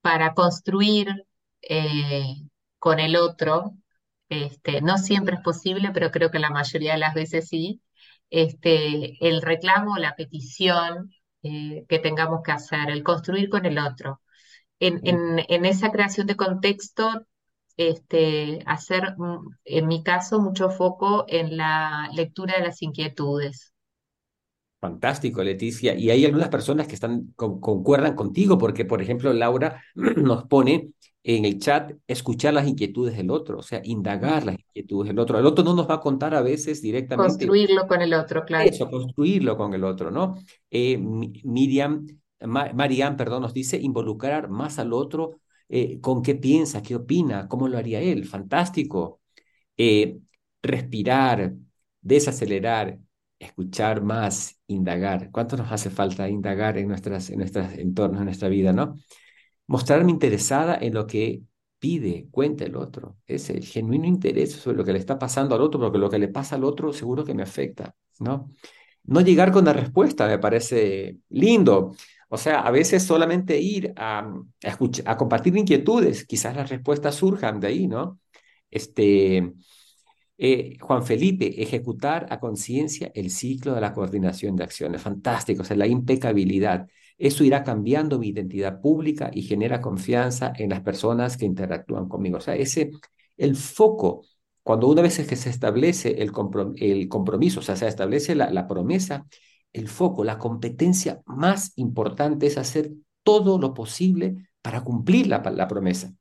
para 0.00 0.34
construir 0.34 1.08
eh, 1.62 2.34
con 2.78 3.00
el 3.00 3.16
otro. 3.16 3.72
Este, 4.28 4.80
no 4.82 4.98
siempre 4.98 5.36
es 5.36 5.42
posible, 5.42 5.90
pero 5.92 6.10
creo 6.10 6.30
que 6.30 6.38
la 6.38 6.50
mayoría 6.50 6.92
de 6.94 6.98
las 6.98 7.14
veces 7.14 7.48
sí. 7.48 7.82
Este, 8.30 9.16
el 9.26 9.42
reclamo, 9.42 9.96
la 9.98 10.16
petición 10.16 11.12
eh, 11.42 11.84
que 11.88 11.98
tengamos 11.98 12.42
que 12.42 12.52
hacer, 12.52 12.90
el 12.90 13.02
construir 13.04 13.48
con 13.50 13.66
el 13.66 13.78
otro. 13.78 14.20
En, 14.80 15.00
en, 15.06 15.44
en 15.48 15.66
esa 15.66 15.92
creación 15.92 16.26
de 16.26 16.36
contexto, 16.36 17.26
este, 17.76 18.60
hacer, 18.66 19.14
mm, 19.18 19.48
en 19.64 19.86
mi 19.88 20.02
caso, 20.02 20.40
mucho 20.40 20.70
foco 20.70 21.24
en 21.28 21.56
la 21.56 22.08
lectura 22.14 22.56
de 22.58 22.64
las 22.64 22.82
inquietudes. 22.82 23.72
Fantástico, 24.80 25.42
Leticia. 25.42 25.94
Y 25.94 26.10
hay 26.10 26.24
algunas 26.26 26.50
personas 26.50 26.86
que 26.86 26.94
están 26.94 27.32
con- 27.36 27.58
concuerdan 27.60 28.14
contigo, 28.14 28.58
porque, 28.58 28.84
por 28.84 29.00
ejemplo, 29.00 29.32
Laura 29.32 29.82
nos 30.16 30.44
pone 30.44 30.92
en 31.22 31.44
el 31.46 31.58
chat 31.58 31.92
escuchar 32.06 32.52
las 32.52 32.68
inquietudes 32.68 33.16
del 33.16 33.30
otro, 33.30 33.58
o 33.58 33.62
sea, 33.62 33.80
indagar 33.84 34.44
las 34.44 34.56
inquietudes 34.58 35.08
del 35.08 35.18
otro. 35.18 35.38
El 35.38 35.46
otro 35.46 35.64
no 35.64 35.74
nos 35.74 35.88
va 35.88 35.94
a 35.94 36.00
contar 36.00 36.34
a 36.34 36.42
veces 36.42 36.82
directamente 36.82 37.46
Construirlo 37.46 37.88
con 37.88 38.02
el 38.02 38.14
otro, 38.14 38.44
claro. 38.44 38.70
eso, 38.70 38.88
construirlo 38.90 39.56
con 39.56 39.74
el 39.74 39.84
otro, 39.84 40.10
¿no? 40.10 40.36
Eh, 40.70 40.96
Mi- 40.98 41.32
Miriam, 41.44 42.06
Ma- 42.40 42.72
Mariam, 42.74 43.16
perdón, 43.16 43.42
nos 43.42 43.54
dice 43.54 43.78
involucrar 43.80 44.48
más 44.48 44.78
al 44.78 44.92
otro, 44.92 45.40
eh, 45.68 46.00
con 46.00 46.22
qué 46.22 46.34
piensa, 46.34 46.82
qué 46.82 46.96
opina, 46.96 47.48
cómo 47.48 47.68
lo 47.68 47.78
haría 47.78 48.00
él. 48.00 48.26
Fantástico. 48.26 49.20
Eh, 49.76 50.18
respirar, 50.62 51.54
desacelerar, 52.00 52.98
escuchar 53.38 54.02
más, 54.02 54.58
indagar. 54.66 55.30
¿Cuánto 55.30 55.56
nos 55.56 55.70
hace 55.72 55.90
falta 55.90 56.28
indagar 56.28 56.78
en 56.78 56.88
nuestras, 56.88 57.30
en 57.30 57.38
nuestros 57.38 57.72
entornos, 57.74 58.20
en 58.20 58.26
nuestra 58.26 58.48
vida, 58.48 58.72
¿no? 58.72 58.96
Mostrarme 59.66 60.10
interesada 60.10 60.76
en 60.80 60.94
lo 60.94 61.06
que 61.06 61.42
pide, 61.78 62.28
cuenta 62.30 62.64
el 62.64 62.76
otro. 62.76 63.18
Es 63.26 63.50
el 63.50 63.64
genuino 63.64 64.06
interés 64.06 64.52
sobre 64.52 64.76
lo 64.78 64.84
que 64.84 64.92
le 64.92 64.98
está 64.98 65.18
pasando 65.18 65.54
al 65.54 65.62
otro, 65.62 65.80
porque 65.80 65.98
lo 65.98 66.10
que 66.10 66.18
le 66.18 66.28
pasa 66.28 66.56
al 66.56 66.64
otro 66.64 66.92
seguro 66.92 67.24
que 67.24 67.34
me 67.34 67.42
afecta, 67.42 67.94
¿no? 68.20 68.50
No 69.04 69.20
llegar 69.20 69.52
con 69.52 69.66
la 69.66 69.72
respuesta 69.74 70.26
me 70.26 70.38
parece 70.38 71.18
lindo. 71.28 71.94
O 72.34 72.36
sea, 72.36 72.62
a 72.62 72.72
veces 72.72 73.04
solamente 73.04 73.60
ir 73.60 73.92
a, 73.96 74.28
escuchar, 74.60 75.08
a 75.08 75.16
compartir 75.16 75.56
inquietudes, 75.56 76.26
quizás 76.26 76.56
las 76.56 76.68
respuestas 76.68 77.14
surjan 77.14 77.60
de 77.60 77.68
ahí, 77.68 77.86
¿no? 77.86 78.18
Este, 78.72 79.52
eh, 80.36 80.76
Juan 80.80 81.04
Felipe, 81.06 81.62
ejecutar 81.62 82.26
a 82.30 82.40
conciencia 82.40 83.12
el 83.14 83.30
ciclo 83.30 83.72
de 83.74 83.80
la 83.80 83.92
coordinación 83.92 84.56
de 84.56 84.64
acciones. 84.64 85.00
Fantástico, 85.00 85.62
o 85.62 85.64
sea, 85.64 85.76
la 85.76 85.86
impecabilidad. 85.86 86.88
Eso 87.16 87.44
irá 87.44 87.62
cambiando 87.62 88.18
mi 88.18 88.30
identidad 88.30 88.80
pública 88.80 89.30
y 89.32 89.42
genera 89.42 89.80
confianza 89.80 90.52
en 90.56 90.70
las 90.70 90.80
personas 90.80 91.36
que 91.36 91.44
interactúan 91.46 92.08
conmigo. 92.08 92.38
O 92.38 92.40
sea, 92.40 92.56
ese, 92.56 92.90
el 93.36 93.54
foco, 93.54 94.26
cuando 94.64 94.88
una 94.88 95.02
vez 95.02 95.24
que 95.24 95.36
se 95.36 95.50
establece 95.50 96.20
el, 96.20 96.32
comprom 96.32 96.74
el 96.78 97.08
compromiso, 97.08 97.60
o 97.60 97.62
sea, 97.62 97.76
se 97.76 97.86
establece 97.86 98.34
la 98.34 98.66
promesa, 98.66 99.24
el 99.74 99.88
foco, 99.88 100.24
la 100.24 100.38
competencia 100.38 101.20
más 101.26 101.72
importante 101.76 102.46
es 102.46 102.56
hacer 102.56 102.92
todo 103.22 103.58
lo 103.58 103.74
posible 103.74 104.48
para 104.62 104.82
cumplir 104.82 105.26
la, 105.26 105.42
promesa. 105.68 106.14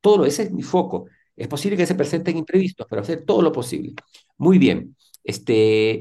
Todo, 0.00 0.24
ese 0.24 0.44
es 0.44 0.52
mi 0.52 0.62
foco. 0.62 1.06
Es 1.36 1.48
posible 1.48 1.76
que 1.76 1.86
se 1.86 1.94
presenten 1.94 2.38
imprevistos, 2.38 2.86
pero 2.88 3.02
hacer 3.02 3.24
todo 3.26 3.42
lo 3.42 3.52
posible. 3.52 3.94
Muy 4.38 4.58
bien. 4.58 4.96
Este, 5.24 6.00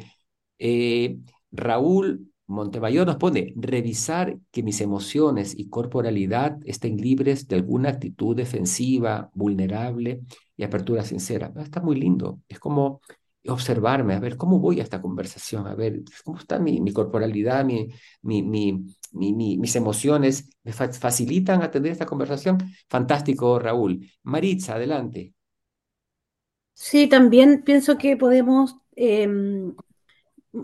eh, 0.59 1.17
Raúl 1.51 2.29
Montemayor 2.47 3.05
nos 3.05 3.17
pone, 3.17 3.53
revisar 3.55 4.37
que 4.51 4.63
mis 4.63 4.81
emociones 4.81 5.53
y 5.57 5.69
corporalidad 5.69 6.57
estén 6.65 6.97
libres 6.97 7.47
de 7.47 7.55
alguna 7.57 7.89
actitud 7.89 8.35
defensiva, 8.35 9.29
vulnerable 9.33 10.21
y 10.57 10.63
apertura 10.63 11.03
sincera. 11.03 11.53
Está 11.57 11.81
muy 11.81 11.99
lindo. 11.99 12.39
Es 12.47 12.59
como 12.59 13.01
observarme, 13.47 14.15
a 14.15 14.19
ver 14.19 14.37
cómo 14.37 14.59
voy 14.59 14.79
a 14.79 14.83
esta 14.83 15.01
conversación, 15.01 15.67
a 15.67 15.75
ver 15.75 16.01
cómo 16.23 16.37
está 16.39 16.59
mi, 16.59 16.91
corporalidad, 16.91 17.63
mi, 17.63 17.89
mi, 18.21 18.43
mi, 18.43 19.57
mis 19.57 19.75
emociones, 19.75 20.49
me 20.63 20.73
fa 20.73 20.91
facilitan 20.91 21.61
atender 21.61 21.91
esta 21.91 22.05
conversación. 22.05 22.57
Fantástico, 22.89 23.59
Raúl. 23.59 24.05
Maritza, 24.23 24.75
adelante. 24.75 25.33
Sí, 26.73 27.07
también 27.07 27.63
pienso 27.63 27.97
que 27.97 28.15
podemos 28.17 28.77
eh, 28.95 29.27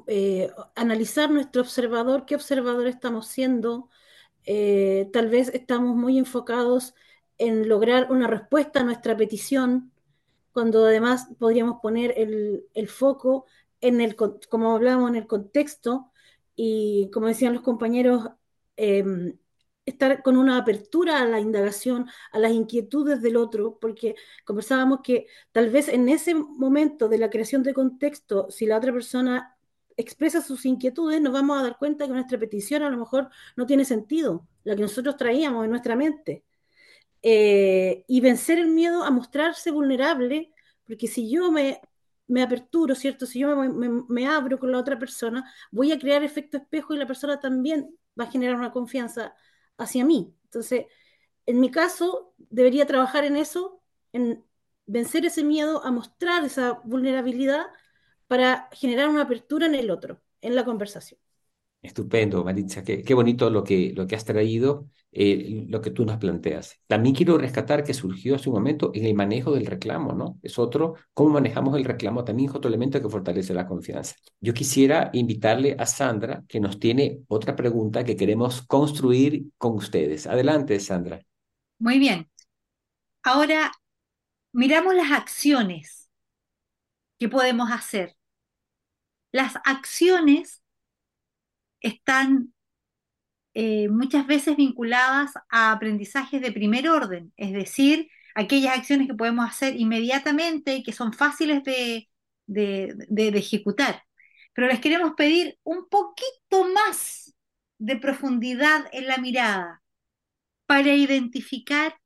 eh, 0.08 0.52
analizar 0.76 1.30
nuestro 1.30 1.62
observador, 1.62 2.26
qué 2.26 2.36
observador 2.36 2.88
estamos 2.88 3.28
siendo. 3.28 3.90
Eh, 4.46 5.10
tal 5.14 5.30
vez 5.30 5.50
estamos 5.54 5.96
muy 5.96 6.18
enfocados 6.18 6.94
en 7.38 7.68
lograr 7.68 8.12
una 8.12 8.28
respuesta 8.28 8.80
a 8.80 8.84
nuestra 8.84 9.18
petición, 9.18 9.92
cuando 10.56 10.86
además 10.86 11.28
podríamos 11.38 11.82
poner 11.82 12.14
el, 12.18 12.66
el 12.74 12.88
foco 12.88 13.46
en 13.82 14.00
el, 14.00 14.16
como 14.16 14.74
hablábamos, 14.74 15.10
en 15.10 15.18
el 15.18 15.28
contexto 15.28 16.14
y 16.56 17.10
como 17.12 17.28
decían 17.28 17.54
los 17.54 17.62
compañeros, 17.62 18.30
eh, 18.78 19.04
estar 19.86 20.24
con 20.24 20.38
una 20.38 20.58
apertura 20.58 21.22
a 21.22 21.26
la 21.26 21.42
indagación, 21.42 22.08
a 22.32 22.40
las 22.40 22.54
inquietudes 22.54 23.22
del 23.22 23.36
otro, 23.36 23.78
porque 23.82 24.16
conversábamos 24.46 25.02
que 25.04 25.28
tal 25.52 25.70
vez 25.72 25.90
en 25.90 26.08
ese 26.08 26.34
momento 26.36 27.10
de 27.10 27.18
la 27.18 27.30
creación 27.30 27.62
de 27.62 27.74
contexto, 27.74 28.48
si 28.50 28.66
la 28.66 28.78
otra 28.78 28.94
persona 28.94 29.58
expresa 29.98 30.42
sus 30.42 30.66
inquietudes, 30.66 31.22
nos 31.22 31.34
vamos 31.34 31.60
a 31.60 31.64
dar 31.64 31.78
cuenta 31.78 32.08
que 32.08 32.14
nuestra 32.14 32.40
petición 32.40 32.82
a 32.84 32.90
lo 32.90 32.98
mejor 32.98 33.30
no 33.58 33.66
tiene 33.66 33.84
sentido, 33.84 34.48
la 34.64 34.76
que 34.78 34.84
nosotros 34.84 35.18
traíamos 35.18 35.66
en 35.66 35.72
nuestra 35.72 35.98
mente. 35.98 36.45
Eh, 37.28 38.06
y 38.08 38.22
vencer 38.22 38.60
el 38.60 38.68
miedo 38.68 39.04
a 39.04 39.10
mostrarse 39.10 39.72
vulnerable, 39.72 40.54
porque 40.86 41.08
si 41.08 41.28
yo 41.28 41.52
me, 41.52 41.82
me 42.28 42.44
aperturo, 42.44 42.94
¿cierto? 42.94 43.26
Si 43.26 43.40
yo 43.40 43.56
me, 43.56 43.68
me, 43.68 44.04
me, 44.08 44.28
abro 44.28 44.60
con 44.60 44.72
la 44.72 44.78
otra 44.78 45.00
persona, 45.00 45.52
voy 45.72 45.92
a 45.92 45.98
crear 45.98 46.22
efecto 46.22 46.58
espejo 46.58 46.94
y 46.94 47.00
la 47.00 47.08
persona 47.08 47.40
también 47.40 47.98
va 48.20 48.26
a 48.26 48.32
generar 48.32 48.56
una 48.56 48.72
confianza 48.72 49.34
hacia 49.76 50.06
mí. 50.06 50.36
Entonces, 50.44 50.86
en 51.48 51.60
mi 51.60 51.72
caso, 51.72 52.36
debería 52.38 52.86
trabajar 52.86 53.24
en 53.26 53.38
eso, 53.38 53.82
en 54.14 54.46
vencer 54.86 55.26
ese 55.26 55.44
miedo 55.44 55.84
a 55.84 55.90
mostrar 55.90 56.46
esa 56.46 56.74
vulnerabilidad 56.84 57.66
para 58.28 58.70
generar 58.72 59.10
una 59.10 59.24
apertura 59.24 59.66
en 59.66 59.74
el 59.74 59.90
otro, 59.90 60.22
en 60.42 60.56
la 60.56 60.64
conversación. 60.64 61.20
Estupendo, 61.82 62.44
Maritza, 62.44 62.84
qué, 62.84 63.02
qué 63.02 63.14
bonito 63.16 63.50
lo 63.50 63.64
que, 63.64 63.94
lo 63.96 64.06
que 64.06 64.16
has 64.16 64.26
traído, 64.26 64.92
eh, 65.18 65.66
lo 65.70 65.80
que 65.80 65.92
tú 65.92 66.06
nos 66.06 66.18
planteas. 66.18 66.78
También 66.88 67.16
quiero 67.16 67.38
rescatar 67.38 67.86
que 67.86 67.94
surgió 67.94 68.36
hace 68.36 68.50
un 68.50 68.56
momento 68.56 68.92
en 68.94 69.06
el 69.06 69.14
manejo 69.14 69.54
del 69.54 69.66
reclamo, 69.66 70.12
¿no? 70.12 70.38
Es 70.44 70.60
otro, 70.60 70.96
cómo 71.14 71.30
manejamos 71.30 71.78
el 71.78 71.86
reclamo 71.86 72.26
también 72.26 72.50
es 72.50 72.56
otro 72.56 72.68
elemento 72.68 73.02
que 73.02 73.08
fortalece 73.08 73.54
la 73.54 73.66
confianza. 73.66 74.16
Yo 74.42 74.54
quisiera 74.54 75.12
invitarle 75.14 75.78
a 75.80 75.86
Sandra, 75.86 76.44
que 76.50 76.60
nos 76.60 76.82
tiene 76.82 77.22
otra 77.30 77.56
pregunta 77.56 78.04
que 78.04 78.18
queremos 78.18 78.62
construir 78.64 79.46
con 79.58 79.76
ustedes. 79.76 80.28
Adelante, 80.28 80.78
Sandra. 80.82 81.22
Muy 81.80 81.98
bien. 81.98 82.30
Ahora, 83.24 83.72
miramos 84.52 84.96
las 84.96 85.14
acciones 85.14 86.10
que 87.18 87.30
podemos 87.30 87.72
hacer. 87.72 88.18
Las 89.32 89.56
acciones 89.64 90.62
están 91.80 92.54
eh, 93.56 93.88
muchas 93.88 94.28
veces 94.28 94.58
vinculadas 94.58 95.32
a 95.50 95.72
aprendizajes 95.72 96.42
de 96.42 96.52
primer 96.52 96.90
orden, 96.90 97.34
es 97.38 97.54
decir, 97.54 98.10
aquellas 98.36 98.78
acciones 98.78 99.08
que 99.08 99.14
podemos 99.14 99.50
hacer 99.50 99.80
inmediatamente 99.80 100.76
y 100.76 100.84
que 100.84 100.92
son 100.92 101.14
fáciles 101.14 101.64
de, 101.64 102.10
ejecutar. 103.18 104.04
Pero 104.54 104.68
les 104.68 104.82
queremos 104.82 105.14
pedir 105.16 105.58
un 105.64 105.88
poquito 105.88 106.68
más 106.74 107.34
de 107.78 107.96
profundidad 107.96 108.88
en 108.92 109.08
la 109.08 109.18
mirada 109.18 109.82
para 110.66 110.94
identificar 110.94 111.98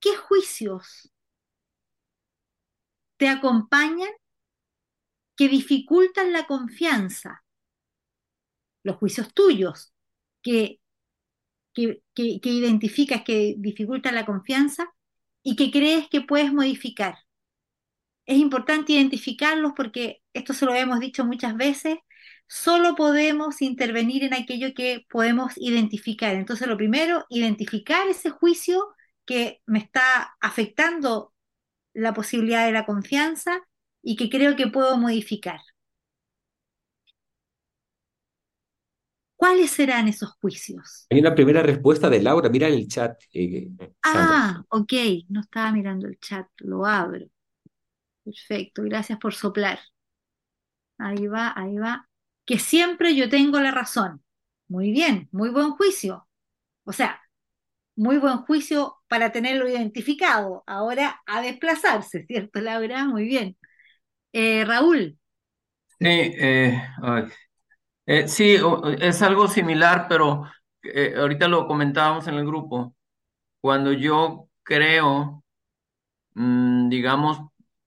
qué 0.00 0.16
juicios 0.16 1.12
te 3.18 3.28
acompañan 3.28 4.10
que 5.36 5.48
dificultan 5.48 6.32
la 6.32 6.46
confianza 6.46 7.44
los 8.84 8.96
juicios 8.96 9.34
tuyos 9.34 9.92
que, 10.42 10.80
que, 11.74 12.02
que, 12.14 12.40
identificas 12.50 13.22
que 13.22 13.54
dificultan 13.58 14.14
la 14.14 14.26
confianza 14.26 14.86
y 15.42 15.56
que 15.56 15.70
crees 15.70 16.08
que 16.08 16.22
puedes 16.22 16.52
modificar. 16.52 17.16
Es 18.26 18.38
importante 18.38 18.92
identificarlos 18.92 19.72
porque 19.76 20.22
esto 20.32 20.54
se 20.54 20.64
lo 20.64 20.74
hemos 20.74 21.00
dicho 21.00 21.24
muchas 21.24 21.56
veces, 21.56 21.98
solo 22.46 22.94
podemos 22.94 23.60
intervenir 23.62 24.24
en 24.24 24.34
aquello 24.34 24.74
que 24.74 25.04
podemos 25.10 25.52
identificar. 25.56 26.34
Entonces, 26.34 26.68
lo 26.68 26.76
primero, 26.76 27.26
identificar 27.28 28.06
ese 28.08 28.30
juicio 28.30 28.94
que 29.26 29.60
me 29.66 29.78
está 29.78 30.34
afectando 30.40 31.34
la 31.94 32.14
posibilidad 32.14 32.66
de 32.66 32.72
la 32.72 32.86
confianza 32.86 33.62
y 34.02 34.16
que 34.16 34.28
creo 34.30 34.56
que 34.56 34.68
puedo 34.68 34.98
modificar. 34.98 35.60
¿Cuáles 39.44 39.72
serán 39.72 40.08
esos 40.08 40.32
juicios? 40.40 41.06
Hay 41.10 41.20
una 41.20 41.34
primera 41.34 41.62
respuesta 41.62 42.08
de 42.08 42.22
Laura, 42.22 42.48
mira 42.48 42.66
el 42.66 42.88
chat, 42.88 43.20
eh. 43.34 43.68
Ah, 44.02 44.64
ok, 44.70 44.92
no 45.28 45.42
estaba 45.42 45.70
mirando 45.70 46.06
el 46.06 46.18
chat, 46.18 46.46
lo 46.60 46.86
abro. 46.86 47.26
Perfecto, 48.24 48.82
gracias 48.84 49.18
por 49.18 49.34
soplar. 49.34 49.80
Ahí 50.96 51.26
va, 51.26 51.52
ahí 51.54 51.76
va. 51.76 52.08
Que 52.46 52.58
siempre 52.58 53.14
yo 53.14 53.28
tengo 53.28 53.60
la 53.60 53.70
razón. 53.70 54.24
Muy 54.66 54.92
bien, 54.92 55.28
muy 55.30 55.50
buen 55.50 55.72
juicio. 55.72 56.26
O 56.84 56.92
sea, 56.94 57.20
muy 57.96 58.16
buen 58.16 58.38
juicio 58.38 58.96
para 59.08 59.30
tenerlo 59.30 59.68
identificado. 59.68 60.64
Ahora 60.66 61.22
a 61.26 61.42
desplazarse, 61.42 62.24
¿cierto, 62.26 62.62
Laura? 62.62 63.04
Muy 63.06 63.24
bien. 63.26 63.58
Eh, 64.32 64.64
Raúl, 64.64 65.18
Sí, 65.98 66.06
eh, 66.08 66.82
ay, 67.02 67.24
eh, 68.06 68.28
sí, 68.28 68.56
es 69.00 69.22
algo 69.22 69.48
similar, 69.48 70.06
pero 70.08 70.44
eh, 70.82 71.14
ahorita 71.16 71.48
lo 71.48 71.66
comentábamos 71.66 72.26
en 72.28 72.34
el 72.34 72.46
grupo. 72.46 72.94
Cuando 73.60 73.92
yo 73.92 74.48
creo, 74.62 75.44
mm, 76.34 76.88
digamos, 76.90 77.40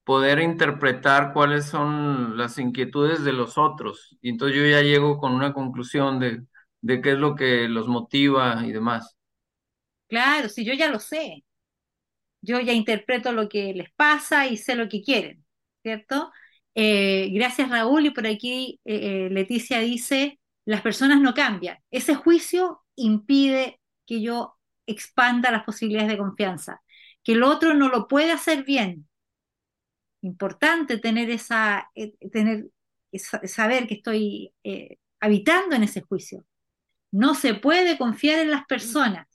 poder 0.04 0.40
interpretar 0.40 1.32
cuáles 1.34 1.66
son 1.66 2.36
las 2.38 2.58
inquietudes 2.58 3.24
de 3.24 3.32
los 3.32 3.58
otros, 3.58 4.16
y 4.22 4.30
entonces 4.30 4.58
yo 4.58 4.66
ya 4.66 4.82
llego 4.82 5.18
con 5.18 5.32
una 5.34 5.52
conclusión 5.54 6.20
de, 6.20 6.44
de 6.82 7.02
qué 7.02 7.12
es 7.12 7.18
lo 7.18 7.34
que 7.36 7.68
los 7.68 7.88
motiva 7.88 8.64
y 8.66 8.72
demás. 8.72 9.16
claro, 10.08 10.48
si 10.48 10.64
yo 10.64 10.74
ya 10.74 10.88
lo 10.88 10.98
sé. 11.00 11.44
Yo 12.42 12.60
ya 12.60 12.72
interpreto 12.72 13.32
lo 13.32 13.48
que 13.48 13.74
les 13.74 13.90
pasa 13.92 14.46
y 14.46 14.56
sé 14.56 14.74
lo 14.76 14.88
que 14.88 15.02
quieren, 15.02 15.44
¿cierto? 15.82 16.30
Eh, 16.80 17.30
gracias 17.32 17.70
Raúl 17.70 18.06
y 18.06 18.10
por 18.10 18.24
aquí 18.26 18.80
eh, 18.84 19.26
eh, 19.26 19.30
Leticia 19.30 19.80
dice, 19.80 20.38
las 20.64 20.80
personas 20.82 21.20
no 21.20 21.34
cambian. 21.34 21.78
Ese 21.90 22.14
juicio 22.14 22.82
impide 22.94 23.80
que 24.06 24.22
yo 24.22 24.56
expanda 24.86 25.50
las 25.50 25.64
posibilidades 25.64 26.08
de 26.10 26.18
confianza, 26.18 26.80
que 27.24 27.32
el 27.32 27.42
otro 27.42 27.74
no 27.74 27.88
lo 27.88 28.06
puede 28.06 28.30
hacer 28.32 28.64
bien. 28.64 29.08
Importante 30.22 30.98
tener 30.98 31.30
esa, 31.30 31.90
eh, 31.94 32.14
tener, 32.32 32.66
esa- 33.12 33.44
saber 33.46 33.86
que 33.86 33.94
estoy 33.94 34.52
habitando 35.20 35.74
en 35.76 35.82
ese 35.84 36.02
juicio. 36.02 36.44
No 37.12 37.34
se 37.34 37.54
puede 37.54 37.98
confiar 37.98 38.40
en 38.40 38.50
las 38.52 38.66
personas. 38.66 39.26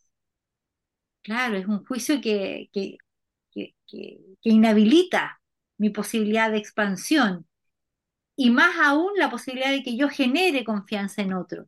Claro, 1.22 1.56
es 1.58 1.66
un 1.68 1.86
juicio 1.86 2.20
que, 2.22 2.70
que, 2.74 2.98
que, 3.52 3.76
que- 3.88 4.20
que 4.42 4.50
inhabilita 4.50 5.42
mi 5.78 5.90
posibilidad 5.90 6.52
de 6.52 6.58
expansión 6.58 7.48
y 8.36 8.52
más 8.52 8.76
aún 8.84 9.12
la 9.18 9.30
posibilidad 9.30 9.72
de 9.72 9.84
que 9.84 9.98
yo 9.98 10.10
genere 10.10 10.64
confianza 10.64 11.22
en 11.22 11.34
otros. 11.34 11.68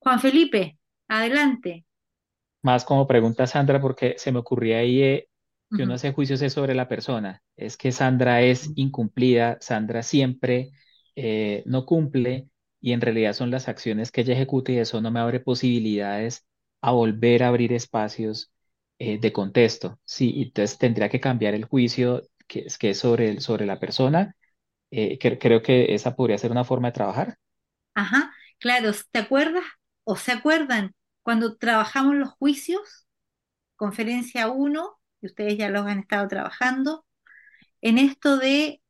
Juan 0.00 0.20
Felipe, 0.20 0.78
adelante. 1.08 1.86
Más 2.62 2.84
como 2.84 3.06
pregunta 3.06 3.46
Sandra, 3.46 3.80
porque 3.80 4.14
se 4.18 4.32
me 4.32 4.38
ocurría 4.40 4.78
ahí 4.78 5.02
eh, 5.02 5.28
que 5.72 5.84
uno 5.84 5.94
hace 5.94 6.12
juicios 6.12 6.42
es 6.42 6.52
sobre 6.52 6.74
la 6.74 6.88
persona. 6.88 7.42
Es 7.56 7.76
que 7.76 7.92
Sandra 7.92 8.42
es 8.42 8.70
incumplida, 8.76 9.56
Sandra 9.60 10.02
siempre 10.02 10.70
eh, 11.16 11.62
no 11.66 11.86
cumple 11.86 12.48
y 12.80 12.92
en 12.92 13.00
realidad 13.00 13.32
son 13.34 13.50
las 13.50 13.68
acciones 13.68 14.12
que 14.12 14.22
ella 14.22 14.34
ejecuta 14.34 14.72
y 14.72 14.78
eso 14.78 15.00
no 15.00 15.10
me 15.10 15.20
abre 15.20 15.40
posibilidades 15.40 16.46
a 16.82 16.92
volver 16.92 17.42
a 17.42 17.48
abrir 17.48 17.72
espacios 17.72 18.52
eh, 18.98 19.18
de 19.18 19.32
contexto. 19.32 19.98
Sí, 20.04 20.34
entonces 20.42 20.76
tendría 20.78 21.08
que 21.08 21.20
cambiar 21.20 21.54
el 21.54 21.64
juicio 21.64 22.22
que 22.50 22.60
es, 22.62 22.78
que 22.78 22.90
es 22.92 22.98
sobre, 23.00 23.30
el- 23.30 23.42
sobre 23.42 23.66
la 23.66 23.80
persona. 23.80 24.36
Eh, 24.92 25.18
cre- 25.20 25.38
creo 25.40 25.62
que 25.62 25.94
esa 25.94 26.16
podría 26.16 26.38
ser 26.38 26.52
una 26.52 26.64
forma 26.64 26.88
de 26.88 26.92
trabajar. 26.94 27.38
Ajá, 27.94 28.32
claro, 28.58 28.90
¿te 29.10 29.18
acuerdas 29.18 29.64
o 30.04 30.16
se 30.16 30.32
acuerdan 30.32 30.94
cuando 31.22 31.56
trabajamos 31.56 32.14
los 32.16 32.30
juicios? 32.30 33.06
Conferencia 33.76 34.48
uno 34.50 34.98
y 35.22 35.26
ustedes 35.28 35.58
ya 35.58 35.70
los 35.70 35.86
han 35.86 36.00
estado 36.00 36.28
trabajando, 36.28 37.06
en 37.82 37.98
esto 37.98 38.38
de, 38.38 38.82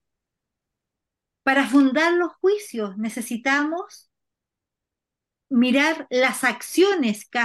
para 1.43 1.67
fundar 1.69 2.15
los 2.15 2.33
juicios 2.37 2.97
necesitamos 2.97 4.11
mirar 5.49 6.07
las 6.11 6.45
acciones 6.45 7.29
que, 7.29 7.41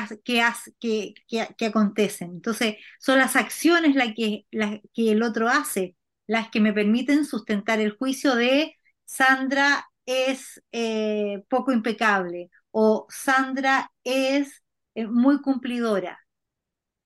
que, 0.80 1.14
que, 1.28 1.48
que- 1.58 1.66
acontecen. 1.66 2.32
Entonces, 2.32 2.76
son 3.00 3.18
las 3.20 3.36
acciones 3.36 3.96
que, 4.16 4.46
las 4.52 4.80
que 4.94 5.12
el 5.12 5.24
otro 5.24 5.50
hace, 5.50 5.96
las 6.27 6.49
que 6.49 6.60
me 6.60 6.73
permiten 6.73 7.26
sustentar 7.26 7.80
el 7.80 7.91
juicio 7.97 8.35
de 8.35 8.76
Sandra 9.06 9.88
es 10.06 10.61
eh, 10.72 11.43
poco 11.49 11.72
impecable 11.72 12.49
o 12.72 13.07
Sandra 13.10 13.91
es 14.03 14.64
eh, 14.95 15.07
muy 15.07 15.41
cumplidora. 15.41 16.19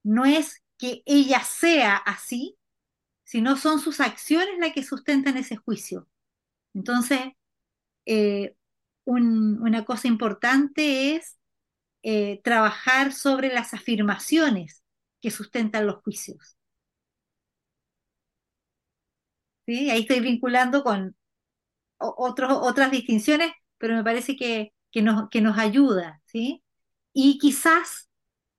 No 0.04 0.26
es 0.26 0.64
que 0.78 1.04
ella 1.06 1.42
sea 1.44 1.98
así, 1.98 2.58
sino 3.24 3.58
son 3.58 3.80
sus 3.82 4.00
acciones 4.02 4.60
las 4.60 4.74
que 4.74 4.84
sustentan 4.84 5.38
ese 5.38 5.58
juicio. 5.58 6.08
Entonces, 6.74 7.22
eh, 8.08 8.56
un- 9.06 9.62
una 9.64 9.86
cosa 9.86 10.08
importante 10.10 11.16
es 11.16 11.40
trabajar 12.44 13.14
sobre 13.14 13.50
las 13.54 13.74
afirmaciones 13.74 14.84
que 15.22 15.32
sustentan 15.32 15.88
los 15.88 15.98
juicios. 16.04 16.58
¿Sí? 19.70 19.92
Ahí 19.92 20.02
estoy 20.02 20.20
vinculando 20.20 20.84
con 20.84 21.16
otras 22.00 22.92
distinciones, 22.92 23.52
pero 23.78 23.96
me 23.96 24.04
parece 24.04 24.36
que, 24.36 24.74
que 24.92 25.02
nos, 25.04 25.30
que 25.30 25.42
nos 25.42 25.58
ayuda. 25.60 26.22
¿sí? 26.26 26.64
Y 27.14 27.38
quizás 27.38 28.10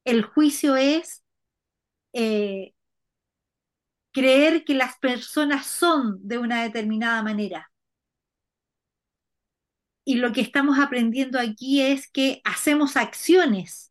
el 0.04 0.22
juicio 0.22 0.76
es 0.76 1.24
eh, 2.12 2.74
creer 4.12 4.64
que 4.64 4.74
las 4.74 4.98
personas 4.98 5.66
son 5.66 6.18
de 6.26 6.38
una 6.38 6.62
determinada 6.62 7.22
manera. 7.22 7.72
Y 10.04 10.16
lo 10.16 10.32
que 10.32 10.40
estamos 10.42 10.78
aprendiendo 10.78 11.40
aquí 11.40 11.82
es 11.82 12.08
que 12.10 12.40
hacemos 12.44 12.96
acciones 12.96 13.90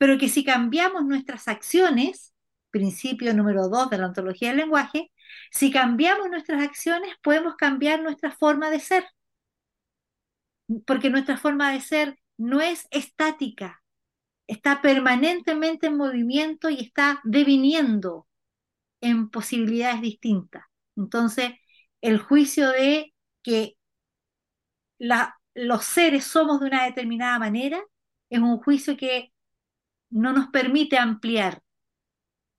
pero 0.00 0.16
que 0.16 0.30
si 0.30 0.44
cambiamos 0.44 1.04
nuestras 1.04 1.46
acciones, 1.46 2.32
principio 2.70 3.34
número 3.34 3.68
dos 3.68 3.90
de 3.90 3.98
la 3.98 4.06
ontología 4.06 4.48
del 4.48 4.56
lenguaje, 4.56 5.12
si 5.50 5.70
cambiamos 5.70 6.28
nuestras 6.30 6.62
acciones 6.62 7.14
podemos 7.22 7.56
cambiar 7.56 8.02
nuestra 8.02 8.30
forma 8.32 8.70
de 8.70 8.80
ser, 8.80 9.04
porque 10.86 11.10
nuestra 11.10 11.36
forma 11.36 11.72
de 11.72 11.80
ser 11.80 12.18
no 12.38 12.60
es 12.60 12.86
estática, 12.90 13.82
está 14.46 14.82
permanentemente 14.82 15.88
en 15.88 15.96
movimiento 15.96 16.70
y 16.70 16.80
está 16.80 17.20
deviniendo 17.24 18.28
en 19.00 19.30
posibilidades 19.30 20.02
distintas. 20.02 20.64
Entonces, 20.96 21.52
el 22.02 22.18
juicio 22.20 22.70
de 22.70 23.14
que 23.42 23.76
la- 24.98 25.36
los 25.54 25.84
seres 25.84 26.24
somos 26.24 26.60
de 26.60 26.66
una 26.66 26.84
determinada 26.84 27.38
manera 27.38 27.82
es 28.30 28.38
un 28.40 28.58
juicio 28.58 28.96
que 28.96 29.32
no 30.10 30.32
nos 30.32 30.48
permite 30.50 30.98
ampliar. 30.98 31.62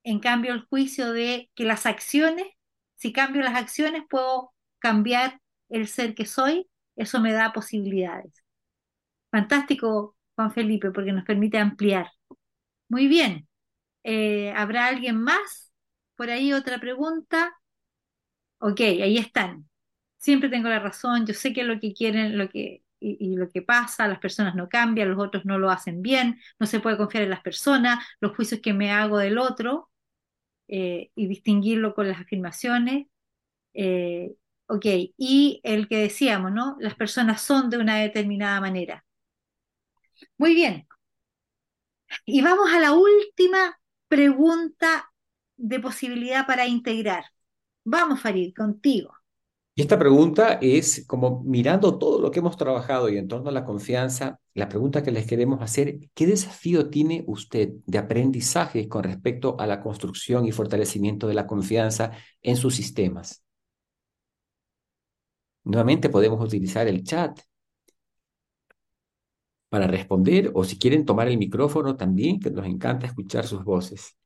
En 0.04 0.20
cambio, 0.20 0.54
el 0.54 0.62
juicio 0.66 1.12
de 1.12 1.50
que 1.56 1.64
las 1.66 1.86
acciones, 1.86 2.48
si 3.02 3.12
cambio 3.12 3.42
las 3.42 3.56
acciones, 3.56 4.04
puedo 4.10 4.54
cambiar 4.80 5.42
el 5.70 5.88
ser 5.88 6.14
que 6.16 6.28
soy, 6.28 6.70
eso 6.96 7.20
me 7.20 7.34
da 7.34 7.52
posibilidades. 7.52 8.32
Fantástico, 9.32 10.16
Juan 10.36 10.54
Felipe, 10.54 10.92
porque 10.92 11.14
nos 11.14 11.26
permite 11.26 11.58
ampliar. 11.58 12.12
Muy 12.90 13.08
bien. 13.08 13.50
Eh, 14.04 14.54
¿habrá 14.56 14.88
alguien 14.88 15.18
más? 15.22 15.74
Por 16.18 16.30
ahí 16.32 16.54
otra 16.54 16.80
pregunta. 16.80 17.54
Ok, 18.60 18.80
ahí 18.82 19.18
están. 19.18 19.70
Siempre 20.20 20.50
tengo 20.50 20.70
la 20.70 20.80
razón, 20.80 21.28
yo 21.28 21.36
sé 21.36 21.54
que 21.54 21.64
lo 21.66 21.80
que 21.80 21.94
quieren, 21.94 22.38
lo 22.40 22.50
que, 22.50 22.84
y, 23.00 23.18
y 23.34 23.38
lo 23.38 23.50
que 23.52 23.62
pasa, 23.64 24.08
las 24.10 24.20
personas 24.20 24.56
no 24.56 24.70
cambian, 24.70 25.12
los 25.12 25.20
otros 25.20 25.46
no 25.46 25.60
lo 25.60 25.72
hacen 25.72 26.02
bien, 26.04 26.42
no 26.60 26.68
se 26.68 26.82
puede 26.82 26.98
confiar 26.98 27.26
en 27.26 27.32
las 27.32 27.42
personas, 27.44 28.06
los 28.22 28.36
juicios 28.36 28.62
que 28.62 28.74
me 28.74 28.92
hago 28.92 29.20
del 29.20 29.40
otro, 29.40 29.91
eh, 30.72 31.12
y 31.16 31.28
distinguirlo 31.28 31.96
con 31.96 32.10
las 32.10 32.22
afirmaciones. 32.22 33.08
Eh, 33.74 34.36
ok, 34.68 34.86
y 35.18 35.62
el 35.64 35.88
que 35.90 35.98
decíamos, 35.98 36.52
¿no? 36.54 36.78
Las 36.80 36.96
personas 36.96 37.42
son 37.42 37.70
de 37.70 37.78
una 37.80 37.98
determinada 38.00 38.62
manera. 38.62 39.06
Muy 40.38 40.54
bien. 40.56 40.88
Y 42.26 42.42
vamos 42.42 42.72
a 42.74 42.80
la 42.80 42.94
última 42.94 43.80
pregunta 44.08 45.12
de 45.58 45.80
posibilidad 45.80 46.46
para 46.48 46.68
integrar. 46.68 47.26
Vamos, 47.84 48.22
Farid, 48.22 48.54
contigo. 48.56 49.14
Y 49.74 49.82
esta 49.84 49.98
pregunta 49.98 50.60
es 50.62 51.06
como 51.08 51.42
mirando 51.44 51.98
todo 51.98 52.20
lo 52.22 52.30
que 52.30 52.40
hemos 52.40 52.58
trabajado 52.58 53.08
y 53.10 53.18
en 53.18 53.28
torno 53.28 53.50
a 53.50 53.54
la 53.54 53.64
confianza, 53.64 54.40
la 54.54 54.68
pregunta 54.68 55.02
que 55.02 55.12
les 55.12 55.26
queremos 55.26 55.62
hacer, 55.62 56.00
¿qué 56.14 56.28
desafío 56.28 56.90
tiene 56.90 57.24
usted 57.28 57.72
de 57.86 57.98
aprendizaje 57.98 58.90
con 58.90 59.04
respecto 59.04 59.56
a 59.60 59.68
la 59.68 59.82
construcción 59.82 60.46
y 60.46 60.52
fortalecimiento 60.52 61.28
de 61.28 61.36
la 61.36 61.48
confianza 61.48 62.12
en 62.42 62.58
sus 62.58 62.76
sistemas? 62.76 63.44
Nuevamente 65.64 66.10
podemos 66.10 66.40
utilizar 66.44 66.88
el 66.88 67.04
chat. 67.04 67.40
para 69.70 69.88
responder 69.88 70.52
o 70.54 70.64
si 70.66 70.78
quieren 70.78 71.06
tomar 71.06 71.28
el 71.30 71.38
micrófono 71.38 71.96
también, 71.96 72.40
que 72.42 72.52
nos 72.52 72.66
encanta 72.66 73.08
escuchar 73.08 73.48
sus 73.48 73.64
voces. 73.64 74.18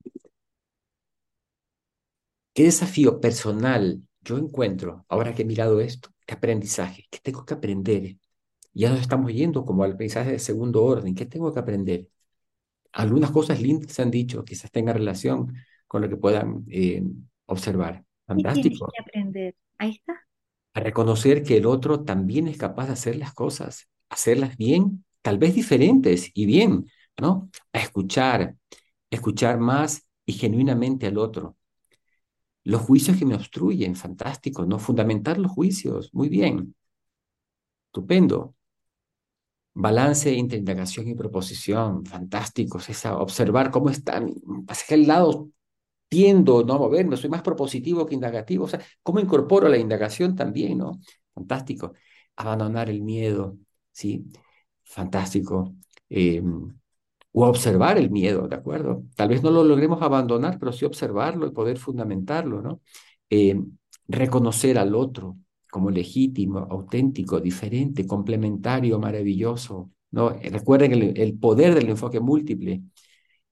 ¿Qué 2.53 2.63
desafío 2.63 3.19
personal 3.19 4.01
yo 4.25 4.37
encuentro 4.39 5.05
ahora 5.09 5.35
que 5.35 5.43
he 5.43 5.45
mirado 5.45 5.81
esto? 5.81 6.09
¿Qué 6.27 6.35
aprendizaje? 6.35 7.05
¿Qué 7.11 7.19
tengo 7.23 7.45
que 7.45 7.55
aprender? 7.55 8.17
Ya 8.73 8.89
nos 8.89 9.01
estamos 9.01 9.33
yendo 9.33 9.65
como 9.65 9.83
al 9.83 9.93
aprendizaje 9.93 10.31
de 10.33 10.39
segundo 10.39 10.83
orden. 10.83 11.15
¿Qué 11.15 11.25
tengo 11.25 11.53
que 11.53 11.59
aprender? 11.61 12.09
Algunas 12.93 13.31
cosas 13.31 13.61
lindas 13.61 13.91
se 13.93 14.01
han 14.01 14.11
dicho, 14.11 14.45
quizás 14.45 14.71
tengan 14.71 14.95
relación 14.95 15.53
con 15.87 16.01
lo 16.01 16.09
que 16.09 16.17
puedan 16.17 16.65
eh, 16.69 17.03
observar. 17.47 18.05
¿Qué 18.27 18.33
Fantástico. 18.33 18.87
que 18.93 19.01
aprender? 19.01 19.55
Ahí 19.77 19.91
está. 19.91 20.25
A 20.73 20.79
reconocer 20.81 21.43
que 21.43 21.57
el 21.57 21.65
otro 21.65 22.03
también 22.03 22.47
es 22.47 22.57
capaz 22.57 22.87
de 22.87 22.93
hacer 22.93 23.15
las 23.15 23.33
cosas, 23.33 23.89
hacerlas 24.09 24.57
bien, 24.57 25.05
tal 25.21 25.37
vez 25.37 25.55
diferentes 25.55 26.31
y 26.33 26.45
bien, 26.45 26.87
¿no? 27.17 27.49
A 27.73 27.79
escuchar, 27.79 28.55
escuchar 29.09 29.59
más 29.59 30.05
y 30.25 30.33
genuinamente 30.33 31.07
al 31.07 31.17
otro. 31.17 31.55
Los 32.65 32.81
juicios 32.81 33.17
que 33.17 33.25
me 33.25 33.35
obstruyen, 33.35 33.95
fantástico, 33.95 34.65
¿no? 34.65 34.79
Fundamentar 34.79 35.37
los 35.37 35.51
juicios, 35.51 36.13
muy 36.13 36.29
bien, 36.29 36.75
estupendo. 37.87 38.55
Balance 39.73 40.37
entre 40.37 40.57
indagación 40.57 41.07
y 41.07 41.15
proposición, 41.15 42.05
fantásticos, 42.05 42.89
esa, 42.89 43.17
observar 43.17 43.71
cómo 43.71 43.89
están, 43.89 44.33
hacia 44.67 44.95
el 44.95 45.07
lado 45.07 45.49
tiendo 46.07 46.63
¿no? 46.63 46.73
a 46.75 46.77
moverme, 46.79 47.17
soy 47.17 47.29
más 47.29 47.41
propositivo 47.41 48.05
que 48.05 48.15
indagativo, 48.15 48.65
o 48.65 48.67
sea, 48.67 48.81
cómo 49.03 49.19
incorporo 49.19 49.67
la 49.69 49.77
indagación 49.77 50.35
también, 50.35 50.77
¿no? 50.77 50.99
Fantástico. 51.33 51.93
Abandonar 52.37 52.89
el 52.89 53.01
miedo, 53.01 53.57
¿sí? 53.91 54.25
Fantástico. 54.83 55.75
Eh, 56.09 56.41
o 57.37 57.45
observar 57.47 57.97
el 57.97 58.09
miedo, 58.11 58.47
¿de 58.47 58.55
acuerdo? 58.55 59.03
Tal 59.15 59.29
vez 59.29 59.43
no 59.43 59.51
lo 59.51 59.63
logremos 59.63 60.01
abandonar, 60.01 60.57
pero 60.57 60.71
sí 60.71 60.85
observarlo 60.85 61.47
y 61.47 61.51
poder 61.51 61.77
fundamentarlo, 61.77 62.61
¿no? 62.61 62.81
Eh, 63.29 63.59
reconocer 64.07 64.77
al 64.77 64.95
otro 64.95 65.37
como 65.69 65.91
legítimo, 65.91 66.59
auténtico, 66.59 67.41
diferente, 67.41 68.07
complementario, 68.07 68.99
maravilloso, 68.99 69.91
¿no? 70.11 70.29
Recuerden 70.29 70.93
el, 70.93 71.17
el 71.19 71.37
poder 71.37 71.75
del 71.75 71.89
enfoque 71.89 72.21
múltiple. 72.21 72.81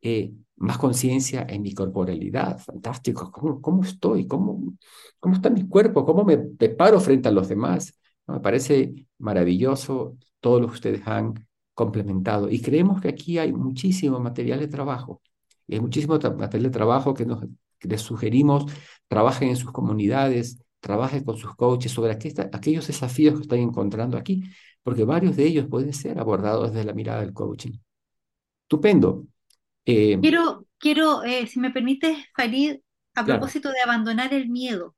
Eh, 0.02 0.34
más 0.58 0.78
conciencia 0.78 1.46
en 1.50 1.62
mi 1.62 1.74
corporalidad, 1.74 2.60
fantástico, 2.60 3.32
¿cómo, 3.32 3.62
cómo 3.62 3.84
estoy? 3.84 4.28
¿Cómo, 4.28 4.76
¿Cómo 5.20 5.36
está 5.36 5.50
mi 5.50 5.68
cuerpo? 5.68 6.06
¿Cómo 6.06 6.24
me 6.24 6.38
preparo 6.38 7.00
frente 7.02 7.28
a 7.30 7.32
los 7.32 7.50
demás? 7.50 8.00
Me 8.28 8.40
parece 8.40 9.08
maravilloso 9.18 10.18
todo 10.40 10.60
lo 10.62 10.68
que 10.68 10.74
ustedes 10.76 11.08
han 11.08 11.34
complementado 11.74 12.50
y 12.50 12.62
creemos 12.62 13.02
que 13.02 13.10
aquí 13.10 13.38
hay 13.38 13.52
muchísimo 13.52 14.20
material 14.20 14.60
de 14.60 14.68
trabajo 14.68 15.22
y 15.68 15.76
hay 15.76 15.82
muchísimo 15.82 16.20
material 16.20 16.64
de 16.64 16.70
trabajo 16.70 17.14
que, 17.14 17.26
nos, 17.26 17.44
que 17.80 17.88
les 17.88 18.02
sugerimos, 18.02 18.66
trabajen 19.08 19.50
en 19.50 19.56
sus 19.56 19.72
comunidades, 19.72 20.64
trabajen 20.80 21.24
con 21.24 21.38
sus 21.38 21.56
coaches 21.56 21.92
sobre 21.92 22.12
aquellos 22.12 22.88
desafíos 22.88 23.36
que 23.36 23.44
están 23.44 23.60
encontrando 23.60 24.18
aquí, 24.18 24.44
porque 24.84 25.06
varios 25.06 25.36
de 25.38 25.46
ellos 25.46 25.68
pueden 25.70 25.94
ser 25.94 26.20
abordados 26.20 26.74
desde 26.74 26.86
la 26.86 26.94
mirada 26.94 27.22
del 27.22 27.34
coaching. 27.34 27.72
Estupendo. 28.64 29.26
Eh, 29.86 30.20
quiero, 30.22 30.66
quiero 30.78 31.24
eh, 31.24 31.48
si 31.48 31.60
me 31.60 31.72
permites, 31.72 32.18
Farid, 32.36 32.80
a 33.16 33.24
claro. 33.24 33.40
propósito 33.40 33.72
de 33.72 33.82
abandonar 33.82 34.34
el 34.34 34.50
miedo. 34.50 34.96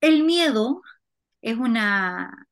El 0.00 0.24
miedo 0.24 0.82
es 1.42 1.56
una 1.58 2.46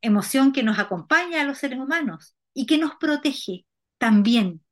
emoción 0.00 0.52
que 0.52 0.62
nos 0.62 0.78
acompaña 0.78 1.42
a 1.42 1.44
los 1.44 1.58
seres 1.58 1.78
humanos 1.78 2.34
y 2.54 2.66
que 2.66 2.78
nos 2.78 2.96
protege 2.96 3.66
también. 3.98 4.64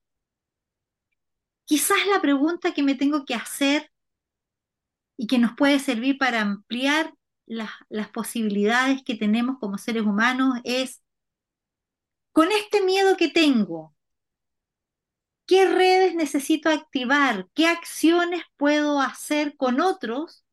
Quizás 1.65 1.99
la 2.13 2.21
pregunta 2.21 2.73
que 2.73 2.83
me 2.83 2.95
tengo 2.95 3.25
que 3.25 3.35
hacer 3.35 3.91
y 5.17 5.27
que 5.27 5.39
nos 5.39 5.55
puede 5.57 5.79
servir 5.79 6.19
para 6.19 6.41
ampliar 6.41 7.13
las, 7.47 7.71
las 7.89 8.09
posibilidades 8.09 9.03
que 9.03 9.15
tenemos 9.15 9.59
como 9.59 9.79
seres 9.79 10.03
humanos 10.03 10.61
es, 10.65 11.03
con 12.33 12.53
este 12.53 12.85
miedo 12.85 13.17
que 13.17 13.29
tengo, 13.29 13.95
¿qué 15.47 15.67
redes 15.67 16.15
necesito 16.15 16.69
activar? 16.71 17.49
¿Qué 17.55 17.67
acciones 17.67 18.43
puedo 18.57 19.01
hacer 19.01 19.57
con 19.57 19.81
otros 19.81 20.45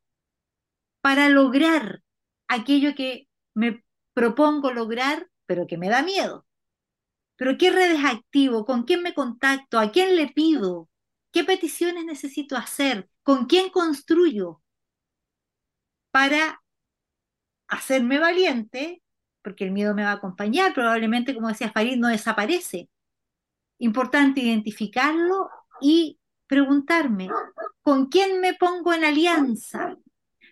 para 1.02 1.30
lograr 1.30 2.02
aquello 2.48 2.96
que 2.96 3.28
me 3.54 3.84
propongo 4.14 4.72
lograr, 4.72 5.30
pero 5.46 5.68
que 5.68 5.78
me 5.78 5.90
da 5.90 6.04
miedo? 6.04 6.46
¿Pero 7.36 7.58
qué 7.58 7.72
redes 7.72 8.04
activo? 8.06 8.66
¿Con 8.66 8.84
quién 8.84 9.02
me 9.02 9.14
contacto? 9.14 9.80
¿A 9.80 9.92
quién 9.92 10.16
le 10.16 10.28
pido? 10.28 10.90
¿Qué 11.32 11.44
peticiones 11.44 12.06
necesito 12.06 12.56
hacer? 12.56 13.10
¿Con 13.24 13.46
quién 13.46 13.70
construyo? 13.70 14.62
Para 16.12 16.62
hacerme 17.68 18.20
valiente, 18.20 19.02
porque 19.42 19.66
el 19.66 19.72
miedo 19.72 19.96
me 19.96 20.04
va 20.04 20.12
a 20.12 20.16
acompañar, 20.16 20.74
probablemente, 20.74 21.34
como 21.34 21.48
decía 21.48 21.72
Farid, 21.72 21.98
no 21.98 22.08
desaparece. 22.08 22.90
Importante 23.80 24.42
identificarlo 24.42 25.50
y 25.82 26.20
preguntarme, 26.48 27.30
¿con 27.82 28.08
quién 28.08 28.40
me 28.40 28.54
pongo 28.54 28.94
en 28.94 29.04
alianza? 29.04 29.98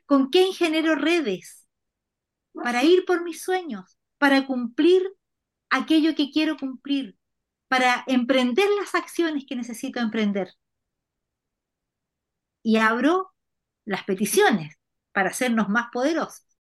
¿Con 0.06 0.30
quién 0.30 0.52
genero 0.54 0.96
redes? 0.96 1.61
Para 2.54 2.84
ir 2.84 3.06
por 3.06 3.24
mis 3.24 3.44
sueños, 3.44 3.98
para 4.18 4.46
cumplir 4.46 5.04
aquello 5.70 6.16
que 6.16 6.32
quiero 6.32 6.58
cumplir, 6.58 7.18
para 7.68 8.04
emprender 8.08 8.68
las 8.80 8.96
acciones 8.96 9.46
que 9.48 9.56
necesito 9.56 10.00
emprender. 10.00 10.54
Y 12.64 12.78
abro 12.78 13.34
las 13.86 14.04
peticiones 14.04 14.78
para 15.14 15.30
hacernos 15.30 15.70
más 15.70 15.88
poderosos. 15.92 16.46